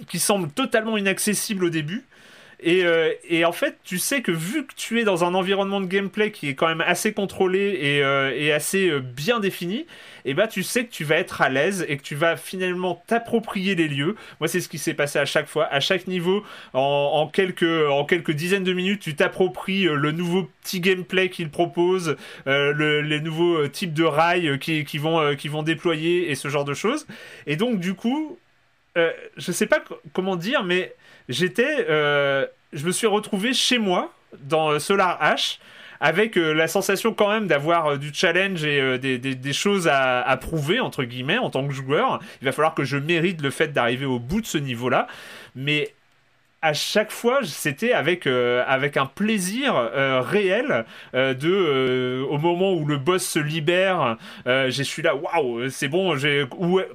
[0.09, 2.05] qui semblent totalement inaccessibles au début.
[2.61, 5.81] Et, euh, et en fait, tu sais que vu que tu es dans un environnement
[5.81, 9.87] de gameplay qui est quand même assez contrôlé et, euh, assez euh, bien défini,
[10.25, 13.01] et bah tu sais que tu vas être à l'aise et que tu vas finalement
[13.07, 14.17] t'approprier les lieux.
[14.41, 16.43] Moi, c'est ce qui s'est passé à chaque fois, à chaque niveau,
[16.75, 22.17] en, quelques en quelques dizaines de minutes, tu t'appropries le nouveau petit gameplay qu'il propose,
[22.47, 26.65] le- les nouveaux types de rails qui, qui vont qui vont déployer et ce genre
[26.65, 27.07] de choses.
[27.47, 28.39] Et donc du coup,
[28.97, 30.95] je sais pas co- comment dire, mais
[31.29, 35.59] j'étais, euh, je me suis retrouvé chez moi dans euh, Solar H
[36.01, 40.21] avec euh, la sensation quand même d'avoir du challenge et des, des- des choses à,
[40.21, 42.21] à prouver entre guillemets en tant que joueur.
[42.41, 45.09] Il va falloir que je mérite le fait d'arriver au bout de ce niveau-là,
[45.57, 45.93] mais
[46.61, 52.85] à chaque fois, c'était avec, euh, un plaisir euh, réel euh, de au moment où
[52.85, 54.17] le boss se libère,
[54.47, 56.17] je suis là, waouh, c'est bon,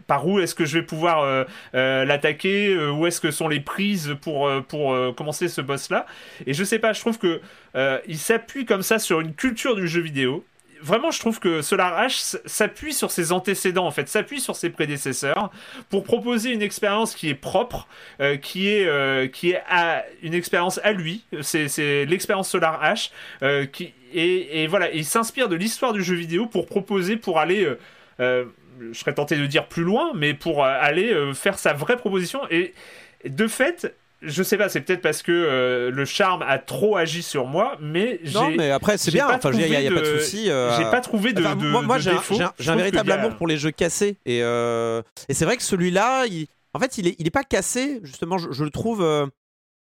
[0.07, 4.49] par où est-ce que je vais pouvoir l'attaquer, où est-ce que sont les prises pour
[5.15, 6.05] commencer ce boss là.
[6.45, 7.41] Et je sais pas, je trouve que
[8.07, 10.43] il s'appuie comme ça sur une culture du jeu vidéo.
[10.83, 14.55] Vraiment, je trouve que Solar H s- s'appuie sur ses antécédents, en fait, s'appuie sur
[14.57, 15.49] ses prédécesseurs
[15.89, 17.87] pour proposer une expérience qui est propre,
[18.19, 19.61] euh, qui est, euh, qui est
[20.21, 21.23] une expérience à lui.
[21.41, 23.11] C'est, l'expérience Solar H.
[23.43, 27.39] euh, qui, et, et voilà, il s'inspire de l'histoire du jeu vidéo pour proposer, pour
[27.39, 27.65] aller.
[28.19, 28.45] euh,
[28.91, 32.41] je serais tenté de dire plus loin, mais pour aller faire sa vraie proposition.
[32.49, 32.73] Et
[33.23, 37.21] de fait, je sais pas, c'est peut-être parce que euh, le charme a trop agi
[37.23, 38.33] sur moi, mais j'ai.
[38.33, 39.27] Non, mais après, c'est bien.
[39.29, 40.49] Enfin, il n'y a, pas de souci.
[40.49, 41.41] euh, J'ai pas trouvé de.
[41.43, 44.17] Enfin, de- moi, j'ai un, véritable a- amour pour les jeux cassés.
[44.25, 47.43] Et, euh, et c'est vrai que celui-là, il- en fait, il est, il est pas
[47.43, 47.99] cassé.
[48.03, 49.01] Justement, je, je le trouve.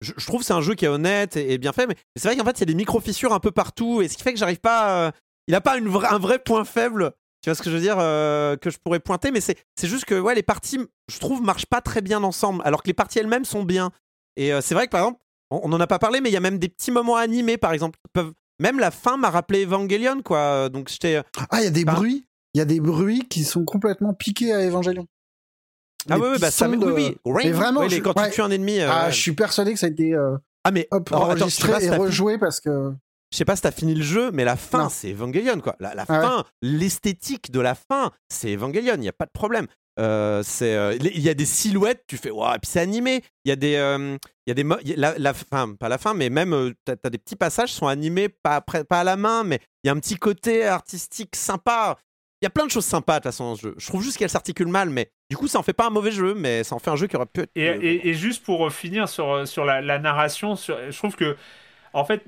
[0.00, 1.86] je, je trouve que c'est un jeu qui est honnête et, et bien fait.
[1.86, 4.02] Mais c'est vrai qu'en fait, il y a des micro-fissures un peu partout.
[4.02, 5.12] Et ce qui fait que j'arrive pas.
[5.48, 7.12] il a pas une vra- un vrai point faible.
[7.42, 9.30] Tu vois ce que je veux dire euh, Que je pourrais pointer.
[9.30, 10.80] Mais c'est c'est juste que ouais, les parties,
[11.12, 12.62] je trouve, marchent pas très bien ensemble.
[12.64, 13.90] Alors que les parties elles-mêmes sont bien.
[14.36, 15.20] Et euh, c'est vrai que par exemple,
[15.50, 17.56] on, on en a pas parlé, mais il y a même des petits moments animés,
[17.56, 18.32] par exemple, qui peuvent.
[18.60, 20.68] Même la fin m'a rappelé Evangelion, quoi.
[20.68, 21.22] Donc j'étais.
[21.50, 22.26] Ah, il y a des bruits.
[22.54, 25.06] Il y a des bruits qui sont complètement piqués à Evangelion.
[26.08, 27.42] Ah oui, oui, bah, ça, de- oui, oui.
[27.46, 28.28] Mais vraiment, je- quand ouais.
[28.28, 28.78] tu tues un ennemi.
[28.78, 29.12] euh, Ah, ouais.
[29.12, 31.86] je suis persuadé que ça a été euh, Ah, mais hop, oh, attends, enregistré si
[31.86, 32.92] et fini- rejoué parce que.
[33.32, 35.74] Je sais pas si t'as fini le jeu, mais la fin, c'est Evangelion, quoi.
[35.80, 39.32] La, la Ah fin, l'esthétique de la fin, c'est Evangelion, il n'y a pas de
[39.32, 39.66] problème.
[40.00, 43.22] Euh, c'est, euh, il y a des silhouettes, tu fais, waouh, et puis c'est animé.
[43.44, 44.16] Il y a des, euh,
[44.46, 47.10] il y a des, mo- la, la fin, pas la fin, mais même, t'as, t'as
[47.10, 49.90] des petits passages qui sont animés, pas, après- pas à la main, mais il y
[49.90, 51.96] a un petit côté artistique sympa.
[52.42, 53.74] Il y a plein de choses sympas de toute façon dans ce jeu.
[53.78, 56.10] Je trouve juste qu'elle s'articule mal, mais du coup, ça en fait pas un mauvais
[56.10, 57.50] jeu, mais ça en fait un jeu qui aurait pu être.
[57.54, 61.36] Et, et- et juste pour finir sur, sur la, la narration, sur- je trouve que,
[61.92, 62.22] en fait,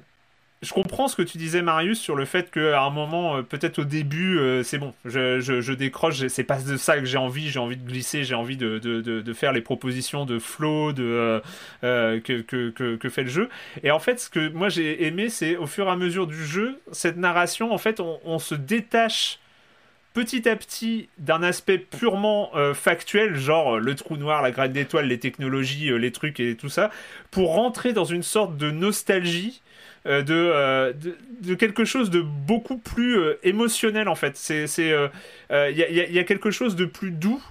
[0.66, 3.78] je comprends ce que tu disais, Marius, sur le fait qu'à un moment, euh, peut-être
[3.78, 7.50] au début, euh, c'est bon, je, je, décroche, c'est pas de ça que j'ai envie,
[7.50, 11.40] j'ai envie de glisser, j'ai envie de, de, de, faire les propositions de flow de,
[11.84, 13.48] euh, que, que, que, fait le jeu.
[13.84, 16.44] Et en fait, ce que moi j'ai aimé, c'est au fur et à mesure du
[16.44, 19.38] jeu, cette narration, en fait, on, se détache
[20.14, 25.20] petit à petit d'un aspect purement factuel, genre le trou noir, la graine d'étoile, les
[25.20, 26.90] technologies, les trucs et tout ça,
[27.30, 29.62] pour rentrer dans une sorte de nostalgie.
[30.06, 34.36] Euh, de, euh, de, de quelque chose de beaucoup plus euh, émotionnel en fait.
[34.36, 34.94] C'est, c'est,
[35.50, 37.42] Il y, a, y y quelque chose de plus doux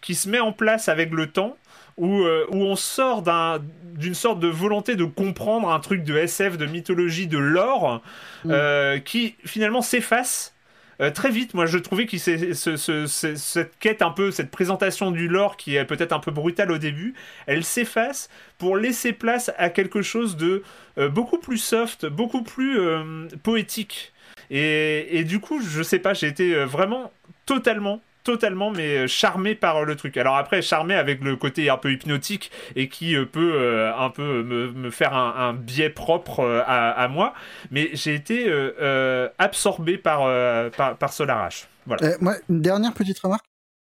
[0.00, 1.56] qui se met en place avec le temps
[1.96, 3.60] où, où on sort d'un,
[3.96, 8.02] d'une sorte de volonté de comprendre un truc de SF, de mythologie, de lore,
[8.46, 10.53] euh, qui finalement s'efface
[11.00, 15.56] euh, très vite, moi je trouvais que cette quête un peu, cette présentation du lore
[15.56, 17.14] qui est peut-être un peu brutale au début,
[17.46, 20.62] elle s'efface pour laisser place à quelque chose de
[20.98, 24.12] euh, beaucoup plus soft, beaucoup plus euh, poétique.
[24.50, 27.12] Et, et du coup, je sais pas, j'ai été vraiment
[27.46, 30.16] totalement totalement mais euh, charmé par le truc.
[30.16, 34.10] Alors après charmé avec le côté un peu hypnotique et qui euh, peut euh, un
[34.10, 37.34] peu me, faire un, biais propre euh, à, moi,
[37.70, 41.68] mais j'ai été euh, euh, absorbé par, euh, par, Solar Ash.
[41.86, 42.06] Voilà.
[42.06, 43.44] Euh, moi, une dernière petite remarque.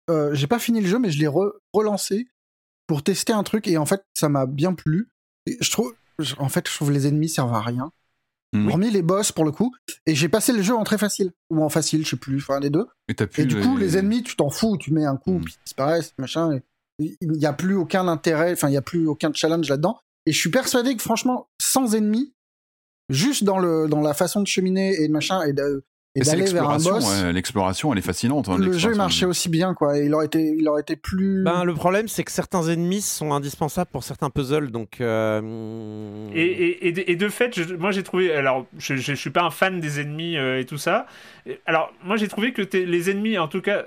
[0.10, 2.28] Euh, j'ai pas fini le jeu, mais je l'ai re- relancé
[2.88, 5.10] pour tester un truc et en fait, ça m'a bien plu.
[5.48, 5.96] Je trouve,
[6.38, 7.90] en fait, je trouve les ennemis servent à rien.
[8.70, 9.74] Hormis les boss pour le coup.
[10.06, 12.60] Et j'ai passé le jeu en très facile ou en facile, je sais plus, enfin
[12.60, 12.86] les deux.
[13.10, 15.44] Et, du coup, les ennemis, tu t'en fous, tu mets un coup, Mhm.
[15.44, 16.60] puis ils disparaissent, machin.
[17.00, 20.00] Il n'y a plus aucun intérêt, enfin, il n'y a plus aucun challenge là-dedans.
[20.26, 22.34] Et je suis persuadé que franchement, sans ennemis,
[23.10, 25.84] juste dans, le, dans la façon de cheminer et de machin, et de-
[26.16, 28.48] et c'est d'aller vers un l'exploration, boss, ouais, l'exploration, elle est fascinante.
[28.50, 29.98] hein, le jeu marchait aussi bien, quoi.
[30.00, 31.44] Et il aurait été, il aurait été plus.
[31.44, 35.02] Ben, le problème, c'est que certains ennemis sont indispensables pour certains puzzles, donc.
[35.02, 38.34] euh, Et, et, et, de, et de fait, je- moi j'ai trouvé.
[38.34, 41.06] Alors, je, je, je suis pas un fan des ennemis euh, et tout ça.
[41.46, 43.84] Et- Alors, moi j'ai trouvé que les ennemis, en tout cas,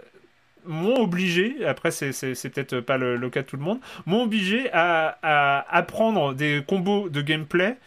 [0.66, 3.78] m'ont obligé, après c'est, c'est, c'est peut-être pas le, le cas de tout le monde,
[4.04, 7.78] m'ont obligé à, à apprendre des combos de gameplay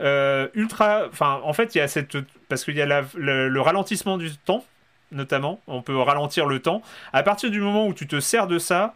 [0.00, 1.02] euh, ultra.
[1.10, 2.16] Enfin, en fait, il y a cette.
[2.48, 4.64] Parce qu'il y a la- le, le ralentissement du temps,
[5.12, 5.60] notamment.
[5.66, 6.82] On peut ralentir le temps.
[7.12, 8.94] À partir du moment où tu te sers de ça.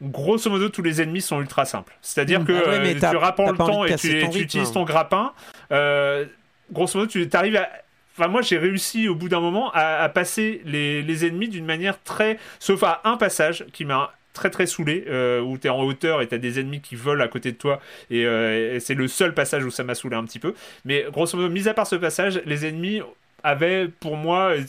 [0.00, 1.92] Grosso modo, tous les ennemis sont ultra simples.
[2.02, 2.44] C'est-à-dire Mm.
[2.44, 5.32] que Ah ouais, tu rapprends le temps et tu, ton tu utilises ton grappin.
[5.72, 6.24] Euh,
[6.70, 7.68] grosso modo, tu arrives à.
[8.16, 11.64] Enfin, moi, j'ai réussi au bout d'un moment à, à passer les, les ennemis d'une
[11.64, 12.38] manière très.
[12.60, 16.22] Sauf à un passage qui m'a très très saoulé, euh, où tu es en hauteur
[16.22, 17.80] et tu as des ennemis qui volent à côté de toi.
[18.10, 20.54] Et, euh, et c'est le seul passage où ça m'a saoulé un petit peu.
[20.84, 23.02] Mais grosso modo, mis à part ce passage, les ennemis
[23.44, 24.62] avaient pour moi euh,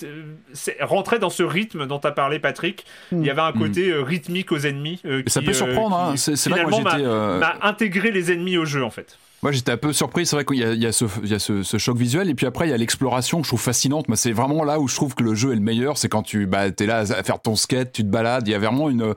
[0.81, 4.51] rentraient dans ce rythme dont as parlé Patrick il y avait un côté euh, rythmique
[4.51, 6.13] aux ennemis euh, ça peut euh, surprendre, hein.
[6.17, 9.71] C'est- vrai que moi, j'étais, m'a- intégré les ennemis au jeu en fait Moi, j'étais
[9.71, 10.25] un peu surpris.
[10.27, 11.97] C'est vrai qu'il y a, il y a, ce, il y a ce, ce choc
[11.97, 12.29] visuel.
[12.29, 14.05] Et puis après, il y a l'exploration que je trouve fascinante.
[14.15, 15.97] C'est vraiment là où je trouve que le jeu est le meilleur.
[15.97, 18.47] C'est quand tu bah, es là à faire ton skate, tu te balades.
[18.47, 19.15] Il y a vraiment une.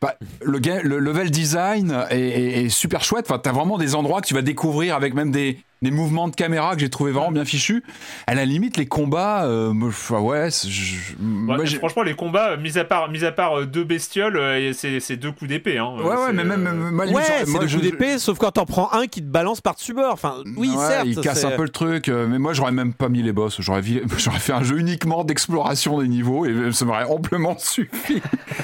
[0.00, 0.58] Bah, le,
[0.98, 3.26] level design est, super chouette.
[3.28, 6.34] Enfin, t'as vraiment des endroits que tu vas découvrir avec même des, des mouvements de
[6.34, 7.84] caméra que j'ai trouvé vraiment bien fichus.
[8.26, 13.10] À la limite, les combats, euh, ouais, je- moi, franchement les combats mis à part
[13.10, 15.90] mis à part euh, deux bestioles euh, c'est c'est deux coups d'épée hein.
[15.98, 18.50] ouais, ouais, mais même, euh, même- Ouais, c'est moi, le je- coup d'épée, sauf quand
[18.52, 20.12] t'en prends un qui te balance par-dessus bord.
[20.12, 21.06] Enfin, oui, Ouais, certes.
[21.06, 23.56] il casse c'est- un peu le truc, mais moi j'aurais même pas mis les boss.
[23.60, 28.22] J'aurais, fait un jeu uniquement d'exploration des niveaux et ça m'aurait amplement suffi.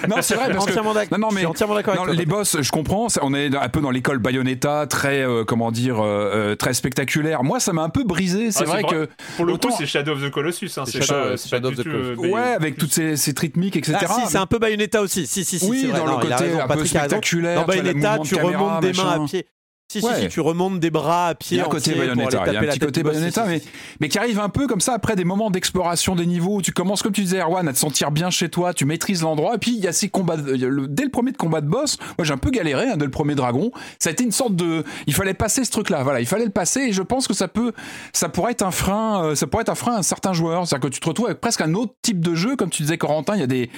[0.08, 1.18] non, c'est vrai parce que Entièrement d'accord.
[1.18, 2.20] non, non, Je mais suis entièrement d'accord non, avec toi.
[2.20, 3.06] les boss, je comprends.
[3.22, 7.09] On est un peu dans l'école Bayonetta, très euh, comment dire, euh, très spectaculaire.
[7.42, 8.50] Moi, ça m'a un peu brisé.
[8.50, 11.02] C'est Ah, vrai que pour le autant- coup c'est Shadow of the Colossus hein, C'est
[11.02, 12.20] Shadow- pas, Shadow of the Colossus.
[12.26, 13.98] euh, ouais, avec toutes ces, ces rythmiques, etc.
[14.02, 15.26] Ah si, c'est un peu Bayonetta aussi.
[15.26, 15.68] Si, si, si.
[15.68, 15.98] Oui, vrai.
[15.98, 19.24] dans le Non, côté raison, un peu spectaculaire, Dans Bayonetta, tu remontes des mains à
[19.26, 19.46] pied.
[19.92, 20.14] Si, Ouais.
[20.14, 22.52] si, si, tu remontes des bras à Il pied y a un côté Bayonetta, il
[22.52, 23.02] y a un petit côté.
[23.02, 23.60] Bayonetta, mais,
[23.98, 26.70] mais qui arrive un peu comme ça après des moments d'exploration des niveaux où tu
[26.70, 29.58] commences, comme tu disais, Erwan, à te sentir bien chez toi, tu maîtrises l'endroit, et
[29.58, 31.66] puis il y a ces combats, de- il le- dès le premier de combat de
[31.66, 34.30] boss, moi j'ai un peu galéré, hein, dès le premier dragon, ça a été une
[34.30, 37.26] sorte de, il fallait passer ce truc-là, voilà, il fallait le passer, et je pense
[37.26, 37.72] que ça peut,
[38.12, 40.88] ça pourrait être un frein, euh, ça pourrait être un frein à certains joueurs, c'est-à-dire
[40.88, 43.34] que tu te retrouves avec presque un autre type de jeu, comme tu disais Corentin,
[43.34, 43.68] il y a des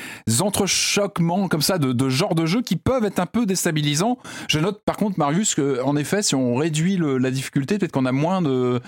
[0.43, 4.18] entrechoquements comme ça de, de genre de jeu qui peuvent être un peu déstabilisants.
[4.48, 8.05] Je note par contre, Marius, que en effet, si on réduit la difficulté, peut-être qu'on
[8.07, 8.81] a moins de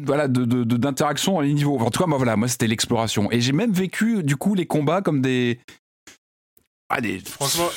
[0.00, 1.78] voilà de, de- de- dans les niveaux.
[1.78, 4.66] En tout cas, moi voilà, moi c'était l'exploration et j'ai même vécu du coup les
[4.66, 5.58] combats comme des
[6.94, 7.68] ah Franchement,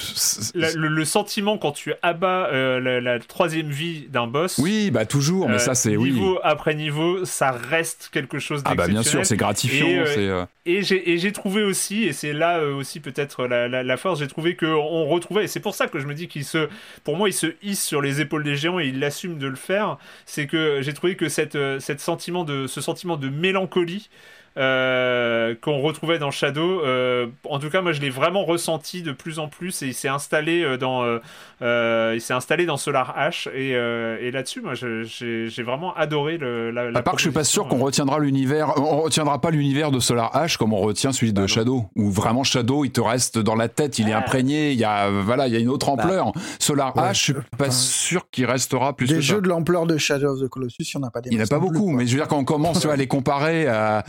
[0.55, 4.57] La- le, le sentiment quand tu abats euh, la, la troisième vie d'un boss.
[4.57, 6.11] oui, bah toujours, mais euh, ça c'est oui.
[6.11, 10.43] Niveau après niveau, ça reste quelque chose Ah bah bien sûr, c'est gratifiant, Et, euh,
[10.43, 10.81] euh, Et
[11.17, 15.45] j'ai trouvé aussi, et c'est là aussi peut-être la, la, force, j'ai trouvé qu'on retrouvait,
[15.45, 16.67] et c'est pour ça que je me dis qu'il se,
[17.03, 19.55] pour moi, il se hisse sur les épaules des géants et il assume de le
[19.55, 24.09] faire, c'est que j'ai trouvé que cette, cette sentiment de, ce sentiment de mélancolie
[24.57, 29.11] euh, qu'on retrouvait dans Shadow, euh, en tout cas, moi je l'ai vraiment ressenti de
[29.11, 31.19] plus en plus et il s'est installé euh, dans, euh,
[31.61, 35.64] euh, il s'est installé dans Solar H et, euh, et là-dessus, moi je- j'ai j'ai
[35.64, 38.73] vraiment adoré le, la, la À part que je suis pas sûr qu'on retiendra l'univers,
[38.77, 42.10] on retiendra pas l'univers de Solar Ash comme on retient celui Bah de Shadow, où
[42.10, 45.48] vraiment Shadow il te reste dans la tête, il est imprégné, il y a voilà,
[45.48, 46.32] il y a une autre ampleur.
[46.60, 49.36] Solar Ouais, Ash, je suis pas enfin, sûr qu'il restera plus Des que ça.
[49.36, 51.36] jeux de l'ampleur de Shadow of the Colossus, il n'y en a pas des Il
[51.38, 53.07] n'y en a pas plus, beaucoup, mais je veux dire quand on commence à les
[53.07, 54.03] comparer à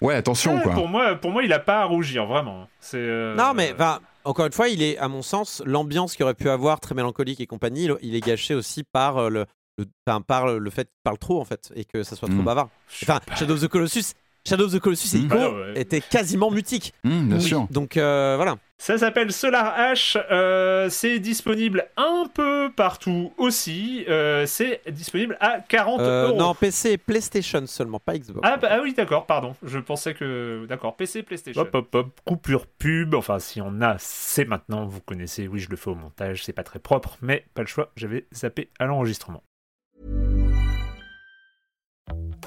[0.00, 0.72] ouais attention Ouais, quoi.
[0.74, 2.68] Pour moi, pour moi, il a pas à rougir vraiment.
[2.80, 6.24] C'est euh, Non, mais enfin, encore une fois, il est, à mon sens, l'ambiance qu'il
[6.24, 9.46] aurait pu avoir, très mélancolique et compagnie, il- est gâché aussi par euh, le,
[9.78, 12.38] le, enfin, par le fait qu'il parle trop, en fait, et que ça soit trop
[12.38, 12.44] Mm.
[12.44, 12.68] bavard.
[13.02, 14.12] Enfin, Shadow of the Colossus,
[14.48, 15.26] Shadow of the Colossus et Mm.
[15.26, 15.80] Ico Bah ouais.
[15.80, 16.94] étaient quasiment mutiques.
[17.04, 17.42] Hum, bien Oui.
[17.42, 17.66] sûr.
[17.70, 18.56] Donc euh, voilà.
[18.78, 20.16] Ça s'appelle Solar H.
[20.30, 24.06] euh, c'est disponible un peu partout aussi.
[24.08, 26.38] euh, c'est disponible à 40 Euh, euros.
[26.38, 28.40] non, PC et PlayStation seulement, pas Xbox.
[28.42, 29.54] Ah, bah, ah oui, d'accord, pardon.
[29.62, 30.64] Je pensais que.
[30.66, 31.60] D'accord, PC, PlayStation.
[31.60, 32.20] Hop, hop, hop.
[32.24, 33.14] Coupure pub.
[33.14, 34.86] Enfin, si on a, c'est maintenant.
[34.86, 35.46] Vous connaissez.
[35.46, 36.42] Oui, je le fais au montage.
[36.44, 37.92] C'est pas très propre, mais pas le choix.
[37.96, 39.42] J'avais zappé à l'enregistrement.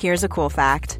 [0.01, 0.99] Here's a cool fact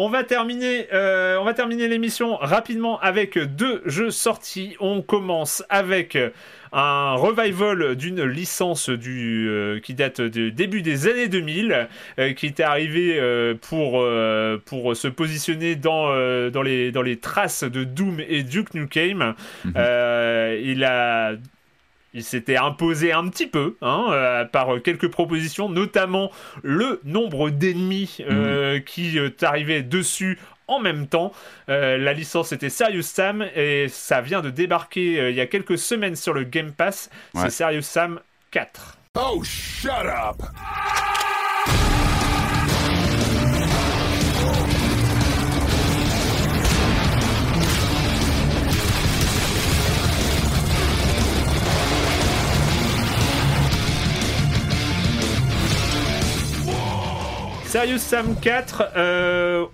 [0.00, 4.76] On va terminer, euh, on va terminer l'émission rapidement avec deux jeux sortis.
[4.78, 6.16] On commence avec
[6.70, 11.88] un revival d'une licence du, euh, qui date du début des années 2000,
[12.20, 14.06] euh, qui était arrivé euh, pour,
[14.66, 16.10] pour se positionner dans,
[16.48, 19.34] dans, les, dans les traces de Doom et Duke Nukem.
[19.74, 21.32] Euh, il a
[22.14, 26.30] il s'était imposé un petit peu hein, euh, par quelques propositions, notamment
[26.62, 31.32] le nombre d'ennemis euh, qui euh, t'arrivaient dessus en même temps.
[31.68, 35.46] Euh, la licence était Serious Sam et ça vient de débarquer euh, il y a
[35.46, 37.10] quelques semaines sur le Game Pass.
[37.34, 37.42] Ouais.
[37.44, 38.20] C'est Serious Sam
[38.50, 38.98] 4.
[39.16, 40.42] Oh, shut up!
[57.68, 58.92] Serious Sam 4.
[58.96, 59.66] euh,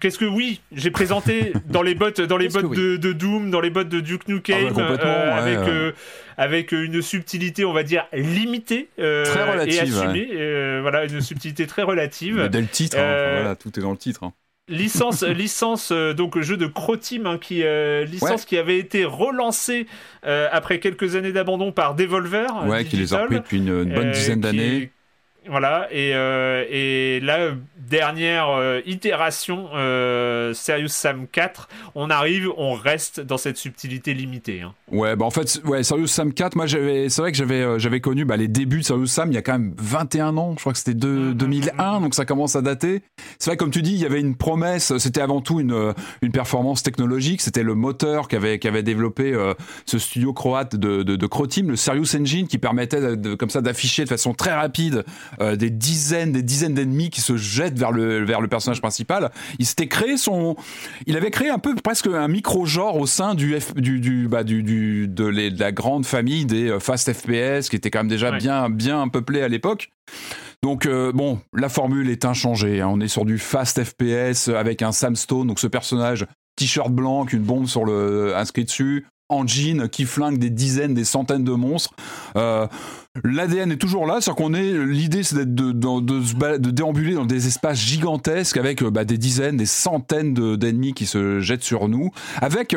[0.00, 3.70] Qu'est-ce que oui, j'ai présenté dans les bots, dans les de, de Doom, dans les
[3.70, 5.68] bots de Duke Nukem, Ah bah, euh, avec ouais.
[5.68, 5.92] euh,
[6.36, 10.80] avec une subtilité, on va dire limitée euh, Très relative, et assumée.
[10.80, 12.48] voilà, une subtilité très relative.
[12.50, 14.24] Dès le titre, hein, voilà, tout est dans le titre.
[14.24, 14.32] hein.
[14.68, 17.62] licence licence donc jeu de Croteam hein, qui
[18.10, 19.86] licence qui avait été relancée
[20.24, 24.40] après quelques années d'abandon par Devolver Ouais, qui les a repris depuis une, bonne dizaine
[24.40, 24.90] d'années.
[25.48, 27.52] Voilà, et, euh, et la
[27.88, 34.60] dernière euh, itération, euh, Serious Sam 4, on arrive, on reste dans cette subtilité limitée.
[34.60, 34.74] hein.
[34.92, 37.78] Ouais, bah en fait, ouais, Serious Sam 4, moi j'avais, c'est vrai que j'avais, euh,
[37.78, 40.52] j'avais connu bah, les débuts de Serious Sam il y a quand même 21 ans,
[40.56, 43.02] je crois que c'était de- 2001, donc ça commence à dater.
[43.38, 45.92] C'est vrai, comme tu dis, il y avait une promesse, c'était avant tout une, euh,
[46.22, 49.34] une performance technologique, c'était le moteur qu'avait, qu'avait développé
[49.86, 53.62] ce studio croate de, de, de Croteam, le Serious Engine, qui permettait de- comme ça
[53.62, 55.04] d'afficher de façon très rapide
[55.40, 59.30] euh, des dizaines, des dizaines d'ennemis qui se jettent vers le vers le personnage principal.
[59.58, 60.56] Il s'était créé son,
[61.06, 64.28] il avait créé un peu presque un micro genre au sein du F, du du
[64.28, 67.90] bah du, du de, les- de la grande famille des euh, fast FPS qui était
[67.90, 68.38] quand même déjà Ouais.
[68.38, 69.90] bien bien peuplé à l'époque.
[70.62, 72.80] Donc euh, bon, la formule est inchangée.
[72.82, 72.88] hein.
[72.90, 76.26] On est sur du fast FPS avec un Sam Stone, donc ce personnage
[76.56, 81.04] t-shirt blanc, une bombe sur le inscrit dessus, en jean, qui flingue des dizaines, des
[81.04, 81.94] centaines de monstres.
[82.36, 82.66] Euh,
[83.24, 84.72] L'ADN est toujours là, c'est-à-dire qu'on est.
[84.86, 89.66] L'idée, c'est d'être de, déambuler dans des espaces gigantesques avec euh, bah, des dizaines, des
[89.66, 92.10] centaines de- d'ennemis qui se jettent sur nous,
[92.40, 92.74] avec.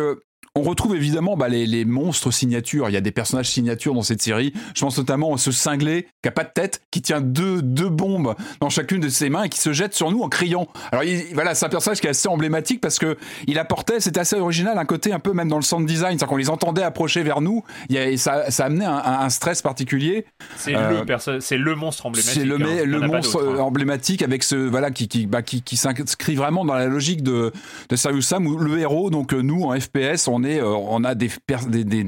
[0.55, 2.87] On retrouve évidemment bah, les, les monstres signatures.
[2.87, 4.53] Il y a des personnages signatures dans cette série.
[4.75, 7.89] Je pense notamment à ce cinglé qui a pas de tête, qui tient deux, deux
[7.89, 10.67] bombes dans chacune de ses mains et qui se jette sur nous en criant.
[10.91, 13.17] Alors il- voilà, c'est un personnage qui est assez emblématique parce que
[13.47, 16.27] il apportait, c'était assez original, un côté un peu même dans le sound design, c'est-à-dire
[16.27, 17.63] qu'on les entendait approcher vers nous.
[17.89, 20.25] Il y a- et ça, ça amenait un, un- un stress particulier.
[20.55, 22.33] C'est Euh, le c'est le monstre emblématique.
[22.33, 22.83] C'est le, hein.
[22.85, 23.59] le monstre hein.
[23.59, 27.51] emblématique avec ce voilà qui qui bah, qui, qui s'inscrit vraiment dans la logique de
[27.89, 31.15] de Serious Sam où le héros donc euh, nous en FPS on euh, on a
[31.15, 31.29] des,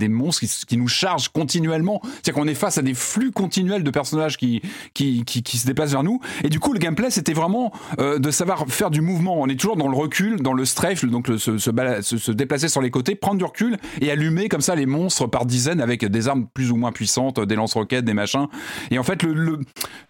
[0.09, 2.01] monstres qui, nous chargent continuellement.
[2.03, 4.61] C'est-à-dire qu'on est face à des flux continuels de personnages qui
[4.95, 6.19] se déplacent vers nous.
[6.43, 9.35] Et du coup le gameplay c'était vraiment euh, de savoir faire du mouvement.
[9.39, 13.15] On est toujours dans le recul dans le strafe donc se, déplacer sur les côtés
[13.15, 16.71] prendre du recul et allumer comme ça les monstres par dizaines avec des armes plus
[16.71, 18.47] ou moins puissantes des lance-roquettes des machins.
[18.91, 19.23] Et en fait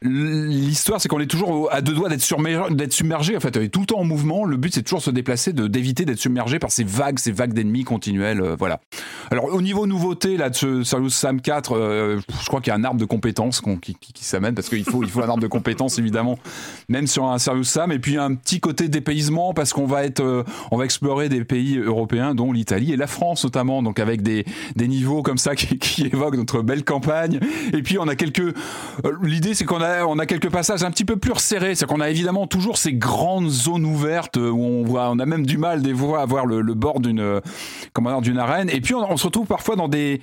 [0.01, 3.99] l'histoire c'est qu'on est toujours à deux doigts d'être submergé, en fait tout le temps
[3.99, 4.45] en mouvement.
[4.45, 7.83] Le but c'est toujours se déplacer d'éviter d'être submergé par ces vagues ces vagues d'ennemis
[8.21, 8.79] euh, voilà.
[9.31, 12.75] Alors au niveau nouveauté là de ce Serious Sam 4 euh, je crois qu'il y
[12.75, 15.41] a un arbre de compétences qu'on- qui, s'amène parce qu'il faut il faut un arbre
[15.41, 16.37] de compétences évidemment
[16.89, 20.21] même sur un Serious Sam et puis un petit côté dépaysement parce qu'on va être
[20.21, 24.21] euh, on va explorer des pays européens dont l'Italie et la France notamment donc avec
[24.21, 27.39] des des niveaux comme ça qui, qui évoquent notre belle campagne.
[27.73, 28.55] Et puis on a quelques
[29.23, 31.75] l'idée c'est qu'on a on a quelques passages un petit peu plus resserrés.
[31.75, 35.45] C'est qu'on a évidemment toujours ces grandes zones ouvertes où on voit on a même
[35.45, 37.41] du mal des fois à voir le, le bord d'une
[38.21, 38.69] d'une arène.
[38.69, 40.19] Et puis on, se retrouve parfois dans des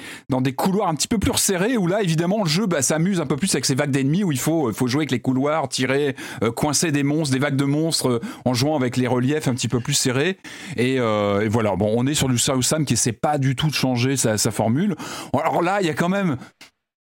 [0.57, 3.37] couloirs un petit peu plus resserrés où là évidemment le jeu bah, s'amuse un peu
[3.37, 6.93] plus avec ces vagues d'ennemis où il faut jouer avec les couloirs tirer euh, coincer
[6.93, 9.81] des monstres des vagues de monstres euh, en jouant avec les reliefs un petit peu
[9.81, 10.39] plus serrés.
[10.77, 11.77] Et, euh, voilà.
[11.77, 14.37] Bon on est sur du Serious Sam qui essaie pas du tout de changer sa
[14.51, 14.97] formule.
[15.33, 16.37] Alors là il y a quand même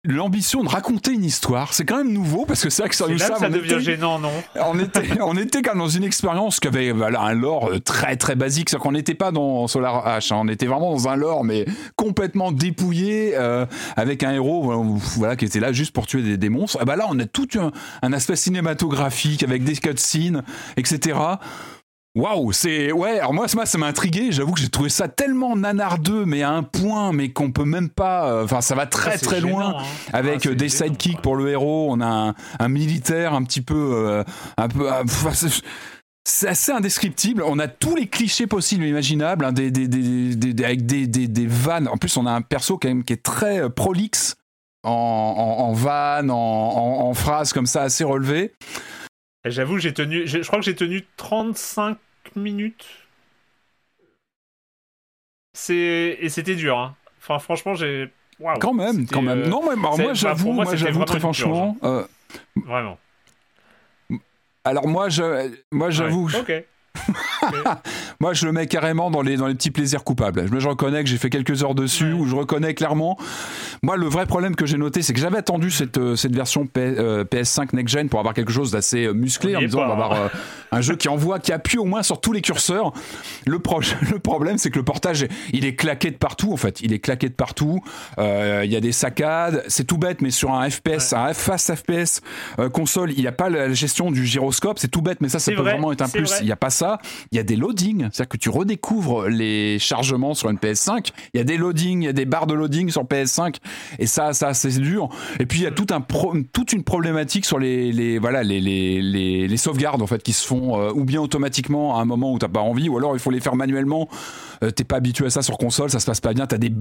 [0.07, 3.07] l'ambition de raconter une histoire, c'est quand même nouveau parce que c'est vrai que C'est
[3.07, 4.31] là ça on devient était- gênant, non
[4.65, 7.79] on était, on était quand même dans une expérience qui avait voilà, un lore euh,
[7.79, 8.69] très très basique.
[8.69, 10.37] C'est-à-dire qu'on n'était pas dans Solar H, hein.
[10.41, 11.65] on était vraiment dans un lore mais
[11.95, 13.65] complètement dépouillé euh,
[13.95, 14.81] avec un héros voilà,
[15.17, 16.79] voilà, qui était là juste pour tuer des, des monstres.
[16.81, 17.71] Et bah là, on a tout un,
[18.01, 20.43] un aspect cinématographique avec des cutscenes,
[20.77, 21.17] etc.
[22.15, 23.19] Waouh, c'est ouais.
[23.19, 24.31] Alors moi, ça m'a intrigué.
[24.31, 27.89] J'avoue que j'ai trouvé ça tellement nanardeux, mais à un point, mais qu'on peut même
[27.89, 28.29] pas.
[28.31, 29.75] euh, Enfin, ça va très c'est très gênant, loin.
[29.79, 29.83] hein.
[30.13, 31.87] Avec Ah, des gênant, sidekicks pour le héros.
[31.91, 34.23] On a un, un militaire un petit peu, euh,
[34.57, 34.89] un peu.
[34.89, 37.43] ah, c'est- assez indescriptible.
[37.45, 41.27] On a tous les clichés possibles et imaginables, hein, des, des, des, avec des, des,
[41.27, 41.87] des vannes.
[41.89, 44.35] En plus, on a un perso quand même qui est très euh, prolixe
[44.83, 48.53] en, en, en vannes, en, en, en phrases comme ça assez relevées.
[49.45, 51.97] Et J'avoue, j'ai tenu, je crois que j'ai tenu 35
[52.35, 52.85] minutes.
[55.53, 56.77] C'est et c'était dur.
[56.77, 56.95] Hein.
[57.19, 58.11] Enfin, franchement, j'ai.
[58.59, 59.43] Quand même, quand même.
[59.43, 61.77] euh, Non, mais bah, moi bah, j'avoue, moi, j'avoue très franchement.
[61.83, 62.05] euh,
[62.57, 62.99] Vraiment.
[64.65, 66.65] alors moi, je, moi j'avoue, Ouais, Ok.
[68.19, 70.47] Moi, je le mets carrément dans les, dans les petits plaisirs coupables.
[70.51, 73.17] Je, je reconnais que j'ai fait quelques heures dessus, où je reconnais clairement.
[73.83, 76.65] Moi, le vrai problème que j'ai noté, c'est que j'avais attendu cette, euh, cette version
[76.65, 79.77] P- euh, PS5 Next Gen pour avoir quelque chose d'assez euh, musclé, On en disant
[79.79, 80.29] pas, on va avoir hein.
[80.33, 80.37] euh,
[80.77, 82.93] un jeu qui envoie, qui appuie au moins sur tous les curseurs.
[83.45, 83.81] Le, pro-
[84.11, 86.81] le problème, c'est que le portage, il est claqué de partout, en fait.
[86.81, 87.81] Il est claqué de partout.
[88.17, 89.63] Euh, Il y a des saccades.
[89.67, 92.21] C'est tout bête, mais sur un FPS, un fast FPS
[92.73, 94.79] console, il n'y a pas la gestion du gyroscope.
[94.79, 96.33] C'est tout bête, mais ça, ça peut vrai, vraiment être un plus.
[96.39, 96.84] Il n'y a pas ça.
[97.31, 101.09] Il y a des loadings, c'est-à-dire que tu redécouvres les chargements sur une PS5.
[101.33, 103.55] Il y a des loadings, il y a des barres de loading sur PS5,
[103.99, 105.09] et ça, ça, c'est dur.
[105.39, 108.43] Et puis il y a tout un pro- toute une problématique sur les, les voilà,
[108.43, 112.01] les, les, les, les sauvegardes en fait qui se font euh, ou bien automatiquement à
[112.01, 114.07] un moment où t'as pas envie, ou alors il faut les faire manuellement.
[114.63, 116.47] Euh, T'es pas habitué à ça sur console, ça se passe pas bien.
[116.47, 116.71] T'as des,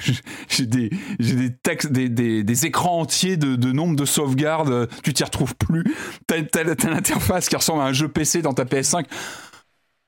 [0.48, 4.70] j'ai des, des textes, des, des, écrans entiers de, de nombre de sauvegardes.
[4.70, 5.84] euh, Tu t'y retrouves plus.
[6.26, 9.04] T'as, t'as l'interface qui ressemble à un jeu PC dans ta PS5.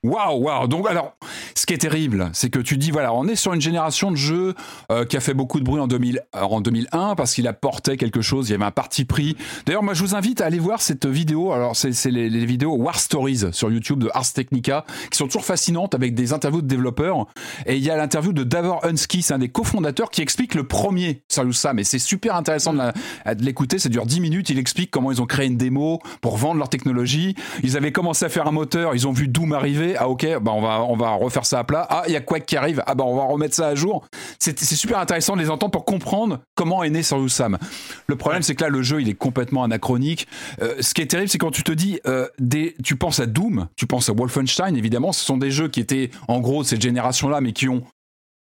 [0.07, 0.69] Waouh, waouh.
[0.69, 1.17] Donc alors,
[1.55, 4.17] ce qui est terrible, c'est que tu dis voilà, on est sur une génération de
[4.17, 4.55] jeux
[4.93, 7.97] euh, qui a fait beaucoup de bruit en 2000, alors en 2001 parce qu'il apportait
[7.97, 8.49] quelque chose.
[8.49, 9.37] Il y avait un parti pris.
[9.67, 11.53] D'ailleurs, moi, je vous invite à aller voir cette vidéo.
[11.53, 15.45] Alors, c'est les, les vidéos War Stories sur YouTube de Ars Technica qui sont toujours
[15.45, 17.27] fascinantes avec des interviews de développeurs.
[17.67, 20.65] Et il y a l'interview de Davor Hunsky, c'est un des cofondateurs qui explique le
[20.65, 21.79] premier Serious Sam.
[21.79, 22.93] Et c'est super intéressant de
[23.41, 23.79] l'écouter.
[23.79, 24.51] Ça dure 10 minutes.
[24.51, 27.35] Il explique comment ils ont créé une démo pour vendre leur technologie.
[27.65, 28.95] Ils avaient commencé à faire un moteur.
[28.95, 29.96] Ils ont vu Doom arriver.
[29.99, 31.87] Ah ok, bah on va on va refaire ça à plat.
[31.89, 32.83] Ah il y a Quake qui arrive.
[32.87, 34.05] Ah bah on va remettre ça à jour.
[34.39, 37.59] C'est c'est super intéressant de les entendre pour comprendre comment est né Serious Sam.
[38.07, 40.27] Le problème c'est que là le jeu il est complètement anachronique.
[40.63, 43.27] Euh, ce qui est terrible c'est quand tu te dis euh, des tu penses à
[43.27, 45.13] Doom, tu penses à Wolfenstein évidemment.
[45.13, 47.83] Ce sont des jeux qui étaient en gros de cette génération là mais qui ont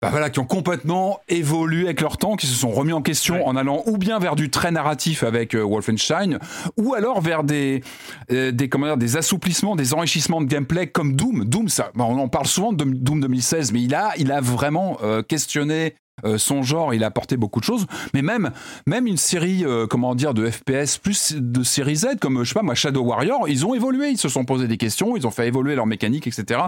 [0.04, 3.48] bah voilà, qui ont complètement évolué avec leur temps, qui se sont remis en question
[3.48, 6.40] en allant ou bien vers du très narratif avec euh, Wolfenstein,
[6.76, 7.82] ou alors vers des,
[8.30, 11.46] euh, des, comment dire, des assouplissements, des enrichissements de gameplay comme Doom.
[11.46, 14.42] Doom, ça, bah, on en parle souvent de Doom 2016, mais il a, il a
[14.42, 18.52] vraiment euh, questionné euh, son genre, il a apporté beaucoup de choses, mais même,
[18.88, 22.54] même une série, euh, comment dire, de FPS, plus de série Z, comme, je sais
[22.54, 25.32] pas, moi, Shadow Warrior, ils ont évolué, ils se sont posé des questions, ils ont
[25.32, 26.62] fait évoluer leur mécanique, etc.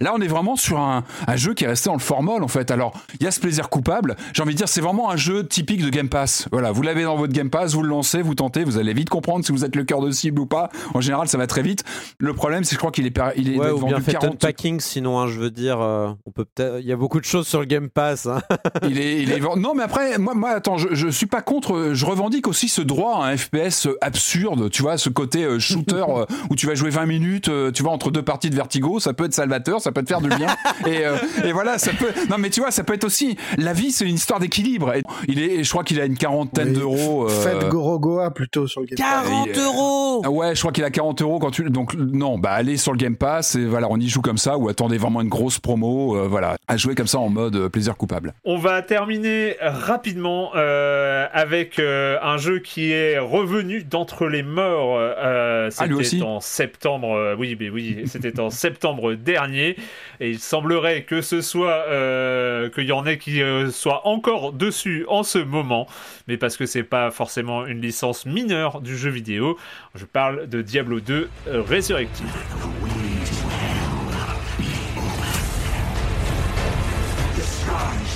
[0.00, 2.48] Là, on est vraiment sur un, un jeu qui est resté dans le formol, en
[2.48, 2.70] fait.
[2.70, 5.46] Alors, il y a ce plaisir coupable, j'ai envie de dire, c'est vraiment un jeu
[5.46, 6.46] typique de Game Pass.
[6.52, 9.08] Voilà, vous l'avez dans votre Game Pass, vous le lancez, vous tentez, vous allez vite
[9.08, 10.68] comprendre si vous êtes le cœur de cible ou pas.
[10.94, 11.84] En général, ça va très vite.
[12.18, 14.34] Le problème, c'est que je crois qu'il est, il est Ouais, ou vendu fait 40
[14.34, 16.80] unpacking, sinon, hein, je veux dire, euh, on peut peut-être.
[16.80, 18.26] Il y a beaucoup de choses sur le Game Pass.
[18.26, 18.40] hein.
[18.90, 21.42] il est, il est vend- Non, mais après, moi, moi, attends, je, je suis pas
[21.42, 21.90] contre.
[21.92, 24.70] Je revendique aussi ce droit à un FPS absurde.
[24.70, 27.48] Tu vois, ce côté euh, shooter euh, où tu vas jouer 20 minutes.
[27.48, 30.08] euh, tu vois, entre deux parties de Vertigo, ça peut être salvateur, ça peut te
[30.08, 30.48] faire du bien.
[30.86, 32.08] et, euh, et voilà, ça peut.
[32.28, 33.36] Non, mais tu vois, ça peut être aussi.
[33.56, 34.94] La vie, c'est une histoire d'équilibre.
[34.94, 36.74] Et Il est, je crois qu'il a une quarantaine Oui.
[36.74, 37.24] d'euros.
[37.26, 39.24] euh, Faites Gorogoa plutôt sur le Game Pass.
[39.28, 41.62] 40 il- euros ah Ouais, je crois qu'il a 40 euros quand tu.
[41.70, 44.58] Donc non, bah allez sur le Game Pass et voilà, on y joue comme ça
[44.58, 47.96] ou attendez vraiment une grosse promo, euh, voilà, à jouer comme ça en mode plaisir
[47.96, 48.34] coupable.
[48.44, 54.96] On va terminer rapidement euh, avec euh, un jeu qui est revenu d'entre les morts.
[54.98, 57.14] euh, Ah, lui c'était aussi en septembre.
[57.14, 59.76] euh, oui, mais oui, c'était en septembre dernier.
[60.20, 64.52] Et il semblerait que ce soit euh, qu'il y en ait qui euh, soient encore
[64.52, 65.86] dessus en ce moment,
[66.28, 69.56] mais parce que c'est pas forcément une licence mineure du jeu vidéo.
[69.94, 72.26] Je parle de Diablo 2 euh, Resurrected.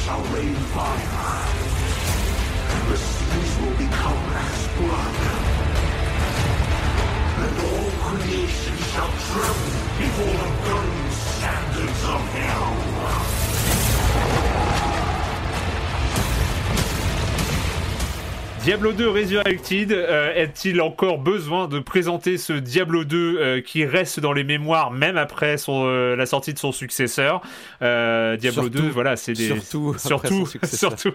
[0.05, 1.64] Shall rain fire.
[18.65, 24.20] Diablo 2 Resurrected, euh, est-il encore besoin de présenter ce Diablo 2 euh, qui reste
[24.20, 27.43] dans les mémoires même après son, euh, la sortie de son successeur?
[27.82, 31.12] Euh, Diablo Surtout- 2, voilà, c'est des surtout après surtout surtout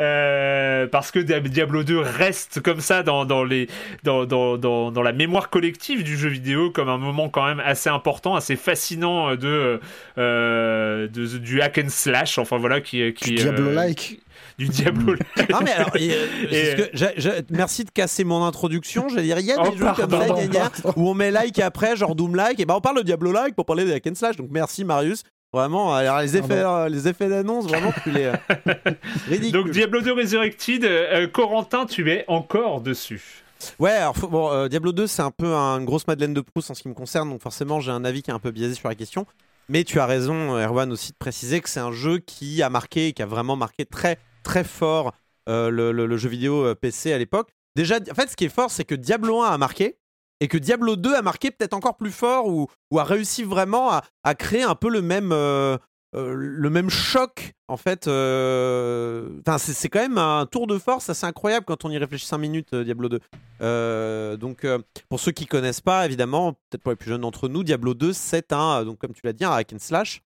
[0.00, 3.68] euh, parce que Dia- Diablo 2 reste comme ça dans, dans les
[4.02, 7.60] dans, dans, dans, dans la mémoire collective du jeu vidéo comme un moment quand même
[7.64, 9.78] assez important, assez fascinant de,
[10.18, 14.18] euh, de du hack and slash, enfin voilà qui qui euh, Diablo-like.
[14.58, 15.14] Du Diablo.
[15.50, 18.44] Non mais alors, et, euh, c'est Et, ce que j'ai- j'ai- merci de casser mon
[18.44, 19.08] introduction.
[19.08, 21.14] J'allais dire, il y a des Oh, jeux comme ça, pardon, gna gna, où on
[21.14, 23.84] met like après, genre Doom like, et ben on parle de Diablo like pour parler
[23.84, 24.36] des hack slash.
[24.36, 25.22] Donc merci Marius.
[25.54, 28.24] Vraiment, alors les effets, euh, les effets d'annonce, vraiment, tu les.
[28.24, 28.32] euh,
[29.28, 29.52] ridicule.
[29.52, 33.42] Donc Diablo 2 Resurrected, euh, Corentin, tu es encore dessus.
[33.78, 36.70] Ouais, alors bon, euh, Diablo 2, c'est un peu un- une grosse Madeleine de Proust
[36.70, 38.74] en ce qui me concerne, donc forcément j'ai un avis qui est un peu biaisé
[38.74, 39.26] sur la question.
[39.68, 43.12] Mais tu as raison, Erwan, aussi de préciser que c'est un jeu qui a marqué,
[43.12, 45.12] qui a vraiment marqué très très fort
[45.48, 47.50] euh, le, jeu vidéo euh, PC à l'époque.
[47.74, 49.98] Déjà, en fait, ce qui est fort, c'est que Diablo 1 a marqué
[50.40, 54.34] et que Diablo 2 a marqué peut-être encore plus fort ou, a réussi vraiment à,
[54.34, 55.78] créer un peu le même, euh,
[56.14, 58.04] le même choc en fait.
[58.04, 62.74] c'est quand même un tour de force assez incroyable quand on y réfléchit 5 minutes,
[62.74, 63.20] Diablo 2.
[63.62, 64.66] Euh, donc,
[65.08, 68.12] pour ceux qui connaissent pas, évidemment, peut-être pour les plus jeunes d'entre nous, Diablo 2,
[68.12, 70.22] c'est un, donc comme tu l'as dit, un hack and slash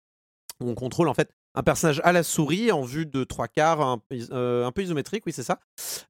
[0.60, 3.80] où on contrôle en fait un personnage à la souris en vue de trois quarts,
[3.80, 4.00] un,
[4.30, 5.58] euh, un peu isométrique, oui, c'est ça.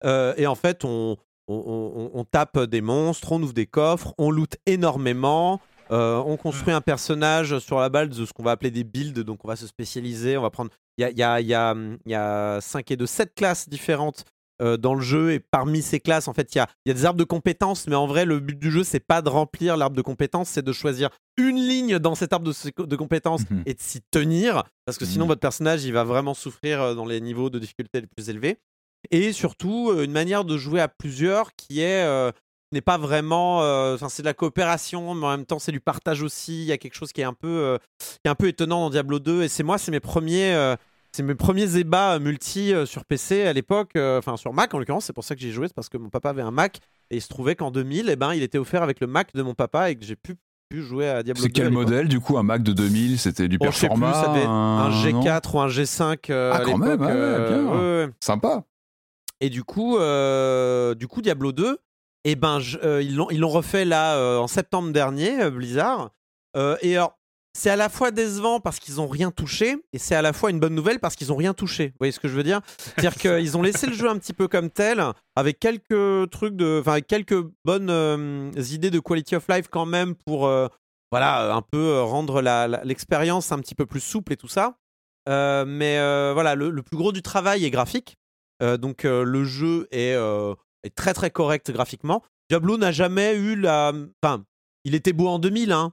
[0.05, 1.17] Euh, et en fait, on,
[1.49, 5.61] on, on- on tape des monstres, on ouvre des coffres, on loot énormément.
[5.91, 9.21] euh, on construit un personnage sur la balle de ce qu'on va appeler des builds,
[9.25, 10.71] donc on va se spécialiser, on va prendre...
[10.99, 11.75] Il y a, il y, a, il y, a,
[12.07, 14.25] il y a 5 et de 7 classes différentes
[14.61, 16.95] euh, dans le jeu, et parmi ces classes, en fait, il y a, y a
[16.95, 19.77] des arbres de compétences, mais en vrai, le but du jeu, c'est pas de remplir
[19.77, 23.63] l'arbre de compétences, c'est de choisir une ligne dans cet arbre de, de compétences Mhm.
[23.67, 25.29] et de s'y tenir, parce que sinon, Mhm.
[25.31, 28.59] votre personnage, il va vraiment souffrir euh, dans les niveaux de difficulté les plus élevés.
[29.11, 32.31] Et surtout, euh, une manière de jouer à plusieurs qui est, euh,
[32.73, 33.63] n'est pas vraiment.
[33.63, 36.61] euh, Enfin, c'est de la coopération, mais en même temps, c'est du partage aussi.
[36.63, 38.81] Il y a quelque chose qui est un peu, euh, qui est un peu étonnant
[38.83, 39.43] dans Diablo 2.
[39.43, 40.53] Et c'est moi, c'est mes premiers.
[40.53, 40.77] euh,
[41.13, 44.79] c'est mes premiers ébats multi euh, sur PC à l'époque, euh, enfin sur Mac en
[44.79, 46.79] l'occurrence, c'est pour ça que j'ai joué, c'est parce que mon papa avait un Mac
[47.11, 49.43] et il se trouvait qu'en 2000, eh ben, il était offert avec le Mac de
[49.43, 50.37] mon papa et que j'ai pu,
[50.73, 51.47] jouer à Diablo 2.
[51.49, 54.89] C'est quel modèle du coup Un Mac de 2000 C'était du plus, performant être un
[54.89, 58.07] non G4 ou un G5 euh, Ah, à quand même, ouais, euh, bien.
[58.07, 58.13] ouais.
[58.21, 58.63] Sympa.
[59.41, 61.79] Et du coup, euh, du coup Diablo 2,
[62.25, 66.11] eh ben, je- euh, ils l'ont refait là euh, en septembre dernier, euh, Blizzard.
[66.57, 67.19] Euh, et alors,
[67.53, 70.51] c'est à la fois décevant parce qu'ils ont rien touché, et c'est à la fois
[70.51, 71.89] une bonne nouvelle parce qu'ils ont rien touché.
[71.89, 72.61] Vous voyez ce que je veux dire?
[72.79, 75.03] C'est-à-dire qu'ils ont laissé le jeu un petit peu comme tel,
[75.37, 80.15] avec quelques trucs de, enfin, quelques bonnes euh, idées de quality of life quand même
[80.15, 80.69] pour, euh,
[81.11, 82.41] voilà, un peu euh, rendre
[82.85, 84.77] l'expérience un petit peu plus souple et tout ça.
[85.29, 88.17] Euh, mais euh, voilà, le, le plus gros du travail est graphique.
[88.63, 92.23] Euh, donc euh, le jeu est, euh, est très très correct graphiquement.
[92.49, 93.93] Diablo n'a jamais eu la.
[94.23, 94.45] Enfin,
[94.85, 95.73] il était beau en 2000.
[95.73, 95.93] Hein.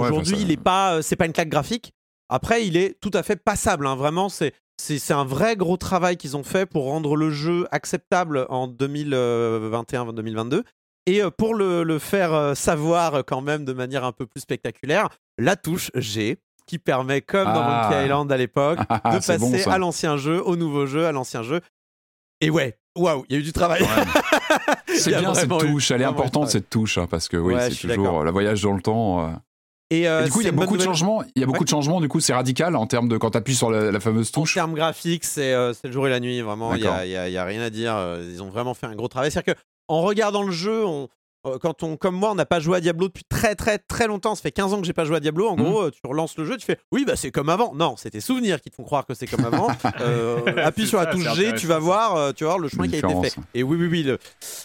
[0.00, 0.94] Ouais, Aujourd'hui, ça- il est pas.
[0.96, 1.92] euh, C'est pas une claque graphique.
[2.28, 3.86] Après, il est tout à fait passable.
[3.86, 3.94] hein.
[3.96, 7.66] Vraiment, c'est c'est c'est un vrai gros travail qu'ils ont fait pour rendre le jeu
[7.72, 10.62] acceptable en 2021-2022.
[11.06, 14.26] Et euh, pour le, le faire euh, savoir euh, quand même de manière un peu
[14.26, 15.08] plus spectaculaire,
[15.38, 17.88] la touche G qui permet, comme dans Ah.
[17.88, 18.78] Monkey Island à l'époque,
[19.12, 21.60] de C'est bon, passer à l'ancien jeu, au nouveau jeu, à l'ancien jeu.
[22.40, 23.84] Et ouais, waouh, il y a eu du travail.
[24.94, 27.70] C'est bien cette eu- touche, elle est importante cette touche, hein, parce que oui, Ouais,
[27.70, 29.26] c'est toujours euh, la voyage dans le temps.
[29.28, 29.32] euh.
[29.92, 31.22] Et, euh, Et du coup, il y a beaucoup de changements.
[31.36, 31.64] Il y a beaucoup Ouais.
[31.64, 32.00] de changements.
[32.00, 34.40] Du coup, c'est radical en termes de quand tu appuies sur la, la fameuse En
[34.40, 34.54] touche.
[34.54, 36.74] termes graphiques, c'est euh, c'est le jour et la nuit, vraiment.
[36.74, 37.94] Il n'y a, rien à dire.
[37.96, 39.30] euh, Ils ont vraiment fait un gros travail.
[39.30, 39.54] C'est-à-dire
[39.88, 41.08] qu'en regardant le jeu, on,
[41.60, 44.34] quand on, comme moi, on n'a pas joué à Diablo depuis très très très longtemps,
[44.36, 45.48] ça fait 15 ans que j'ai pas joué à Diablo.
[45.48, 45.64] En Mhm.
[45.64, 47.74] gros, tu relances le jeu, tu fais oui, bah c'est comme avant.
[47.74, 49.66] Non, c'est tes souvenirs qui te font croire que c'est comme avant.
[50.00, 52.94] Euh, appuie sur la touche G, tu vas voir, tu vas voir le chemin qui
[52.94, 53.34] a été fait.
[53.54, 54.18] Et oui, oui, oui, le,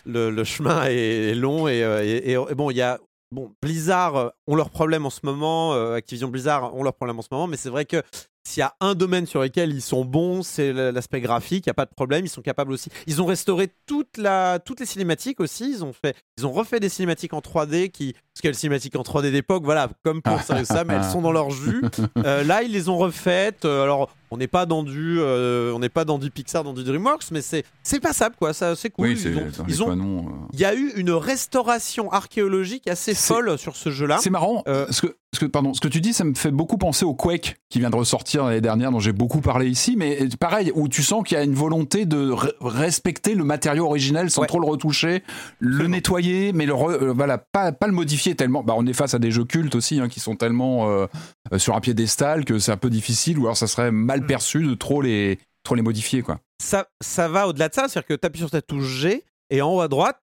[0.05, 2.99] le, le chemin est long et, et- et- et bon, il y a
[3.31, 7.19] bon Blizzard euh, ont leurs problèmes en ce moment, euh, Activision Blizzard ont leurs problèmes
[7.19, 8.01] en ce moment, mais c'est vrai que
[8.47, 11.65] s'il y a un domaine sur lequel ils sont bons, c'est l'aspect graphique.
[11.65, 12.25] Il y a pas de problème.
[12.25, 12.89] Ils sont capables aussi.
[13.05, 15.69] Ils ont restauré toute la, toutes les cinématiques aussi.
[15.69, 18.95] Ils ont fait, ils ont refait des cinématiques en 3D qui, parce a les cinématiques
[18.95, 21.81] en 3D d'époque, voilà, comme pour ça mais elles sont dans leur jus.
[22.25, 23.65] Euh, là, ils les ont refaites.
[23.65, 26.73] Euh, alors, on n'est pas dans du, euh, on n'est pas dans du Pixar, dans
[26.73, 28.53] du DreamWorks, mais c'est, c'est passable quoi.
[28.53, 29.07] Ça, c'est cool.
[29.09, 33.75] Oui, ils ont, ils ont- il y a eu une restauration archéologique assez folle sur
[33.75, 34.17] ce jeu-là.
[34.19, 34.63] C'est marrant.
[34.67, 37.05] Euh, ce, que, ce, que, pardon, ce que tu dis, ça me fait beaucoup penser
[37.05, 39.95] au Quake qui vient de ressortir l'année dernière, dont j'ai beaucoup parlé ici.
[39.97, 43.85] Mais pareil, où tu sens qu'il y a une volonté de re- respecter le matériau
[43.85, 44.47] originel sans Ouais.
[44.47, 45.23] trop le retoucher,
[45.59, 48.63] le nettoyer, mais le re- euh, voilà, pas, pas le modifier tellement.
[48.63, 51.07] Bah, on est face à des jeux cultes aussi hein, qui sont tellement euh,
[51.53, 54.27] euh, sur un piédestal que c'est un peu difficile, ou alors ça serait mal Mm.
[54.27, 56.21] perçu de trop les, trop les modifier.
[56.21, 56.39] Quoi.
[56.61, 59.61] ça, ça va au-delà de ça, c'est-à-dire que tu appuies sur ta touche G et
[59.61, 60.17] en haut à droite,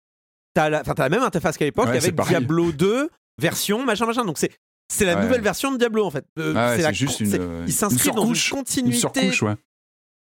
[0.55, 2.15] tu as, t'as la même interface qu'à l'époque Ouais, avec.
[2.21, 3.09] Diablo 2,
[3.39, 4.25] version machin machin.
[4.25, 4.51] Donc c'est
[4.91, 5.23] c'est la Ouais.
[5.23, 6.25] nouvelle version de Diablo en fait.
[6.39, 8.95] Euh, Ah ouais, c'est juste une, euh, il s'inscrit dans une surcouche, continuité.
[8.95, 9.55] Une surcouche, ouais.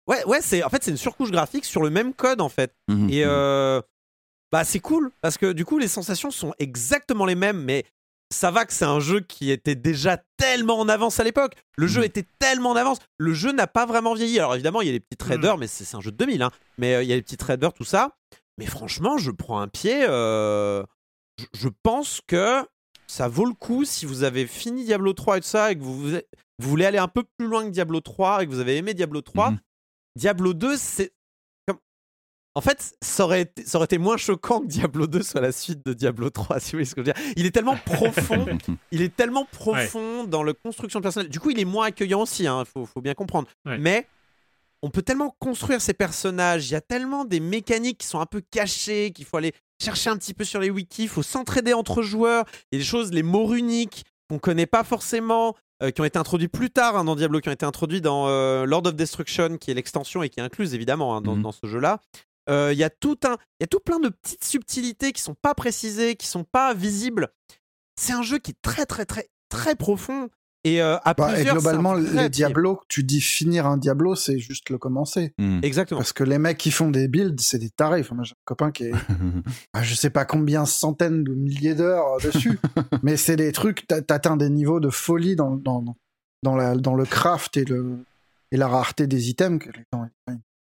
[0.07, 2.75] Ouais, ouais, c'est en fait c'est une surcouche graphique sur le même code en fait.
[2.89, 3.31] Mhm, Et mhm.
[3.31, 3.83] euh,
[4.53, 7.85] bah c'est cool parce que du coup les sensations sont exactement les mêmes, mais
[8.33, 11.55] ça va que c'est un jeu qui était déjà tellement en avance à l'époque.
[11.77, 12.07] Le jeu Mhm.
[12.07, 12.99] était tellement en avance.
[13.19, 14.39] Le jeu n'a pas vraiment vieilli.
[14.39, 16.43] Alors évidemment, il y a les petits traders, mais c'est un jeu de 2000.
[16.43, 16.51] Hein.
[16.79, 18.17] Mais euh, il y a les petits traders, tout ça.
[18.59, 20.03] Mais franchement, je prends un pied.
[20.03, 20.85] je,
[21.55, 22.63] je pense que
[23.11, 25.83] ça vaut le coup si vous avez fini Diablo 3 et tout ça et que
[25.83, 26.17] vous,
[26.61, 29.21] voulez aller un peu plus loin que Diablo 3 et que vous avez aimé Diablo
[29.21, 29.51] 3.
[29.51, 29.59] Mhm.
[30.17, 31.13] Diablo 2, c'est.
[31.67, 31.79] comme-
[32.55, 35.51] En fait, ça aurait, été, ça aurait été moins choquant que Diablo 2 soit la
[35.51, 37.33] suite de Diablo 3, si vous voyez ce que je veux dire.
[37.37, 38.47] Il est tellement profond,
[38.93, 41.31] il est tellement profond dans la construction personnelle.
[41.31, 43.49] Du coup, il est moins accueillant aussi, il faut, faut bien comprendre.
[43.67, 43.79] Ouais.
[43.79, 44.07] Mais
[44.83, 48.27] on peut tellement construire ces personnages, il y a tellement des mécaniques qui sont un
[48.27, 51.73] peu cachées, qu'il faut aller chercher un petit peu sur les wikis, il faut s'entraider
[51.73, 52.45] entre joueurs.
[52.71, 56.05] Il y a des choses, les mots runiques qu'on connaît pas forcément, euh, qui ont
[56.05, 58.95] été introduits plus tard hein, dans Diablo, qui ont été introduits dans euh, Lord of
[58.95, 61.43] Destruction, qui est l'extension et qui est incluse évidemment hein, dans, Mhm.
[61.43, 62.01] dans ce jeu-là.
[62.49, 65.23] Euh, Il y a tout un, il y a tout plein de petites subtilités qui
[65.23, 67.29] sont pas précisées, qui sont pas visibles.
[67.97, 70.29] C'est un jeu qui est très très très très profond
[70.65, 71.55] et euh, à Bah, plusieurs.
[71.55, 72.29] globalement, les.
[72.29, 75.33] Diablos, tu dis finir un Diablo, c'est juste le commencer.
[75.39, 75.61] Mhm.
[75.63, 76.01] Exactement.
[76.01, 78.01] Parce que les mecs qui font des builds, c'est des tarés.
[78.01, 78.93] Enfin, moi, j'ai un copain qui est,
[79.73, 82.59] ah, je sais pas combien centaines de milliers d'heures dessus,
[83.03, 85.85] mais c'est des trucs, t'as- t'atteins des niveaux de folie dans, dans,
[86.43, 87.99] dans, la, dans le craft et, le,
[88.53, 90.07] et la rareté des items que les gens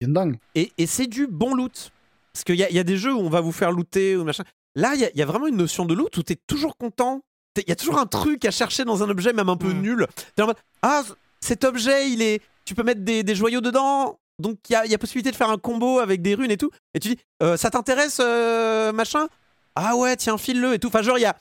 [0.03, 0.39] ils dingues.
[0.55, 1.91] Et, et c'est du bon loot.
[2.33, 4.17] Parce qu'il y, a- il y a des jeux où on va vous faire looter
[4.17, 4.45] ou machin.
[4.77, 6.39] Là, il y, a- il y a vraiment une notion de loot où tu es
[6.47, 7.21] toujours content.
[7.57, 10.07] Il y a toujours un truc à chercher dans un objet, même un peu nul.
[10.37, 11.03] T'es en mode, ah,
[11.41, 12.43] cet objet, il est.
[12.65, 14.19] Tu peux mettre des, des joyaux dedans.
[14.39, 16.57] Donc il y a, y a possibilité de faire un combo avec des runes et
[16.57, 16.71] tout.
[16.95, 19.27] Et tu dis, euh, ça t'intéresse, euh, machin?
[19.75, 20.89] Ah ouais, tiens, file-le et tout.
[20.89, 21.37] Enfin, genre, il y a.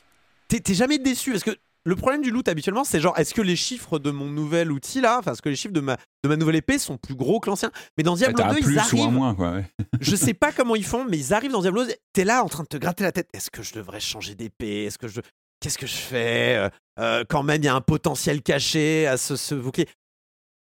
[0.47, 1.55] T'es jamais déçu parce que
[1.85, 4.99] le problème du loot habituellement, c'est genre, est-ce que les chiffres de mon nouvel outil
[4.99, 7.39] là, enfin, est-ce que les chiffres de ma, de ma nouvelle épée sont plus gros
[7.39, 7.71] que l'ancien?
[7.97, 9.11] Mais dans Diablo T'as un 2, plus ils ou un arrivent.
[9.11, 9.51] moins, quoi.
[9.51, 9.65] ouais.
[10.01, 11.83] je sais pas comment ils font, mais ils arrivent dans Diablo.
[12.13, 13.29] T'es là en train de te gratter la tête.
[13.33, 14.85] Est-ce que je devrais changer d'épée?
[14.85, 15.21] Est-ce que je.
[15.59, 16.69] Qu'est-ce que je fais Euh,
[16.99, 19.87] euh, Quand même, il y a un potentiel caché à ce, ce bouclier.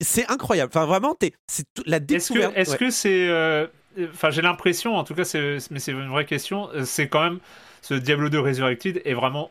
[0.02, 0.70] C'est incroyable.
[0.74, 2.52] Enfin, vraiment, t'es- c'est la découverte.
[2.56, 3.28] est-ce que c'est.
[3.28, 3.66] euh,
[4.10, 5.22] Enfin, j'ai l'impression, en tout cas,
[5.70, 6.68] mais c'est une vraie question.
[6.84, 7.38] C'est quand même.
[7.80, 9.50] Ce Diablo 2 Resurrected est vraiment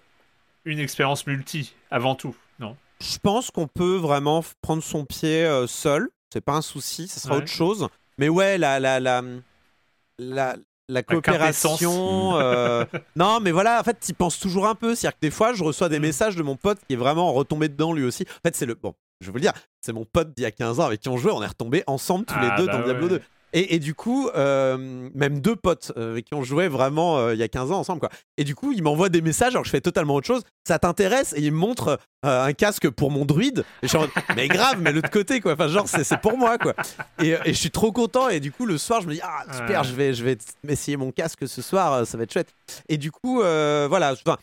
[0.66, 2.76] une expérience multi, avant tout, non?
[3.02, 6.10] Je pense qu'on peut vraiment prendre son pied euh, seul.
[6.32, 7.08] C'est pas un souci.
[7.08, 7.42] Ça sera Ouais.
[7.42, 7.88] autre chose.
[8.20, 9.24] Mais ouais, la la la
[10.20, 10.56] la,
[10.90, 12.40] la coopération.
[12.40, 12.86] euh,
[13.16, 13.80] non, mais voilà.
[13.80, 14.96] En fait, tu penses toujours un peu.
[14.96, 17.70] C'est-à-dire que des fois, je reçois des messages de mon pote qui est vraiment retombé
[17.70, 18.24] dedans lui aussi.
[18.24, 18.94] En fait, c'est le bon.
[19.22, 19.54] Je vais vous le dire.
[19.82, 21.32] C'est mon pote d'il y a 15 ans avec qui on jouait.
[21.32, 23.10] On est retombés ensemble tous Ah, les deux bah dans Diablo ouais.
[23.20, 23.22] 2.
[23.58, 27.34] Et, et du coup, euh, même deux potes euh, avec qui on jouait vraiment euh,
[27.34, 28.02] il y a 15 ans ensemble.
[28.02, 28.10] quoi.
[28.36, 30.44] Et du coup, il m'envoie des messages alors que je fais totalement autre chose.
[30.68, 33.60] Ça t'intéresse Et il me montre euh, un casque pour mon druide.
[33.82, 35.54] Et je suis en mode, mais grave, mais l'autre côté, quoi.
[35.54, 36.74] Enfin, genre, c'est pour moi, quoi.
[37.24, 38.28] Et, et je suis trop content.
[38.28, 40.38] Et du coup, le soir, je me dis, ah, super, je vais, je vais
[40.68, 42.06] essayer mon casque ce soir.
[42.06, 42.54] Ça va être chouette.
[42.90, 44.12] Et du coup, voilà.
[44.26, 44.38] Enfin,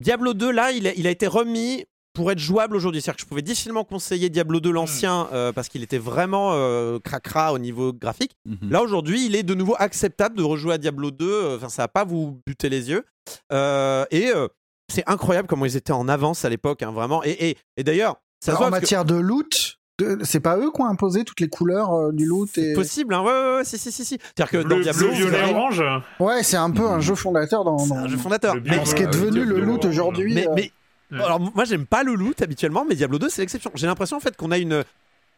[0.00, 1.84] Diablo 2, là, il a, il a été remis
[2.16, 3.00] pour être jouable aujourd'hui.
[3.00, 6.98] C'est-à-dire que je pouvais difficilement conseiller Diablo 2 l'ancien euh, parce qu'il était vraiment euh,
[6.98, 8.32] cracra au niveau graphique.
[8.46, 8.70] Mhm.
[8.70, 11.24] Là aujourd'hui, il est de nouveau acceptable de rejouer à Diablo 2.
[11.28, 13.04] euh, Enfin, ça va pas vous buter les yeux.
[13.52, 14.48] Euh, et euh,
[14.92, 17.22] c'est incroyable comment ils étaient en avance à l'époque, hein, vraiment.
[17.24, 19.76] Et, et, et d'ailleurs, ça se en voit que- matière de loot,
[20.24, 22.74] c'est pas eux qui ont imposé toutes les couleurs du loot et...
[22.74, 23.14] possible.
[23.14, 24.18] Hein, ouais, ouais, ouais, si, si, si, si.
[24.36, 25.82] C'est-à-dire que dans Le Diablo, bleu, violet, orange
[26.20, 28.56] Ouais, c'est un peu un jeu fondateur dans, c'est dans- un jeu fondateur.
[28.64, 30.34] Mais, ce qui est devenu le loot aujourd'hui.
[30.34, 30.72] mais, euh, mais- Ouais.
[31.12, 33.70] Alors moi, j'aime pas le loot habituellement, mais Diablo 2, c'est l'exception.
[33.74, 34.84] J'ai l'impression en fait qu'on a une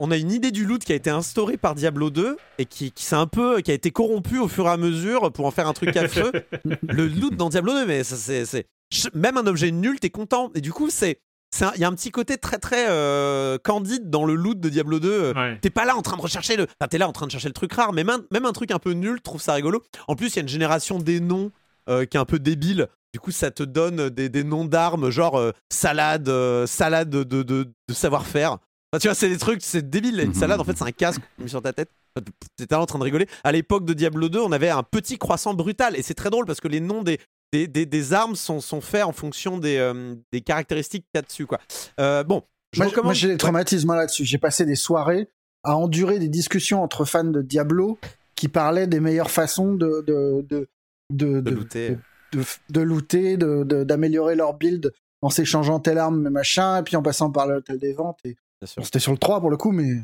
[0.00, 2.92] on a une idée du loot qui a été instaurée par Diablo 2 et qui,
[2.92, 5.50] qui s'est un peu qui a été corrompue au fur et à mesure pour en
[5.50, 6.30] faire un truc affreux.
[6.88, 8.66] le loot dans Diablo 2, mais ça, c'est
[9.14, 10.50] même un objet nul, t'es content.
[10.54, 11.18] Et du coup, c'est
[11.74, 15.00] il y a un petit côté très très euh, candide dans le loot de Diablo
[15.00, 15.10] 2.
[15.10, 15.58] euh, Ouais.
[15.60, 16.64] T'es pas là en train de rechercher le.
[16.64, 18.70] Enfin, t'es là en train de chercher le truc rare, mais même, même un truc
[18.70, 19.82] un peu nul, trouve ça rigolo.
[20.08, 21.50] En plus, il y a une génération des noms
[21.88, 22.86] euh, qui est un peu débile.
[23.14, 27.22] Du coup, ça te donne des, des noms d'armes, genre euh, salade, euh, salade de,
[27.24, 28.52] de, de savoir-faire.
[28.92, 30.20] Enfin, tu vois, c'est des trucs, c'est débile.
[30.20, 30.34] Une Mhm.
[30.34, 31.90] salade, en fait, c'est un casque mis sur ta tête.
[32.16, 32.24] Enfin,
[32.56, 33.26] T'étais là en train de rigoler.
[33.44, 35.96] À l'époque de Diablo 2, on avait un petit croissant brutal.
[35.96, 37.18] Et c'est très drôle parce que les noms des,
[37.52, 41.20] des, des, des armes sont, sont faits en fonction des, euh, des caractéristiques qu'il y
[41.20, 41.46] a dessus.
[41.46, 41.58] Quoi.
[42.00, 42.42] Euh, bon,
[42.74, 43.04] je Moi, recommande.
[43.06, 44.24] moi, j'ai des traumatismes là-dessus.
[44.26, 45.28] J'ai passé des soirées
[45.64, 47.98] à endurer des discussions entre fans de Diablo
[48.36, 50.68] qui parlaient des meilleures façons de de de
[51.10, 51.96] de, de looter.
[52.32, 54.92] De, de looter, de- d'améliorer leur build
[55.22, 58.18] en s'échangeant telle arme, machin, et puis en passant par l'hôtel des ventes.
[58.24, 58.36] Et...
[58.76, 60.02] Bon, C'était sur le 3 pour le coup, mais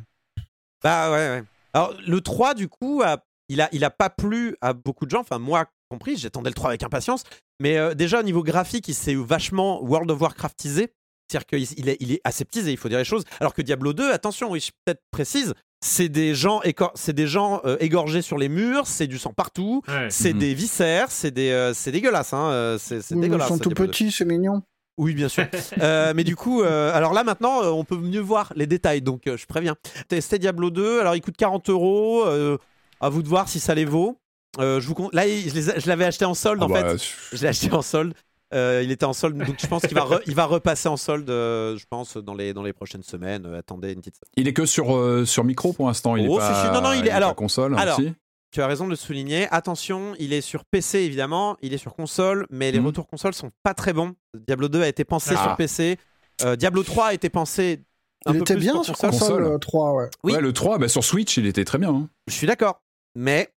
[0.82, 1.42] Bah ouais, ouais.
[1.72, 3.18] Alors le 3 du coup, a-
[3.48, 6.54] il a il a pas plu à beaucoup de gens, enfin moi compris, j'attendais le
[6.54, 7.24] 3 avec impatience,
[7.60, 10.92] mais euh, déjà au niveau graphique, il s'est vachement World of Warcraftisé,
[11.28, 13.92] c'est-à-dire qu'il il est, il est aseptisé, il faut dire les choses, alors que Diablo
[13.92, 15.54] 2, attention, oui, je peut-être précise,
[15.86, 19.32] c'est des gens écor- c'est des gens euh, égorgés sur les murs, c'est du sang
[19.34, 20.08] partout, Ouais.
[20.10, 20.38] c'est Mhm.
[20.38, 23.48] des viscères, c'est des euh, c'est dégueulasse hein, euh, c'est oui, mais ils dégueulasse.
[23.48, 23.90] sont tout Diablo 2.
[23.90, 24.62] petits, c'est mignon.
[24.96, 25.44] Oui, bien sûr.
[25.82, 29.02] Euh, mais du coup, euh, alors là maintenant, euh, on peut mieux voir les détails,
[29.02, 29.74] donc euh, je préviens.
[30.08, 32.24] Testé Diablo 2, alors il coûte 40 euros.
[32.26, 32.56] euh,
[33.00, 34.16] À vous de voir si ça les vaut.
[34.60, 37.04] Euh, je vous con- Là, je l'avais acheté en solde Ah en bah, fait.
[37.36, 38.14] Je l'ai acheté en solde.
[38.54, 40.96] Euh, il était en solde, donc je pense qu'il va, re- il va repasser en
[40.96, 43.46] solde, euh, je pense, dans les, dans les prochaines semaines.
[43.46, 44.14] Euh, attendez une petite.
[44.36, 46.16] Il est que sur, euh, sur micro pour l'instant.
[46.16, 48.12] Il Oh, est si, pas, non, non, il est- alors- console alors, aussi.
[48.52, 49.48] Tu as raison de le souligner.
[49.50, 52.86] Attention, il est sur PC évidemment, il est sur console, mais les Mhm.
[52.86, 54.14] retours console sont pas très bons.
[54.46, 55.42] Diablo 2 a été pensé Ah.
[55.42, 55.98] sur PC.
[56.44, 57.80] Euh, Diablo 3 a été pensé.
[58.26, 59.10] Un Il peu était plus bien sur console.
[59.10, 59.52] console, Console.
[59.54, 60.08] euh, 3, ouais.
[60.22, 60.32] oui.
[60.34, 61.90] Ouais, le 3, bah, sur Switch, il était très bien.
[61.90, 62.08] hein.
[62.28, 62.80] Je suis d'accord,
[63.16, 63.50] mais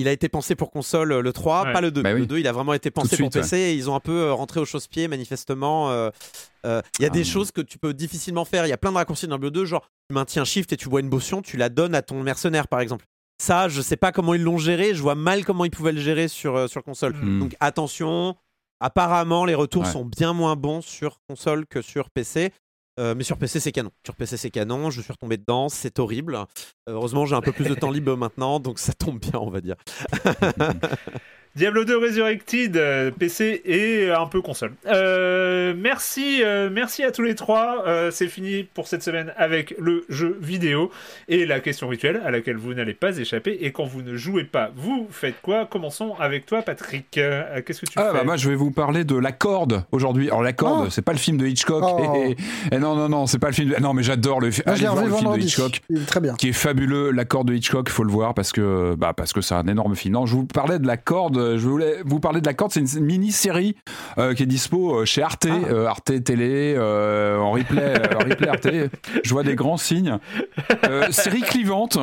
[0.00, 1.72] il a été pensé pour console euh, le 3, Ouais.
[1.72, 2.02] pas le 2.
[2.02, 2.20] Bah oui.
[2.20, 4.12] Le 2, il a vraiment été pensé pour suite, PC et ils ont un peu
[4.22, 5.90] euh, rentré au chausse-pied manifestement.
[5.90, 6.10] euh,
[6.66, 7.14] euh, Il y a Ah.
[7.14, 8.66] des choses que tu peux difficilement faire.
[8.66, 10.88] Il y a plein de raccourcis dans le 2, genre tu maintiens shift et tu
[10.88, 13.04] bois une potion, tu la donnes à ton mercenaire par exemple.
[13.42, 16.00] Ça, je sais pas comment ils l'ont géré, je vois mal comment ils pouvaient le
[16.00, 17.14] gérer sur, euh, sur console.
[17.14, 17.40] Mm.
[17.40, 18.36] Donc attention,
[18.80, 19.90] apparemment les retours Ouais.
[19.92, 22.52] sont bien moins bons sur console que sur PC.
[23.00, 23.90] Euh, mais sur PC c'est canon.
[24.04, 26.34] Sur PC c'est canon, je suis retombé dedans, c'est horrible.
[26.34, 26.44] Euh,
[26.88, 29.60] heureusement j'ai un peu plus de temps libre maintenant, donc ça tombe bien on va
[29.62, 29.76] dire.
[31.56, 34.70] Diablo 2 Resurrected, euh, PC et un peu console.
[34.86, 37.82] Euh, merci, euh, merci à tous les trois.
[37.88, 40.92] Euh, c'est fini pour cette semaine avec le jeu vidéo
[41.26, 43.58] et la question rituelle à laquelle vous n'allez pas échapper.
[43.62, 45.66] Et quand vous ne jouez pas, vous faites quoi?
[45.66, 47.18] Commençons avec toi, Patrick.
[47.18, 48.18] Euh, Qu'est-ce que tu Ah fais?
[48.18, 50.28] bah moi je vais vous parler de La Corde aujourd'hui.
[50.28, 50.90] Alors La Corde, Oh.
[50.90, 51.82] c'est pas le film de Hitchcock.
[51.84, 52.14] Oh.
[52.16, 52.36] Et,
[52.74, 53.70] et non non non, c'est pas le film.
[53.70, 53.80] De...
[53.82, 55.40] Non mais j'adore le, fi- Moi, allez voir le film de.
[55.40, 56.34] Hitchcock Il très bien.
[56.34, 57.10] qui est fabuleux.
[57.10, 59.96] La Corde de Hitchcock, faut le voir parce que bah parce que c'est un énorme
[59.96, 60.14] film.
[60.14, 61.56] Non, je vous parlais de La Corde corde.
[61.58, 62.72] Je voulais vous parler de la corde.
[62.72, 63.76] C'est une mini-série
[64.18, 65.68] euh, qui est dispo euh, chez Arte, Ah.
[65.70, 68.68] euh, Arte Télé, euh, en replay, euh, replay Arte.
[69.24, 70.18] Je vois des grands signes.
[70.84, 71.98] Euh, série clivante.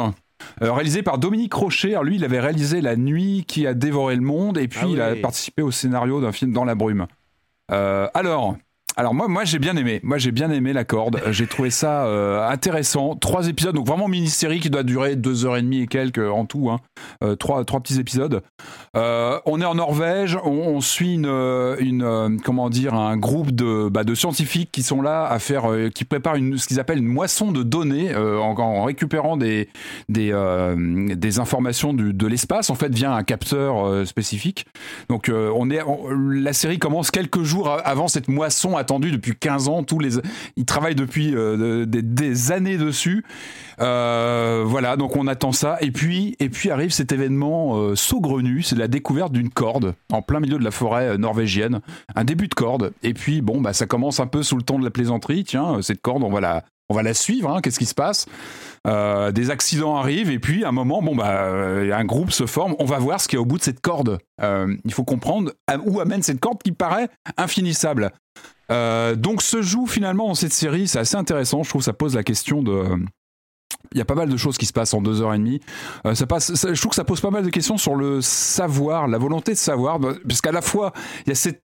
[0.62, 1.92] euh, réalisée par Dominique Rocher.
[1.92, 4.88] Alors, lui, il avait réalisé La Nuit qui a dévoré le monde et puis Ah
[4.90, 7.08] il a participé au scénario d'un film Dans la brume.
[7.72, 8.56] Euh, alors,
[8.98, 10.00] alors moi, moi j'ai bien aimé.
[10.02, 11.22] Moi j'ai bien aimé la corde.
[11.30, 13.16] J'ai trouvé ça euh, intéressant.
[13.16, 16.46] Trois épisodes, donc vraiment mini-série qui doit durer deux heures et demie et quelques en
[16.46, 16.72] tout.
[16.72, 16.80] Hein.
[17.24, 18.42] Euh, trois, trois petits épisodes.
[18.96, 20.40] Euh, on est en Norvège.
[20.44, 25.38] On, suit une, comment dire un groupe de, bah, de scientifiques qui sont là à
[25.38, 29.70] faire, qui préparent une, ce qu'ils appellent une moisson de données en, récupérant des
[30.10, 30.34] des,
[31.16, 34.66] des informations de l'espace en fait via un capteur spécifique.
[35.10, 35.82] Donc on est,
[36.32, 39.84] la série commence quelques jours avant cette moisson attendue depuis 15 ans.
[39.84, 40.12] Tous les,
[40.56, 43.26] ils travaillent depuis euh, des, années dessus.
[43.82, 45.78] Euh, voilà, donc on attend ça.
[45.82, 50.22] Et puis, et puis arrive cet événement euh, saugrenu, c'est la découverte d'une corde en
[50.22, 51.82] plein milieu de la forêt norvégienne.
[52.16, 52.94] Un début de corde.
[53.04, 55.44] Et puis bon, bah ça commence un peu sous le ton de la plaisanterie.
[55.44, 57.50] Tiens, cette corde, on va la, on va la suivre.
[57.50, 57.62] hein.
[57.62, 58.26] Qu'est-ce qui se passe?
[58.88, 62.46] Euh, Des accidents arrivent et puis à un moment, bon bah, euh, un groupe se
[62.46, 62.76] forme.
[62.80, 64.20] On va voir ce qu'il y a au bout de cette corde.
[64.42, 65.52] Euh, il faut comprendre
[65.86, 68.12] où amène cette corde qui paraît infinissable.
[68.70, 71.64] Donc se joue finalement dans cette série, c'est assez intéressant.
[71.64, 72.84] Je trouve que ça pose la question de.
[73.94, 75.62] Il y a pas mal de choses qui se passent en deux heures et demie.
[76.14, 79.08] Ça passe, ça- je trouve que ça pose pas mal de questions sur le savoir,
[79.08, 80.92] la volonté de savoir, bah, parce qu'à la fois
[81.26, 81.62] il y a cette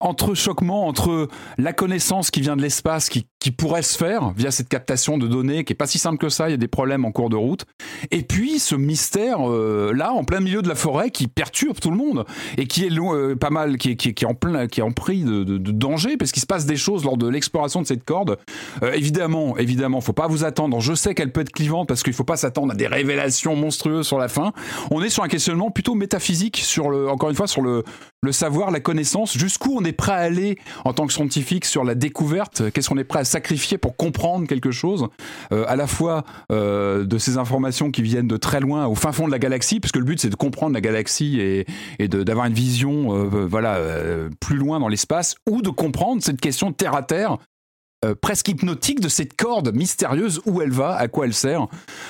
[0.00, 1.28] entrechoquement entre
[1.58, 5.28] la connaissance qui vient de l'espace, qui, qui pourrait se faire via cette captation de
[5.28, 7.30] données, qui est pas si simple que ça, il y a des problèmes en cours
[7.30, 7.64] de route,
[8.10, 11.92] et puis ce mystère euh, là, en plein milieu de la forêt, qui perturbe tout
[11.92, 12.24] le monde
[12.58, 14.88] et qui est euh, pas mal, qui est, qui est- en plein, qui est en
[14.90, 18.36] de- de danger, parce qu'il se passe des choses lors de l'exploration de cette corde.
[18.82, 20.80] Euh, évidemment, évidemment, faut pas vous attendre.
[20.80, 24.08] Je sais qu'elle peut être clivante parce qu'il faut pas s'attendre à des révélations monstrueuses
[24.08, 24.52] sur la fin.
[24.90, 27.84] On est sur un questionnement plutôt métaphysique sur le, encore une fois, sur le,
[28.22, 31.84] le savoir, la connaissance, jusqu'où on est prêt à aller en tant que scientifique sur
[31.84, 35.08] la découverte, qu'est-ce qu'on est prêt à sacrifier pour comprendre quelque chose,
[35.52, 39.12] euh, à la fois euh, de ces informations qui viennent de très loin, au fin
[39.12, 41.66] fond de la galaxie, puisque le but c'est de comprendre la galaxie et,
[41.98, 43.78] et d'avoir une vision euh, voilà,
[44.40, 47.36] plus loin dans l'espace, ou de comprendre cette question terre à terre.
[48.04, 51.66] Euh, presque hypnotique de cette corde mystérieuse où elle va, à quoi elle sert.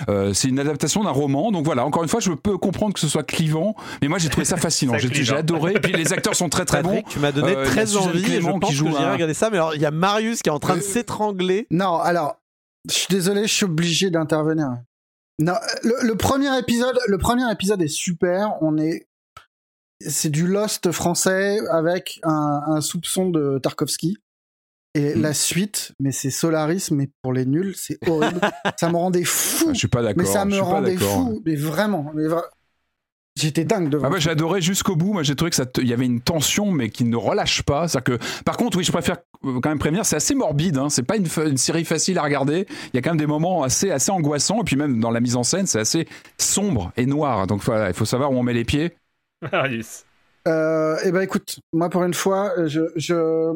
[0.09, 1.87] Euh, c'est une adaptation d'un roman, donc voilà.
[1.87, 4.57] Encore une fois, je peux comprendre que ce soit clivant, mais moi j'ai trouvé ça
[4.57, 4.95] fascinant.
[4.99, 5.75] J'ai adoré.
[5.77, 7.03] Et puis les acteurs sont très très bons.
[7.09, 9.13] Tu m'as donné Euh, très envie et je Clément pense qui que joue j'irai un-
[9.13, 9.49] regarder ça.
[9.51, 11.67] Mais alors, il y a Marius qui est en train de s'étrangler.
[11.71, 12.37] Non, alors,
[12.89, 14.69] je suis désolé, je suis obligé d'intervenir.
[15.39, 18.55] Non, le, le premier épisode, le premier épisode est super.
[18.63, 19.07] On est,
[20.01, 24.19] c'est du Lost français avec un, un soupçon de Tarkovsky.
[24.97, 25.21] Et Hmm.
[25.23, 28.41] la suite, mais c'est Solaris, mais pour les nuls, c'est horrible.
[28.79, 29.67] ça me rendait fou.
[29.69, 30.23] Ah, Je suis pas d'accord.
[30.23, 31.43] mais ça me rendait fou.
[31.45, 32.49] Mais vraiment, mais vra-
[33.37, 34.09] j'étais dingue devant.
[34.11, 35.13] Ah j'ai adoré jusqu'au bout.
[35.13, 37.63] Moi j'ai trouvé que ça te- il y avait une tension mais qui ne relâche
[37.63, 37.89] pas.
[37.89, 40.79] C'est-à-dire que par contre oui je préfère euh, quand même prévenir c'est assez morbide.
[40.79, 40.89] Hein.
[40.89, 42.67] C'est pas une, série facile à regarder.
[42.95, 45.21] Il y a quand même des moments assez assez angoissants et puis même dans la
[45.21, 46.09] mise en scène c'est assez
[46.39, 47.47] sombre et noir.
[47.47, 48.97] Donc voilà il faut savoir où on met les pieds.
[49.53, 50.05] Marius.
[50.49, 53.53] Euh, eh ben écoute, moi pour une fois, je, je,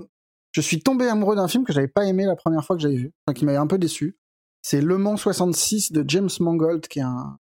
[0.53, 2.97] je suis tombé amoureux d'un film que j'avais pas aimé la première fois que j'avais
[2.97, 4.17] vu, qui m'avait un peu déçu.
[4.63, 7.39] C'est Le Mans 66 de James Mangold, qui est un,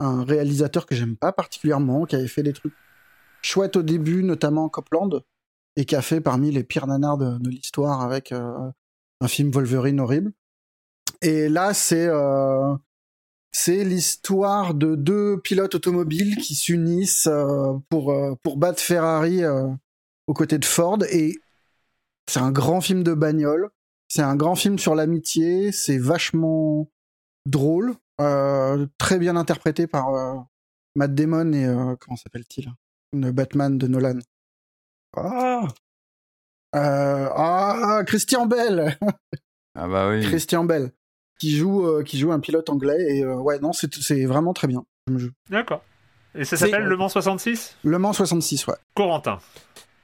[0.00, 2.72] réalisateur que j'aime pas particulièrement, qui avait fait des trucs
[3.42, 5.22] chouettes au début, notamment Copland,
[5.76, 8.70] et qui a fait parmi les pires nanars de, l'histoire avec euh,
[9.20, 10.32] un film Wolverine horrible.
[11.20, 12.74] Et là, c'est euh,
[13.52, 19.42] c'est l'histoire de deux pilotes automobiles qui s'unissent euh, pour, pour battre Ferrari
[20.26, 20.98] aux côtés de Ford.
[21.10, 21.38] Et
[22.30, 23.70] c'est un grand film de bagnole.
[24.08, 25.72] C'est un grand film sur l'amitié.
[25.72, 26.88] C'est vachement
[27.46, 27.94] drôle.
[28.20, 30.34] euh, très bien interprété par euh,
[30.94, 31.64] Matt Damon et.
[31.64, 32.70] euh, comment s'appelle-t-il
[33.12, 34.18] Le Batman de Nolan.
[35.16, 35.66] Ah
[36.76, 38.96] Euh, ah, Christian Bell
[39.74, 40.22] Ah bah oui.
[40.22, 40.92] Christian Bell
[41.40, 44.52] qui joue euh, qui joue un pilote anglais et euh, ouais non c'est c'est vraiment
[44.52, 44.84] très bien.
[45.48, 45.82] D'accord.
[46.34, 48.74] Et ça C'est- s'appelle Le Mans 66 Le Mans 66 ouais.
[48.94, 49.38] Corentin.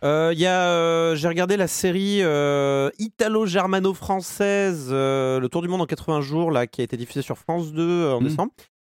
[0.05, 5.69] Euh, Il y a, euh, j'ai regardé la série euh, italo-germano-française, euh, Le Tour du
[5.69, 8.25] monde en 80 jours, là, qui a été diffusée sur France 2 euh, en Mm.
[8.25, 8.53] décembre.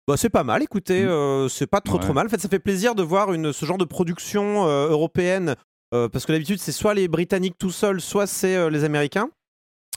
[0.06, 1.08] Bah, c'est pas mal, écoutez, Mm.
[1.08, 2.00] euh, c'est pas trop Ouais.
[2.02, 2.26] trop mal.
[2.26, 5.56] En fait, ça fait plaisir de voir une, ce genre de production européenne,
[5.90, 9.28] parce que d'habitude, c'est soit les Britanniques tout seuls, soit c'est les Américains.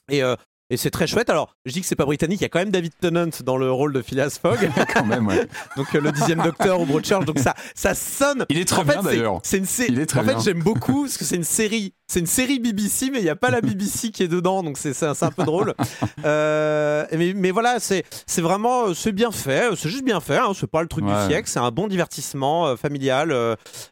[0.09, 0.21] Et
[0.69, 1.29] et c'est très chouette.
[1.29, 3.57] Alors, je dis que c'est pas britannique, il y a quand même David Tennant dans
[3.57, 4.69] le rôle de Phileas Fogg.
[4.93, 5.47] quand même, ouais.
[5.77, 7.25] donc euh, le dixième docteur au Broadchurch.
[7.25, 8.45] Donc ça, ça sonne.
[8.49, 9.39] Il est très en bien d'ailleurs.
[9.43, 11.93] C'est une sé- Il est très En fait, j'aime beaucoup parce que c'est une série.
[12.07, 14.77] C'est une série BBC, mais il n'y a pas la BBC qui est dedans, donc
[14.77, 15.73] c'est un, peu drôle.
[16.25, 18.03] Euh, mais, mais voilà, c'est
[18.39, 19.69] vraiment c'est bien fait.
[19.75, 20.37] C'est juste bien fait.
[20.37, 21.11] Hein, c'est pas le truc Ouais.
[21.25, 21.49] du siècle.
[21.49, 23.35] C'est un bon divertissement euh, familial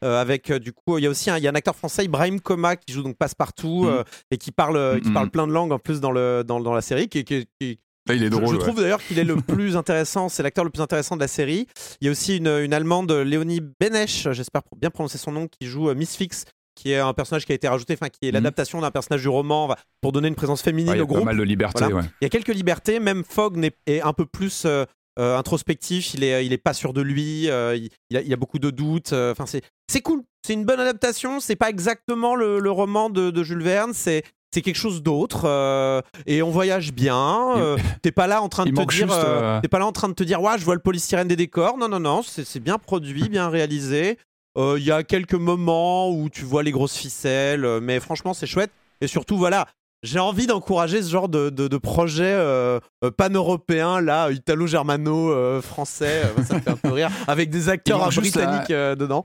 [0.01, 2.75] avec du coup il y a aussi un, y a un acteur français Ibrahim Koma
[2.75, 3.87] qui joue donc passe-partout Mm.
[3.87, 5.31] euh, et qui parle qui Mm, parle mm.
[5.31, 8.15] plein de langues en plus dans le dans, dans la série qui, qui, qui- Là,
[8.15, 8.47] il est je- drôle.
[8.47, 8.59] Je, ouais.
[8.59, 11.67] trouve d'ailleurs qu'il est le plus intéressant, c'est l'acteur le plus intéressant de la série.
[12.01, 15.67] Il y a aussi une, une Allemande, Léonie Benesch, j'espère bien prononcer son nom, qui
[15.67, 16.45] joue euh, Miss Fix,
[16.75, 18.33] qui est un personnage qui a été rajouté, enfin qui est Mhm.
[18.35, 21.07] l'adaptation d'un personnage du roman pour donner une présence féminine Ouais, il y a au
[21.07, 21.19] groupe.
[21.19, 21.95] pas mal de liberté, Voilà.
[21.97, 22.03] ouais.
[22.21, 24.85] Il y a quelques libertés, même Fogg est un peu plus euh,
[25.19, 28.37] euh, introspectif, il est, il est pas sûr de lui, il, il a, il a
[28.37, 29.13] beaucoup de doutes.
[29.13, 29.61] Enfin, c'est,
[29.91, 31.39] c'est cool, c'est une bonne adaptation.
[31.39, 34.23] C'est pas exactement le, le roman de, de Jules Verne, c'est
[34.53, 37.53] c'est quelque chose d'autre euh, et on voyage bien.
[37.55, 38.75] Il- euh, t'es pas là en train de te
[39.07, 40.81] dire, euh, euh, t'es pas là en train de te dire, ouais, je vois le
[40.81, 41.77] polystyrène des décors.
[41.77, 44.17] Non, non, non, c'est, c'est bien produit, bien réalisé.
[44.57, 48.33] Euh, Il y a quelques moments où tu vois les grosses ficelles, euh, mais franchement,
[48.33, 48.71] c'est chouette.
[48.99, 49.67] Et surtout, voilà,
[50.03, 56.43] j'ai envie d'encourager ce genre de, de, de projet euh, euh, pan-européen, là, italo-germano-français, euh,
[56.43, 59.23] ça me fait un peu rire, avec des acteurs euh, la- britanniques euh, dedans.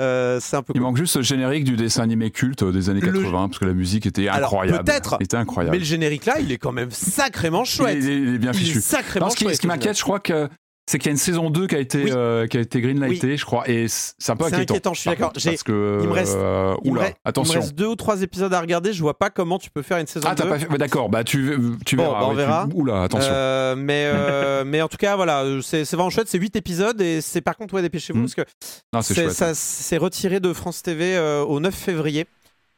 [0.00, 0.82] Euh, c'est un peu Il cool.
[0.82, 3.74] manque juste ce générique du dessin animé culte des années Le- 80, parce que la
[3.74, 4.84] musique était incroyable.
[4.84, 5.74] peut-être, était incroyable.
[5.74, 7.98] Mais le générique là, il est quand même sacrément chouette.
[8.00, 8.80] Il est, il est bien Il est fichu.
[8.80, 10.48] sacrément Non, ce qui, chouette, ce qui m'inquiète, je crois que
[10.86, 12.10] c'est qu'il y a une saison 2 qui a été, Oui.
[12.12, 14.74] euh, qui a été greenlightée, je crois, et c'est un peu C'est inquiétant.
[14.74, 15.32] inquiétant, je suis d'accord.
[15.32, 17.54] Parce que, il me reste- euh, Il me oula, reste- Il attention.
[17.54, 18.92] me reste deux ou trois épisodes à regarder.
[18.92, 20.50] Je vois pas comment tu peux faire une saison Ah, t'as 2.
[20.50, 20.66] pas fait.
[20.66, 22.18] bah, D'accord, bah tu, tu Bon, verras.
[22.20, 22.68] bah, on ouais, tu- verra.
[22.74, 23.30] Oula, attention.
[23.32, 26.28] Euh, mais, euh, mais en tout cas, voilà, c'est vraiment chouette.
[26.28, 28.44] C'est 8 épisodes et c'est par contre, ouais, dépêchez-vous Mm.
[28.90, 32.26] parce que c'est retiré de France TV euh, au 9 février.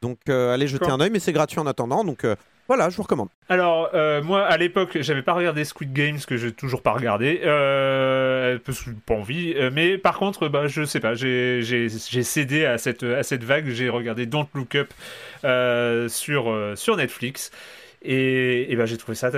[0.01, 2.03] Donc, euh, allez jeter un œil, mais c'est gratuit en attendant.
[2.03, 2.35] Donc, euh,
[2.67, 3.29] voilà, je vous recommande.
[3.47, 7.41] Alors, euh, moi, à l'époque, j'avais pas regardé Squid Games, que j'ai toujours pas regardé,
[7.43, 9.53] euh, parce que pas envie.
[9.55, 11.89] euh, mais par contre, bah, je sais pas, j'ai
[12.23, 13.69] cédé à cette, à cette vague.
[13.69, 14.93] J'ai regardé Don't Look Up
[16.09, 17.51] sur, sur Netflix.
[18.01, 19.29] Et, et bah, j'ai trouvé ça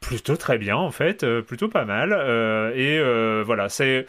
[0.00, 2.12] plutôt très bien, en fait, plutôt pas mal.
[2.74, 3.00] et
[3.44, 4.06] voilà, c'est.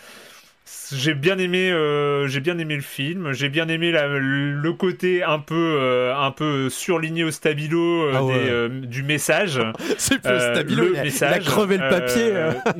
[0.91, 3.31] J'ai bien aimé, euh, j'ai bien aimé le film.
[3.33, 8.13] J'ai bien aimé la- le côté un peu, euh, un peu surligné au stabilo euh,
[8.15, 8.33] Ah ouais.
[8.33, 9.61] des, du message.
[9.97, 12.33] C'est plus stabilo, le il a- il a message, crevé le papier,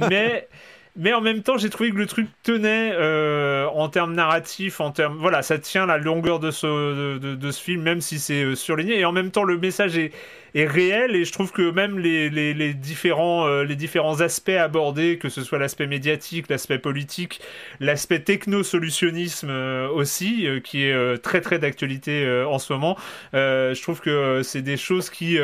[0.10, 0.48] mais
[0.96, 4.92] mais en même temps, j'ai trouvé que le truc tenait euh, en termes narratifs, en
[4.92, 8.56] termes voilà, ça tient la longueur de ce de, ce film, même si c'est euh,
[8.56, 9.00] surligné.
[9.00, 10.12] Et en même temps, le message est
[10.56, 15.20] est réel et je trouve que même les, les, différents euh, les différents aspects abordés,
[15.20, 17.40] que ce soit l'aspect médiatique, l'aspect politique,
[17.80, 19.52] l'aspect techno-solutionnisme
[19.94, 22.98] aussi, qui est très très d'actualité en ce moment.
[23.34, 25.38] je trouve que c'est des choses qui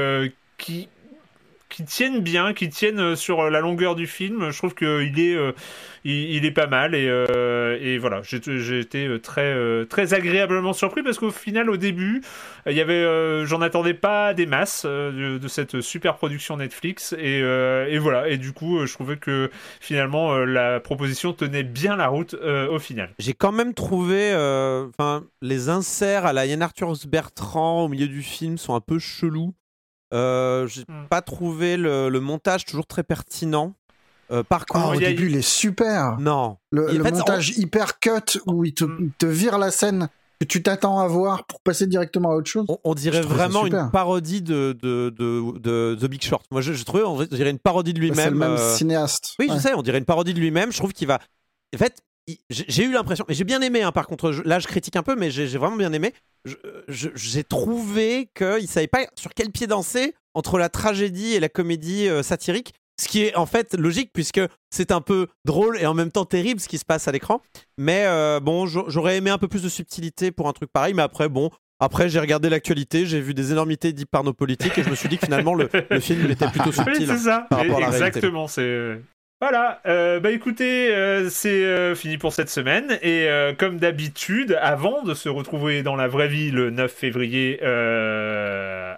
[0.58, 0.90] qui
[1.76, 4.50] qui tiennent bien, qui tiennent euh, sur la longueur du film.
[4.50, 5.52] Je trouve qu'il est, euh,
[6.06, 10.72] il, est pas mal et, euh, et voilà, j'ai été euh, très, euh, très agréablement
[10.72, 12.22] surpris parce qu'au final, au début,
[12.66, 16.56] euh, il y avait, euh, j'en attendais pas des masses euh, de, cette super production
[16.56, 18.30] Netflix et, euh, et voilà.
[18.30, 22.36] Et du coup, euh, je trouvais que finalement euh, la proposition tenait bien la route
[22.36, 23.10] euh, au final.
[23.20, 24.88] J'ai quand même trouvé, euh,
[25.42, 29.54] les inserts à la Yann Arthur Bertrand au milieu du film sont un peu chelous.
[30.14, 31.08] Euh, J'ai Hmm.
[31.10, 33.74] pas trouvé le, le montage toujours très pertinent.
[34.32, 36.18] Euh, par Ah, contre, au il y a- début, il est super.
[36.20, 36.58] non.
[36.72, 38.98] Le, fait, montage hyper cut où il te, Mm.
[39.02, 40.10] il te vire la scène
[40.40, 42.66] que tu t'attends à voir pour passer directement à autre chose.
[42.68, 46.44] On, on dirait vraiment une parodie de, de, de, de The Big Short.
[46.52, 48.36] Moi, je, je trouvais, on dirait une parodie de C'est le lui-même.
[48.36, 49.36] même euh, cinéaste.
[49.40, 49.56] Oui, Ouais.
[49.56, 50.72] je sais, on dirait une parodie de lui-même.
[50.72, 51.20] Je trouve qu'il va.
[51.74, 52.02] En fait,
[52.50, 55.04] j'ai eu l'impression, mais j'ai bien aimé, hein, par contre, je- là je critique un
[55.04, 56.14] peu, mais j'ai vraiment bien aimé.
[56.88, 62.08] J'ai trouvé qu'il savait pas sur quel pied danser entre la tragédie et la comédie
[62.08, 62.74] euh, satirique.
[63.02, 64.40] Ce qui est en fait logique puisque
[64.70, 67.42] c'est un peu drôle et en même temps terrible ce qui se passe à l'écran.
[67.78, 70.94] Mais euh, bon, j'a- j'aurais aimé un peu plus de subtilité pour un truc pareil.
[70.94, 74.78] Mais après, bon, après j'ai regardé l'actualité, j'ai vu des énormités dites par nos politiques
[74.78, 77.08] et je me suis dit que finalement le, le film il était plutôt Oui, subtil.
[77.08, 77.48] c'est ça.
[77.50, 77.88] par rapport à la.
[77.88, 78.48] Exactement.
[78.48, 79.02] C'est
[79.42, 79.82] voilà.
[79.86, 85.04] euh, bah écoutez, euh, c'est euh, fini pour cette semaine et euh, comme d'habitude, avant
[85.04, 87.60] de se retrouver dans la vraie vie le 9 février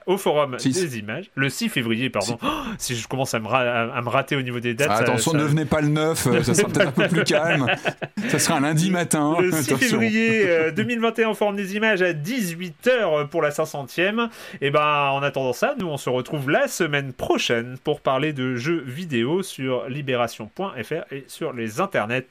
[0.05, 0.73] au forum Six.
[0.79, 2.37] des images, le 6 février pardon.
[2.43, 4.89] Oh, si je commence à me, ra- à, à me rater au niveau des dates,
[4.91, 7.23] Ah, attention, ça- ne venez pas le 9, euh, ça sera peut-être un peu plus
[7.23, 7.65] calme.
[8.29, 9.37] Ça sera un lundi matin.
[9.39, 9.77] Le 6 attention.
[9.77, 14.27] février euh, 2021 en forme des images à 18h pour la 500e.
[14.59, 18.55] Et ben en attendant ça, nous on se retrouve la semaine prochaine pour parler de
[18.55, 22.27] jeux vidéo sur libération.fr et sur les internets.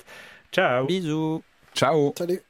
[0.53, 1.43] Ciao Bisous.
[1.75, 2.13] Ciao.
[2.19, 2.41] Salut.